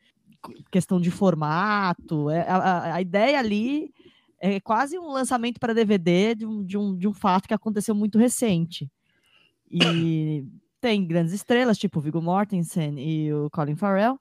questão 0.70 1.00
de 1.00 1.10
formato. 1.10 2.30
É, 2.30 2.48
a, 2.48 2.94
a 2.94 3.00
ideia 3.00 3.38
ali 3.38 3.92
é 4.40 4.60
quase 4.60 4.98
um 4.98 5.10
lançamento 5.10 5.58
para 5.58 5.74
DVD 5.74 6.34
de 6.34 6.46
um, 6.46 6.64
de, 6.64 6.78
um, 6.78 6.96
de 6.96 7.08
um 7.08 7.12
fato 7.12 7.48
que 7.48 7.54
aconteceu 7.54 7.94
muito 7.94 8.18
recente. 8.18 8.90
E 9.70 10.44
tem 10.80 11.06
grandes 11.06 11.32
estrelas, 11.32 11.78
tipo 11.78 11.98
o 11.98 12.02
Viggo 12.02 12.22
Mortensen 12.22 12.98
e 12.98 13.32
o 13.32 13.50
Colin 13.50 13.74
Farrell, 13.74 14.18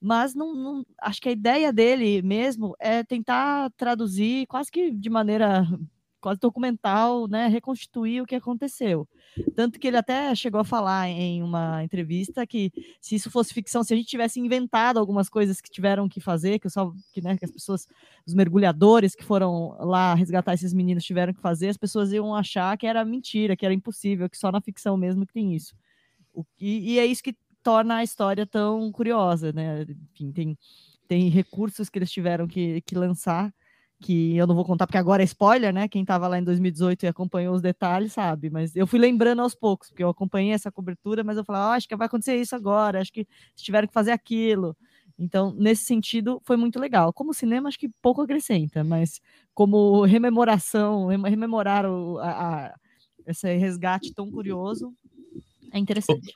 mas 0.00 0.34
não, 0.34 0.54
não, 0.54 0.86
acho 1.02 1.20
que 1.20 1.28
a 1.28 1.32
ideia 1.32 1.72
dele 1.72 2.22
mesmo 2.22 2.74
é 2.78 3.02
tentar 3.02 3.70
traduzir 3.76 4.46
quase 4.46 4.70
que 4.70 4.90
de 4.90 5.10
maneira 5.10 5.66
quase 6.20 6.40
documental, 6.40 7.28
né, 7.28 7.46
reconstituir 7.46 8.20
o 8.20 8.26
que 8.26 8.34
aconteceu. 8.34 9.08
Tanto 9.54 9.78
que 9.78 9.86
ele 9.86 9.96
até 9.96 10.34
chegou 10.34 10.60
a 10.60 10.64
falar 10.64 11.08
em 11.08 11.42
uma 11.42 11.82
entrevista 11.84 12.46
que 12.46 12.72
se 13.00 13.14
isso 13.14 13.30
fosse 13.30 13.54
ficção, 13.54 13.84
se 13.84 13.94
a 13.94 13.96
gente 13.96 14.08
tivesse 14.08 14.40
inventado 14.40 14.98
algumas 14.98 15.28
coisas 15.28 15.60
que 15.60 15.70
tiveram 15.70 16.08
que 16.08 16.20
fazer, 16.20 16.58
que, 16.58 16.68
só, 16.68 16.92
que, 17.12 17.20
né, 17.20 17.36
que 17.36 17.44
as 17.44 17.50
pessoas, 17.50 17.86
os 18.26 18.34
mergulhadores 18.34 19.14
que 19.14 19.24
foram 19.24 19.76
lá 19.80 20.14
resgatar 20.14 20.54
esses 20.54 20.72
meninos 20.72 21.04
tiveram 21.04 21.32
que 21.32 21.40
fazer, 21.40 21.68
as 21.68 21.76
pessoas 21.76 22.12
iam 22.12 22.34
achar 22.34 22.76
que 22.76 22.86
era 22.86 23.04
mentira, 23.04 23.56
que 23.56 23.64
era 23.64 23.74
impossível, 23.74 24.28
que 24.28 24.38
só 24.38 24.50
na 24.50 24.60
ficção 24.60 24.96
mesmo 24.96 25.26
que 25.26 25.32
tem 25.32 25.54
isso. 25.54 25.74
O, 26.34 26.44
e, 26.60 26.94
e 26.94 26.98
é 26.98 27.06
isso 27.06 27.22
que 27.22 27.36
torna 27.62 27.96
a 27.96 28.04
história 28.04 28.46
tão 28.46 28.90
curiosa, 28.92 29.52
né? 29.52 29.84
Enfim, 30.12 30.32
tem, 30.32 30.58
tem 31.06 31.28
recursos 31.28 31.88
que 31.88 31.98
eles 31.98 32.10
tiveram 32.10 32.46
que, 32.46 32.80
que 32.82 32.94
lançar 32.94 33.52
que 34.00 34.36
eu 34.36 34.46
não 34.46 34.54
vou 34.54 34.64
contar 34.64 34.86
porque 34.86 34.98
agora 34.98 35.22
é 35.22 35.24
spoiler, 35.24 35.72
né? 35.72 35.88
Quem 35.88 36.02
estava 36.02 36.28
lá 36.28 36.38
em 36.38 36.44
2018 36.44 37.04
e 37.04 37.06
acompanhou 37.08 37.54
os 37.54 37.62
detalhes 37.62 38.12
sabe, 38.12 38.48
mas 38.48 38.76
eu 38.76 38.86
fui 38.86 38.98
lembrando 38.98 39.42
aos 39.42 39.54
poucos, 39.54 39.88
porque 39.88 40.04
eu 40.04 40.08
acompanhei 40.08 40.52
essa 40.52 40.70
cobertura, 40.70 41.24
mas 41.24 41.36
eu 41.36 41.44
falava, 41.44 41.70
oh, 41.70 41.72
acho 41.72 41.88
que 41.88 41.96
vai 41.96 42.06
acontecer 42.06 42.36
isso 42.36 42.54
agora, 42.54 43.00
acho 43.00 43.12
que 43.12 43.26
tiveram 43.56 43.88
que 43.88 43.94
fazer 43.94 44.12
aquilo. 44.12 44.76
Então, 45.18 45.52
nesse 45.52 45.84
sentido, 45.84 46.40
foi 46.44 46.56
muito 46.56 46.78
legal. 46.78 47.12
Como 47.12 47.34
cinema, 47.34 47.68
acho 47.68 47.78
que 47.78 47.88
pouco 48.00 48.22
acrescenta, 48.22 48.84
mas 48.84 49.20
como 49.52 50.04
rememoração, 50.04 51.06
rememorar 51.08 51.84
o, 51.84 52.18
a, 52.18 52.66
a, 52.66 52.74
esse 53.26 53.52
resgate 53.56 54.14
tão 54.14 54.30
curioso, 54.30 54.94
é 55.72 55.78
interessante. 55.78 56.32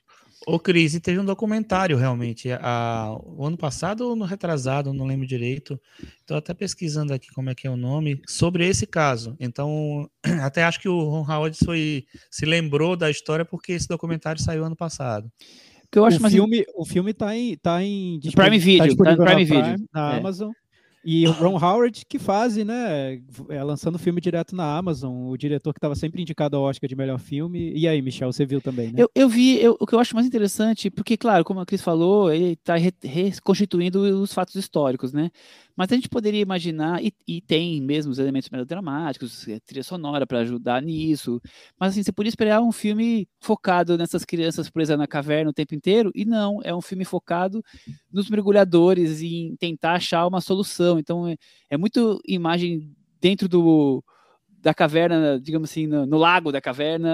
Ô, 0.47 0.59
Cris, 0.59 0.95
e 0.95 1.01
teve 1.01 1.21
um 1.21 1.25
documentário 1.25 1.97
realmente, 1.97 2.49
a, 2.51 3.17
o 3.25 3.47
ano 3.47 3.57
passado 3.57 4.09
ou 4.09 4.17
no 4.17 4.25
retrasado, 4.25 4.93
não 4.93 5.07
lembro 5.07 5.27
direito. 5.27 5.81
Estou 6.19 6.37
até 6.37 6.53
pesquisando 6.53 7.15
aqui 7.15 7.29
como 7.33 7.51
é 7.51 7.55
que 7.55 7.67
é 7.67 7.71
o 7.71 7.77
nome, 7.77 8.21
sobre 8.27 8.67
esse 8.67 8.87
caso. 8.87 9.37
Então, 9.39 10.11
até 10.43 10.65
acho 10.65 10.81
que 10.81 10.89
o 10.89 11.09
Ron 11.09 11.31
Howard 11.31 11.57
foi, 11.65 12.07
se 12.31 12.45
lembrou 12.45 12.97
da 12.97 13.11
história 13.11 13.45
porque 13.45 13.73
esse 13.73 13.87
documentário 13.87 14.43
saiu 14.43 14.65
ano 14.65 14.77
passado. 14.77 15.31
Que 15.91 15.99
eu 15.99 16.05
acho 16.05 16.19
o, 16.19 16.23
mais... 16.23 16.35
filme, 16.35 16.65
o 16.75 16.85
filme 16.85 17.13
tá 17.13 17.37
em, 17.37 17.57
tá 17.57 17.83
em 17.83 18.19
Prime 18.35 18.59
Video, 18.59 18.97
tá, 18.97 19.17
tá 19.17 19.25
Prime 19.25 19.45
Video. 19.45 19.87
na 19.93 20.15
é. 20.15 20.19
Amazon. 20.19 20.51
E 21.05 21.27
o 21.27 21.33
Ron 21.33 21.59
Howard 21.59 22.05
que 22.09 22.19
faz, 22.19 22.57
né? 22.57 23.21
É, 23.49 23.63
lançando 23.63 23.99
filme 23.99 24.21
direto 24.21 24.55
na 24.55 24.77
Amazon, 24.77 25.29
o 25.29 25.37
diretor 25.37 25.73
que 25.73 25.79
estava 25.79 25.97
sempre 25.97 26.23
indicado 26.23 26.57
ao 26.57 26.63
Oscar 26.63 26.89
de 26.89 26.95
melhor 26.95 27.19
filme. 27.19 27.73
E 27.75 27.89
aí, 27.89 28.01
Michel, 28.01 28.33
você 28.33 28.47
viu 28.47 28.61
também, 28.61 28.93
né? 28.93 29.03
Eu, 29.03 29.11
eu 29.15 29.29
vi, 29.29 29.61
eu, 29.61 29.77
o 29.81 29.87
que 29.87 29.95
eu 29.95 29.99
acho 29.99 30.15
mais 30.15 30.27
interessante, 30.27 30.91
porque, 30.91 31.17
claro, 31.17 31.45
como 31.45 31.59
a 31.59 31.67
Cris 31.67 31.83
falou, 31.83 32.33
ele 32.33 32.53
está 32.53 32.77
reconstituindo 33.03 34.01
os 34.23 34.33
fatos 34.33 34.55
históricos, 34.55 35.13
né? 35.13 35.31
Mas 35.77 35.91
a 35.91 35.95
gente 35.95 36.09
poderia 36.09 36.41
imaginar, 36.41 37.03
e, 37.03 37.13
e 37.27 37.41
tem 37.41 37.81
mesmo 37.81 38.13
os 38.13 38.19
elementos 38.19 38.51
melodramáticos, 38.51 39.47
é, 39.49 39.59
trilha 39.61 39.83
sonora 39.83 40.27
para 40.27 40.41
ajudar 40.41 40.83
nisso, 40.83 41.41
mas 41.79 41.93
assim, 41.93 42.03
você 42.03 42.13
podia 42.13 42.29
esperar 42.29 42.61
um 42.61 42.73
filme 42.73 43.27
focado 43.41 43.97
nessas 43.97 44.25
crianças 44.25 44.71
presas 44.71 44.99
na 44.99 45.07
caverna 45.07 45.51
o 45.51 45.55
tempo 45.55 45.75
inteiro, 45.75 46.11
e 46.15 46.25
não, 46.25 46.61
é 46.63 46.75
um 46.75 46.81
filme 46.81 47.05
focado 47.05 47.63
nos 48.13 48.29
mergulhadores 48.29 49.23
em 49.23 49.57
tentar 49.57 49.95
achar 49.95 50.27
uma 50.27 50.41
solução. 50.41 50.99
Então, 50.99 51.27
é, 51.27 51.37
é 51.71 51.77
muito 51.77 52.21
imagem 52.27 52.95
dentro 53.21 53.49
do, 53.49 54.05
da 54.63 54.73
caverna, 54.73 55.41
digamos 55.41 55.71
assim, 55.71 55.89
no, 55.89 56.07
no, 56.07 56.17
lago 56.17 56.53
da 56.53 56.61
caverna, 56.61 57.11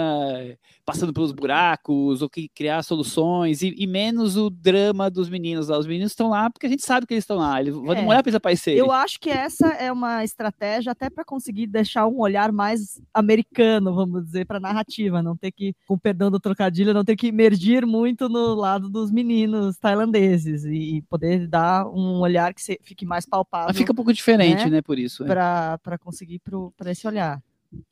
passando 0.84 1.14
pelos 1.14 1.32
buracos, 1.32 2.20
ou 2.20 2.28
que 2.28 2.49
criar 2.49 2.82
soluções, 2.82 3.62
e, 3.62 3.74
e, 3.76 3.86
menos 3.86 4.36
o 4.36 4.51
drama 4.51 5.11
dos 5.11 5.30
meninos 5.30 5.68
lá. 5.68 5.78
Os 5.78 5.86
meninos 5.86 6.12
estão 6.12 6.28
lá 6.28 6.51
porque 6.51 6.66
a 6.66 6.68
gente 6.68 6.84
sabe 6.84 7.07
que 7.07 7.14
eles 7.14 7.24
estão 7.24 7.38
lá, 7.38 7.59
eles 7.59 7.74
vão 7.74 7.92
é, 7.92 7.96
demorar 7.96 8.22
para 8.22 8.28
eles 8.28 8.36
aparecerem. 8.36 8.78
Eu 8.78 8.92
acho 8.92 9.18
que 9.18 9.30
essa 9.30 9.68
é 9.68 9.90
uma 9.90 10.22
estratégia 10.22 10.92
até 10.92 11.09
para 11.09 11.24
conseguir 11.24 11.66
deixar 11.66 12.07
um 12.07 12.20
olhar 12.20 12.53
mais 12.53 13.01
americano, 13.14 13.94
vamos 13.94 14.26
dizer, 14.26 14.44
para 14.44 14.59
a 14.59 14.61
narrativa, 14.61 15.22
não 15.22 15.34
ter 15.34 15.51
que, 15.51 15.74
com 15.86 15.99
perdão 15.99 16.30
do 16.30 16.38
trocadilho, 16.38 16.92
não 16.92 17.05
ter 17.05 17.16
que 17.16 17.28
emergir 17.28 17.86
muito 17.86 18.28
no 18.28 18.55
lado 18.55 18.90
dos 18.90 19.11
meninos 19.11 19.78
tailandeses 19.78 20.64
e 20.66 21.03
poder 21.09 21.49
dar 21.49 21.86
um 21.86 22.20
olhar 22.20 22.53
que 22.53 22.78
fique 22.82 23.07
mais 23.07 23.24
palpável. 23.24 23.68
Mas 23.68 23.78
fica 23.78 23.92
um 23.92 23.96
pouco 23.96 24.12
diferente, 24.12 24.64
né, 24.64 24.70
né 24.70 24.82
por 24.82 24.99
isso. 24.99 25.24
É. 25.24 25.26
Para 25.26 25.99
conseguir 25.99 26.42
para 26.76 26.90
esse 26.90 27.07
olhar. 27.07 27.38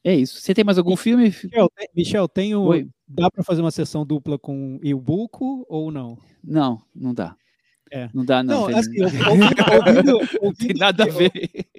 É 0.03 0.15
isso. 0.15 0.41
Você 0.41 0.55
tem 0.55 0.65
mais 0.65 0.79
algum 0.79 0.97
filme? 0.97 1.25
Michel, 1.95 2.29
tem, 2.29 2.55
Michel. 2.55 2.91
Dá 3.09 3.31
para 3.31 3.45
fazer 3.45 3.61
uma 3.61 3.71
sessão 3.71 4.05
dupla 4.05 4.39
com 4.39 4.79
Ilbuco 4.83 5.65
ou 5.69 5.91
não? 5.91 6.19
Não, 6.43 6.83
não 6.95 7.15
dá. 7.15 7.37
É. 7.93 8.11
Não 8.13 8.25
dá, 8.25 8.43
não. 8.43 8.69
não 8.69 8.79
assim, 8.79 9.01
ouvindo, 9.01 9.31
ouvindo, 9.31 10.19
ouvindo, 10.43 10.57
tem 10.57 10.77
nada 10.77 11.05
a 11.05 11.07
ver. 11.07 11.31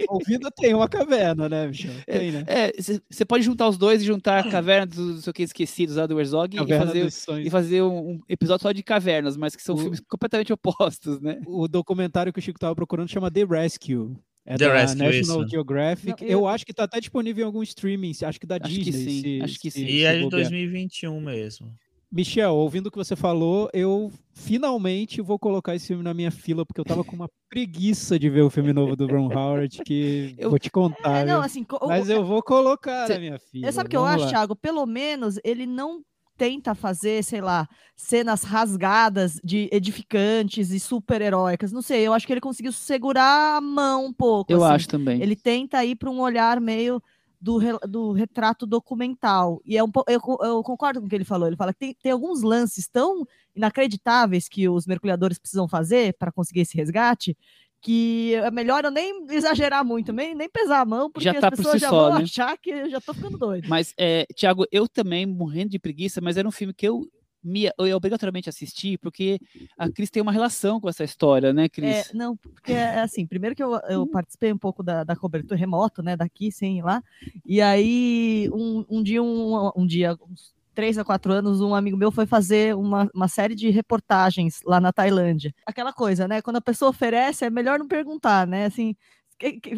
Ouvindo 0.08 0.50
tem 0.52 0.74
uma 0.74 0.88
caverna, 0.88 1.50
né, 1.50 1.68
Michel? 1.68 1.92
Tem, 2.06 2.32
né? 2.32 2.46
É, 2.48 2.72
você 3.10 3.26
pode 3.26 3.44
juntar 3.44 3.68
os 3.68 3.78
dois 3.78 4.02
e 4.02 4.06
juntar 4.06 4.40
a 4.40 4.50
caverna 4.50 4.86
dos 4.86 5.24
sei 5.24 5.34
que, 5.34 5.44
esquecidos 5.44 5.98
lá 5.98 6.08
do 6.08 6.18
Herzog 6.18 6.56
e 6.56 6.78
fazer, 6.78 7.10
e 7.44 7.50
fazer 7.50 7.82
um, 7.82 8.12
um, 8.12 8.20
episódio 8.30 8.64
só 8.64 8.72
de 8.72 8.84
cavernas, 8.84 9.36
mas 9.36 9.54
que 9.54 9.62
são 9.62 9.76
o, 9.76 9.78
filmes 9.78 10.00
completamente 10.00 10.54
opostos, 10.54 11.20
né? 11.20 11.42
O 11.46 11.68
documentário 11.68 12.32
que 12.32 12.40
o 12.40 12.42
Chico 12.42 12.58
estava 12.58 12.76
procurando 12.76 13.10
chama 13.10 13.30
The 13.30 13.44
Rescue. 13.44 14.16
É 14.50 14.58
The 14.58 14.66
da 14.66 14.74
Rescue, 14.74 14.98
National 14.98 15.42
isso. 15.42 15.50
Geographic. 15.50 16.22
Não, 16.24 16.30
eu... 16.30 16.40
eu... 16.40 16.48
acho 16.48 16.66
que 16.66 16.74
tá 16.74 16.86
até 16.86 17.02
disponível 17.02 17.44
em 17.44 17.46
algum 17.46 17.62
streaming, 17.62 18.14
acho 18.24 18.40
que 18.40 18.48
da 18.48 18.56
acho 18.56 18.74
Disney. 18.74 18.86
Que 18.86 18.94
sim, 18.94 19.22
se, 19.22 19.42
acho 19.44 19.60
que 19.60 19.72
sim. 19.72 19.86
E 19.86 20.04
é 20.04 20.18
de 20.18 20.30
2021 20.30 21.20
mesmo. 21.20 21.70
Michel, 22.10 22.56
ouvindo 22.56 22.88
o 22.88 22.92
que 22.92 22.98
você 22.98 23.18
falou, 23.18 23.70
eu 23.74 24.10
finalmente 24.32 25.20
vou 25.22 25.38
colocar 25.38 25.76
esse 25.76 25.88
filme 25.88 26.02
na 26.02 26.14
minha 26.14 26.32
fila, 26.32 26.66
porque 26.66 26.80
eu 26.80 26.86
tava 26.86 27.04
com 27.04 27.14
uma 27.14 27.30
preguiça 27.50 28.18
de 28.18 28.30
ver 28.30 28.44
o 28.44 28.50
filme 28.50 28.72
novo 28.72 28.96
do 28.96 29.06
Ron 29.06 29.30
Howard, 29.30 29.84
que 29.84 30.34
eu 30.40 30.50
vou 30.50 30.58
te 30.58 30.72
contar. 30.72 31.24
É, 31.24 31.26
não, 31.26 31.42
assim, 31.42 31.66
Mas 31.86 32.10
eu 32.10 32.24
vou 32.24 32.42
colocar 32.42 33.08
Cê... 33.08 33.16
na 33.16 33.20
minha 33.20 33.40
fila. 33.40 33.70
Sabe 33.74 33.88
o 33.88 33.90
que 33.90 33.98
eu 33.98 34.06
acho, 34.06 34.30
Thiago? 34.30 34.56
Pelo 34.56 34.86
menos 34.86 35.38
ele 35.44 35.66
não 35.66 36.02
tenta 36.38 36.76
fazer, 36.76 37.24
sei 37.24 37.42
lá, 37.42 37.68
cenas 37.96 38.44
rasgadas 38.44 39.40
de 39.44 39.68
edificantes 39.72 40.72
e 40.72 40.80
super-heróicas. 40.80 41.72
Não 41.72 41.82
sei, 41.82 42.06
eu 42.06 42.14
acho 42.14 42.28
que 42.28 42.34
ele 42.34 42.42
conseguiu 42.42 42.72
segurar 42.72 43.58
a 43.58 43.62
mão 43.62 44.06
um 44.06 44.14
pouco. 44.14 44.52
Eu 44.52 44.64
assim. 44.64 44.76
acho 44.76 44.88
também. 44.88 45.22
Ele 45.22 45.36
tenta 45.36 45.84
ir 45.84 45.96
para 45.96 46.10
um 46.10 46.20
olhar 46.20 46.62
meio 46.62 47.02
do, 47.42 47.60
do 47.88 48.12
retrato 48.12 48.66
documental. 48.66 49.62
E 49.66 49.78
é 49.78 49.84
um 49.84 49.92
eu, 50.08 50.22
eu 50.42 50.64
concordo 50.64 51.00
com 51.00 51.08
o 51.08 51.10
que 51.10 51.16
ele 51.16 51.26
falou. 51.26 51.48
Ele 51.48 51.56
fala 51.56 51.74
que 51.74 51.80
tem, 51.80 51.96
tem 52.02 52.12
alguns 52.12 52.42
lances 52.42 52.88
tão 52.88 53.26
inacreditáveis 53.56 54.48
que 54.48 54.70
os 54.70 54.86
mergulhadores 54.86 55.40
precisam 55.40 55.68
fazer 55.68 56.16
para 56.18 56.32
conseguir 56.32 56.62
esse 56.62 56.78
resgate 56.78 57.36
que 57.82 58.34
é 58.36 58.52
melhor 58.52 58.84
eu 58.84 58.92
nem 58.92 59.26
exagerar 59.30 59.86
muito, 59.86 60.12
nem, 60.12 60.34
nem 60.36 60.50
pesar 60.50 60.82
a 60.82 60.86
mão, 60.86 61.12
porque 61.12 61.24
já 61.24 61.34
tá 61.40 61.48
as 61.48 61.56
pessoas 61.56 61.76
si 61.76 61.80
já 61.80 61.90
só, 61.90 62.10
vão 62.10 62.18
né? 62.20 62.24
achar 62.24 62.58
que 62.58 62.70
eu 62.70 62.90
já 62.90 63.00
tô 63.00 63.14
ficando 63.14 63.38
doido. 63.38 63.68
Mas, 63.68 63.94
é, 63.98 64.26
Tiago, 64.36 64.66
eu 64.72 64.88
também 64.88 65.26
morrendo 65.26 65.70
de 65.70 65.80
preguiça, 65.80 66.20
mas 66.22 66.38
era 66.38 66.48
um 66.48 66.52
filme 66.52 66.74
que 66.74 66.88
eu 66.88 67.08
me 67.44 67.70
eu 67.78 67.96
obrigatoriamente 67.96 68.50
assisti, 68.50 68.98
porque 68.98 69.40
a 69.78 69.90
Cris 69.90 70.10
tem 70.10 70.22
uma 70.22 70.32
relação 70.32 70.82
com 70.82 70.90
essa 70.90 71.04
história, 71.04 71.54
né, 71.54 71.70
Cris? 71.70 72.10
É, 72.10 72.14
não, 72.14 72.36
porque 72.36 72.74
é 72.74 73.00
assim, 73.00 73.26
primeiro 73.26 73.56
que 73.56 73.64
eu, 73.64 73.76
eu 73.88 74.06
participei 74.08 74.52
um 74.52 74.58
pouco 74.58 74.84
da, 74.84 75.04
da 75.04 75.16
cobertura 75.16 75.56
remoto, 75.56 76.02
né, 76.02 76.18
daqui, 76.18 76.52
sem 76.52 76.80
ir 76.80 76.84
lá, 76.84 77.02
e 77.46 77.62
aí 77.62 78.50
um, 78.52 78.84
um 78.90 79.04
dia, 79.04 79.24
um, 79.24 79.72
um 79.76 79.86
dia, 79.86 80.18
uns 80.30 80.57
três 80.78 80.96
a 80.96 81.04
quatro 81.04 81.34
anos, 81.34 81.60
um 81.60 81.74
amigo 81.74 81.98
meu 81.98 82.12
foi 82.12 82.28
fazer 82.28 82.76
uma, 82.76 83.10
uma 83.12 83.28
série 83.28 83.56
de 83.56 83.68
reportagens 83.72 84.62
lá 84.64 84.80
na 84.80 84.94
Tailândia. 84.94 85.52
Aquela 85.66 85.92
coisa, 85.92 86.28
né? 86.28 86.40
Quando 86.40 86.58
a 86.58 86.62
pessoa 86.62 86.92
oferece, 86.92 87.44
é 87.44 87.50
melhor 87.50 87.80
não 87.80 87.88
perguntar, 87.88 88.46
né? 88.46 88.66
Assim, 88.66 88.96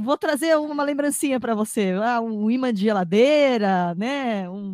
vou 0.02 0.18
trazer 0.18 0.58
uma 0.58 0.84
lembrancinha 0.84 1.39
para 1.39 1.56
você, 1.56 1.93
ah, 2.04 2.20
um 2.20 2.52
imã 2.52 2.74
de 2.74 2.82
geladeira, 2.82 3.95
né? 3.95 4.50
Um 4.50 4.74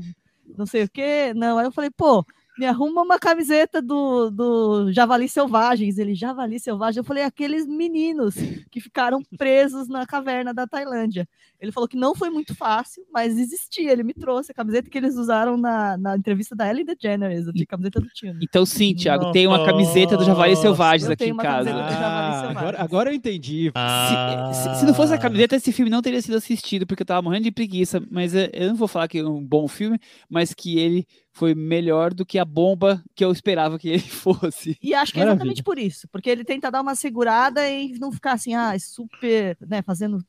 não 0.58 0.66
sei 0.66 0.86
o 0.86 0.90
quê. 0.90 1.32
Não, 1.36 1.60
aí 1.60 1.68
eu 1.68 1.72
falei, 1.72 1.92
pô, 1.92 2.26
me 2.58 2.66
arruma 2.66 3.02
uma 3.02 3.20
camiseta 3.20 3.82
do, 3.82 4.30
do 4.30 4.92
Javali 4.92 5.28
Selvagens. 5.28 5.98
Ele, 5.98 6.16
Javali 6.16 6.60
Selvagem. 6.60 7.00
Eu 7.00 7.04
falei, 7.04 7.24
aqueles 7.24 7.68
meninos 7.68 8.36
que 8.72 8.80
ficaram 8.80 9.22
presos 9.38 9.88
na 9.88 10.06
caverna 10.06 10.54
da 10.54 10.66
Tailândia. 10.66 11.28
Ele 11.60 11.72
falou 11.72 11.88
que 11.88 11.98
não 11.98 12.16
foi 12.16 12.30
muito 12.30 12.56
fácil, 12.56 13.04
mas 13.12 13.38
existia. 13.38 13.92
Ele 13.92 14.04
me 14.04 14.14
trouxe 14.14 14.52
a 14.52 14.56
camiseta 14.56 14.90
que 14.90 14.98
eles 14.98 15.16
usaram 15.16 15.58
na, 15.58 15.98
na 15.98 16.18
entrevista 16.18 16.56
da 16.56 16.70
Ellen 16.70 16.86
DeGeneres, 16.86 17.48
a 17.48 17.66
camiseta 17.68 18.00
do 18.00 18.08
Tino. 18.08 18.40
Então, 18.42 18.66
sim, 18.66 18.94
Thiago, 18.94 19.32
tem 19.32 19.48
uma 19.48 19.66
camiseta 19.66 20.16
do 20.16 20.24
Javali 20.24 20.56
Selvagens 20.56 21.10
aqui 21.10 21.26
em 21.26 21.38
casa. 21.38 21.72
Ah, 21.74 22.50
agora, 22.50 22.82
agora 22.82 23.10
eu 23.10 23.16
entendi. 23.16 23.72
Ah. 23.76 24.52
Se, 24.54 24.70
se, 24.70 24.80
se, 24.80 24.86
não 24.86 24.94
fosse 24.94 25.14
a 25.14 25.18
camiseta, 25.18 25.56
esse 25.56 25.72
filme 25.72 25.90
não 25.90 26.02
teria 26.02 26.22
sido 26.22 26.38
assistido, 26.38 26.86
porque 26.86 27.02
eu 27.04 27.08
tava 27.08 27.22
morrendo 27.22 27.44
de 27.44 27.52
preguiça. 27.52 28.02
Mas 28.10 28.34
eh, 28.36 28.50
eu 28.54 28.70
não 28.70 28.76
vou 28.76 28.88
falar 28.88 29.08
que 29.08 29.20
é 29.20 29.26
um 29.26 29.44
bom 29.44 29.68
filme, 29.68 30.00
mas 30.30 30.54
que 30.54 30.80
ele 30.80 31.06
foi 31.36 31.54
melhor 31.54 32.14
do 32.14 32.26
que 32.26 32.40
a 32.40 32.46
bomba 32.46 33.04
que 33.14 33.24
eu 33.24 33.30
esperava 33.30 33.78
que 33.78 33.90
ele 33.90 34.00
fosse. 34.00 34.78
E 34.82 34.94
acho 34.94 35.12
que 35.12 35.20
é 35.20 35.24
exatamente 35.24 35.62
por 35.62 35.78
isso, 35.78 36.08
porque 36.08 36.30
ele 36.30 36.46
tenta 36.46 36.72
dar 36.72 36.82
uma 36.82 36.96
segurada 36.96 37.70
e 37.70 38.00
não 38.00 38.10
ficar 38.10 38.32
assim, 38.32 38.56
ah, 38.56 38.74
super, 38.80 39.58
né, 39.60 39.82
fazendo, 39.82 40.26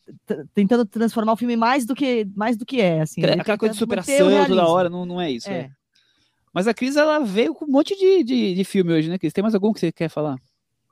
tentando 0.53 0.85
transformar 0.85 1.33
o 1.33 1.37
filme 1.37 1.57
mais 1.57 1.87
do 1.87 1.95
que 1.95 2.27
mais 2.35 2.57
do 2.57 2.67
que 2.67 2.81
é, 2.81 3.03
assim. 3.03 3.25
Aquela 3.25 3.57
coisa 3.57 3.73
de 3.73 3.79
superação 3.79 4.47
toda 4.49 4.67
hora, 4.67 4.91
não, 4.91 5.07
não 5.07 5.21
é 5.21 5.31
isso. 5.31 5.49
É. 5.49 5.57
É. 5.57 5.71
Mas 6.53 6.67
a 6.67 6.75
Cris, 6.75 6.97
ela 6.97 7.21
veio 7.21 7.55
com 7.55 7.67
um 7.67 7.71
monte 7.71 7.97
de, 7.97 8.25
de, 8.25 8.55
de 8.55 8.65
filme 8.65 8.93
hoje, 8.93 9.09
né, 9.09 9.17
Cris? 9.17 9.33
Tem 9.33 9.43
mais 9.43 9.55
algum 9.55 9.73
que 9.73 9.79
você 9.79 9.93
quer 9.93 10.09
falar? 10.09 10.37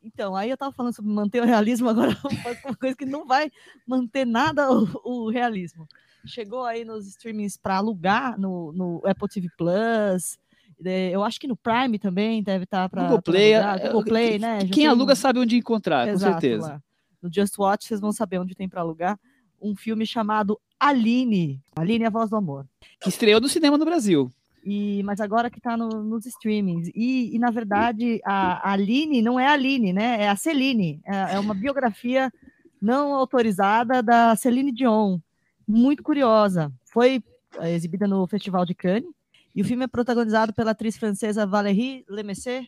Então, 0.05 0.37
aí 0.37 0.49
eu 0.49 0.57
tava 0.57 0.71
falando 0.71 0.95
sobre 0.95 1.11
manter 1.11 1.43
o 1.43 1.47
realismo, 1.47 1.89
agora 1.89 2.17
uma 2.65 2.77
coisa 2.77 2.95
que 2.95 3.07
não 3.07 3.27
vai 3.27 3.51
manter 3.85 4.25
nada 4.25 4.71
o, 4.71 5.01
o 5.03 5.31
realismo. 5.31 5.89
Chegou 6.27 6.65
aí 6.65 6.85
nos 6.85 7.07
streamings 7.07 7.57
para 7.57 7.77
alugar 7.77 8.39
no, 8.39 8.73
no 8.73 9.03
Apple 9.05 9.29
TV 9.29 9.49
Plus. 9.57 10.39
é, 10.85 11.11
Eu 11.11 11.23
acho 11.25 11.39
que 11.41 11.47
no 11.47 11.57
Prime 11.57 11.99
também 11.99 12.43
deve 12.43 12.65
estar 12.65 12.89
para 12.89 13.03
Google 13.05 13.23
Play, 13.23 13.55
alugar. 13.55 13.79
é, 13.81 13.87
Google 13.89 14.05
Play, 14.05 14.31
quem- 14.31 14.39
né? 14.39 14.55
Já 14.61 14.67
Quem 14.67 14.71
tem 14.71 14.87
aluga 14.87 15.15
sabe 15.15 15.39
onde 15.39 15.57
encontrar, 15.57 16.07
com 16.07 16.13
Exato, 16.15 16.41
certeza. 16.41 16.67
lá. 16.69 16.83
No 17.23 17.31
Just 17.33 17.59
Watch 17.59 17.87
vocês 17.87 18.01
vão 18.01 18.13
saber 18.13 18.39
onde 18.39 18.55
tem 18.55 18.69
para 18.69 18.81
alugar 18.83 19.19
um 19.61 19.75
filme 19.75 20.05
chamado 20.07 20.61
Aline. 20.79 21.61
Aline 21.77 22.05
é 22.05 22.07
a 22.07 22.11
voz 22.11 22.29
do 22.29 22.37
amor. 22.37 22.67
Que 23.01 23.09
estreou 23.09 23.41
no 23.41 23.49
cinema 23.49 23.79
no 23.79 23.85
Brasil. 23.85 24.31
E, 24.67 25.03
mas 25.05 25.21
agora 25.21 25.51
que 25.51 25.59
está 25.59 25.77
nos 25.77 26.25
streamings. 26.27 26.89
E, 26.95 27.35
e, 27.35 27.39
na 27.39 27.51
verdade, 27.51 28.21
a, 28.25 28.69
a 28.69 28.73
Aline 28.73 29.21
não 29.23 29.39
é 29.39 29.47
a 29.47 29.53
Aline, 29.53 29.93
né? 29.93 30.23
É 30.23 30.29
a 30.29 30.37
Celine. 30.37 31.01
É, 31.07 31.35
é 31.35 31.39
uma 31.39 31.53
biografia 31.55 32.33
não 32.81 33.15
autorizada 33.15 34.03
da 34.03 34.35
Celine 34.37 34.73
Dion. 34.73 35.19
Muito 35.67 36.03
curiosa. 36.03 36.73
Foi 36.85 37.23
é, 37.59 37.73
exibida 37.73 38.07
no 38.07 38.27
Festival 38.27 38.65
de 38.65 38.75
Cannes. 38.75 39.11
E 39.55 39.63
o 39.63 39.65
filme 39.65 39.85
é 39.85 39.87
protagonizado 39.87 40.53
pela 40.53 40.73
atriz 40.73 40.97
francesa 40.97 41.47
Valérie 41.47 42.05
Lemessé. 42.09 42.67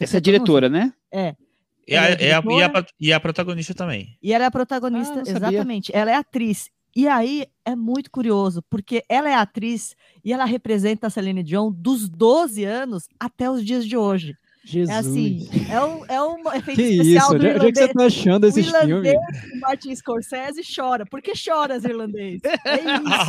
Essa 0.00 0.16
é 0.16 0.18
a 0.18 0.20
diretora, 0.20 0.68
né? 0.68 0.92
É. 1.10 1.34
E 1.86 1.96
a, 1.96 2.04
Ela 2.04 2.08
é 2.20 2.24
é 2.28 2.34
a- 2.34 2.42
e, 2.46 2.62
a, 2.62 2.86
e 3.00 3.12
a 3.12 3.20
protagonista 3.20 3.74
também. 3.74 4.16
E 4.22 4.32
ela 4.32 4.44
é 4.44 4.46
a 4.46 4.48
Ah, 4.48 4.50
protagonista, 4.50 5.24
sabia. 5.24 5.32
exatamente. 5.32 5.90
Ela 5.94 6.10
é 6.10 6.14
atriz. 6.14 6.70
E 6.96 7.08
aí 7.08 7.46
é 7.64 7.74
muito 7.74 8.10
curioso, 8.10 8.62
porque 8.70 9.02
ela 9.08 9.28
é 9.28 9.34
atriz 9.34 9.96
e 10.24 10.32
ela 10.32 10.44
representa 10.44 11.08
a 11.08 11.10
Celine 11.10 11.42
Dion 11.42 11.72
dos 11.72 12.08
12 12.08 12.64
anos 12.64 13.08
até 13.18 13.50
os 13.50 13.64
dias 13.64 13.84
de 13.86 13.96
hoje. 13.96 14.36
Jesus. 14.64 14.88
É 14.88 14.94
assim, 14.98 15.48
é 15.68 15.80
um, 15.84 16.04
é 16.06 16.22
um 16.22 16.38
efeito 16.54 16.82
que 16.82 16.88
especial 16.88 17.28
isso? 17.28 17.34
do 17.38 17.46
Onde 17.46 17.48
é 17.48 17.54
onde 17.54 17.66
é 17.66 17.72
que 17.72 17.78
você 17.78 17.88
irlandês. 17.88 17.92
tá 17.92 18.04
achando 18.06 18.44
O 18.44 18.46
esses 18.46 18.70
filmes? 18.70 19.14
irlandês 19.14 19.44
do 19.52 19.60
Martin 19.60 19.94
Scorsese 19.94 20.62
chora. 20.74 21.06
Por 21.06 21.20
que 21.22 21.34
choras, 21.36 21.84
irlandês? 21.84 22.42
É 22.64 22.74
isso. 22.76 23.28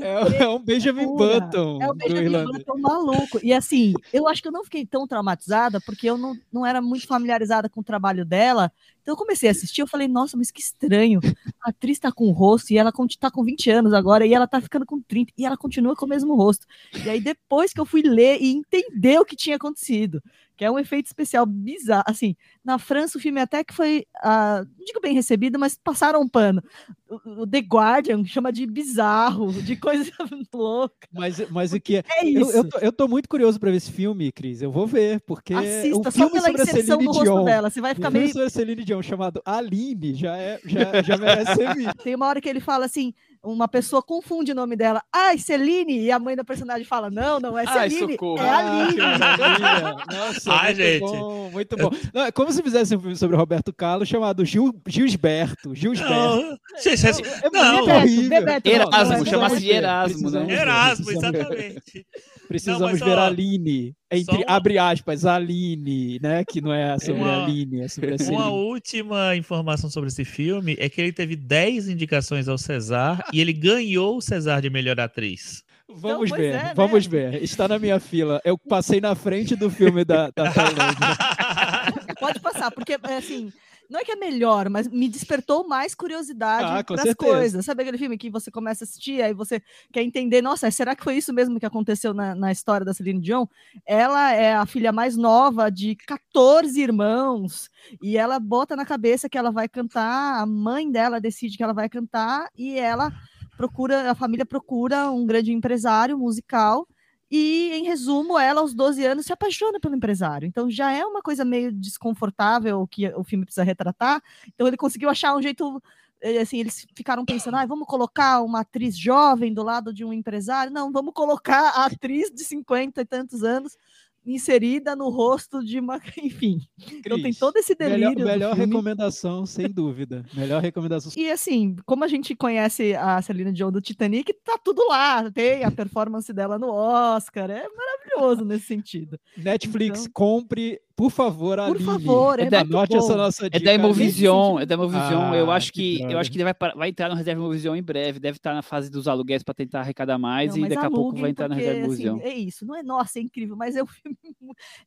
É, 0.00 0.28
é 0.44 0.48
um 0.48 0.58
Benjamin 0.58 1.06
Loucura. 1.06 1.40
Button 1.40 1.78
É 1.80 1.88
o 1.88 1.94
do 1.94 1.94
Benjamin 1.94 2.24
irlandês. 2.24 2.64
Button 2.64 2.78
maluco. 2.78 3.38
E 3.42 3.52
assim, 3.52 3.98
eu 4.12 4.26
acho 4.28 4.42
que 4.42 4.48
eu 4.48 4.52
não 4.52 4.64
fiquei 4.64 4.86
tão 4.86 5.06
traumatizada 5.06 5.80
porque 5.80 6.08
eu 6.08 6.16
não, 6.18 6.34
não 6.52 6.66
era 6.66 6.80
muito 6.80 7.06
familiarizada 7.06 7.68
com 7.68 7.80
o 7.80 7.84
trabalho 7.84 8.24
dela. 8.24 8.72
Então 9.02 9.12
eu 9.12 9.16
comecei 9.16 9.48
a 9.48 9.52
assistir, 9.52 9.80
eu 9.80 9.86
falei, 9.86 10.08
nossa, 10.08 10.36
mas 10.36 10.50
que 10.50 10.60
estranho. 10.60 11.20
A 11.62 11.70
atriz 11.70 11.98
tá 11.98 12.10
com 12.12 12.28
o 12.28 12.32
rosto 12.32 12.72
e 12.72 12.78
ela 12.78 12.92
tá 13.18 13.30
com 13.30 13.44
20 13.44 13.70
anos 13.70 13.92
agora 13.92 14.24
e 14.26 14.32
ela 14.32 14.46
tá 14.46 14.60
ficando 14.60 14.86
com 14.86 15.00
30 15.00 15.32
e 15.36 15.44
ela 15.44 15.56
continua 15.56 15.96
com 15.96 16.06
o 16.06 16.08
mesmo 16.08 16.34
rosto. 16.36 16.66
E 17.04 17.10
aí 17.10 17.20
depois 17.20 17.72
que 17.72 17.80
eu 17.80 17.84
fui 17.86 18.02
ler 18.02 18.40
e 18.40 18.52
entender 18.52 19.18
o 19.18 19.24
que 19.24 19.36
tinha 19.36 19.56
acontecido, 19.56 20.22
que 20.62 20.66
é 20.66 20.70
um 20.70 20.78
efeito 20.78 21.06
especial 21.06 21.44
bizarro. 21.44 22.04
Assim, 22.06 22.36
na 22.64 22.78
França 22.78 23.18
o 23.18 23.20
filme 23.20 23.40
até 23.40 23.64
que 23.64 23.74
foi, 23.74 24.06
ah, 24.22 24.62
não 24.78 24.84
digo 24.84 25.00
bem 25.00 25.12
recebido, 25.12 25.58
mas 25.58 25.76
passaram 25.76 26.20
um 26.20 26.28
pano. 26.28 26.62
O, 27.08 27.42
o 27.42 27.46
The 27.46 27.58
Guardian 27.58 28.24
chama 28.24 28.52
de 28.52 28.64
bizarro, 28.64 29.52
de 29.52 29.74
coisa 29.74 30.08
louca. 30.54 31.08
Mas, 31.12 31.50
mas 31.50 31.72
o 31.72 31.80
que 31.80 31.96
é? 31.96 32.04
É 32.16 32.24
Eu, 32.24 32.42
isso. 32.42 32.56
eu, 32.56 32.68
tô, 32.68 32.78
eu 32.78 32.92
tô 32.92 33.08
muito 33.08 33.28
curioso 33.28 33.58
pra 33.58 33.72
ver 33.72 33.78
esse 33.78 33.90
filme, 33.90 34.30
Cris. 34.30 34.62
Eu 34.62 34.70
vou 34.70 34.86
ver, 34.86 35.20
porque 35.22 35.52
Assista 35.52 35.98
o 35.98 36.04
só 36.04 36.10
filme 36.12 36.30
pela 36.30 36.46
sobre 36.46 36.62
inserção 36.62 36.98
do 36.98 37.06
rosto 37.06 37.22
Dion, 37.24 37.44
dela. 37.44 37.68
Você 37.68 37.80
vai 37.80 37.94
ficar 37.96 38.10
filme 38.12 38.20
meio. 38.20 38.32
sobre 38.32 38.46
a 38.46 38.50
Celine 38.50 38.84
Dion 38.84 39.02
chamado 39.02 39.42
Aline 39.44 40.14
já, 40.14 40.36
é, 40.36 40.60
já, 40.64 41.02
já 41.02 41.16
merece 41.16 41.56
ser 41.56 41.74
visto. 41.74 41.96
Tem 42.04 42.14
uma 42.14 42.28
hora 42.28 42.40
que 42.40 42.48
ele 42.48 42.60
fala 42.60 42.84
assim: 42.84 43.12
uma 43.42 43.66
pessoa 43.66 44.02
confunde 44.02 44.52
o 44.52 44.54
nome 44.54 44.76
dela. 44.76 45.02
Ai, 45.12 45.36
Celine! 45.38 45.98
E 45.98 46.12
a 46.12 46.18
mãe 46.18 46.36
da 46.36 46.44
personagem 46.44 46.84
fala: 46.84 47.10
Não, 47.10 47.40
não 47.40 47.58
é 47.58 47.64
Ai, 47.66 47.90
Celine, 47.90 48.12
socorro. 48.12 48.38
é 48.42 48.48
Aline. 48.50 49.00
Ah. 49.00 49.96
Nossa, 50.12 50.52
Ai, 50.52 50.66
muito 50.74 50.76
gente. 50.82 51.00
bom, 51.00 51.50
muito 51.50 51.76
bom. 51.76 51.90
Não, 52.14 52.22
é 52.22 52.32
como 52.32 52.52
se 52.52 52.62
fizesse 52.62 52.94
um 52.96 53.00
filme 53.00 53.16
sobre 53.16 53.36
Roberto 53.36 53.72
Carlos 53.72 54.08
chamado 54.08 54.44
Gil, 54.44 54.72
Gilsberto. 54.86 55.74
Gilsberto. 55.74 56.12
Não, 56.14 56.58
vocês- 56.76 57.02
É 57.04 57.50
não, 57.50 57.72
muito 57.72 57.86
Bebeto, 57.86 57.90
horrível. 57.98 58.28
Bebeto, 58.28 58.68
não, 58.70 58.74
Erasmo, 58.76 59.14
não 59.16 59.22
é 59.22 59.24
chama-se 59.26 59.54
Bebeto. 59.56 59.74
Erasmo, 59.76 60.30
né? 60.30 60.52
Erasmo, 60.54 61.10
exatamente. 61.10 62.06
Precisamos 62.52 62.80
Não, 62.80 62.90
mas, 62.90 63.00
ver 63.00 63.18
ó, 63.18 63.20
a 63.20 63.26
Aline, 63.26 63.94
entre, 64.10 64.24
só 64.24 64.32
uma- 64.40 64.44
abre 64.48 64.78
aspas, 64.78 65.24
Aline, 65.24 66.18
né? 66.22 66.44
Que 66.44 66.60
não 66.60 66.72
é 66.72 66.98
sobre 66.98 67.20
Uma- 67.20 67.30
a 67.32 67.44
Aline, 67.44 67.80
é 67.82 67.88
sobre 67.88 68.10
a 68.10 68.12
Uma 68.12 68.18
Celine. 68.18 68.42
última 68.42 69.36
informação 69.36 69.88
sobre 69.90 70.08
esse 70.08 70.24
filme 70.24 70.76
é 70.78 70.88
que 70.88 71.00
ele 71.00 71.12
teve 71.12 71.34
10 71.36 71.88
indicações 71.88 72.48
ao 72.48 72.58
César 72.58 73.24
e 73.32 73.40
ele 73.40 73.52
ganhou 73.52 74.16
o 74.16 74.20
César 74.20 74.60
de 74.60 74.68
melhor 74.70 74.98
atriz. 75.00 75.62
Vamos 75.94 76.30
pois 76.30 76.40
ver, 76.40 76.48
é, 76.48 76.52
né? 76.52 76.72
vamos 76.74 77.06
ver. 77.06 77.42
Está 77.42 77.68
na 77.68 77.78
minha 77.78 78.00
fila. 78.00 78.40
Eu 78.44 78.56
passei 78.56 78.98
na 79.00 79.14
frente 79.14 79.54
do 79.54 79.68
filme 79.68 80.04
da, 80.04 80.30
da 80.34 80.44
Tailândia. 80.52 82.14
Pode 82.18 82.40
passar, 82.40 82.70
porque 82.70 82.94
é, 82.94 83.16
assim. 83.16 83.52
Não 83.92 84.00
é 84.00 84.04
que 84.04 84.12
é 84.12 84.16
melhor, 84.16 84.70
mas 84.70 84.88
me 84.88 85.06
despertou 85.06 85.68
mais 85.68 85.94
curiosidade 85.94 86.64
Ah, 86.64 86.82
com 86.82 86.94
para 86.94 87.02
as 87.02 87.08
certeza. 87.08 87.32
coisas. 87.34 87.64
Sabe 87.66 87.82
aquele 87.82 87.98
filme 87.98 88.16
que 88.16 88.30
você 88.30 88.50
começa 88.50 88.84
a 88.84 88.86
assistir, 88.86 89.20
aí 89.20 89.34
você 89.34 89.60
quer 89.92 90.02
entender, 90.02 90.40
nossa, 90.40 90.70
será 90.70 90.96
que 90.96 91.04
foi 91.04 91.18
isso 91.18 91.30
mesmo 91.30 91.60
que 91.60 91.66
aconteceu 91.66 92.14
na, 92.14 92.34
na 92.34 92.50
história 92.50 92.86
da 92.86 92.94
Celine 92.94 93.20
Dion? 93.20 93.44
Ela 93.84 94.32
é 94.32 94.54
a 94.54 94.64
filha 94.64 94.92
mais 94.92 95.14
nova 95.14 95.70
de 95.70 95.94
14 95.94 96.80
irmãos, 96.80 97.68
e 98.02 98.16
ela 98.16 98.40
bota 98.40 98.74
na 98.74 98.86
cabeça 98.86 99.28
que 99.28 99.36
ela 99.36 99.50
vai 99.50 99.68
cantar, 99.68 100.40
a 100.40 100.46
mãe 100.46 100.90
dela 100.90 101.20
decide 101.20 101.58
que 101.58 101.62
ela 101.62 101.74
vai 101.74 101.90
cantar, 101.90 102.48
e 102.56 102.78
ela 102.78 103.12
procura, 103.58 104.10
a 104.10 104.14
família 104.14 104.46
procura 104.46 105.10
um 105.10 105.26
grande 105.26 105.52
empresário 105.52 106.16
musical, 106.18 106.88
e, 107.32 107.72
em 107.74 107.84
resumo, 107.84 108.38
ela, 108.38 108.60
aos 108.60 108.74
12 108.74 109.04
anos, 109.06 109.26
se 109.26 109.32
apaixona 109.32 109.80
pelo 109.80 109.96
empresário. 109.96 110.46
Então, 110.46 110.70
já 110.70 110.92
é 110.92 111.04
uma 111.06 111.22
coisa 111.22 111.44
meio 111.44 111.72
desconfortável 111.72 112.86
que 112.86 113.08
o 113.14 113.24
filme 113.24 113.46
precisa 113.46 113.64
retratar. 113.64 114.22
Então, 114.54 114.66
ele 114.68 114.76
conseguiu 114.76 115.08
achar 115.10 115.34
um 115.36 115.42
jeito. 115.42 115.82
eh, 116.20 116.38
Assim, 116.40 116.58
eles 116.60 116.86
ficaram 116.94 117.24
pensando, 117.24 117.56
ah, 117.56 117.66
vamos 117.66 117.86
colocar 117.86 118.42
uma 118.42 118.60
atriz 118.60 118.96
jovem 118.98 119.52
do 119.54 119.62
lado 119.62 119.92
de 119.94 120.04
um 120.04 120.12
empresário? 120.12 120.72
Não, 120.72 120.92
vamos 120.92 121.14
colocar 121.14 121.70
a 121.70 121.86
atriz 121.86 122.30
de 122.30 122.44
50 122.44 123.00
e 123.00 123.04
tantos 123.06 123.42
anos 123.42 123.76
inserida 124.24 124.94
no 124.96 125.08
rosto 125.08 125.64
de 125.64 125.78
uma. 125.78 126.00
Enfim. 126.22 126.60
Então, 126.92 127.16
tem 127.16 127.24
Cris, 127.24 127.38
todo 127.38 127.56
esse 127.56 127.74
delírio. 127.74 128.24
Melhor, 128.24 128.26
melhor 128.26 128.54
recomendação, 128.54 129.44
sem 129.46 129.68
dúvida. 129.68 130.24
Melhor 130.34 130.62
recomendação. 130.62 131.12
E 131.16 131.30
assim, 131.30 131.76
como 131.84 132.04
a 132.04 132.08
gente 132.08 132.34
conhece 132.34 132.94
a 132.94 133.20
Celine 133.22 133.52
Dion 133.52 133.70
do 133.72 133.80
Titanic, 133.80 134.32
tá 134.44 134.58
tudo 134.62 134.86
lá. 134.88 135.30
Tem 135.30 135.64
a 135.64 135.70
performance 135.70 136.32
dela 136.32 136.58
no 136.58 136.68
Oscar. 136.70 137.50
É 137.50 137.64
maravilhoso 137.68 138.44
nesse 138.44 138.66
sentido. 138.66 139.18
Netflix, 139.36 140.00
Então- 140.00 140.12
compre, 140.12 140.80
por 140.94 141.10
favor, 141.10 141.58
a 141.58 141.66
Por 141.66 141.80
favor, 141.80 142.38
é 142.38 142.44
É 142.44 142.50
da- 142.50 142.60
Anote 142.60 142.96
essa 142.96 143.16
nossa 143.16 143.46
É 143.46 143.50
dica. 143.50 143.64
da 143.64 143.70
Aline. 143.72 143.84
Imovision, 143.84 144.58
é 144.60 144.66
da 144.66 144.74
Imovision. 144.74 145.34
eu 145.34 145.50
Ah, 145.50 145.56
acho 145.56 145.72
que 145.72 145.98
que, 145.98 146.02
eu 146.12 146.18
acho 146.18 146.30
que 146.30 146.36
ele 146.36 146.44
vai, 146.44 146.54
vai 146.76 146.88
entrar 146.90 147.08
no 147.08 147.14
reserva 147.14 147.40
Imovision 147.40 147.74
em 147.76 147.82
breve. 147.82 148.18
Deve 148.20 148.36
estar 148.38 148.54
na 148.54 148.62
fase 148.62 148.90
dos 148.90 149.08
aluguéis 149.08 149.42
para 149.42 149.54
tentar 149.54 149.80
arrecadar 149.80 150.18
mais 150.18 150.54
Não, 150.56 150.64
e 150.64 150.68
daqui 150.68 150.86
a 150.86 150.90
pouco 150.90 151.16
vai 151.18 151.30
entrar 151.30 151.48
no 151.48 151.54
porque, 151.54 151.66
reserva 151.68 151.92
assim, 151.92 152.02
Imovision. 152.04 152.20
é 152.32 152.34
isso, 152.38 152.64
não 152.66 152.76
é 152.76 152.82
nossa, 152.82 153.18
é 153.18 153.22
incrível, 153.22 153.56
mas 153.56 153.74
é 153.76 153.82
um 153.82 153.86
filme, 153.86 154.16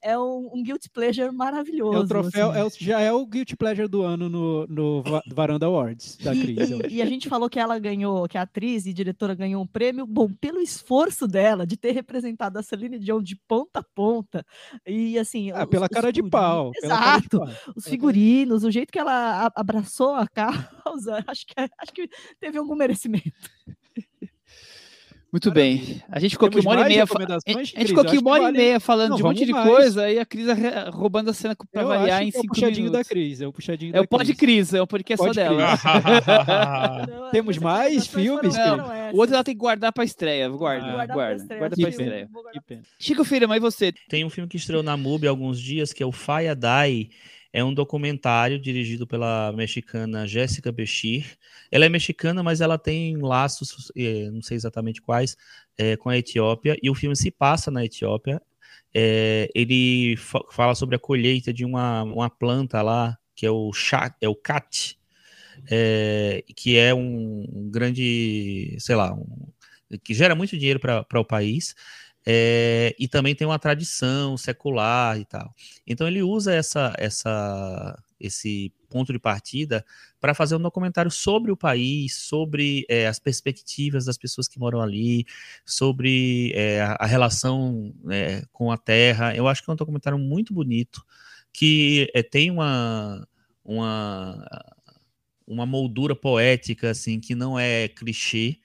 é 0.02 0.18
um, 0.18 0.50
um 0.54 0.64
guilty 0.64 0.90
pleasure 0.90 1.32
maravilhoso. 1.32 1.98
É 1.98 2.00
o 2.02 2.08
troféu, 2.08 2.50
assim. 2.52 2.60
é 2.60 2.64
o- 2.66 2.72
já 2.78 3.00
é 3.02 3.12
o 3.12 3.26
Guilty 3.26 3.56
Pleasure 3.58 3.88
do 3.88 4.02
ano 4.04 4.30
no, 4.30 4.66
no 4.68 5.02
Va- 5.04 5.24
Varanda 5.34 5.66
Awards 5.66 6.18
da 6.18 6.32
Cris. 6.32 6.72
eu 6.72 6.80
E, 6.82 6.88
e- 6.88 6.96
e 6.98 7.02
a 7.02 7.06
gente 7.06 7.28
falou 7.28 7.50
que 7.50 7.60
ela 7.60 7.78
ganhou, 7.80 8.28
que 8.28 8.38
a 8.38 8.44
atriz 8.44 8.86
e 8.86 8.94
diretora 8.94 9.34
ganhou 9.36 9.62
um 9.62 9.68
prêmio, 9.68 10.06
bom, 10.06 10.30
pelo 10.30 10.60
esforço 10.60 11.28
dela 11.28 11.66
de 11.66 11.76
ter 11.78 11.92
representado 11.92 12.58
a 12.60 12.64
Celine 12.64 13.00
Dion 13.00 13.22
de 13.22 13.36
ponta 13.48 13.80
a 13.80 13.84
ponta. 13.84 14.46
E 14.86 15.18
assim, 15.18 15.52
Ah, 15.52 15.64
os- 15.64 15.70
pela 15.70 15.88
cara 15.96 16.12
de 16.14 16.24
pau. 16.24 16.72
de 16.72 16.86
Exato. 16.86 17.40
pau. 17.40 17.50
Os 17.76 17.88
figurinos, 17.88 18.64
o 18.64 18.72
jeito 18.72 18.92
que 18.92 19.00
ela 19.00 19.52
abraçou 19.56 20.14
a 20.16 20.28
causa, 20.28 21.24
acho 21.28 21.46
que, 21.46 21.54
acho 21.58 21.94
que 21.94 22.10
teve 22.40 22.58
algum 22.58 22.76
merecimento. 22.76 23.32
Muito 25.36 25.52
bem. 25.52 26.02
A 26.10 26.18
gente 26.18 26.32
ficou 26.32 26.48
aqui 26.48 26.62
uma 26.62 26.72
hora 26.72 26.82
e 26.86 26.88
meia. 26.88 27.04
A 27.04 27.50
gente 27.64 27.88
ficou 27.88 28.04
aqui 28.06 28.18
uma 28.18 28.32
hora 28.32 28.44
que 28.44 28.50
e 28.52 28.54
meia 28.54 28.80
falando 28.80 29.10
Não, 29.10 29.18
de 29.18 29.24
um 29.24 29.26
monte 29.26 29.46
de 29.46 29.52
mais. 29.52 29.68
coisa 29.68 30.10
e 30.10 30.18
a 30.18 30.26
Cris 30.26 30.48
roubando 30.94 31.30
a 31.30 31.34
cena 31.34 31.54
para 31.74 31.84
variar 31.84 32.24
em 32.24 32.32
que 32.32 32.38
é 32.38 32.40
o 32.40 32.42
cinco 32.42 32.54
puxadinho 32.56 32.86
da 32.86 32.92
minutos. 33.00 33.10
Cris. 33.10 33.42
É 33.42 33.48
o 33.48 33.52
puxadinho 33.52 33.94
É 33.94 34.00
o 34.00 34.04
da 34.04 34.08
Pod 34.08 34.34
Cris. 34.34 34.74
É 34.74 34.82
o 34.82 34.88
podcast 34.88 35.26
só 35.26 35.34
dela. 35.34 35.78
Temos 37.34 37.58
mais 37.58 38.08
filmes. 38.08 38.56
O 39.12 39.18
outro 39.18 39.36
ela 39.36 39.44
tem 39.44 39.54
que 39.54 39.60
guardar 39.60 39.92
pra 39.92 40.06
estreia. 40.06 40.48
Guarda, 40.48 40.86
Ah, 40.86 41.06
guarda, 41.06 41.58
guarda 41.58 41.76
pena. 41.76 41.90
estreia. 41.90 42.30
Chico 42.98 43.26
Filho, 43.26 43.50
mas 43.50 43.62
você? 43.62 43.94
Tem 44.08 44.24
um 44.24 44.30
filme 44.30 44.48
que 44.50 44.56
estreou 44.56 44.84
na 44.84 44.96
MUBI 44.96 45.28
há 45.28 45.32
alguns 45.32 45.60
dias, 45.60 45.92
que 45.92 46.02
é 46.02 46.06
o 46.06 46.14
Faya 46.14 46.56
Dai. 46.56 47.10
É 47.56 47.64
um 47.64 47.74
documentário 47.74 48.60
dirigido 48.60 49.08
pela 49.08 49.54
mexicana 49.54 50.28
Jéssica 50.28 50.74
Bechir. 50.74 51.38
Ela 51.72 51.86
é 51.86 51.90
mexicana, 51.90 52.44
mas 52.44 52.60
ela 52.60 52.78
tem 52.78 53.16
laços, 53.18 53.92
eh, 53.96 54.30
não 54.30 54.42
sei 54.42 54.58
exatamente 54.58 55.02
quais, 55.02 55.38
eh, 55.78 55.96
com 55.96 56.10
a 56.10 56.18
Etiópia. 56.18 56.76
E 56.84 56.90
o 56.90 56.96
filme 56.96 57.16
se 57.16 57.32
passa 57.32 57.72
na 57.72 57.86
Etiópia. 57.86 58.42
Eh, 58.94 59.50
ele 59.56 60.18
fa- 60.18 60.44
fala 60.52 60.76
sobre 60.76 60.98
a 60.98 61.00
colheita 61.00 61.54
de 61.54 61.64
uma, 61.64 62.04
uma 62.04 62.30
planta 62.30 62.82
lá, 62.82 63.18
que 63.36 63.46
é 63.46 63.52
o, 63.52 63.72
chá, 63.72 64.14
é 64.20 64.28
o 64.28 64.36
cat, 64.36 64.98
eh, 65.70 66.44
que 66.56 66.78
é 66.78 66.94
um, 66.94 67.46
um 67.54 67.70
grande, 67.72 68.76
sei 68.80 68.96
lá, 68.96 69.14
um- 69.14 69.48
que 70.04 70.14
gera 70.14 70.36
muito 70.36 70.58
dinheiro 70.58 70.80
para 70.80 71.20
o 71.20 71.26
país. 71.26 71.76
É, 72.26 72.96
e 72.98 73.08
também 73.08 73.36
tem 73.36 73.46
uma 73.46 73.60
tradição 73.60 74.36
secular 74.36 75.20
e 75.20 75.26
tal. 75.26 75.54
Então 75.86 76.08
ele 76.08 76.24
usa 76.24 76.54
essa, 76.54 76.94
essa, 76.98 78.04
esse 78.20 78.74
ponto 78.90 79.14
de 79.14 79.20
partida 79.20 79.86
para 80.20 80.34
fazer 80.34 80.56
um 80.56 80.62
documentário 80.62 81.12
sobre 81.12 81.52
o 81.52 81.58
país, 81.58 82.16
sobre 82.16 82.86
é, 82.90 83.08
as 83.08 83.20
perspectivas 83.20 84.06
das 84.06 84.18
pessoas 84.18 84.48
que 84.48 84.58
moram 84.58 84.82
ali, 84.82 85.26
sobre 85.64 86.52
é, 86.56 86.82
a 86.82 87.06
relação 87.06 87.94
é, 88.10 88.44
com 88.52 88.72
a 88.72 88.78
terra. 88.78 89.36
Eu 89.36 89.48
acho 89.48 89.64
que 89.64 89.70
é 89.70 89.74
um 89.74 89.76
documentário 89.76 90.18
muito 90.18 90.54
bonito, 90.54 91.06
que 91.54 92.12
tem 92.32 92.50
uma, 92.50 93.28
uma, 93.64 94.46
uma 95.46 95.66
moldura 95.66 96.16
poética, 96.16 96.90
assim, 96.90 97.20
que 97.20 97.36
não 97.36 97.58
é 97.60 97.88
clichê, 97.88 98.58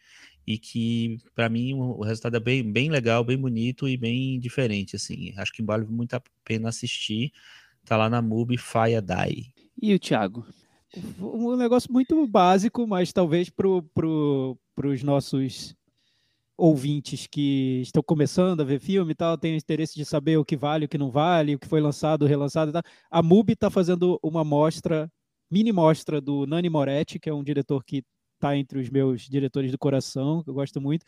e 0.51 0.59
que 0.59 1.19
para 1.33 1.49
mim 1.49 1.75
o 1.75 2.03
resultado 2.03 2.37
é 2.37 2.41
bem, 2.41 2.73
bem 2.73 2.91
legal, 2.91 3.23
bem 3.23 3.39
bonito 3.39 3.89
e 3.89 3.97
bem 3.97 4.41
diferente 4.41 4.97
assim. 4.97 5.33
Acho 5.37 5.53
que 5.53 5.63
vale 5.63 5.87
muito 5.87 6.15
a 6.15 6.23
pena 6.45 6.69
assistir. 6.69 7.31
Tá 7.85 7.97
lá 7.97 8.11
na 8.11 8.21
MUBI 8.21 8.57
Fire 8.57 9.01
Die. 9.01 9.55
E 9.81 9.95
o 9.95 9.99
Thiago? 9.99 10.45
Um 11.21 11.55
negócio 11.55 11.93
muito 11.93 12.27
básico, 12.27 12.85
mas 12.85 13.13
talvez 13.13 13.49
para 13.49 13.69
pro, 13.95 14.59
os 14.77 15.03
nossos 15.05 15.77
ouvintes 16.59 17.29
que 17.29 17.81
estão 17.83 18.03
começando 18.03 18.61
a 18.61 18.65
ver 18.65 18.81
filme 18.81 19.13
e 19.13 19.15
tal, 19.15 19.39
têm 19.39 19.57
interesse 19.57 19.95
de 19.95 20.05
saber 20.05 20.37
o 20.37 20.45
que 20.45 20.57
vale, 20.57 20.87
o 20.87 20.89
que 20.89 20.99
não 20.99 21.13
vale, 21.13 21.55
o 21.55 21.59
que 21.61 21.69
foi 21.69 21.81
lançado, 21.81 22.27
relançado 22.27 22.71
e 22.71 22.73
tal. 22.73 22.83
A 23.09 23.23
MUBI 23.23 23.53
está 23.53 23.71
fazendo 23.71 24.19
uma 24.21 24.43
mostra, 24.43 25.09
mini 25.49 25.71
mostra 25.71 26.21
do 26.21 26.45
Nani 26.45 26.69
Moretti, 26.69 27.21
que 27.21 27.31
é 27.31 27.35
um 27.35 27.45
diretor 27.45 27.85
que 27.85 28.03
está 28.41 28.57
entre 28.57 28.79
os 28.79 28.89
meus 28.89 29.23
diretores 29.23 29.71
do 29.71 29.79
coração, 29.79 30.43
que 30.43 30.51
eu 30.51 30.55
gosto 30.55 30.81
muito. 30.81 31.05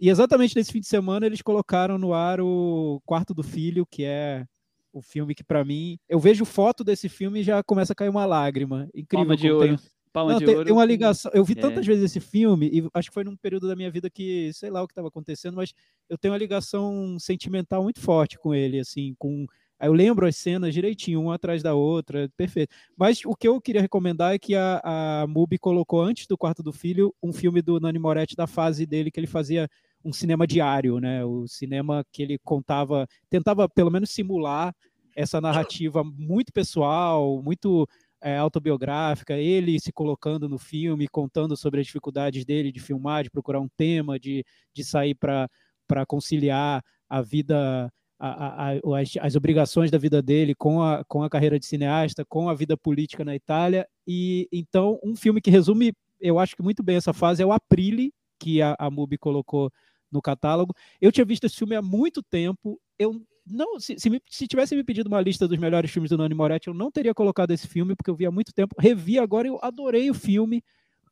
E 0.00 0.08
exatamente 0.08 0.54
nesse 0.54 0.72
fim 0.72 0.80
de 0.80 0.86
semana 0.86 1.26
eles 1.26 1.42
colocaram 1.42 1.98
no 1.98 2.14
ar 2.14 2.40
o 2.40 3.00
Quarto 3.04 3.34
do 3.34 3.42
Filho, 3.42 3.86
que 3.86 4.04
é 4.04 4.46
o 4.92 5.02
filme 5.02 5.34
que 5.34 5.44
para 5.44 5.64
mim, 5.64 5.98
eu 6.08 6.18
vejo 6.18 6.44
foto 6.44 6.82
desse 6.82 7.08
filme 7.08 7.40
e 7.40 7.42
já 7.42 7.62
começa 7.62 7.92
a 7.92 7.96
cair 7.96 8.08
uma 8.08 8.24
lágrima. 8.24 8.88
Incrível 8.94 9.26
Palma 9.26 9.36
de 9.36 9.50
ouro. 9.50 9.76
Tem... 9.76 9.86
Palma 10.12 10.32
Não, 10.32 10.38
de 10.38 10.46
tem, 10.46 10.54
ouro. 10.54 10.64
tem 10.64 10.72
uma 10.72 10.84
ligação. 10.84 11.30
Eu 11.34 11.44
vi 11.44 11.52
é. 11.52 11.56
tantas 11.56 11.84
vezes 11.84 12.04
esse 12.04 12.20
filme 12.20 12.70
e 12.72 12.88
acho 12.94 13.10
que 13.10 13.14
foi 13.14 13.22
num 13.22 13.36
período 13.36 13.68
da 13.68 13.76
minha 13.76 13.90
vida 13.90 14.08
que 14.08 14.50
sei 14.54 14.70
lá 14.70 14.82
o 14.82 14.86
que 14.86 14.92
estava 14.92 15.08
acontecendo, 15.08 15.56
mas 15.56 15.74
eu 16.08 16.16
tenho 16.16 16.32
uma 16.32 16.38
ligação 16.38 17.18
sentimental 17.18 17.82
muito 17.82 18.00
forte 18.00 18.38
com 18.38 18.54
ele, 18.54 18.80
assim, 18.80 19.14
com 19.18 19.46
Aí 19.78 19.88
eu 19.88 19.92
lembro 19.92 20.26
as 20.26 20.36
cenas 20.36 20.72
direitinho, 20.72 21.20
uma 21.20 21.34
atrás 21.34 21.62
da 21.62 21.74
outra, 21.74 22.30
perfeito. 22.36 22.74
Mas 22.96 23.20
o 23.24 23.34
que 23.34 23.46
eu 23.46 23.60
queria 23.60 23.80
recomendar 23.80 24.34
é 24.34 24.38
que 24.38 24.54
a, 24.54 24.80
a 24.82 25.26
Mubi 25.26 25.58
colocou 25.58 26.00
antes 26.00 26.26
do 26.26 26.38
Quarto 26.38 26.62
do 26.62 26.72
Filho 26.72 27.14
um 27.22 27.32
filme 27.32 27.60
do 27.60 27.78
Nani 27.78 27.98
Moretti 27.98 28.34
da 28.34 28.46
fase 28.46 28.86
dele 28.86 29.10
que 29.10 29.20
ele 29.20 29.26
fazia 29.26 29.68
um 30.04 30.12
cinema 30.12 30.46
diário, 30.46 30.98
né? 30.98 31.24
O 31.24 31.46
cinema 31.46 32.04
que 32.12 32.22
ele 32.22 32.38
contava, 32.38 33.06
tentava 33.28 33.68
pelo 33.68 33.90
menos 33.90 34.10
simular 34.10 34.74
essa 35.14 35.40
narrativa 35.40 36.04
muito 36.04 36.52
pessoal, 36.52 37.42
muito 37.42 37.88
é, 38.20 38.36
autobiográfica, 38.36 39.34
ele 39.34 39.78
se 39.80 39.92
colocando 39.92 40.48
no 40.48 40.58
filme, 40.58 41.08
contando 41.08 41.56
sobre 41.56 41.80
as 41.80 41.86
dificuldades 41.86 42.44
dele 42.44 42.72
de 42.72 42.80
filmar, 42.80 43.24
de 43.24 43.30
procurar 43.30 43.60
um 43.60 43.68
tema, 43.76 44.18
de, 44.18 44.44
de 44.74 44.84
sair 44.84 45.14
para 45.14 46.06
conciliar 46.06 46.82
a 47.08 47.22
vida 47.22 47.92
a, 48.18 48.72
a, 48.72 49.00
as, 49.00 49.12
as, 49.20 49.36
obrigações 49.36 49.90
da 49.90 49.98
vida 49.98 50.22
dele 50.22 50.54
com 50.54 50.82
a, 50.82 51.04
com 51.04 51.22
a 51.22 51.28
carreira 51.28 51.58
de 51.58 51.66
cineasta, 51.66 52.24
com 52.24 52.48
a 52.48 52.54
vida 52.54 52.76
política 52.76 53.24
na 53.24 53.34
Itália. 53.34 53.86
E 54.06 54.48
então, 54.50 54.98
um 55.04 55.14
filme 55.14 55.40
que 55.40 55.50
resume, 55.50 55.92
eu 56.20 56.38
acho 56.38 56.56
que 56.56 56.62
muito 56.62 56.82
bem 56.82 56.96
essa 56.96 57.12
fase 57.12 57.42
é 57.42 57.46
o 57.46 57.52
Aprile, 57.52 58.12
que 58.38 58.62
a, 58.62 58.74
a 58.78 58.90
Mubi 58.90 59.18
colocou 59.18 59.70
no 60.10 60.22
catálogo. 60.22 60.74
Eu 61.00 61.12
tinha 61.12 61.24
visto 61.24 61.44
esse 61.44 61.56
filme 61.56 61.74
há 61.74 61.82
muito 61.82 62.22
tempo. 62.22 62.80
Eu 62.98 63.20
não, 63.46 63.78
se, 63.78 63.98
se, 63.98 64.10
me, 64.10 64.20
se, 64.28 64.46
tivesse 64.46 64.74
me 64.74 64.82
pedido 64.82 65.08
uma 65.08 65.20
lista 65.20 65.46
dos 65.46 65.58
melhores 65.58 65.90
filmes 65.90 66.10
do 66.10 66.18
Nani 66.18 66.34
Moretti, 66.34 66.68
eu 66.68 66.74
não 66.74 66.90
teria 66.90 67.14
colocado 67.14 67.52
esse 67.52 67.68
filme, 67.68 67.94
porque 67.94 68.10
eu 68.10 68.16
vi 68.16 68.26
há 68.26 68.30
muito 68.30 68.52
tempo. 68.52 68.74
Revi 68.78 69.18
agora, 69.18 69.46
eu 69.46 69.58
adorei 69.62 70.10
o 70.10 70.14
filme. 70.14 70.62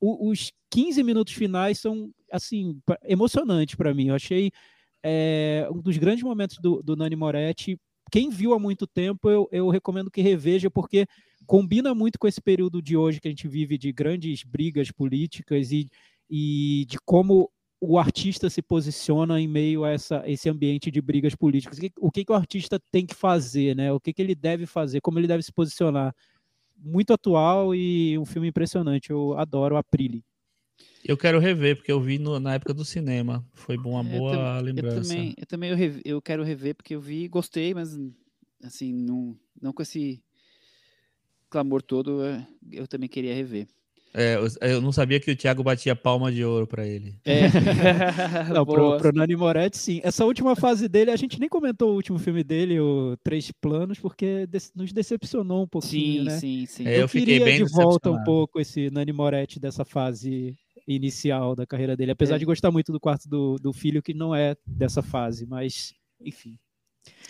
O, 0.00 0.30
os 0.30 0.52
15 0.70 1.02
minutos 1.02 1.34
finais 1.34 1.78
são, 1.78 2.10
assim, 2.32 2.80
emocionantes 3.04 3.76
para 3.76 3.94
mim. 3.94 4.08
Eu 4.08 4.14
achei 4.16 4.50
é 5.04 5.68
um 5.70 5.82
dos 5.82 5.98
grandes 5.98 6.24
momentos 6.24 6.56
do, 6.58 6.82
do 6.82 6.96
Nani 6.96 7.14
Moretti. 7.14 7.78
Quem 8.10 8.30
viu 8.30 8.54
há 8.54 8.58
muito 8.58 8.86
tempo, 8.86 9.28
eu, 9.28 9.48
eu 9.52 9.68
recomendo 9.68 10.10
que 10.10 10.22
reveja, 10.22 10.70
porque 10.70 11.06
combina 11.46 11.94
muito 11.94 12.18
com 12.18 12.26
esse 12.26 12.40
período 12.40 12.80
de 12.80 12.96
hoje 12.96 13.20
que 13.20 13.28
a 13.28 13.30
gente 13.30 13.46
vive 13.46 13.76
de 13.76 13.92
grandes 13.92 14.42
brigas 14.42 14.90
políticas 14.90 15.70
e, 15.70 15.90
e 16.30 16.86
de 16.88 16.98
como 17.04 17.50
o 17.80 17.98
artista 17.98 18.48
se 18.48 18.62
posiciona 18.62 19.38
em 19.38 19.46
meio 19.46 19.84
a 19.84 19.90
essa, 19.90 20.22
esse 20.26 20.48
ambiente 20.48 20.90
de 20.90 21.02
brigas 21.02 21.34
políticas. 21.34 21.78
O 21.98 22.10
que, 22.10 22.24
que 22.24 22.32
o 22.32 22.34
artista 22.34 22.80
tem 22.90 23.04
que 23.04 23.14
fazer, 23.14 23.76
né? 23.76 23.92
O 23.92 24.00
que, 24.00 24.12
que 24.12 24.22
ele 24.22 24.34
deve 24.34 24.64
fazer, 24.64 25.02
como 25.02 25.18
ele 25.18 25.26
deve 25.26 25.42
se 25.42 25.52
posicionar. 25.52 26.14
Muito 26.76 27.12
atual 27.12 27.74
e 27.74 28.18
um 28.18 28.24
filme 28.24 28.48
impressionante. 28.48 29.10
Eu 29.10 29.38
adoro 29.38 29.76
Aprile. 29.76 30.24
Eu 31.04 31.18
quero 31.18 31.38
rever, 31.38 31.76
porque 31.76 31.92
eu 31.92 32.00
vi 32.00 32.18
no, 32.18 32.40
na 32.40 32.54
época 32.54 32.72
do 32.72 32.84
cinema. 32.84 33.46
Foi 33.52 33.76
uma 33.76 34.00
é, 34.00 34.18
boa 34.18 34.58
eu 34.58 34.62
lembrança. 34.62 34.96
Eu 34.96 35.02
também, 35.02 35.34
eu, 35.36 35.46
também 35.46 35.70
eu, 35.70 35.76
rev, 35.76 36.00
eu, 36.04 36.22
quero 36.22 36.42
rever, 36.42 36.74
porque 36.74 36.94
eu 36.94 37.00
vi 37.00 37.28
gostei, 37.28 37.74
mas 37.74 37.98
assim, 38.62 38.92
não, 38.92 39.36
não 39.60 39.72
com 39.72 39.82
esse 39.82 40.22
clamor 41.50 41.82
todo, 41.82 42.24
é, 42.24 42.46
eu 42.72 42.88
também 42.88 43.08
queria 43.08 43.34
rever. 43.34 43.68
É, 44.16 44.36
eu 44.60 44.80
não 44.80 44.92
sabia 44.92 45.18
que 45.18 45.32
o 45.32 45.36
Thiago 45.36 45.64
batia 45.64 45.96
palma 45.96 46.30
de 46.30 46.44
ouro 46.44 46.68
para 46.68 46.86
ele. 46.86 47.16
É. 47.24 47.48
não, 48.54 48.64
pro, 48.64 48.96
pro 48.96 49.12
Nani 49.12 49.34
Moretti, 49.34 49.76
sim. 49.76 50.00
Essa 50.04 50.24
última 50.24 50.54
fase 50.54 50.88
dele, 50.88 51.10
a 51.10 51.16
gente 51.16 51.40
nem 51.40 51.48
comentou 51.48 51.90
o 51.90 51.96
último 51.96 52.16
filme 52.16 52.44
dele, 52.44 52.78
o 52.78 53.16
Três 53.24 53.50
Planos, 53.60 53.98
porque 53.98 54.48
nos 54.72 54.92
decepcionou 54.92 55.64
um 55.64 55.66
pouquinho, 55.66 56.20
sim, 56.20 56.24
né? 56.24 56.38
Sim, 56.38 56.66
sim, 56.66 56.86
é, 56.86 56.98
eu, 56.98 57.00
eu 57.00 57.08
queria 57.08 57.56
de 57.56 57.64
volta 57.64 58.08
um 58.08 58.22
pouco 58.22 58.60
esse 58.60 58.88
Nani 58.88 59.12
Moretti 59.12 59.58
dessa 59.58 59.84
fase 59.84 60.56
inicial 60.86 61.54
da 61.54 61.66
carreira 61.66 61.96
dele, 61.96 62.12
apesar 62.12 62.36
é. 62.36 62.38
de 62.38 62.44
gostar 62.44 62.70
muito 62.70 62.92
do 62.92 63.00
quarto 63.00 63.28
do, 63.28 63.56
do 63.56 63.72
filho, 63.72 64.02
que 64.02 64.14
não 64.14 64.34
é 64.34 64.56
dessa 64.66 65.02
fase, 65.02 65.46
mas 65.46 65.94
enfim. 66.20 66.58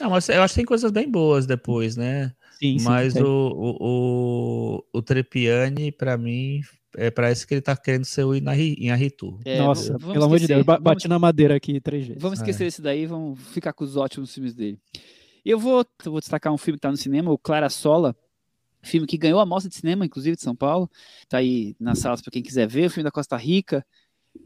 Não, 0.01 0.11
mas 0.11 0.29
eu 0.29 0.43
acho 0.43 0.55
que 0.55 0.61
tem 0.61 0.67
coisas 0.67 0.91
bem 0.91 1.11
boas 1.11 1.47
depois, 1.47 1.97
né? 1.97 2.33
Sim, 2.59 2.79
sim 2.79 2.85
Mas 2.85 3.17
o, 3.17 3.27
o, 3.27 3.77
o, 3.81 4.85
o 4.93 5.03
Trepiani, 5.03 5.91
para 5.91 6.17
mim, 6.17 6.61
é, 6.97 7.11
parece 7.11 7.47
que 7.47 7.55
ele 7.55 7.61
tá 7.61 7.77
querendo 7.77 8.05
ser 8.05 8.25
o 8.25 8.35
Inaritu. 8.35 9.39
É, 9.45 9.59
Nossa, 9.59 9.99
pelo 9.99 10.25
amor 10.25 10.39
de 10.39 10.47
Deus, 10.47 10.65
bati 10.65 10.81
vamos, 10.83 11.05
na 11.07 11.19
madeira 11.19 11.57
aqui 11.57 11.81
três 11.81 12.07
vezes. 12.07 12.23
Vamos 12.23 12.39
esquecer 12.39 12.65
é. 12.65 12.67
esse 12.69 12.81
daí, 12.81 13.07
vamos 13.07 13.41
ficar 13.49 13.73
com 13.73 13.85
os 13.85 13.97
ótimos 13.97 14.33
filmes 14.33 14.55
dele. 14.55 14.79
Eu 15.45 15.59
vou, 15.59 15.85
vou 16.05 16.21
destacar 16.21 16.53
um 16.53 16.59
filme 16.59 16.79
que 16.79 16.83
tá 16.83 16.91
no 16.91 16.97
cinema, 16.97 17.31
o 17.31 17.39
Clara 17.39 17.69
Sola, 17.69 18.17
Filme 18.85 19.07
que 19.07 19.19
ganhou 19.19 19.41
a 19.41 19.47
mostra 19.47 19.69
de 19.69 19.77
cinema, 19.77 20.05
inclusive, 20.05 20.37
de 20.37 20.43
São 20.43 20.55
Paulo. 20.55 20.91
Tá 21.29 21.39
aí 21.39 21.75
nas 21.81 21.99
salas 21.99 22.21
para 22.23 22.31
quem 22.31 22.43
quiser 22.43 22.69
ver. 22.69 22.87
O 22.87 22.91
filme 22.91 23.05
da 23.05 23.11
Costa 23.11 23.37
Rica. 23.37 23.85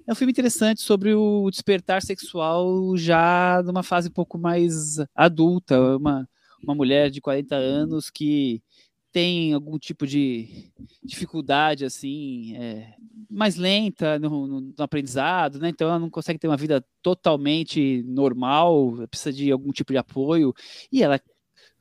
É 0.06 0.12
um 0.12 0.14
filme 0.14 0.30
interessante 0.30 0.82
sobre 0.82 1.14
o 1.14 1.50
despertar 1.50 2.02
sexual 2.02 2.96
já 2.96 3.62
numa 3.64 3.82
fase 3.82 4.08
um 4.08 4.12
pouco 4.12 4.38
mais 4.38 4.96
adulta. 5.14 5.96
Uma, 5.96 6.28
uma 6.62 6.74
mulher 6.74 7.10
de 7.10 7.20
40 7.20 7.54
anos 7.54 8.10
que 8.10 8.62
tem 9.10 9.52
algum 9.54 9.78
tipo 9.78 10.06
de 10.06 10.70
dificuldade 11.02 11.84
assim 11.84 12.54
é, 12.56 12.94
mais 13.30 13.56
lenta 13.56 14.18
no, 14.18 14.46
no, 14.46 14.60
no, 14.60 14.74
aprendizado, 14.78 15.58
né? 15.58 15.70
Então 15.70 15.88
ela 15.88 15.98
não 15.98 16.10
consegue 16.10 16.38
ter 16.38 16.46
uma 16.46 16.56
vida 16.56 16.84
totalmente 17.02 18.02
normal, 18.06 18.94
precisa 19.10 19.32
de 19.32 19.50
algum 19.50 19.72
tipo 19.72 19.92
de 19.92 19.98
apoio 19.98 20.54
e 20.92 21.02
ela 21.02 21.20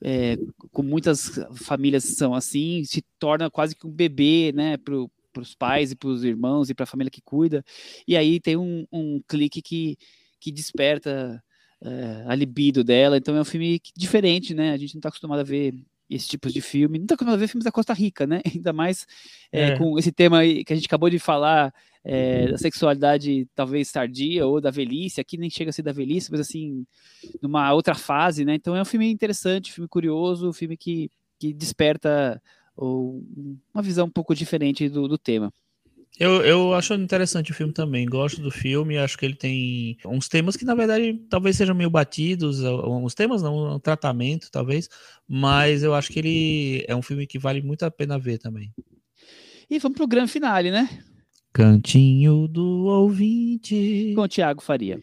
é, 0.02 0.38
com 0.72 0.84
muitas 0.84 1.32
famílias 1.56 2.04
são 2.04 2.34
assim, 2.34 2.84
se 2.84 3.04
torna 3.20 3.50
quase 3.50 3.76
que 3.76 3.88
um 3.88 3.92
bebê, 3.92 4.52
né, 4.54 4.78
para 4.78 4.96
os 5.42 5.56
pais 5.56 5.92
e 5.92 5.96
para 5.96 6.10
os 6.10 6.24
irmãos 6.24 6.70
e 6.70 6.74
para 6.74 6.84
a 6.84 6.88
família 6.88 7.12
que 7.12 7.22
cuida. 7.22 7.64
E 8.08 8.16
aí 8.16 8.40
tem 8.40 8.58
um, 8.58 8.86
um 8.92 9.22
clique 9.28 9.62
que, 9.62 9.98
que 10.40 10.52
desperta 10.52 11.44
é, 11.82 12.26
a 12.28 12.36
libido 12.36 12.84
dela. 12.84 13.18
Então 13.18 13.36
é 13.36 13.42
um 13.42 13.46
filme 13.46 13.80
diferente, 13.96 14.54
né? 14.54 14.72
A 14.72 14.78
gente 14.78 14.96
não 14.96 15.00
está 15.00 15.10
acostumado 15.10 15.40
a 15.40 15.44
ver 15.44 15.74
esse 16.10 16.28
tipo 16.28 16.50
de 16.50 16.62
filme. 16.62 16.98
Não 16.98 17.06
está 17.06 17.16
acostumado 17.16 17.36
a 17.36 17.40
ver 17.40 17.48
filmes 17.48 17.66
da 17.66 17.72
Costa 17.72 17.94
Rica, 17.94 18.26
né? 18.26 18.42
Ainda 18.56 18.74
mais 18.74 19.06
é, 19.52 19.70
é. 19.70 19.78
com 19.78 19.98
esse 19.98 20.12
tema 20.12 20.42
que 20.44 20.72
a 20.74 20.76
gente 20.76 20.86
acabou 20.86 21.10
de 21.10 21.20
falar 21.20 21.74
é, 22.04 22.48
da 22.48 22.58
sexualidade 22.58 23.48
talvez 23.54 23.92
tardia 23.92 24.48
ou 24.48 24.62
da 24.62 24.72
velhice, 24.72 25.20
aqui 25.20 25.38
nem 25.38 25.50
chega 25.50 25.70
a 25.70 25.74
ser 25.74 25.84
da 25.84 25.92
velhice, 25.92 26.32
mas 26.32 26.40
assim, 26.40 26.86
numa 27.42 27.74
outra 27.74 27.94
fase, 27.94 28.46
né? 28.46 28.56
Então 28.56 28.76
é 28.76 28.82
um 28.82 28.86
filme 28.86 29.12
interessante, 29.12 29.72
um 29.72 29.74
filme 29.74 29.88
curioso, 29.90 30.50
um 30.50 30.54
filme 30.54 30.78
que, 30.78 31.12
que 31.38 31.54
desperta 31.54 32.42
ou, 32.76 33.22
uma 33.74 33.84
visão 33.84 34.06
um 34.06 34.12
pouco 34.12 34.34
diferente 34.34 34.88
do, 34.88 35.08
do 35.08 35.18
tema. 35.18 35.52
Eu, 36.20 36.42
eu 36.42 36.74
acho 36.74 36.94
interessante 36.96 37.52
o 37.52 37.54
filme 37.54 37.72
também, 37.72 38.06
gosto 38.06 38.42
do 38.42 38.50
filme, 38.50 38.98
acho 38.98 39.18
que 39.18 39.26
ele 39.26 39.36
tem 39.36 39.98
uns 40.06 40.28
temas 40.28 40.56
que 40.56 40.66
na 40.66 40.74
verdade 40.74 41.14
talvez 41.30 41.56
sejam 41.56 41.76
meio 41.76 41.90
batidos, 41.90 42.62
uns 42.62 43.14
temas 43.14 43.44
não, 43.44 43.76
um 43.76 43.80
tratamento 43.80 44.50
talvez, 44.52 44.90
mas 45.28 45.84
eu 45.84 45.94
acho 45.94 46.12
que 46.12 46.20
ele 46.20 46.86
é 46.88 46.96
um 46.96 47.04
filme 47.04 47.28
que 47.28 47.38
vale 47.38 47.62
muito 47.62 47.84
a 47.84 47.92
pena 47.92 48.18
ver 48.18 48.40
também. 48.40 48.74
E 49.70 49.78
vamos 49.80 49.98
pro 49.98 50.08
grande 50.08 50.32
finale, 50.32 50.72
né? 50.72 50.90
Cantinho 51.54 52.48
do 52.48 52.86
ouvinte. 52.86 54.14
Com 54.16 54.22
o 54.22 54.28
Thiago 54.28 54.62
Faria. 54.62 55.00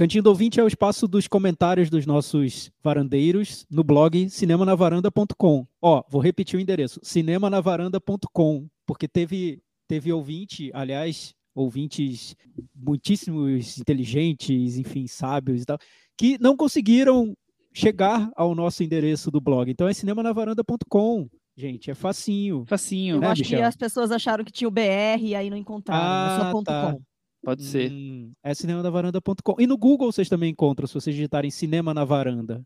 Cantinho 0.00 0.22
do 0.22 0.30
Ouvinte 0.30 0.58
é 0.58 0.64
o 0.64 0.66
espaço 0.66 1.06
dos 1.06 1.28
comentários 1.28 1.90
dos 1.90 2.06
nossos 2.06 2.72
varandeiros 2.82 3.66
no 3.70 3.84
blog 3.84 4.30
cinemanavaranda.com. 4.30 5.66
Ó, 5.82 6.02
vou 6.08 6.22
repetir 6.22 6.58
o 6.58 6.62
endereço, 6.62 7.00
cinemanavaranda.com, 7.02 8.66
porque 8.86 9.06
teve, 9.06 9.60
teve 9.90 10.12
ouvinte, 10.12 10.70
aliás, 10.72 11.34
ouvintes 11.52 12.36
muitíssimos 12.72 13.76
inteligentes, 13.76 14.78
enfim, 14.78 15.08
sábios 15.08 15.62
e 15.62 15.64
tal, 15.64 15.78
que 16.16 16.38
não 16.40 16.56
conseguiram 16.56 17.34
chegar 17.74 18.30
ao 18.36 18.54
nosso 18.54 18.84
endereço 18.84 19.32
do 19.32 19.40
blog. 19.40 19.68
Então 19.68 19.88
é 19.88 19.92
cinemanavaranda.com. 19.92 21.28
Gente, 21.56 21.90
é 21.90 21.94
facinho. 21.94 22.64
Facinho. 22.68 23.16
Eu 23.16 23.20
né, 23.20 23.26
acho 23.26 23.42
Michel? 23.42 23.58
que 23.58 23.64
as 23.64 23.76
pessoas 23.76 24.12
acharam 24.12 24.44
que 24.44 24.52
tinha 24.52 24.68
o 24.68 24.70
BR 24.70 25.22
e 25.22 25.34
aí 25.34 25.50
não 25.50 25.56
encontraram. 25.56 26.00
é 26.34 26.38
só 26.38 26.48
Ah, 26.48 26.52
ponto 26.52 26.66
tá. 26.66 26.92
.com. 26.92 27.02
Pode 27.42 27.64
ser. 27.64 27.90
Hum, 27.90 28.32
é 28.44 28.54
cinemanavaranda.com. 28.54 29.56
E 29.58 29.66
no 29.66 29.76
Google 29.76 30.12
vocês 30.12 30.28
também 30.28 30.50
encontram, 30.52 30.86
se 30.86 30.94
vocês 30.94 31.16
digitarem 31.16 31.50
Cinema 31.50 31.92
na 31.92 32.04
Varanda. 32.04 32.62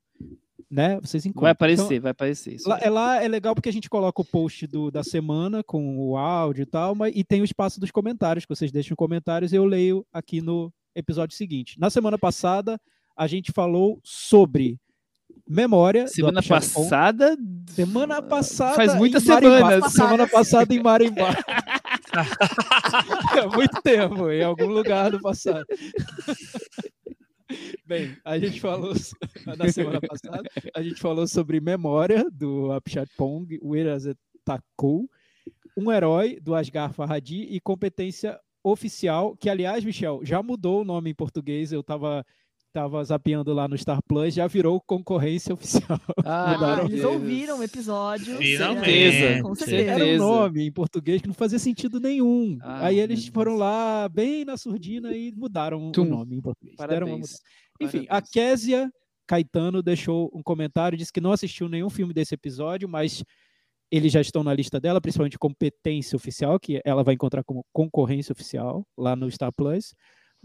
Né? 0.75 0.99
Vocês 1.01 1.25
encontram. 1.25 1.43
Vai 1.43 1.53
Então, 1.53 1.85
aparecer, 1.85 2.01
vai 2.01 2.11
aparecer. 2.11 2.57
Lá, 2.67 2.79
é, 2.81 2.91
lá 2.91 3.23
é 3.23 3.29
legal 3.29 3.55
porque 3.55 3.69
a 3.69 3.73
gente 3.73 3.89
coloca 3.89 4.21
o 4.21 4.25
post 4.25 4.67
do, 4.67 4.91
da 4.91 5.05
semana 5.05 5.63
com 5.63 5.97
o 5.97 6.17
áudio 6.17 6.63
e 6.63 6.67
tal, 6.67 6.97
mas, 6.97 7.13
e 7.15 7.23
tem 7.23 7.41
o 7.41 7.45
espaço 7.45 7.79
dos 7.79 7.93
comentários, 7.93 8.45
que 8.45 8.53
vocês 8.53 8.73
deixam 8.73 8.97
comentários 8.97 9.53
e 9.53 9.57
eu 9.57 9.65
leio 9.65 10.05
aqui 10.13 10.41
no 10.41 10.73
episódio 10.93 11.37
seguinte. 11.37 11.79
Na 11.79 11.91
semana 11.91 12.19
passada, 12.19 12.77
a 13.17 13.29
gente 13.29 13.53
falou 13.53 14.01
sobre 14.03 14.77
memória. 15.49 16.09
Semana 16.09 16.43
passada. 16.43 17.37
Semana 17.69 18.21
passada. 18.21 18.75
Faz 18.75 18.97
muitas 18.97 19.23
semanas. 19.23 19.93
Semana 19.93 20.27
passada 20.27 20.75
em 20.75 20.83
Marimbá. 20.83 21.37
é 23.39 23.47
muito 23.47 23.81
tempo, 23.81 24.29
em 24.29 24.43
algum 24.43 24.67
lugar 24.67 25.13
do 25.13 25.21
passado. 25.21 25.65
Bem, 27.87 28.17
a 28.25 28.39
gente 28.39 28.61
falou 28.61 28.93
na 29.59 29.71
semana 29.71 30.01
passada, 30.07 30.43
a 30.75 30.83
gente 30.83 31.01
falou 31.01 31.27
sobre 31.27 31.61
memória 31.61 32.25
do 32.31 32.75
Upshot 32.75 33.11
Pong, 33.17 33.59
Takou, 34.45 35.09
um 35.77 35.91
herói 35.91 36.39
do 36.41 36.55
Asghar 36.55 36.93
Farhadi 36.93 37.43
e 37.43 37.61
competência 37.61 38.39
oficial, 38.63 39.37
que 39.37 39.51
aliás, 39.51 39.85
Michel, 39.85 40.21
já 40.23 40.43
mudou 40.43 40.81
o 40.81 40.85
nome 40.85 41.11
em 41.11 41.15
português, 41.15 41.73
eu 41.73 41.83
tava 41.83 42.25
tava 42.75 43.03
zapeando 43.05 43.55
lá 43.55 43.69
no 43.69 43.79
Star 43.79 44.01
Plus, 44.07 44.35
já 44.35 44.47
virou 44.49 44.81
concorrência 44.81 45.55
oficial. 45.55 46.01
Ah. 46.25 46.81
Ah, 46.81 46.85
eles 46.85 47.01
Deus. 47.01 47.15
ouviram 47.15 47.61
o 47.61 47.63
episódio. 47.63 48.37
Finalmente. 48.37 48.85
certeza, 48.85 49.43
Com 49.43 49.55
Certeza. 49.55 49.91
Era 49.93 50.05
um 50.05 50.17
nome 50.19 50.67
em 50.67 50.73
português 50.73 51.23
que 51.23 51.29
não 51.29 51.35
fazia 51.35 51.59
sentido 51.59 52.01
nenhum. 52.01 52.59
Ah, 52.61 52.87
Aí 52.87 52.99
eles 52.99 53.29
foram 53.29 53.55
lá, 53.57 54.09
bem 54.09 54.45
na 54.45 54.57
surdina, 54.57 55.13
e 55.17 55.33
mudaram 55.33 55.93
Tum. 55.93 56.03
o 56.03 56.05
nome 56.05 56.37
em 56.37 56.41
português. 56.43 56.75
Parabéns. 56.77 57.39
Enfim, 57.81 58.01
a 58.09 58.21
Parabéns. 58.21 58.31
Késia 58.31 58.91
Caetano 59.27 59.83
deixou 59.83 60.31
um 60.35 60.43
comentário, 60.43 60.99
disse 60.99 61.13
que 61.13 61.21
não 61.21 61.33
assistiu 61.33 61.69
nenhum 61.69 61.89
filme 61.89 62.13
desse 62.13 62.35
episódio, 62.35 62.89
mas 62.89 63.23
eles 63.91 64.13
já 64.13 64.21
estão 64.21 64.43
na 64.43 64.53
lista 64.53 64.81
dela, 64.81 65.01
principalmente 65.01 65.39
competência 65.39 66.17
oficial, 66.17 66.59
que 66.59 66.81
ela 66.85 67.05
vai 67.05 67.15
encontrar 67.15 67.45
como 67.45 67.65
concorrência 67.73 68.33
oficial 68.33 68.85
lá 68.99 69.15
no 69.15 69.31
Star 69.31 69.53
Plus. 69.57 69.95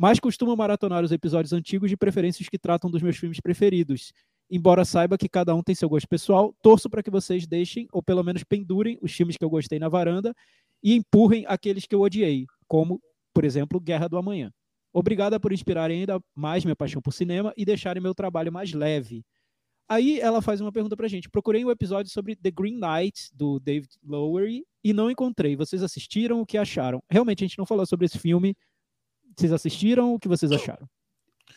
Mas 0.01 0.17
costuma 0.17 0.55
maratonar 0.55 1.03
os 1.03 1.11
episódios 1.11 1.51
antigos 1.51 1.89
de 1.89 1.97
preferências 1.97 2.47
que 2.47 2.57
tratam 2.57 2.89
dos 2.89 3.01
meus 3.01 3.17
filmes 3.17 3.41
preferidos. 3.41 4.13
Embora 4.49 4.85
saiba 4.85 5.17
que 5.17 5.27
cada 5.27 5.53
um 5.53 5.61
tem 5.61 5.75
seu 5.75 5.89
gosto 5.89 6.07
pessoal, 6.07 6.55
torço 6.61 6.89
para 6.89 7.03
que 7.03 7.11
vocês 7.11 7.45
deixem, 7.45 7.85
ou 7.91 8.01
pelo 8.01 8.23
menos 8.23 8.41
pendurem, 8.45 8.97
os 9.01 9.11
filmes 9.11 9.35
que 9.35 9.43
eu 9.43 9.49
gostei 9.49 9.77
na 9.77 9.89
varanda 9.89 10.33
e 10.81 10.95
empurrem 10.95 11.43
aqueles 11.49 11.85
que 11.85 11.93
eu 11.93 11.99
odiei, 11.99 12.45
como, 12.65 13.01
por 13.33 13.43
exemplo, 13.43 13.77
Guerra 13.77 14.07
do 14.07 14.15
Amanhã. 14.15 14.53
Obrigada 14.93 15.37
por 15.37 15.51
inspirarem 15.51 15.99
ainda 15.99 16.17
mais 16.33 16.63
minha 16.63 16.77
paixão 16.77 17.01
por 17.01 17.11
cinema 17.11 17.53
e 17.57 17.65
deixarem 17.65 18.01
meu 18.01 18.15
trabalho 18.15 18.53
mais 18.53 18.71
leve. 18.71 19.25
Aí 19.89 20.21
ela 20.21 20.41
faz 20.41 20.61
uma 20.61 20.71
pergunta 20.71 20.95
pra 20.95 21.09
gente. 21.09 21.29
Procurei 21.29 21.65
um 21.65 21.71
episódio 21.71 22.09
sobre 22.09 22.37
The 22.37 22.51
Green 22.51 22.79
Knight, 22.79 23.29
do 23.33 23.59
David 23.59 23.89
Lowery, 24.01 24.63
e 24.81 24.93
não 24.93 25.11
encontrei. 25.11 25.57
Vocês 25.57 25.83
assistiram? 25.83 26.39
O 26.39 26.45
que 26.45 26.57
acharam? 26.57 27.03
Realmente, 27.09 27.43
a 27.43 27.47
gente 27.47 27.57
não 27.57 27.65
falou 27.65 27.85
sobre 27.85 28.05
esse 28.05 28.17
filme. 28.17 28.55
Vocês 29.39 29.51
assistiram? 29.53 30.13
O 30.13 30.19
que 30.19 30.27
vocês 30.27 30.51
acharam? 30.51 30.87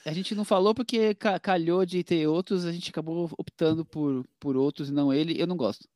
A 0.04 0.12
gente 0.12 0.34
não 0.34 0.44
falou 0.44 0.74
porque 0.74 1.14
ca- 1.14 1.38
calhou 1.38 1.84
de 1.84 2.02
ter 2.02 2.26
outros, 2.26 2.64
a 2.64 2.72
gente 2.72 2.90
acabou 2.90 3.30
optando 3.38 3.84
por, 3.84 4.24
por 4.40 4.56
outros 4.56 4.88
e 4.88 4.92
não 4.92 5.12
ele. 5.12 5.40
Eu 5.40 5.46
não 5.46 5.56
gosto. 5.56 5.88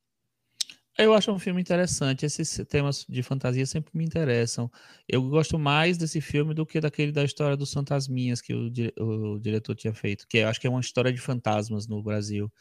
Eu 0.97 1.13
acho 1.13 1.31
um 1.31 1.37
filme 1.37 1.61
interessante. 1.61 2.25
Esses 2.25 2.59
temas 2.67 3.05
de 3.07 3.21
fantasia 3.21 3.65
sempre 3.65 3.91
me 3.95 4.03
interessam. 4.03 4.71
Eu 5.07 5.21
gosto 5.29 5.59
mais 5.59 5.97
desse 5.97 6.19
filme 6.21 6.53
do 6.53 6.65
que 6.65 6.79
daquele 6.79 7.11
da 7.11 7.23
história 7.23 7.55
dos 7.55 7.71
fantasminhas 7.71 8.41
que 8.41 8.53
o, 8.53 8.69
dire- 8.69 8.93
o 8.99 9.37
diretor 9.39 9.75
tinha 9.75 9.93
feito, 9.93 10.27
que 10.27 10.37
eu 10.39 10.47
acho 10.47 10.59
que 10.59 10.65
é 10.65 10.69
uma 10.69 10.81
história 10.81 11.11
de 11.13 11.19
fantasmas 11.21 11.87
no 11.87 12.01
Brasil. 12.01 12.51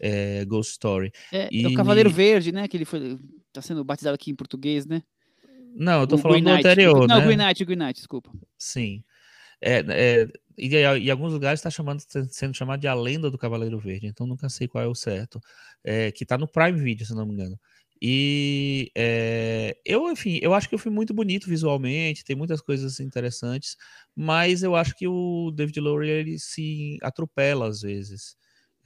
É, 0.00 0.44
Ghost 0.44 0.72
Story. 0.72 1.12
É, 1.32 1.44
é 1.44 1.48
E- 1.52 1.66
o 1.66 1.74
Cavaleiro 1.74 2.10
Verde, 2.10 2.52
né? 2.52 2.66
Que 2.68 2.76
ele 2.76 2.84
foi. 2.84 3.18
Tá 3.52 3.62
sendo 3.62 3.84
batizado 3.84 4.14
aqui 4.14 4.30
em 4.30 4.34
português, 4.34 4.84
né? 4.84 5.02
Não, 5.78 6.00
eu 6.00 6.06
tô 6.06 6.16
O 6.16 6.18
falando 6.18 6.42
Green 6.42 6.54
do 6.54 6.58
anterior, 6.58 7.06
Não, 7.06 7.18
né? 7.18 7.54
Green 7.54 7.76
Knight, 7.76 7.94
desculpa. 7.94 8.30
Sim. 8.58 9.04
É, 9.60 9.78
é, 9.88 10.28
e 10.58 10.76
em 10.76 11.10
alguns 11.10 11.32
lugares 11.32 11.60
está 11.60 11.70
chamando, 11.70 12.02
sendo 12.30 12.54
chamado 12.54 12.80
de 12.80 12.88
A 12.88 12.94
Lenda 12.94 13.30
do 13.30 13.38
Cavaleiro 13.38 13.78
Verde, 13.78 14.06
então 14.06 14.26
nunca 14.26 14.48
sei 14.48 14.68
qual 14.68 14.84
é 14.84 14.86
o 14.86 14.94
certo. 14.94 15.40
É, 15.84 16.10
que 16.12 16.24
está 16.24 16.38
no 16.38 16.48
Prime 16.48 16.78
Video, 16.80 17.06
se 17.06 17.14
não 17.14 17.26
me 17.26 17.32
engano. 17.34 17.58
E 18.00 18.90
é, 18.94 19.76
eu, 19.84 20.10
enfim, 20.10 20.38
eu 20.42 20.52
acho 20.54 20.68
que 20.68 20.74
o 20.74 20.78
filme 20.78 20.94
é 20.94 20.98
muito 20.98 21.14
bonito 21.14 21.48
visualmente, 21.48 22.24
tem 22.24 22.36
muitas 22.36 22.60
coisas 22.60 23.00
interessantes, 23.00 23.76
mas 24.14 24.62
eu 24.62 24.76
acho 24.76 24.94
que 24.94 25.08
o 25.08 25.50
David 25.54 25.80
Lowery 25.80 26.10
ele 26.10 26.38
se 26.38 26.98
atropela 27.02 27.68
às 27.68 27.80
vezes 27.80 28.36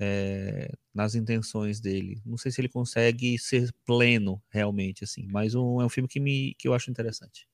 é, 0.01 0.73
nas 0.95 1.15
intenções 1.15 1.81
dele. 1.81 2.21
Não 2.25 2.37
sei 2.39 2.51
se 2.51 2.61
ele 2.61 2.69
consegue 2.69 3.39
ser 3.39 3.73
pleno 3.87 4.43
realmente, 4.51 5.05
assim, 5.05 5.27
mas 5.31 5.55
um, 5.55 5.81
é 5.81 5.85
um 5.85 5.89
filme 5.91 6.09
que, 6.09 6.19
me, 6.21 6.55
que 6.59 6.67
eu 6.67 6.75
acho 6.75 6.91
interessante. 6.91 7.47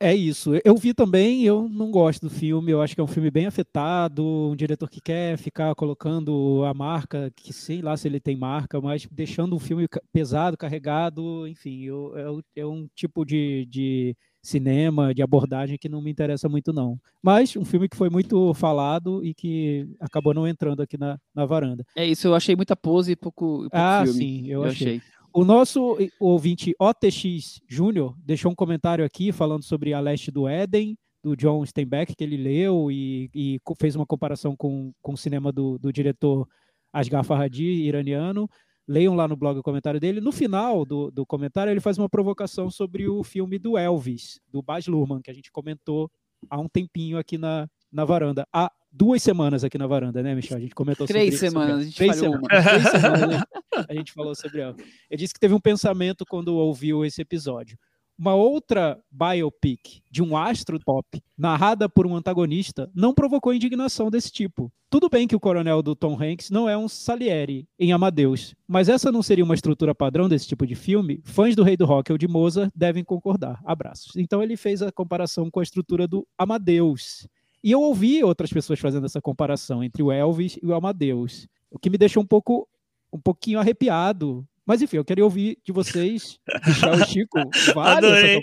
É 0.00 0.14
isso. 0.14 0.52
Eu 0.64 0.76
vi 0.76 0.94
também, 0.94 1.42
eu 1.42 1.68
não 1.68 1.90
gosto 1.90 2.20
do 2.28 2.30
filme. 2.30 2.70
Eu 2.70 2.80
acho 2.80 2.94
que 2.94 3.00
é 3.00 3.04
um 3.04 3.08
filme 3.08 3.32
bem 3.32 3.46
afetado, 3.46 4.24
um 4.24 4.54
diretor 4.54 4.88
que 4.88 5.00
quer 5.00 5.36
ficar 5.36 5.74
colocando 5.74 6.62
a 6.64 6.72
marca, 6.72 7.32
que 7.34 7.52
sei 7.52 7.82
lá 7.82 7.96
se 7.96 8.06
ele 8.06 8.20
tem 8.20 8.36
marca, 8.36 8.80
mas 8.80 9.08
deixando 9.10 9.56
um 9.56 9.58
filme 9.58 9.88
pesado, 10.12 10.56
carregado, 10.56 11.48
enfim, 11.48 11.82
eu- 11.82 12.16
é, 12.56 12.60
é 12.60 12.66
um 12.66 12.86
tipo 12.94 13.24
de, 13.24 13.66
de 13.66 14.16
cinema, 14.48 15.14
de 15.14 15.22
abordagem 15.22 15.78
que 15.78 15.88
não 15.88 16.00
me 16.02 16.10
interessa 16.10 16.48
muito, 16.48 16.72
não. 16.72 16.98
Mas 17.22 17.54
um 17.56 17.64
filme 17.64 17.88
que 17.88 17.96
foi 17.96 18.08
muito 18.10 18.52
falado 18.54 19.24
e 19.24 19.34
que 19.34 19.88
acabou 20.00 20.32
não 20.34 20.46
entrando 20.46 20.82
aqui 20.82 20.96
na, 20.98 21.18
na 21.34 21.44
varanda. 21.46 21.84
É 21.96 22.04
isso, 22.06 22.26
eu 22.26 22.34
achei 22.34 22.56
muita 22.56 22.74
pose 22.76 23.12
e 23.12 23.16
pouco, 23.16 23.60
pouco 23.62 23.70
Ah, 23.72 24.02
filme. 24.04 24.18
sim, 24.18 24.46
eu, 24.46 24.62
Eu 24.64 24.70
achei. 24.70 24.96
achei. 24.96 25.02
O 25.32 25.44
nosso 25.44 25.96
ouvinte 26.18 26.74
OTX 26.80 27.60
Júnior 27.68 28.16
deixou 28.24 28.50
um 28.50 28.54
comentário 28.54 29.04
aqui 29.04 29.30
falando 29.30 29.62
sobre 29.62 29.92
A 29.92 30.00
Leste 30.00 30.30
do 30.30 30.48
Éden, 30.48 30.96
do 31.22 31.36
John 31.36 31.64
Steinbeck, 31.66 32.14
que 32.16 32.24
ele 32.24 32.36
leu 32.36 32.90
e, 32.90 33.28
e 33.34 33.60
fez 33.78 33.94
uma 33.94 34.06
comparação 34.06 34.56
com, 34.56 34.92
com 35.02 35.12
o 35.12 35.16
cinema 35.16 35.52
do, 35.52 35.78
do 35.78 35.92
diretor 35.92 36.48
Asghar 36.92 37.22
Farhadi, 37.24 37.64
iraniano. 37.64 38.48
Leiam 38.88 39.14
lá 39.14 39.28
no 39.28 39.36
blog 39.36 39.58
o 39.58 39.62
comentário 39.62 40.00
dele. 40.00 40.18
No 40.18 40.32
final 40.32 40.84
do, 40.86 41.10
do 41.10 41.26
comentário, 41.26 41.70
ele 41.70 41.80
faz 41.80 41.98
uma 41.98 42.08
provocação 42.08 42.70
sobre 42.70 43.06
o 43.06 43.22
filme 43.22 43.58
do 43.58 43.76
Elvis, 43.76 44.40
do 44.50 44.62
Baz 44.62 44.86
Luhrmann, 44.86 45.20
que 45.20 45.30
a 45.30 45.34
gente 45.34 45.52
comentou 45.52 46.10
há 46.48 46.58
um 46.58 46.68
tempinho 46.68 47.18
aqui 47.18 47.36
na, 47.36 47.68
na 47.92 48.04
varanda. 48.06 48.46
Há 48.50 48.72
duas 48.90 49.22
semanas 49.22 49.62
aqui 49.62 49.76
na 49.76 49.86
varanda, 49.86 50.22
né, 50.22 50.34
Michel? 50.34 50.56
A 50.56 50.60
gente 50.60 50.74
comentou 50.74 51.06
Três 51.06 51.34
sobre 51.34 51.50
semanas, 51.50 51.70
Elvis. 51.70 51.82
a 51.82 51.84
gente 51.84 51.96
Três 51.96 52.18
falhou 52.18 52.34
semanas. 52.34 52.64
Três 52.64 53.02
semanas 53.02 53.42
a 53.88 53.94
gente 53.94 54.12
falou 54.12 54.34
sobre 54.34 54.60
Elvis. 54.60 54.86
Ele 55.10 55.18
disse 55.18 55.34
que 55.34 55.40
teve 55.40 55.54
um 55.54 55.60
pensamento 55.60 56.24
quando 56.26 56.56
ouviu 56.56 57.04
esse 57.04 57.20
episódio. 57.20 57.78
Uma 58.18 58.34
outra 58.34 59.00
biopic 59.12 60.02
de 60.10 60.22
um 60.22 60.36
astro 60.36 60.80
pop, 60.84 61.22
narrada 61.36 61.88
por 61.88 62.04
um 62.04 62.16
antagonista, 62.16 62.90
não 62.92 63.14
provocou 63.14 63.54
indignação 63.54 64.10
desse 64.10 64.32
tipo. 64.32 64.72
Tudo 64.90 65.08
bem 65.08 65.28
que 65.28 65.36
o 65.36 65.40
coronel 65.40 65.82
do 65.82 65.94
Tom 65.94 66.20
Hanks 66.20 66.50
não 66.50 66.68
é 66.68 66.76
um 66.76 66.88
Salieri 66.88 67.68
em 67.78 67.92
Amadeus, 67.92 68.56
mas 68.66 68.88
essa 68.88 69.12
não 69.12 69.22
seria 69.22 69.44
uma 69.44 69.54
estrutura 69.54 69.94
padrão 69.94 70.28
desse 70.28 70.48
tipo 70.48 70.66
de 70.66 70.74
filme? 70.74 71.20
Fãs 71.22 71.54
do 71.54 71.62
Rei 71.62 71.76
do 71.76 71.86
Rock 71.86 72.10
ou 72.10 72.18
de 72.18 72.26
Mozart 72.26 72.72
devem 72.74 73.04
concordar. 73.04 73.60
Abraços. 73.64 74.16
Então 74.16 74.42
ele 74.42 74.56
fez 74.56 74.82
a 74.82 74.90
comparação 74.90 75.48
com 75.48 75.60
a 75.60 75.62
estrutura 75.62 76.08
do 76.08 76.26
Amadeus. 76.36 77.28
E 77.62 77.70
eu 77.70 77.80
ouvi 77.80 78.24
outras 78.24 78.52
pessoas 78.52 78.80
fazendo 78.80 79.06
essa 79.06 79.20
comparação 79.20 79.84
entre 79.84 80.02
o 80.02 80.10
Elvis 80.10 80.58
e 80.62 80.66
o 80.66 80.74
Amadeus, 80.74 81.46
o 81.70 81.78
que 81.78 81.90
me 81.90 81.98
deixou 81.98 82.22
um 82.22 82.26
pouco 82.26 82.66
um 83.12 83.20
pouquinho 83.20 83.60
arrepiado. 83.60 84.46
Mas 84.68 84.82
enfim, 84.82 84.98
eu 84.98 85.04
queria 85.04 85.24
ouvir 85.24 85.56
de 85.64 85.72
vocês, 85.72 86.38
Michel 86.66 87.00
e 87.00 87.06
Chico, 87.06 87.38
vale 87.74 88.06
Adorei. 88.06 88.42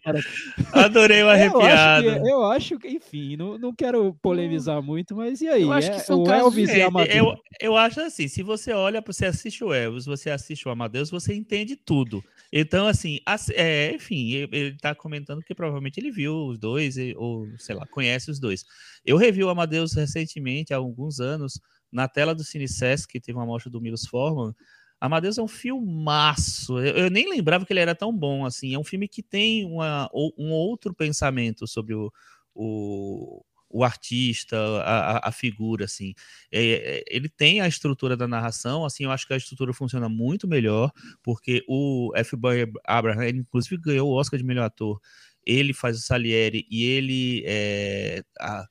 Adorei 0.73 1.21
o 1.21 1.29
Eu 1.53 1.61
acho, 1.61 1.85
arrepiado. 1.85 2.03
que, 2.23 2.29
eu 2.31 2.43
acho 2.45 2.79
que, 2.79 2.87
enfim, 2.87 3.37
não, 3.37 3.59
não 3.59 3.75
quero 3.75 4.11
polemizar 4.15 4.81
muito, 4.81 5.15
mas 5.15 5.39
e 5.41 5.47
aí? 5.47 5.61
Eu 5.61 5.71
acho 5.71 5.91
que 5.91 5.97
É 5.97 5.99
são 5.99 6.21
o 6.21 6.23
casos 6.23 6.43
Elvis 6.45 6.69
e 6.73 6.79
É, 6.79 6.83
Amadeus. 6.83 7.15
eu, 7.15 7.35
Eu 7.61 7.77
acho 7.77 8.01
assim, 8.01 8.27
se 8.27 8.41
você 8.41 8.73
olha, 8.73 9.03
você 9.05 9.27
assiste 9.27 9.63
o 9.63 9.71
Elvis, 9.71 10.05
você 10.05 10.31
assiste 10.31 10.67
o 10.67 10.71
Amadeus, 10.71 11.11
você 11.11 11.35
entende 11.35 11.75
tudo. 11.75 12.23
Então, 12.51 12.87
assim, 12.87 13.19
é, 13.53 13.93
enfim, 13.93 14.31
ele 14.33 14.69
está 14.69 14.95
comentando 14.95 15.43
que 15.43 15.53
provavelmente 15.53 15.99
ele 15.99 16.09
viu 16.11 16.47
os 16.47 16.57
dois, 16.57 16.95
ou 17.15 17.47
sei 17.59 17.75
lá, 17.75 17.85
conhece 17.85 18.31
os 18.31 18.39
dois. 18.39 18.65
Eu 19.05 19.17
revi 19.17 19.43
o 19.43 19.49
Amadeus 19.49 19.93
recentemente, 19.93 20.73
há 20.73 20.77
alguns 20.77 21.19
anos, 21.19 21.61
na 21.91 22.07
tela 22.07 22.33
do 22.33 22.43
Cine 22.43 22.65
que 23.07 23.19
teve 23.19 23.37
uma 23.37 23.45
mostra 23.45 23.69
do 23.71 23.79
Milos 23.79 24.07
Forman. 24.07 24.53
Amadeus 24.99 25.37
é 25.37 25.41
um 25.41 25.47
filmaço. 25.47 26.79
Eu, 26.79 26.95
eu, 26.95 27.09
nem 27.09 27.29
lembrava 27.29 27.65
que 27.65 27.73
ele 27.73 27.79
era 27.79 27.95
tão 27.95 28.15
bom 28.15 28.45
assim. 28.45 28.73
É 28.73 28.79
um 28.79 28.83
filme 28.83 29.07
que 29.07 29.21
tem 29.21 29.65
uma, 29.65 30.09
um 30.13 30.51
outro 30.51 30.93
pensamento 30.93 31.67
sobre 31.67 31.93
o, 31.93 32.11
o 32.53 33.43
o 33.75 33.83
artista, 33.83 34.57
a, 34.83 35.27
a 35.29 35.31
figura, 35.33 35.83
assim. 35.83 36.13
É, 36.49 36.99
é, 36.99 37.03
ele 37.09 37.27
tem 37.27 37.59
a 37.59 37.67
estrutura 37.67 38.15
da 38.15 38.25
narração, 38.25 38.85
assim, 38.85 39.03
eu 39.03 39.11
acho 39.11 39.27
que 39.27 39.33
a 39.33 39.37
estrutura 39.37 39.73
funciona 39.73 40.07
muito 40.07 40.47
melhor, 40.47 40.91
porque 41.21 41.61
o 41.67 42.11
F. 42.15 42.37
Boy 42.37 42.71
Abraham, 42.85 43.23
ele, 43.25 43.39
inclusive, 43.39 43.77
ganhou 43.77 44.09
o 44.09 44.13
Oscar 44.13 44.39
de 44.39 44.45
melhor 44.45 44.63
ator. 44.63 44.99
Ele 45.45 45.73
faz 45.73 45.97
o 45.97 46.01
Salieri 46.01 46.65
e 46.71 46.85
ele 46.85 47.43
é, 47.45 48.23
a, 48.39 48.65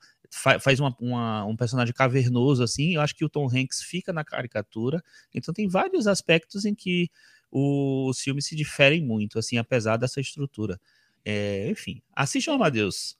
faz 0.60 0.80
uma, 0.80 0.94
uma, 1.00 1.44
um 1.44 1.56
personagem 1.56 1.94
cavernoso, 1.94 2.62
assim. 2.62 2.94
Eu 2.94 3.00
acho 3.00 3.14
que 3.14 3.24
o 3.24 3.28
Tom 3.28 3.46
Hanks 3.46 3.82
fica 3.82 4.12
na 4.12 4.24
caricatura. 4.24 5.02
Então, 5.34 5.54
tem 5.54 5.68
vários 5.68 6.06
aspectos 6.06 6.64
em 6.64 6.74
que 6.74 7.08
os 7.50 8.18
filmes 8.20 8.46
se 8.46 8.56
diferem 8.56 9.04
muito, 9.04 9.38
assim, 9.38 9.58
apesar 9.58 9.96
dessa 9.96 10.20
estrutura. 10.20 10.80
É, 11.24 11.70
enfim, 11.70 12.02
assistam 12.14 12.52
é. 12.52 12.54
Amadeus 12.56 13.16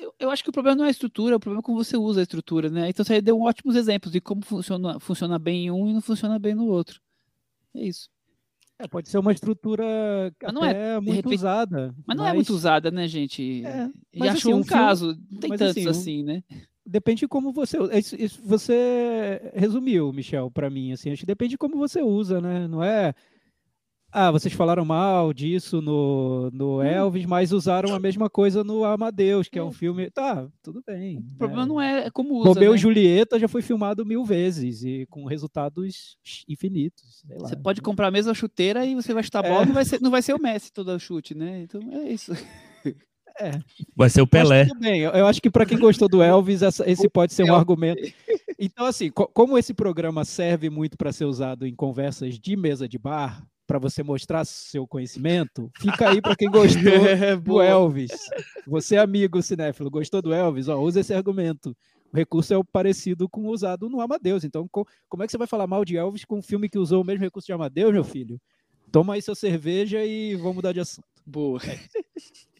eu, 0.00 0.14
eu, 0.18 0.30
acho 0.30 0.42
que 0.42 0.50
o 0.50 0.52
problema 0.52 0.76
não 0.76 0.84
é 0.84 0.88
a 0.88 0.90
estrutura, 0.90 1.36
o 1.36 1.40
problema 1.40 1.60
é 1.60 1.62
como 1.62 1.82
você 1.82 1.96
usa 1.96 2.20
a 2.20 2.22
estrutura, 2.22 2.70
né? 2.70 2.88
Então 2.88 3.04
você 3.04 3.20
deu 3.20 3.40
ótimos 3.40 3.76
exemplos 3.76 4.12
de 4.12 4.20
como 4.20 4.42
funciona, 4.44 4.98
funciona 5.00 5.38
bem 5.38 5.66
em 5.66 5.70
um 5.70 5.88
e 5.88 5.92
não 5.92 6.00
funciona 6.00 6.38
bem 6.38 6.54
no 6.54 6.66
outro. 6.66 7.00
É 7.74 7.82
isso. 7.82 8.08
É, 8.78 8.86
pode 8.86 9.08
ser 9.08 9.18
uma 9.18 9.32
estrutura 9.32 9.84
mas 10.40 10.54
não 10.54 10.64
é 10.64 11.00
muito 11.00 11.16
repente, 11.16 11.34
usada. 11.34 11.94
Mas 12.06 12.16
não 12.16 12.26
é 12.26 12.32
muito 12.32 12.54
usada, 12.54 12.90
né, 12.90 13.08
gente? 13.08 13.64
É, 13.64 13.90
e 14.14 14.28
achou 14.28 14.52
assim, 14.52 14.54
um, 14.54 14.58
um 14.58 14.64
caso, 14.64 15.18
não 15.30 15.40
tem 15.40 15.50
tantos 15.50 15.78
assim, 15.78 15.88
assim, 15.88 16.22
né? 16.22 16.42
Depende 16.86 17.20
de 17.20 17.28
como 17.28 17.52
você. 17.52 17.76
Isso, 17.98 18.16
isso 18.16 18.40
você 18.42 19.52
resumiu, 19.54 20.12
Michel, 20.12 20.50
para 20.50 20.70
mim. 20.70 20.92
Assim, 20.92 21.10
acho 21.10 21.20
que 21.20 21.26
depende 21.26 21.50
de 21.50 21.58
como 21.58 21.76
você 21.76 22.00
usa, 22.00 22.40
né? 22.40 22.66
Não 22.66 22.82
é 22.82 23.12
ah, 24.10 24.30
vocês 24.30 24.54
falaram 24.54 24.86
mal 24.86 25.34
disso 25.34 25.82
no, 25.82 26.50
no 26.50 26.78
hum. 26.78 26.82
Elvis, 26.82 27.26
mas 27.26 27.52
usaram 27.52 27.94
a 27.94 28.00
mesma 28.00 28.30
coisa 28.30 28.64
no 28.64 28.84
Amadeus, 28.84 29.48
que 29.48 29.58
é 29.58 29.62
um 29.62 29.68
hum. 29.68 29.72
filme. 29.72 30.10
Tá, 30.10 30.48
tudo 30.62 30.82
bem. 30.86 31.18
O 31.18 31.36
problema 31.36 31.62
né? 31.62 31.68
não 31.68 31.80
é, 31.80 32.06
é 32.06 32.10
como 32.10 32.34
usa. 32.36 32.48
Romeu 32.48 32.70
né? 32.70 32.76
e 32.76 32.80
Julieta 32.80 33.38
já 33.38 33.46
foi 33.46 33.60
filmado 33.60 34.06
mil 34.06 34.24
vezes 34.24 34.82
e 34.82 35.06
com 35.10 35.26
resultados 35.26 36.16
infinitos. 36.48 37.22
Você 37.38 37.54
pode 37.56 37.82
comprar 37.82 38.08
a 38.08 38.10
mesma 38.10 38.32
chuteira 38.32 38.86
e 38.86 38.94
você 38.94 39.12
vai 39.12 39.22
chutar 39.22 39.44
a 39.44 39.48
bola, 39.48 39.62
é. 39.62 39.66
não, 39.66 39.74
vai 39.74 39.84
ser, 39.84 40.00
não 40.00 40.10
vai 40.10 40.22
ser 40.22 40.32
o 40.32 40.40
Messi 40.40 40.72
todo 40.72 40.90
o 40.90 40.98
chute, 40.98 41.34
né? 41.34 41.62
Então 41.62 41.80
é 41.92 42.10
isso. 42.10 42.32
É. 43.40 43.52
Vai 43.94 44.10
ser 44.10 44.20
o 44.20 44.26
Pelé. 44.26 44.66
bem. 44.80 45.02
Eu 45.02 45.26
acho 45.26 45.40
que 45.40 45.48
para 45.48 45.64
quem 45.64 45.78
gostou 45.78 46.08
do 46.08 46.22
Elvis, 46.22 46.60
essa, 46.62 46.88
esse 46.90 47.08
pode 47.08 47.32
ser 47.32 47.44
um 47.44 47.54
argumento. 47.54 48.02
Então, 48.58 48.86
assim, 48.86 49.10
co 49.10 49.28
como 49.28 49.56
esse 49.56 49.72
programa 49.72 50.24
serve 50.24 50.68
muito 50.68 50.98
para 50.98 51.12
ser 51.12 51.24
usado 51.24 51.64
em 51.64 51.72
conversas 51.72 52.36
de 52.36 52.56
mesa 52.56 52.88
de 52.88 52.98
bar, 52.98 53.46
para 53.68 53.78
você 53.78 54.02
mostrar 54.02 54.46
seu 54.46 54.86
conhecimento, 54.86 55.70
fica 55.78 56.08
aí 56.08 56.22
para 56.22 56.34
quem 56.34 56.50
gostou 56.50 56.80
é, 57.06 57.36
do 57.36 57.60
Elvis. 57.60 58.10
Você, 58.66 58.96
amigo 58.96 59.42
cinéfilo, 59.42 59.90
gostou 59.90 60.22
do 60.22 60.32
Elvis? 60.32 60.68
Ó, 60.68 60.80
usa 60.80 61.00
esse 61.00 61.12
argumento. 61.12 61.76
O 62.10 62.16
recurso 62.16 62.54
é 62.54 62.56
o 62.56 62.64
parecido 62.64 63.28
com 63.28 63.42
o 63.42 63.50
usado 63.50 63.90
no 63.90 64.00
Amadeus. 64.00 64.42
Então, 64.42 64.66
como 64.66 65.22
é 65.22 65.26
que 65.26 65.30
você 65.30 65.36
vai 65.36 65.46
falar 65.46 65.66
mal 65.66 65.84
de 65.84 65.98
Elvis 65.98 66.24
com 66.24 66.38
um 66.38 66.42
filme 66.42 66.66
que 66.66 66.78
usou 66.78 67.02
o 67.02 67.04
mesmo 67.04 67.22
recurso 67.22 67.44
de 67.44 67.52
Amadeus, 67.52 67.92
meu 67.92 68.04
filho? 68.04 68.40
Toma 68.90 69.12
aí 69.12 69.20
sua 69.20 69.34
cerveja 69.34 70.02
e 70.02 70.34
vamos 70.34 70.56
mudar 70.56 70.72
de 70.72 70.80
assunto. 70.80 71.06
Boa. 71.26 71.60
É. 71.66 71.78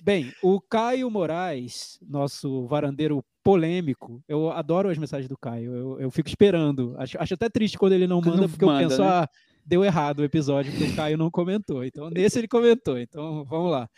Bem, 0.03 0.31
o 0.43 0.61
Caio 0.61 1.11
Moraes, 1.11 1.99
nosso 2.07 2.67
varandeiro 2.67 3.25
polêmico, 3.43 4.23
eu 4.29 4.51
adoro 4.51 4.91
as 4.91 4.99
mensagens 4.99 5.27
do 5.27 5.39
Caio, 5.39 5.75
eu, 5.75 6.01
eu 6.01 6.11
fico 6.11 6.29
esperando. 6.29 6.95
Acho, 6.99 7.19
acho, 7.19 7.33
até 7.33 7.49
triste 7.49 7.79
quando 7.79 7.95
ele 7.95 8.07
não 8.07 8.21
manda, 8.21 8.47
porque 8.47 8.67
manda, 8.67 8.83
eu 8.83 8.89
penso, 8.91 9.03
né? 9.03 9.09
ah, 9.09 9.29
deu 9.69 9.85
errado 9.85 10.21
o 10.21 10.25
episódio, 10.25 10.73
porque 10.73 10.91
o 10.91 10.97
Caio 10.97 11.19
não 11.19 11.31
comentou. 11.31 11.85
Então, 11.85 12.09
nesse 12.09 12.39
ele 12.39 12.49
comentou. 12.49 12.99
Então, 12.99 13.45
vamos 13.45 13.71
lá. 13.71 13.89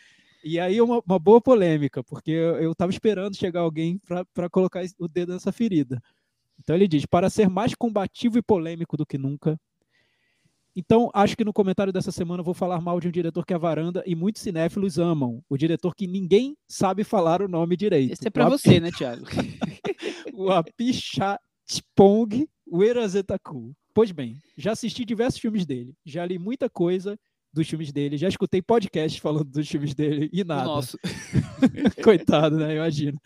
E 0.42 0.58
aí, 0.58 0.80
uma, 0.80 1.00
uma 1.06 1.18
boa 1.18 1.40
polêmica, 1.40 2.02
porque 2.02 2.32
eu 2.32 2.72
estava 2.72 2.90
esperando 2.90 3.36
chegar 3.36 3.60
alguém 3.60 4.00
para 4.34 4.50
colocar 4.50 4.82
o 4.98 5.06
dedo 5.06 5.32
nessa 5.32 5.52
ferida. 5.52 6.02
Então, 6.58 6.74
ele 6.74 6.88
diz: 6.88 7.06
para 7.06 7.30
ser 7.30 7.48
mais 7.48 7.74
combativo 7.74 8.36
e 8.36 8.42
polêmico 8.42 8.96
do 8.96 9.06
que 9.06 9.16
nunca. 9.16 9.56
Então, 10.74 11.10
acho 11.12 11.36
que 11.36 11.44
no 11.44 11.52
comentário 11.52 11.92
dessa 11.92 12.10
semana 12.12 12.40
eu 12.40 12.44
vou 12.44 12.54
falar 12.54 12.80
mal 12.80 13.00
de 13.00 13.08
um 13.08 13.10
diretor 13.10 13.44
que 13.44 13.52
a 13.52 13.58
varanda 13.58 14.02
e 14.06 14.14
muitos 14.14 14.40
cinéfilos 14.40 14.98
amam. 14.98 15.42
O 15.48 15.56
diretor 15.56 15.94
que 15.94 16.06
ninguém 16.06 16.56
sabe 16.68 17.04
falar 17.04 17.42
o 17.42 17.48
nome 17.48 17.76
direito. 17.76 18.12
Esse 18.12 18.28
é 18.28 18.30
para 18.30 18.48
você, 18.48 18.78
né, 18.80 18.90
Thiago? 18.90 19.24
o 20.32 20.50
Apichatpong 20.50 21.38
Uerazetaku. 22.66 23.74
Pois 23.92 24.12
bem, 24.12 24.36
já 24.56 24.72
assisti 24.72 25.04
diversos 25.04 25.40
filmes 25.40 25.66
dele, 25.66 25.94
já 26.04 26.24
li 26.24 26.38
muita 26.38 26.70
coisa 26.70 27.18
dos 27.52 27.68
filmes 27.68 27.92
dele, 27.92 28.16
já 28.16 28.28
escutei 28.28 28.62
podcasts 28.62 29.18
falando 29.20 29.50
dos 29.50 29.68
filmes 29.68 29.94
dele 29.94 30.30
e 30.32 30.44
nada. 30.44 30.64
Nossa. 30.64 30.98
Coitado, 32.02 32.56
né? 32.56 32.76
Imagino. 32.76 33.20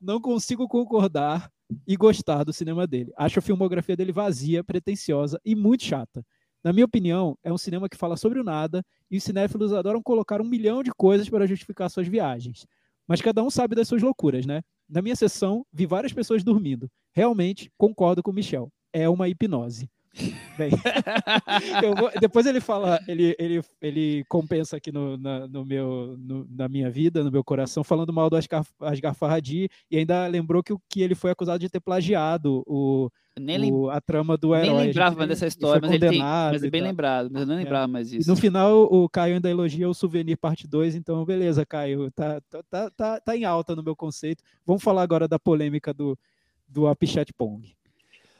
Não 0.00 0.20
consigo 0.20 0.68
concordar 0.68 1.50
e 1.86 1.96
gostar 1.96 2.44
do 2.44 2.52
cinema 2.52 2.86
dele. 2.86 3.12
Acho 3.16 3.38
a 3.38 3.42
filmografia 3.42 3.96
dele 3.96 4.12
vazia, 4.12 4.62
pretensiosa 4.62 5.40
e 5.44 5.54
muito 5.54 5.84
chata. 5.84 6.24
Na 6.62 6.72
minha 6.72 6.84
opinião, 6.86 7.36
é 7.42 7.52
um 7.52 7.58
cinema 7.58 7.88
que 7.88 7.96
fala 7.96 8.16
sobre 8.16 8.40
o 8.40 8.44
nada 8.44 8.82
e 9.10 9.16
os 9.16 9.24
cinéfilos 9.24 9.72
adoram 9.72 10.02
colocar 10.02 10.40
um 10.40 10.48
milhão 10.48 10.82
de 10.82 10.90
coisas 10.92 11.28
para 11.28 11.46
justificar 11.46 11.90
suas 11.90 12.08
viagens. 12.08 12.66
Mas 13.06 13.20
cada 13.20 13.42
um 13.42 13.50
sabe 13.50 13.74
das 13.74 13.86
suas 13.86 14.00
loucuras, 14.00 14.46
né? 14.46 14.62
Na 14.88 15.02
minha 15.02 15.16
sessão, 15.16 15.66
vi 15.70 15.84
várias 15.84 16.12
pessoas 16.12 16.42
dormindo. 16.42 16.90
Realmente, 17.12 17.70
concordo 17.76 18.22
com 18.22 18.30
o 18.30 18.34
Michel. 18.34 18.70
É 18.94 19.08
uma 19.08 19.28
hipnose. 19.28 19.90
Bem, 20.56 20.70
vou, 21.98 22.10
depois 22.20 22.46
ele 22.46 22.60
fala, 22.60 23.00
ele, 23.08 23.34
ele, 23.36 23.60
ele 23.82 24.24
compensa 24.28 24.76
aqui 24.76 24.92
no, 24.92 25.16
na, 25.16 25.48
no 25.48 25.64
meu, 25.64 26.16
no, 26.16 26.46
na 26.48 26.68
minha 26.68 26.88
vida, 26.88 27.24
no 27.24 27.32
meu 27.32 27.42
coração, 27.42 27.82
falando 27.82 28.12
mal 28.12 28.30
do 28.30 28.36
Asghar, 28.36 28.64
Asghar 28.80 29.14
Farhadi 29.14 29.68
e 29.90 29.98
ainda 29.98 30.24
lembrou 30.28 30.62
que, 30.62 30.72
que 30.88 31.02
ele 31.02 31.16
foi 31.16 31.32
acusado 31.32 31.58
de 31.58 31.68
ter 31.68 31.80
plagiado 31.80 32.62
o, 32.64 33.10
o 33.36 33.90
a 33.90 34.00
trama 34.00 34.36
do 34.36 34.54
herói. 34.54 34.68
Nem 34.68 34.86
lembrava 34.86 35.26
dessa 35.26 35.48
história, 35.48 35.80
mas, 35.82 35.90
ele 35.90 36.08
tem, 36.08 36.18
mas 36.20 36.62
é 36.62 36.70
bem 36.70 36.82
lembrado, 36.82 37.28
mas 37.32 37.42
eu 37.42 37.48
não 37.48 37.54
é. 37.54 37.58
lembrava 37.58 37.84
é. 37.84 37.92
mais 37.92 38.12
isso. 38.12 38.28
E 38.28 38.30
no 38.30 38.36
final, 38.36 38.84
o 38.84 39.08
Caio 39.08 39.34
ainda 39.34 39.50
elogia 39.50 39.88
o 39.88 39.94
Souvenir 39.94 40.38
Parte 40.38 40.68
2, 40.68 40.94
então 40.94 41.24
beleza, 41.24 41.66
Caio, 41.66 42.12
tá, 42.12 42.40
tá, 42.48 42.62
tá, 42.70 42.90
tá, 42.90 43.20
tá 43.20 43.36
em 43.36 43.44
alta 43.44 43.74
no 43.74 43.82
meu 43.82 43.96
conceito. 43.96 44.44
Vamos 44.64 44.84
falar 44.84 45.02
agora 45.02 45.26
da 45.26 45.40
polêmica 45.40 45.92
do, 45.92 46.16
do 46.68 46.86
Apichat 46.86 47.32
Pong. 47.32 47.74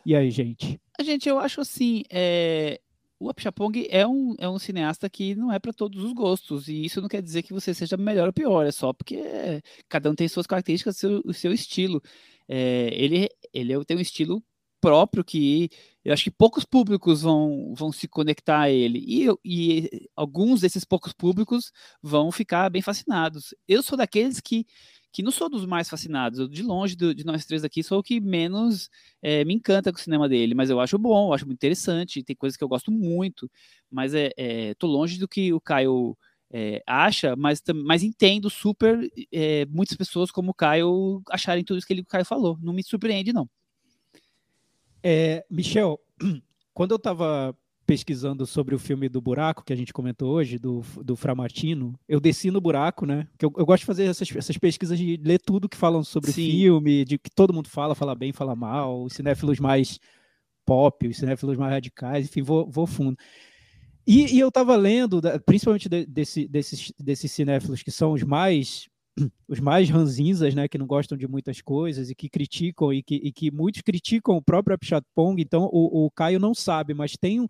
E 0.04 0.14
aí, 0.14 0.30
gente? 0.30 0.80
A 0.98 1.02
gente, 1.02 1.28
eu 1.28 1.38
acho 1.38 1.60
assim, 1.60 2.02
é... 2.10 2.80
o 3.18 3.28
Apchapong 3.30 3.86
é 3.90 4.06
um, 4.06 4.34
é 4.38 4.48
um 4.48 4.58
cineasta 4.58 5.08
que 5.08 5.34
não 5.34 5.50
é 5.52 5.58
para 5.58 5.72
todos 5.72 6.02
os 6.02 6.12
gostos, 6.12 6.68
e 6.68 6.84
isso 6.84 7.00
não 7.00 7.08
quer 7.08 7.22
dizer 7.22 7.42
que 7.42 7.52
você 7.52 7.72
seja 7.74 7.96
melhor 7.96 8.26
ou 8.26 8.32
pior, 8.32 8.66
é 8.66 8.72
só 8.72 8.92
porque 8.92 9.22
cada 9.88 10.10
um 10.10 10.14
tem 10.14 10.28
suas 10.28 10.46
características, 10.46 10.96
seu, 10.96 11.22
o 11.24 11.32
seu 11.32 11.52
estilo. 11.52 12.02
É, 12.48 12.90
ele, 12.92 13.28
ele 13.52 13.84
tem 13.84 13.96
um 13.96 14.00
estilo 14.00 14.42
próprio 14.84 15.24
que 15.24 15.70
eu 16.04 16.12
acho 16.12 16.24
que 16.24 16.30
poucos 16.30 16.62
públicos 16.62 17.22
vão, 17.22 17.72
vão 17.74 17.90
se 17.90 18.06
conectar 18.06 18.60
a 18.60 18.70
ele 18.70 18.98
e, 18.98 19.26
e 19.42 20.08
alguns 20.14 20.60
desses 20.60 20.84
poucos 20.84 21.14
públicos 21.14 21.72
vão 22.02 22.30
ficar 22.30 22.68
bem 22.68 22.82
fascinados. 22.82 23.54
Eu 23.66 23.82
sou 23.82 23.96
daqueles 23.96 24.40
que 24.40 24.66
que 25.14 25.22
não 25.22 25.30
sou 25.30 25.48
dos 25.48 25.64
mais 25.64 25.88
fascinados. 25.88 26.40
Eu, 26.40 26.48
de 26.48 26.60
longe 26.60 26.96
do, 26.96 27.14
de 27.14 27.24
nós 27.24 27.46
três 27.46 27.62
aqui, 27.62 27.84
sou 27.84 28.00
o 28.00 28.02
que 28.02 28.20
menos 28.20 28.90
é, 29.22 29.44
me 29.44 29.54
encanta 29.54 29.92
com 29.92 29.98
o 29.98 30.02
cinema 30.02 30.28
dele, 30.28 30.54
mas 30.56 30.70
eu 30.70 30.80
acho 30.80 30.98
bom, 30.98 31.28
eu 31.28 31.32
acho 31.32 31.46
muito 31.46 31.58
interessante, 31.58 32.24
tem 32.24 32.34
coisas 32.34 32.56
que 32.56 32.64
eu 32.64 32.68
gosto 32.68 32.90
muito, 32.90 33.48
mas 33.88 34.12
é, 34.12 34.32
é 34.36 34.74
tô 34.74 34.88
longe 34.88 35.16
do 35.16 35.28
que 35.28 35.52
o 35.52 35.60
Caio 35.60 36.18
é, 36.52 36.82
acha, 36.84 37.36
mas, 37.36 37.62
mas 37.84 38.02
entendo 38.02 38.50
super 38.50 39.08
é, 39.32 39.64
muitas 39.66 39.96
pessoas 39.96 40.32
como 40.32 40.50
o 40.50 40.54
Caio 40.54 41.22
acharem 41.30 41.62
tudo 41.62 41.78
isso 41.78 41.86
que 41.86 41.92
ele, 41.92 42.00
o 42.02 42.06
Caio 42.06 42.24
falou. 42.24 42.58
Não 42.60 42.72
me 42.72 42.82
surpreende, 42.82 43.32
não. 43.32 43.48
É, 45.00 45.44
Michel, 45.48 46.00
quando 46.74 46.90
eu 46.90 46.96
estava 46.96 47.56
pesquisando 47.94 48.44
sobre 48.44 48.74
o 48.74 48.78
filme 48.78 49.08
do 49.08 49.20
buraco 49.20 49.64
que 49.64 49.72
a 49.72 49.76
gente 49.76 49.92
comentou 49.92 50.32
hoje, 50.32 50.58
do, 50.58 50.82
do 50.96 51.14
Framartino, 51.14 51.94
eu 52.08 52.18
desci 52.18 52.50
no 52.50 52.60
buraco, 52.60 53.06
né? 53.06 53.28
Que 53.38 53.46
eu, 53.46 53.52
eu 53.56 53.64
gosto 53.64 53.82
de 53.82 53.86
fazer 53.86 54.04
essas, 54.06 54.28
essas 54.34 54.58
pesquisas 54.58 54.98
de 54.98 55.16
ler 55.22 55.38
tudo 55.38 55.68
que 55.68 55.76
falam 55.76 56.02
sobre 56.02 56.32
Sim. 56.32 56.42
o 56.42 56.50
filme, 56.50 57.04
de 57.04 57.18
que 57.18 57.30
todo 57.30 57.54
mundo 57.54 57.68
fala, 57.68 57.94
fala 57.94 58.16
bem, 58.16 58.32
fala 58.32 58.56
mal, 58.56 59.04
os 59.04 59.12
cinéfilos 59.12 59.60
mais 59.60 60.00
pop, 60.66 61.06
os 61.06 61.16
cinéfilos 61.16 61.56
mais 61.56 61.72
radicais, 61.72 62.26
enfim, 62.26 62.42
vou, 62.42 62.68
vou 62.68 62.84
fundo. 62.84 63.16
E, 64.04 64.34
e 64.34 64.40
eu 64.40 64.48
estava 64.48 64.74
lendo, 64.74 65.22
principalmente 65.46 65.88
de, 65.88 66.04
desse, 66.04 66.48
desses, 66.48 66.92
desses 66.98 67.30
cinéfilos 67.30 67.80
que 67.80 67.92
são 67.92 68.12
os 68.12 68.24
mais 68.24 68.88
os 69.46 69.60
mais 69.60 69.88
ranzinzas, 69.88 70.52
né, 70.52 70.66
que 70.66 70.78
não 70.78 70.86
gostam 70.86 71.16
de 71.16 71.28
muitas 71.28 71.60
coisas 71.60 72.10
e 72.10 72.14
que 72.16 72.28
criticam 72.28 72.92
e 72.92 73.04
que, 73.04 73.14
e 73.14 73.32
que 73.32 73.52
muitos 73.52 73.82
criticam 73.82 74.36
o 74.36 74.42
próprio 74.42 74.74
Apichatpong, 74.74 75.40
então 75.40 75.70
o, 75.72 76.06
o 76.06 76.10
Caio 76.10 76.40
não 76.40 76.52
sabe, 76.52 76.92
mas 76.92 77.16
tem 77.16 77.40
um, 77.40 77.46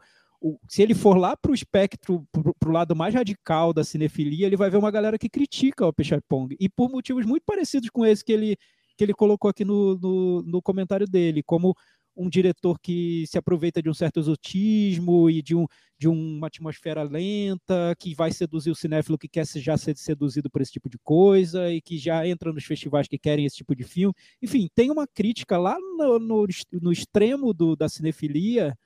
se 0.68 0.82
ele 0.82 0.94
for 0.94 1.16
lá 1.16 1.36
para 1.36 1.52
o 1.52 1.54
espectro, 1.54 2.26
para 2.58 2.68
o 2.68 2.72
lado 2.72 2.94
mais 2.94 3.14
radical 3.14 3.72
da 3.72 3.84
cinefilia, 3.84 4.46
ele 4.46 4.56
vai 4.56 4.68
ver 4.68 4.76
uma 4.76 4.90
galera 4.90 5.18
que 5.18 5.28
critica 5.28 5.84
o 5.84 5.88
Apichatpong, 5.88 6.54
e 6.60 6.68
por 6.68 6.90
motivos 6.90 7.24
muito 7.24 7.44
parecidos 7.44 7.88
com 7.90 8.04
esse 8.04 8.24
que 8.24 8.32
ele, 8.32 8.56
que 8.96 9.04
ele 9.04 9.14
colocou 9.14 9.48
aqui 9.48 9.64
no, 9.64 9.96
no, 9.96 10.42
no 10.42 10.62
comentário 10.62 11.06
dele, 11.06 11.42
como 11.42 11.74
um 12.16 12.28
diretor 12.28 12.78
que 12.80 13.24
se 13.26 13.36
aproveita 13.36 13.82
de 13.82 13.90
um 13.90 13.94
certo 13.94 14.20
exotismo 14.20 15.28
e 15.28 15.42
de, 15.42 15.54
um, 15.54 15.66
de 15.98 16.08
uma 16.08 16.46
atmosfera 16.46 17.02
lenta, 17.02 17.94
que 17.98 18.14
vai 18.14 18.30
seduzir 18.30 18.70
o 18.70 18.74
cinéfilo 18.74 19.18
que 19.18 19.28
quer 19.28 19.44
já 19.56 19.76
ser 19.76 19.96
seduzido 19.96 20.48
por 20.48 20.62
esse 20.62 20.72
tipo 20.72 20.88
de 20.88 20.98
coisa 21.02 21.72
e 21.72 21.80
que 21.80 21.98
já 21.98 22.26
entra 22.26 22.52
nos 22.52 22.64
festivais 22.64 23.08
que 23.08 23.18
querem 23.18 23.44
esse 23.44 23.56
tipo 23.56 23.74
de 23.74 23.82
filme. 23.82 24.14
Enfim, 24.40 24.68
tem 24.74 24.90
uma 24.90 25.06
crítica 25.06 25.58
lá 25.58 25.76
no, 25.98 26.18
no, 26.18 26.46
no 26.80 26.92
extremo 26.92 27.52
do, 27.52 27.74
da 27.74 27.88
cinefilia 27.88 28.76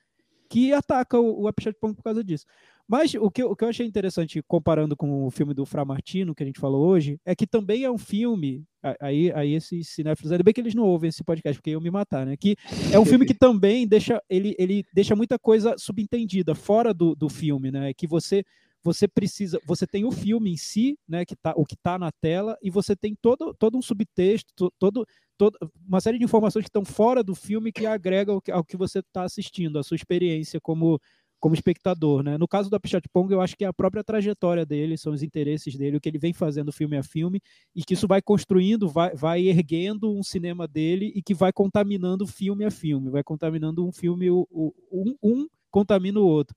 que 0.49 0.73
ataca 0.73 1.19
o, 1.19 1.43
o 1.43 1.47
Apichat 1.47 1.77
Pong 1.79 1.95
por 1.95 2.03
causa 2.03 2.23
disso. 2.23 2.45
Mas 2.87 3.13
o 3.13 3.29
que, 3.29 3.43
o 3.43 3.55
que 3.55 3.63
eu 3.63 3.69
achei 3.69 3.85
interessante, 3.85 4.41
comparando 4.47 4.97
com 4.97 5.23
o 5.23 5.29
filme 5.29 5.53
do 5.53 5.63
Fra 5.63 5.85
Martino, 5.85 6.33
que 6.33 6.41
a 6.41 6.45
gente 6.45 6.59
falou 6.59 6.87
hoje, 6.87 7.19
é 7.23 7.35
que 7.35 7.45
também 7.45 7.83
é 7.83 7.91
um 7.91 7.99
filme. 7.99 8.65
Aí, 8.99 9.31
aí 9.33 9.53
esses 9.53 9.89
cinéfilos, 9.89 10.31
ainda 10.31 10.43
bem 10.43 10.53
que 10.53 10.59
eles 10.59 10.73
não 10.73 10.85
ouvem 10.85 11.09
esse 11.09 11.23
podcast, 11.23 11.59
porque 11.59 11.69
iam 11.69 11.81
me 11.81 11.91
matar, 11.91 12.25
né? 12.25 12.35
Que 12.35 12.55
é 12.91 12.97
um 12.97 13.05
filme 13.05 13.27
que 13.27 13.33
também 13.37 13.87
deixa, 13.87 14.19
ele, 14.27 14.55
ele 14.57 14.83
deixa 14.91 15.15
muita 15.15 15.37
coisa 15.37 15.75
subentendida, 15.77 16.55
fora 16.55 16.91
do, 16.91 17.15
do 17.15 17.29
filme, 17.29 17.69
né? 17.69 17.93
Que 17.93 18.07
você 18.07 18.43
você 18.81 19.07
precisa, 19.07 19.59
você 19.65 19.85
tem 19.85 20.05
o 20.05 20.11
filme 20.11 20.51
em 20.51 20.57
si, 20.57 20.97
né, 21.07 21.25
que 21.25 21.35
tá, 21.35 21.53
o 21.55 21.65
que 21.65 21.75
está 21.75 21.99
na 21.99 22.11
tela, 22.13 22.57
e 22.61 22.69
você 22.69 22.95
tem 22.95 23.13
todo, 23.13 23.53
todo 23.53 23.77
um 23.77 23.81
subtexto, 23.81 24.71
todo, 24.79 25.05
todo, 25.39 25.57
uma 25.87 26.01
série 26.01 26.19
de 26.19 26.25
informações 26.25 26.63
que 26.63 26.69
estão 26.69 26.83
fora 26.83 27.23
do 27.23 27.33
filme 27.33 27.71
que 27.71 27.85
agregam 27.85 28.35
ao 28.35 28.41
que, 28.41 28.51
ao 28.51 28.63
que 28.63 28.75
você 28.75 28.99
está 28.99 29.23
assistindo, 29.23 29.79
a 29.79 29.83
sua 29.83 29.95
experiência 29.95 30.59
como, 30.59 30.99
como 31.39 31.55
espectador, 31.55 32.21
né? 32.21 32.37
No 32.37 32.45
caso 32.45 32.69
do 32.69 32.75
Apichat 32.75 33.07
Pong, 33.13 33.33
eu 33.33 33.39
acho 33.39 33.55
que 33.55 33.63
é 33.63 33.67
a 33.67 33.73
própria 33.73 34.03
trajetória 34.03 34.65
dele, 34.65 34.97
são 34.97 35.13
os 35.13 35.23
interesses 35.23 35.77
dele, 35.77 35.95
o 35.95 36.01
que 36.01 36.09
ele 36.09 36.19
vem 36.19 36.33
fazendo 36.33 36.73
filme 36.73 36.97
a 36.97 37.03
filme, 37.03 37.41
e 37.73 37.81
que 37.85 37.93
isso 37.93 38.05
vai 38.05 38.21
construindo, 38.21 38.89
vai, 38.89 39.15
vai 39.15 39.47
erguendo 39.47 40.13
um 40.13 40.21
cinema 40.21 40.67
dele 40.67 41.09
e 41.15 41.23
que 41.23 41.33
vai 41.33 41.53
contaminando 41.53 42.27
filme 42.27 42.65
a 42.65 42.71
filme, 42.71 43.09
vai 43.09 43.23
contaminando 43.23 43.87
um 43.87 43.93
filme, 43.93 44.29
um, 44.29 45.15
um 45.23 45.47
contamina 45.71 46.19
o 46.19 46.27
outro. 46.27 46.53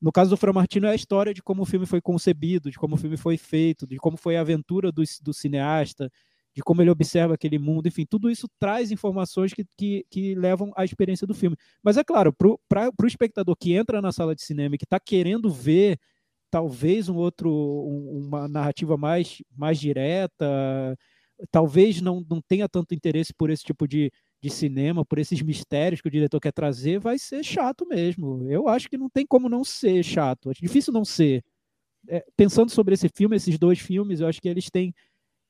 No 0.00 0.12
caso 0.12 0.30
do 0.30 0.36
Fra 0.36 0.52
Martino 0.52 0.86
é 0.86 0.92
a 0.92 0.94
história 0.94 1.34
de 1.34 1.42
como 1.42 1.62
o 1.62 1.66
filme 1.66 1.84
foi 1.84 2.00
concebido, 2.00 2.70
de 2.70 2.78
como 2.78 2.94
o 2.94 2.98
filme 2.98 3.16
foi 3.16 3.36
feito, 3.36 3.86
de 3.86 3.96
como 3.96 4.16
foi 4.16 4.36
a 4.36 4.40
aventura 4.40 4.92
do, 4.92 5.02
do 5.20 5.34
cineasta, 5.34 6.10
de 6.54 6.62
como 6.62 6.82
ele 6.82 6.90
observa 6.90 7.34
aquele 7.34 7.58
mundo, 7.58 7.86
enfim, 7.86 8.04
tudo 8.04 8.30
isso 8.30 8.48
traz 8.58 8.90
informações 8.90 9.54
que, 9.54 9.64
que, 9.76 10.04
que 10.10 10.34
levam 10.34 10.72
à 10.76 10.84
experiência 10.84 11.26
do 11.26 11.34
filme. 11.34 11.56
Mas 11.82 11.96
é 11.96 12.04
claro, 12.04 12.34
para 12.68 12.90
o 13.02 13.06
espectador 13.06 13.56
que 13.56 13.72
entra 13.72 14.02
na 14.02 14.12
sala 14.12 14.34
de 14.34 14.42
cinema 14.42 14.74
e 14.74 14.78
que 14.78 14.84
está 14.84 14.98
querendo 14.98 15.50
ver 15.50 15.98
talvez 16.50 17.08
um 17.08 17.16
outro, 17.16 17.50
um, 17.50 18.26
uma 18.26 18.48
narrativa 18.48 18.96
mais, 18.96 19.38
mais 19.56 19.78
direta, 19.78 20.44
talvez 21.50 22.00
não, 22.00 22.24
não 22.28 22.40
tenha 22.42 22.68
tanto 22.68 22.94
interesse 22.94 23.32
por 23.32 23.50
esse 23.50 23.62
tipo 23.62 23.86
de, 23.86 24.12
de 24.42 24.50
cinema, 24.50 25.04
por 25.04 25.18
esses 25.18 25.40
mistérios 25.42 26.00
que 26.00 26.08
o 26.08 26.10
diretor 26.10 26.40
quer 26.40 26.52
trazer, 26.52 26.98
vai 26.98 27.18
ser 27.18 27.44
chato 27.44 27.86
mesmo. 27.86 28.50
Eu 28.50 28.68
acho 28.68 28.88
que 28.88 28.98
não 28.98 29.08
tem 29.08 29.26
como 29.26 29.48
não 29.48 29.64
ser 29.64 30.02
chato. 30.02 30.50
É 30.50 30.54
difícil 30.54 30.92
não 30.92 31.04
ser. 31.04 31.44
É, 32.08 32.24
pensando 32.36 32.70
sobre 32.70 32.94
esse 32.94 33.08
filme, 33.08 33.36
esses 33.36 33.58
dois 33.58 33.78
filmes, 33.78 34.20
eu 34.20 34.26
acho 34.26 34.40
que 34.40 34.48
eles 34.48 34.70
têm 34.70 34.94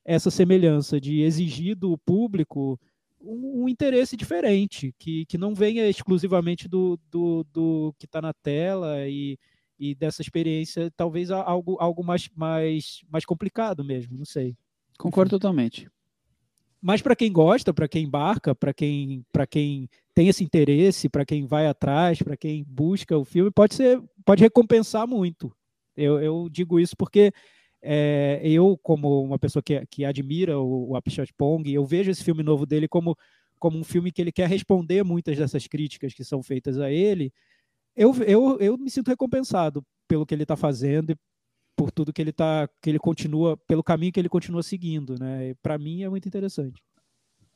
essa 0.03 0.31
semelhança 0.31 0.99
de 0.99 1.21
exigir 1.21 1.75
do 1.75 1.97
público 1.97 2.79
um, 3.21 3.63
um 3.63 3.69
interesse 3.69 4.17
diferente, 4.17 4.93
que, 4.97 5.25
que 5.25 5.37
não 5.37 5.53
venha 5.53 5.87
exclusivamente 5.87 6.67
do, 6.67 6.99
do, 7.09 7.45
do 7.51 7.95
que 7.97 8.05
está 8.05 8.21
na 8.21 8.33
tela 8.33 9.07
e, 9.07 9.37
e 9.79 9.95
dessa 9.95 10.21
experiência, 10.21 10.91
talvez 10.95 11.31
algo, 11.31 11.77
algo 11.79 12.03
mais, 12.03 12.29
mais, 12.35 13.01
mais 13.09 13.25
complicado 13.25 13.83
mesmo, 13.83 14.17
não 14.17 14.25
sei. 14.25 14.55
Concordo 14.97 15.31
totalmente. 15.31 15.89
Mas 16.81 17.01
para 17.01 17.15
quem 17.15 17.31
gosta, 17.31 17.71
para 17.73 17.87
quem 17.87 18.05
embarca, 18.05 18.55
para 18.55 18.73
quem, 18.73 19.23
quem 19.49 19.87
tem 20.15 20.27
esse 20.27 20.43
interesse, 20.43 21.07
para 21.07 21.25
quem 21.25 21.45
vai 21.45 21.67
atrás, 21.67 22.21
para 22.21 22.35
quem 22.35 22.63
busca 22.67 23.15
o 23.15 23.23
filme, 23.23 23.51
pode 23.51 23.75
ser, 23.75 24.01
pode 24.25 24.41
recompensar 24.41 25.07
muito. 25.07 25.55
Eu, 25.95 26.19
eu 26.19 26.49
digo 26.49 26.79
isso 26.79 26.97
porque 26.97 27.31
é, 27.81 28.39
eu, 28.43 28.77
como 28.81 29.23
uma 29.23 29.39
pessoa 29.39 29.63
que, 29.63 29.85
que 29.87 30.05
admira 30.05 30.59
o, 30.59 30.89
o 30.89 30.95
Apichat 30.95 31.33
Pong, 31.33 31.71
eu 31.71 31.85
vejo 31.85 32.11
esse 32.11 32.23
filme 32.23 32.43
novo 32.43 32.65
dele 32.65 32.87
como, 32.87 33.17
como 33.59 33.77
um 33.77 33.83
filme 33.83 34.11
que 34.11 34.21
ele 34.21 34.31
quer 34.31 34.47
responder 34.47 35.03
muitas 35.03 35.37
dessas 35.37 35.67
críticas 35.67 36.13
que 36.13 36.23
são 36.23 36.43
feitas 36.43 36.77
a 36.77 36.91
ele. 36.91 37.33
Eu, 37.95 38.15
eu, 38.23 38.59
eu 38.59 38.77
me 38.77 38.89
sinto 38.89 39.07
recompensado 39.07 39.83
pelo 40.07 40.25
que 40.25 40.33
ele 40.33 40.43
está 40.43 40.55
fazendo 40.55 41.11
e 41.11 41.15
por 41.75 41.91
tudo 41.91 42.13
que 42.13 42.21
ele 42.21 42.31
tá, 42.31 42.69
que 42.81 42.89
ele 42.89 42.99
continua, 42.99 43.57
pelo 43.57 43.83
caminho 43.83 44.11
que 44.11 44.19
ele 44.19 44.29
continua 44.29 44.61
seguindo, 44.61 45.17
né? 45.19 45.53
Para 45.61 45.77
mim 45.77 46.03
é 46.03 46.09
muito 46.09 46.27
interessante. 46.27 46.81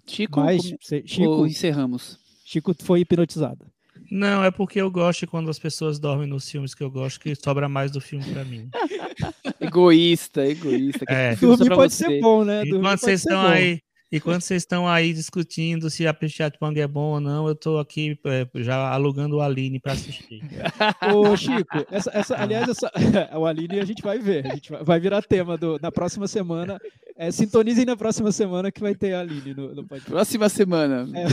Chico, 0.08 0.40
Mas. 0.40 0.62
Chico 1.06 1.46
encerramos. 1.46 2.20
Chico 2.44 2.74
foi 2.84 3.02
hipnotizado. 3.02 3.66
Não, 4.12 4.44
é 4.44 4.52
porque 4.52 4.80
eu 4.80 4.90
gosto 4.92 5.28
quando 5.28 5.50
as 5.50 5.60
pessoas 5.60 6.00
dormem 6.00 6.28
nos 6.28 6.50
filmes 6.50 6.74
que 6.74 6.84
eu 6.84 6.92
gosto, 6.92 7.20
que 7.20 7.36
sobra 7.36 7.68
mais 7.68 7.92
do 7.92 8.00
filme 8.00 8.26
para 8.32 8.46
mim. 8.46 8.70
egoísta, 9.60 10.46
egoísta. 10.48 11.06
É. 11.08 11.36
Dormir 11.36 11.70
pode 11.70 11.94
você. 11.94 12.06
ser 12.06 12.22
bom, 12.22 12.44
né? 12.44 12.64
Dormir 12.66 12.82
quando 12.82 13.00
vocês 13.00 13.20
estão 13.22 13.42
aí, 13.46 13.82
e 14.12 14.20
quando 14.20 14.42
vocês 14.42 14.62
estão 14.62 14.88
aí 14.88 15.12
discutindo 15.12 15.90
se 15.90 16.06
a 16.06 16.14
Pichat 16.14 16.58
Pang 16.60 16.80
é 16.80 16.88
bom 16.88 17.16
ou 17.16 17.20
não, 17.20 17.48
eu 17.48 17.54
estou 17.54 17.80
aqui 17.80 18.18
é, 18.26 18.48
já 18.64 18.90
alugando 18.90 19.38
o 19.38 19.42
Aline 19.42 19.80
para 19.80 19.94
assistir. 19.94 20.42
Ô, 21.14 21.36
Chico, 21.36 21.86
essa, 21.92 22.12
essa, 22.14 22.42
aliás, 22.42 22.70
essa, 22.70 22.92
o 23.36 23.46
Aline 23.46 23.80
a 23.80 23.86
gente 23.86 24.04
vai 24.04 24.20
ver. 24.20 24.46
A 24.46 24.56
gente 24.56 24.72
vai, 24.72 24.84
vai 24.84 25.00
virar 25.00 25.22
tema 25.24 25.58
do, 25.58 25.80
na 25.82 25.92
próxima 25.92 26.28
semana. 26.28 26.80
É, 27.18 27.32
sintonizem 27.32 27.86
na 27.86 27.96
próxima 27.96 28.30
semana 28.30 28.70
que 28.70 28.82
vai 28.82 28.94
ter 28.94 29.14
a 29.14 29.22
Aline 29.22 29.54
no, 29.54 29.74
no 29.74 29.88
podcast. 29.88 30.12
Próxima 30.12 30.50
semana. 30.50 31.08
É. 31.18 31.26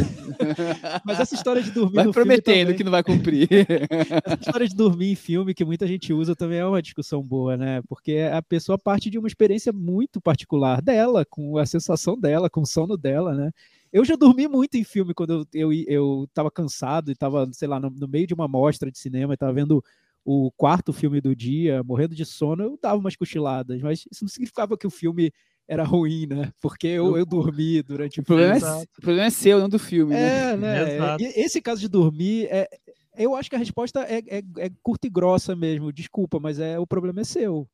Mas 1.05 1.19
essa 1.19 1.35
história 1.35 1.61
de 1.61 1.73
dormir. 1.73 1.97
Vai 1.97 2.13
prometendo 2.13 2.67
também, 2.67 2.77
que 2.77 2.85
não 2.85 2.93
vai 2.93 3.03
cumprir. 3.03 3.49
Essa 4.25 4.41
história 4.41 4.69
de 4.69 4.77
dormir 4.77 5.11
em 5.11 5.17
filme 5.17 5.53
que 5.53 5.65
muita 5.65 5.85
gente 5.85 6.13
usa 6.13 6.37
também 6.37 6.61
é 6.61 6.65
uma 6.65 6.81
discussão 6.81 7.21
boa, 7.21 7.57
né? 7.57 7.83
Porque 7.89 8.19
a 8.33 8.41
pessoa 8.41 8.79
parte 8.79 9.11
de 9.11 9.19
uma 9.19 9.27
experiência 9.27 9.73
muito 9.73 10.21
particular 10.21 10.81
dela, 10.81 11.25
com 11.25 11.59
a 11.59 11.67
sensação 11.67 12.17
dela, 12.17 12.49
com 12.49 12.61
o 12.61 12.67
sono 12.67 12.97
dela, 12.97 13.35
né? 13.35 13.51
Eu 13.93 14.05
já 14.05 14.15
dormi 14.15 14.47
muito 14.47 14.77
em 14.77 14.85
filme 14.85 15.13
quando 15.13 15.49
eu, 15.53 15.73
eu, 15.73 15.85
eu 15.89 16.29
tava 16.33 16.51
cansado 16.51 17.11
e 17.11 17.17
tava, 17.17 17.51
sei 17.53 17.67
lá, 17.67 17.81
no, 17.81 17.91
no 17.91 18.07
meio 18.07 18.27
de 18.29 18.35
uma 18.35 18.47
mostra 18.47 18.89
de 18.89 18.99
cinema 18.99 19.35
e 19.35 19.37
tava 19.37 19.53
vendo 19.53 19.83
o 20.25 20.53
quarto 20.53 20.93
filme 20.93 21.21
do 21.21 21.35
dia, 21.35 21.83
morrendo 21.83 22.15
de 22.15 22.25
sono, 22.25 22.63
eu 22.63 22.79
dava 22.81 22.97
umas 22.99 23.17
cochiladas, 23.17 23.81
mas 23.83 24.07
isso 24.11 24.23
não 24.23 24.29
significava 24.29 24.79
que 24.79 24.87
o 24.87 24.91
filme 24.91 25.33
era 25.69 25.85
ruim, 25.85 26.27
né? 26.27 26.53
Porque 26.61 26.87
eu, 26.87 27.17
eu 27.17 27.25
dormi 27.25 27.83
durante 27.83 28.21
o, 28.21 28.25
filme. 28.25 28.43
Problema 28.43 28.81
é, 28.81 28.83
o 28.83 29.01
problema 29.01 29.27
é 29.27 29.31
seu, 29.31 29.59
não 29.59 29.69
do 29.69 29.79
filme. 29.79 30.15
É, 30.15 30.57
né? 30.57 30.99
né? 30.99 31.17
Esse 31.37 31.61
caso 31.61 31.81
de 31.81 31.89
dormir, 31.89 32.47
é, 32.51 32.69
eu 33.17 33.35
acho 33.35 33.49
que 33.49 33.57
a 33.57 33.59
resposta 33.59 34.01
é, 34.01 34.19
é, 34.29 34.43
é 34.59 34.71
curta 34.83 35.07
e 35.07 35.11
grossa 35.11 35.57
mesmo. 35.57 35.93
Desculpa, 35.93 36.39
mas 36.41 36.59
é 36.59 36.79
o 36.79 36.87
problema 36.87 37.21
é 37.21 37.25
seu 37.25 37.69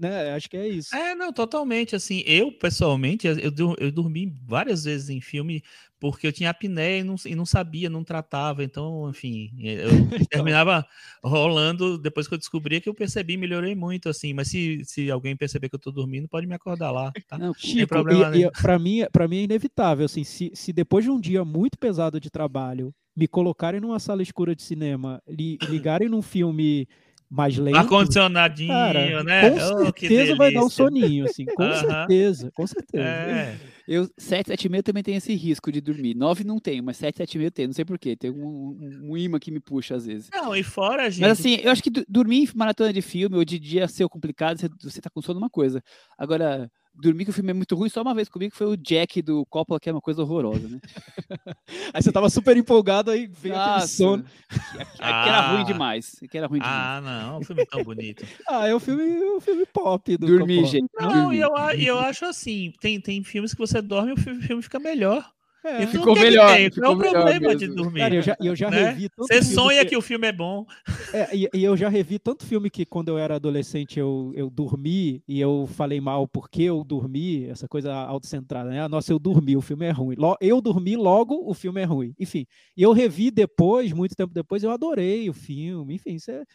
né? 0.00 0.32
Acho 0.32 0.48
que 0.48 0.56
é 0.56 0.66
isso. 0.66 0.94
É, 0.96 1.14
não, 1.14 1.32
totalmente. 1.32 1.94
Assim, 1.94 2.22
eu 2.26 2.50
pessoalmente, 2.50 3.26
eu, 3.26 3.36
eu 3.78 3.92
dormi 3.92 4.34
várias 4.46 4.84
vezes 4.84 5.10
em 5.10 5.20
filme 5.20 5.62
porque 6.00 6.26
eu 6.26 6.32
tinha 6.32 6.48
apneia 6.48 7.00
e 7.00 7.04
não, 7.04 7.14
e 7.26 7.34
não 7.34 7.44
sabia, 7.44 7.90
não 7.90 8.02
tratava. 8.02 8.64
Então, 8.64 9.10
enfim, 9.10 9.52
eu 9.58 9.90
então... 10.16 10.26
terminava 10.30 10.84
rolando. 11.22 11.98
Depois 11.98 12.26
que 12.26 12.34
eu 12.34 12.38
descobri 12.38 12.80
que 12.80 12.88
eu 12.88 12.94
percebi, 12.94 13.36
melhorei 13.36 13.74
muito. 13.74 14.08
assim. 14.08 14.32
Mas 14.32 14.48
se, 14.48 14.82
se 14.84 15.10
alguém 15.10 15.36
perceber 15.36 15.68
que 15.68 15.76
eu 15.76 15.80
tô 15.80 15.92
dormindo, 15.92 16.26
pode 16.26 16.46
me 16.46 16.54
acordar 16.54 16.90
lá. 16.90 17.12
Tá? 17.28 17.36
Não, 17.36 17.52
Chico, 17.54 17.86
problema 17.86 18.30
para 18.62 18.78
mim, 18.78 19.04
para 19.12 19.28
mim 19.28 19.38
é 19.38 19.42
inevitável. 19.42 20.06
Assim, 20.06 20.24
se, 20.24 20.50
se 20.54 20.72
depois 20.72 21.04
de 21.04 21.10
um 21.10 21.20
dia 21.20 21.44
muito 21.44 21.78
pesado 21.78 22.18
de 22.18 22.30
trabalho 22.30 22.94
me 23.14 23.28
colocarem 23.28 23.80
numa 23.80 23.98
sala 23.98 24.22
escura 24.22 24.56
de 24.56 24.62
cinema, 24.62 25.22
li, 25.28 25.58
ligarem 25.68 26.08
num 26.08 26.22
filme 26.22 26.88
mais 27.30 27.56
lento. 27.56 27.78
Acondicionadinho, 27.78 28.68
cara, 28.68 29.22
né? 29.22 29.50
Com 29.50 29.56
oh, 29.56 29.84
certeza 29.84 30.34
vai 30.34 30.52
dar 30.52 30.64
um 30.64 30.68
soninho, 30.68 31.26
assim. 31.26 31.44
Com 31.44 31.62
uh 31.62 31.68
-huh. 31.68 31.80
certeza, 31.80 32.50
com 32.52 32.66
certeza. 32.66 33.04
É. 33.04 33.56
Eu, 33.86 34.08
7, 34.16 34.48
7 34.48 34.64
e 34.64 34.68
meio 34.68 34.82
também 34.82 35.02
tem 35.02 35.16
esse 35.16 35.34
risco 35.34 35.70
de 35.70 35.80
dormir. 35.80 36.14
9 36.14 36.44
não 36.44 36.58
tenho, 36.58 36.82
mas 36.82 36.96
7, 36.96 37.18
7 37.18 37.34
e 37.34 37.38
meio 37.38 37.50
tem. 37.50 37.66
Não 37.66 37.74
sei 37.74 37.84
porquê. 37.84 38.16
Tem 38.16 38.30
um, 38.30 38.36
um, 38.36 39.10
um 39.10 39.16
imã 39.16 39.38
que 39.38 39.50
me 39.50 39.60
puxa 39.60 39.96
às 39.96 40.06
vezes. 40.06 40.28
Não, 40.32 40.54
e 40.54 40.62
fora, 40.62 41.10
gente. 41.10 41.22
Mas 41.22 41.38
assim, 41.38 41.56
eu 41.56 41.70
acho 41.70 41.82
que 41.82 41.90
dormir 42.08 42.44
em 42.44 42.48
maratona 42.54 42.92
de 42.92 43.02
filme 43.02 43.36
ou 43.36 43.44
de 43.44 43.58
dia 43.58 43.88
ser 43.88 44.08
complicado, 44.08 44.58
você, 44.58 44.68
você 44.80 45.00
tá 45.00 45.10
com 45.10 45.22
sono 45.22 45.38
uma 45.38 45.50
coisa. 45.50 45.82
Agora, 46.18 46.70
dormir 46.94 47.24
que 47.24 47.30
o 47.30 47.34
filme 47.34 47.50
é 47.50 47.54
muito 47.54 47.74
ruim 47.74 47.88
só 47.88 48.02
uma 48.02 48.14
vez 48.14 48.28
comigo, 48.28 48.52
que 48.52 48.58
foi 48.58 48.66
o 48.66 48.76
Jack 48.76 49.22
do 49.22 49.46
Coppola, 49.46 49.80
que 49.80 49.88
é 49.88 49.92
uma 49.92 50.00
coisa 50.00 50.22
horrorosa, 50.22 50.68
né? 50.68 50.78
Aí 51.94 52.02
você 52.02 52.12
tava 52.12 52.28
super 52.28 52.56
empolgado, 52.56 53.10
aí 53.10 53.26
veio 53.26 53.54
aquele 53.54 53.74
Nossa, 53.74 53.86
sono. 53.88 54.22
que, 54.22 54.58
que 54.98 55.02
era 55.02 55.50
ruim 55.52 55.60
Ah. 55.62 55.64
demais. 55.64 56.16
Que 56.30 56.38
era 56.38 56.46
ruim 56.46 56.60
demais. 56.60 56.76
Ah, 56.76 57.00
não, 57.02 57.38
um 57.38 57.42
filme 57.42 57.64
tão 57.66 57.82
bonito. 57.82 58.24
Ah, 58.48 58.66
é 58.68 58.74
o 58.74 58.80
filme, 58.80 59.02
o 59.36 59.40
filme 59.40 59.64
pop 59.66 60.16
do 60.16 60.26
Dormir, 60.26 60.56
Coppola. 60.62 60.72
gente. 60.72 60.90
Não, 61.00 61.32
e 61.32 61.38
eu, 61.40 61.50
e 61.76 61.86
eu 61.86 61.98
acho 61.98 62.24
assim, 62.24 62.72
tem, 62.80 63.00
tem 63.00 63.22
filmes 63.22 63.52
que 63.54 63.58
você 63.58 63.80
dorme 63.80 64.10
e 64.10 64.14
o 64.14 64.16
fi- 64.16 64.40
filme 64.42 64.62
fica 64.62 64.78
melhor. 64.78 65.24
É. 65.62 65.82
Então, 65.82 65.88
Ficou 65.88 66.16
é 66.16 66.20
melhor, 66.22 66.54
tem? 66.56 66.70
Qual 66.70 66.92
é 66.92 66.94
o 66.94 66.96
ficou 66.96 66.96
melhor 66.96 67.12
problema 67.30 67.54
de 67.56 67.66
mesmo. 67.66 67.82
dormir? 67.82 68.00
Cara, 68.00 68.14
eu 68.14 68.22
já, 68.22 68.36
eu 68.40 68.56
já 68.56 68.70
né? 68.70 68.84
revi 68.90 69.08
tanto 69.10 69.26
Você 69.28 69.42
filme 69.42 69.54
sonha 69.54 69.82
que- 69.84 69.90
que 69.90 69.96
o 69.96 70.00
filme 70.00 70.26
é 70.26 70.32
bom. 70.32 70.64
É, 71.12 71.36
e, 71.36 71.48
e 71.52 71.64
eu 71.64 71.76
já 71.76 71.88
revi 71.88 72.18
tanto 72.18 72.46
filme 72.46 72.70
que 72.70 72.86
quando 72.86 73.08
eu 73.08 73.18
era 73.18 73.34
adolescente 73.34 73.98
eu, 73.98 74.32
eu 74.34 74.48
dormi 74.48 75.22
e 75.26 75.40
eu 75.40 75.68
falei 75.74 76.00
mal 76.00 76.26
porque 76.28 76.62
eu 76.62 76.82
dormi, 76.84 77.46
essa 77.46 77.66
coisa 77.68 77.92
autocentrada, 77.92 78.70
né? 78.70 78.80
Ah, 78.82 78.88
Nossa, 78.88 79.12
eu 79.12 79.18
dormi, 79.18 79.56
o 79.56 79.60
filme 79.60 79.84
é 79.86 79.90
ruim. 79.90 80.16
Eu 80.40 80.60
dormi, 80.60 80.96
logo 80.96 81.42
o 81.44 81.52
filme 81.52 81.80
é 81.80 81.84
ruim. 81.84 82.14
Enfim, 82.18 82.46
e 82.76 82.82
eu 82.82 82.92
revi 82.92 83.30
depois, 83.30 83.92
muito 83.92 84.14
tempo 84.14 84.32
depois, 84.32 84.62
eu 84.62 84.70
adorei 84.70 85.28
o 85.28 85.32
filme. 85.34 85.94
Enfim, 85.96 86.14
isso 86.14 86.30
é- 86.30 86.44
de- 86.44 86.46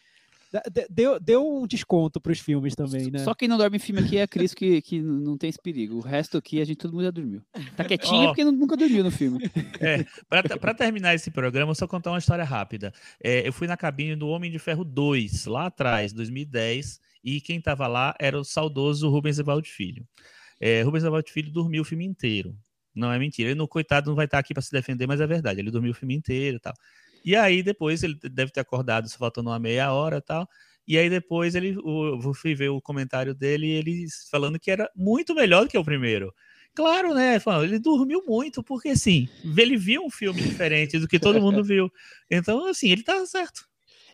deu, 0.89 1.19
deu 1.19 1.45
um 1.45 1.67
desconto 1.67 2.19
para 2.19 2.31
os 2.31 2.39
filmes 2.39 2.75
também, 2.75 3.09
né? 3.11 3.19
Só 3.19 3.33
quem 3.33 3.47
não 3.47 3.57
dorme 3.57 3.77
em 3.77 3.79
filme 3.79 4.01
aqui 4.01 4.17
é 4.17 4.23
a 4.23 4.27
Cris, 4.27 4.53
que, 4.53 4.81
que 4.81 5.01
não 5.01 5.37
tem 5.37 5.49
esse 5.49 5.61
perigo. 5.61 5.95
O 5.97 6.01
resto 6.01 6.37
aqui, 6.37 6.61
a 6.61 6.65
gente 6.65 6.77
todo 6.77 6.93
mundo 6.93 7.03
já 7.03 7.11
dormiu. 7.11 7.41
Tá 7.75 7.83
quietinho 7.85 8.21
Ó. 8.23 8.27
porque 8.27 8.43
nu- 8.43 8.51
nunca 8.51 8.75
dormiu 8.77 9.03
no 9.03 9.11
filme. 9.11 9.39
Para 10.59 10.73
terminar 10.73 11.13
esse 11.15 11.31
programa, 11.31 11.71
eu 11.71 11.75
só 11.75 11.87
contar 11.87 12.11
uma 12.11 12.19
história 12.19 12.43
rápida. 12.43 12.93
É, 13.23 13.47
eu 13.47 13.53
fui 13.53 13.67
na 13.67 13.77
cabine 13.77 14.15
do 14.15 14.27
Homem 14.27 14.51
de 14.51 14.59
Ferro 14.59 14.83
2, 14.83 15.45
lá 15.45 15.67
atrás, 15.67 16.13
2010, 16.13 16.99
e 17.23 17.41
quem 17.41 17.57
estava 17.57 17.87
lá 17.87 18.13
era 18.19 18.39
o 18.39 18.43
saudoso 18.43 19.09
Rubens 19.09 19.39
Evaldo 19.39 19.67
Filho. 19.67 20.05
É, 20.59 20.81
Rubens 20.83 21.03
Evaldo 21.03 21.29
Filho 21.29 21.51
dormiu 21.51 21.81
o 21.81 21.85
filme 21.85 22.05
inteiro. 22.05 22.55
Não 22.93 23.11
é 23.11 23.19
mentira. 23.19 23.49
Ele, 23.49 23.57
no 23.57 23.67
coitado, 23.67 24.09
não 24.09 24.15
vai 24.15 24.23
estar 24.25 24.39
aqui 24.39 24.53
para 24.53 24.63
se 24.63 24.71
defender, 24.71 25.05
mas 25.05 25.19
é 25.19 25.27
verdade. 25.27 25.59
Ele 25.59 25.69
dormiu 25.69 25.91
o 25.91 25.95
filme 25.95 26.15
inteiro 26.15 26.55
e 26.57 26.59
tal. 26.61 26.73
E 27.25 27.35
aí, 27.35 27.63
depois, 27.63 28.03
ele 28.03 28.15
deve 28.31 28.51
ter 28.51 28.59
acordado, 28.59 29.09
só 29.09 29.17
faltando 29.17 29.49
uma 29.49 29.57
meia 29.57 29.91
hora 29.91 30.17
e 30.17 30.21
tal. 30.21 30.47
E 30.87 30.95
aí, 30.95 31.09
depois, 31.09 31.55
ele, 31.55 31.75
o, 31.83 32.21
eu 32.23 32.33
fui 32.35 32.53
ver 32.53 32.69
o 32.69 32.79
comentário 32.79 33.33
dele, 33.33 33.67
ele 33.67 34.05
falando 34.29 34.59
que 34.59 34.69
era 34.69 34.87
muito 34.95 35.33
melhor 35.33 35.63
do 35.63 35.69
que 35.69 35.77
o 35.77 35.83
primeiro. 35.83 36.31
Claro, 36.75 37.15
né? 37.15 37.39
Ele 37.63 37.79
dormiu 37.79 38.21
muito, 38.27 38.61
porque 38.61 38.89
assim, 38.89 39.27
ele 39.57 39.77
viu 39.77 40.03
um 40.03 40.09
filme 40.09 40.41
diferente 40.41 40.99
do 40.99 41.07
que 41.07 41.17
todo 41.17 41.41
mundo 41.41 41.63
viu. 41.65 41.89
Então, 42.29 42.67
assim, 42.67 42.89
ele 42.89 43.01
tá 43.01 43.25
certo. 43.25 43.65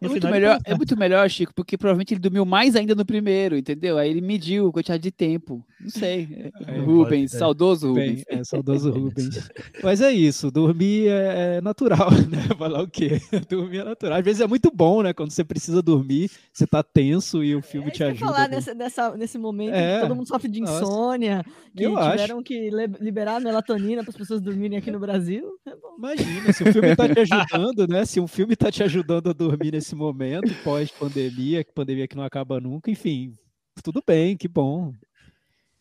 É 0.01 0.05
No 0.05 0.09
muito, 0.09 0.21
final, 0.25 0.33
melhor, 0.33 0.59
é 0.65 0.73
muito 0.75 0.97
melhor, 0.97 1.29
Chico, 1.29 1.53
porque 1.53 1.77
provavelmente 1.77 2.11
ele 2.15 2.19
dormiu 2.19 2.43
mais 2.43 2.75
ainda 2.75 2.95
no 2.95 3.05
primeiro, 3.05 3.55
entendeu? 3.55 3.99
Aí 3.99 4.09
ele 4.09 4.19
mediu 4.19 4.67
a 4.67 4.71
quantidade 4.71 5.03
de 5.03 5.11
tempo. 5.11 5.63
Não 5.79 5.89
sei. 5.91 6.51
É, 6.65 6.79
Rubens, 6.81 7.31
pode 7.31 7.39
saudoso 7.39 7.93
Bem, 7.93 8.09
Rubens. 8.09 8.23
é 8.27 8.43
saudoso 8.43 8.89
Rubens. 8.91 9.49
Mas 9.83 10.01
é 10.01 10.11
isso, 10.11 10.49
dormir 10.49 11.07
é, 11.07 11.57
é 11.57 11.61
natural, 11.61 12.09
né? 12.29 12.39
Falar 12.57 12.81
o 12.81 12.87
quê? 12.87 13.21
Dormir 13.47 13.81
é 13.81 13.83
natural. 13.83 14.17
Às 14.17 14.25
vezes 14.25 14.41
é 14.41 14.47
muito 14.47 14.71
bom, 14.73 15.03
né? 15.03 15.13
Quando 15.13 15.29
você 15.29 15.43
precisa 15.43 15.83
dormir, 15.83 16.31
você 16.51 16.65
tá 16.65 16.81
tenso 16.81 17.43
e 17.43 17.55
o 17.55 17.61
filme 17.61 17.89
É, 17.89 17.91
te 17.91 17.93
isso 17.93 17.97
que 17.97 18.03
eu 18.03 18.07
ia 18.07 18.11
ajuda. 18.13 18.25
falar 18.33 18.49
né? 18.49 18.55
nesse, 18.55 18.73
nessa, 18.73 19.15
nesse 19.15 19.37
momento 19.37 19.75
É. 19.75 19.97
que 19.97 20.07
todo 20.07 20.15
mundo 20.15 20.27
sofre 20.27 20.49
de 20.49 20.61
Nossa. 20.61 20.81
insônia, 20.81 21.45
que 21.77 21.83
Eu 21.83 21.95
acho. 21.95 22.11
tiveram 22.11 22.41
que 22.41 22.71
le- 22.71 22.97
liberar 22.99 23.39
melatonina 23.39 24.01
para 24.01 24.09
as 24.09 24.17
pessoas 24.17 24.41
dormirem 24.41 24.79
aqui 24.79 24.89
no 24.89 24.99
Brasil. 24.99 25.47
É 25.63 25.75
bom. 25.75 25.95
Imagina, 25.99 26.51
se 26.51 26.63
o 26.63 26.73
filme 26.73 26.95
tá 26.95 27.07
te 27.07 27.19
ajudando, 27.19 27.87
né? 27.87 28.03
Se 28.03 28.19
um 28.19 28.25
filme 28.27 28.55
tá 28.55 28.71
te 28.71 28.81
ajudando 28.81 29.29
a 29.29 29.33
dormir 29.33 29.71
nesse 29.71 29.90
momento, 29.95 30.53
pós-pandemia, 30.63 31.63
que 31.63 31.73
pandemia 31.73 32.07
que 32.07 32.15
não 32.15 32.23
acaba 32.23 32.59
nunca, 32.59 32.89
enfim, 32.91 33.35
tudo 33.83 34.01
bem, 34.05 34.35
que 34.37 34.47
bom. 34.47 34.93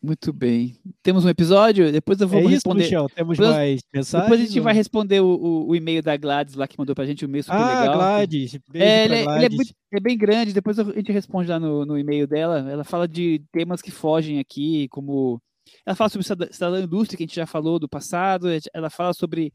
Muito 0.03 0.32
bem. 0.32 0.78
Temos 1.03 1.27
um 1.27 1.28
episódio? 1.28 1.93
Depois 1.93 2.19
eu 2.19 2.27
vou 2.27 2.39
é 2.39 2.43
isso, 2.45 2.51
responder. 2.53 2.85
Michel, 2.85 3.07
temos 3.15 3.37
Depois- 3.37 3.55
mais 3.55 3.81
mensagens? 3.93 4.24
Depois 4.31 4.41
a 4.41 4.45
gente 4.47 4.61
vai 4.61 4.73
ou- 4.73 4.77
responder 4.78 5.20
o, 5.20 5.27
o- 5.27 5.69
o 5.69 5.77
e-mail 5.77 6.03
da 6.03 6.16
Gladys 6.16 6.55
lá 6.55 6.66
que 6.66 6.78
mandou 6.78 6.95
pra 6.95 7.05
gente, 7.05 7.23
um 7.23 7.28
e-mail 7.28 7.45
super 7.45 7.57
Ah, 7.59 7.81
legal. 7.81 7.95
Gladys, 7.97 8.55
É, 8.55 8.59
pra 8.59 8.78
ele, 8.78 8.85
é, 8.85 9.05
ele 9.05 9.15
é 9.15 9.24
Gladys. 9.24 9.57
muito- 9.57 9.74
é 9.93 10.01
bem 10.01 10.16
grande, 10.16 10.55
depois 10.55 10.78
a 10.78 10.85
gente 10.85 11.12
responde 11.12 11.51
lá 11.51 11.61
no, 11.61 11.85
no 11.85 11.99
e-mail 11.99 12.27
dela. 12.27 12.61
Ela 12.70 12.82
fala 12.82 13.07
de 13.07 13.43
temas 13.53 13.82
que 13.82 13.91
fogem 13.91 14.39
aqui, 14.39 14.89
como. 14.89 15.39
Ela 15.85 15.95
fala 15.95 16.09
sobre 16.09 16.27
cidadã 16.51 16.81
indústria, 16.82 17.19
que 17.19 17.24
a 17.24 17.27
gente 17.27 17.37
já 17.37 17.45
falou 17.47 17.78
do 17.78 17.87
passado. 17.89 18.47
Ela 18.73 18.89
fala 18.89 19.12
sobre 19.12 19.53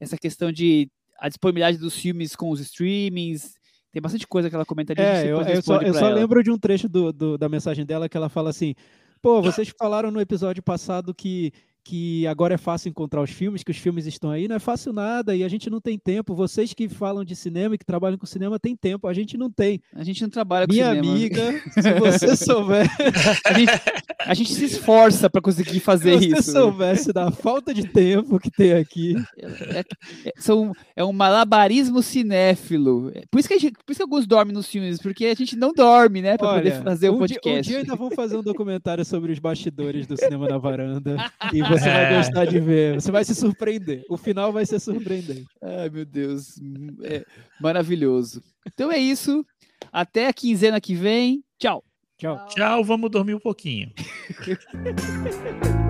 essa 0.00 0.16
questão 0.18 0.50
de 0.50 0.90
a 1.20 1.28
disponibilidade 1.28 1.78
dos 1.78 1.94
filmes 1.96 2.34
com 2.34 2.50
os 2.50 2.58
streamings. 2.58 3.54
Tem 3.94 4.02
bastante 4.02 4.26
coisa 4.26 4.50
que 4.50 4.56
ela 4.56 4.64
comenta 4.66 4.92
ali. 4.92 5.00
É, 5.00 5.22
eu, 5.32 5.36
eu 5.54 5.62
só, 5.62 5.74
eu 5.80 5.94
só 5.94 6.08
lembro 6.14 6.42
de 6.42 6.50
um 6.50 6.58
trecho 6.58 6.88
do, 6.88 7.12
do- 7.12 7.38
da 7.38 7.48
mensagem 7.48 7.86
dela 7.86 8.08
que 8.08 8.16
ela 8.16 8.28
fala 8.28 8.50
assim: 8.50 8.74
pô, 9.22 9.40
vocês 9.40 9.72
falaram 9.78 10.10
no 10.10 10.20
episódio 10.20 10.60
passado 10.62 11.14
que, 11.14 11.52
que 11.84 12.26
agora 12.26 12.54
é 12.54 12.58
fácil 12.58 12.88
encontrar 12.88 13.20
os 13.22 13.30
filmes, 13.30 13.62
que 13.62 13.70
os 13.70 13.76
filmes 13.76 14.06
estão 14.06 14.30
aí. 14.30 14.48
Não 14.48 14.56
é 14.56 14.58
fácil 14.58 14.92
nada 14.92 15.36
e 15.36 15.44
a 15.44 15.48
gente 15.48 15.68
não 15.68 15.80
tem 15.80 15.98
tempo. 15.98 16.34
Vocês 16.34 16.72
que 16.72 16.88
falam 16.88 17.24
de 17.24 17.36
cinema 17.36 17.74
e 17.74 17.78
que 17.78 17.84
trabalham 17.84 18.16
com 18.16 18.24
cinema 18.26 18.58
têm 18.58 18.74
tempo, 18.74 19.06
a 19.06 19.12
gente 19.12 19.36
não 19.36 19.50
tem. 19.50 19.80
A 19.94 20.02
gente 20.02 20.22
não 20.22 20.30
trabalha 20.30 20.66
com 20.66 20.72
Minha 20.72 20.88
cinema. 20.94 21.12
amiga, 21.12 21.62
se 21.74 21.92
você 22.00 22.36
souber, 22.36 22.88
A 23.44 23.52
gente, 23.58 23.72
a 24.26 24.34
gente 24.34 24.54
se 24.54 24.64
esforça 24.64 25.28
para 25.28 25.42
conseguir 25.42 25.80
fazer 25.80 26.18
se 26.18 26.30
você 26.30 26.38
isso. 26.40 26.52
soubesse 26.52 27.12
da 27.12 27.30
falta 27.30 27.74
de 27.74 27.86
tempo 27.86 28.38
que 28.40 28.50
tem 28.50 28.72
aqui. 28.72 29.14
É, 29.38 29.80
é- 29.80 29.84
são, 30.38 30.72
é 30.96 31.04
um 31.04 31.12
malabarismo 31.12 32.02
cinéfilo. 32.02 33.12
Por 33.30 33.38
isso, 33.40 33.48
que 33.48 33.58
gente- 33.58 33.74
por 33.84 33.92
isso 33.92 33.98
que 33.98 34.02
alguns 34.02 34.26
dormem 34.26 34.54
nos 34.54 34.66
filmes, 34.68 34.98
porque 35.00 35.26
a 35.26 35.34
gente 35.34 35.54
não 35.56 35.72
dorme, 35.72 36.22
né? 36.22 36.36
Para 36.38 36.54
poder 36.54 36.82
fazer 36.82 37.10
o 37.10 37.14
um 37.22 37.26
dia- 37.26 37.36
podcast. 37.36 37.58
um 37.58 37.62
dia 37.62 37.78
ainda 37.80 37.94
vão 37.96 38.10
fazer 38.10 38.36
um 38.36 38.42
documentário 38.42 39.04
sobre 39.04 39.32
os 39.32 39.38
bastidores 39.38 40.06
do 40.06 40.16
cinema 40.16 40.48
na 40.48 40.58
varanda 40.58 41.16
e 41.52 41.62
você 41.78 41.90
vai 41.90 42.16
gostar 42.16 42.44
de 42.46 42.60
ver. 42.60 42.94
Você 42.94 43.10
vai 43.10 43.24
se 43.24 43.34
surpreender. 43.34 44.04
O 44.08 44.16
final 44.16 44.52
vai 44.52 44.66
ser 44.66 44.80
surpreendente. 44.80 45.46
Ai, 45.62 45.88
meu 45.90 46.04
Deus. 46.04 46.60
É 47.02 47.24
maravilhoso. 47.60 48.42
Então 48.66 48.90
é 48.90 48.98
isso. 48.98 49.44
Até 49.92 50.26
a 50.26 50.32
quinzena 50.32 50.80
que 50.80 50.94
vem. 50.94 51.44
Tchau. 51.58 51.84
Tchau. 52.16 52.46
Tchau, 52.48 52.84
vamos 52.84 53.10
dormir 53.10 53.34
um 53.34 53.40
pouquinho. 53.40 53.92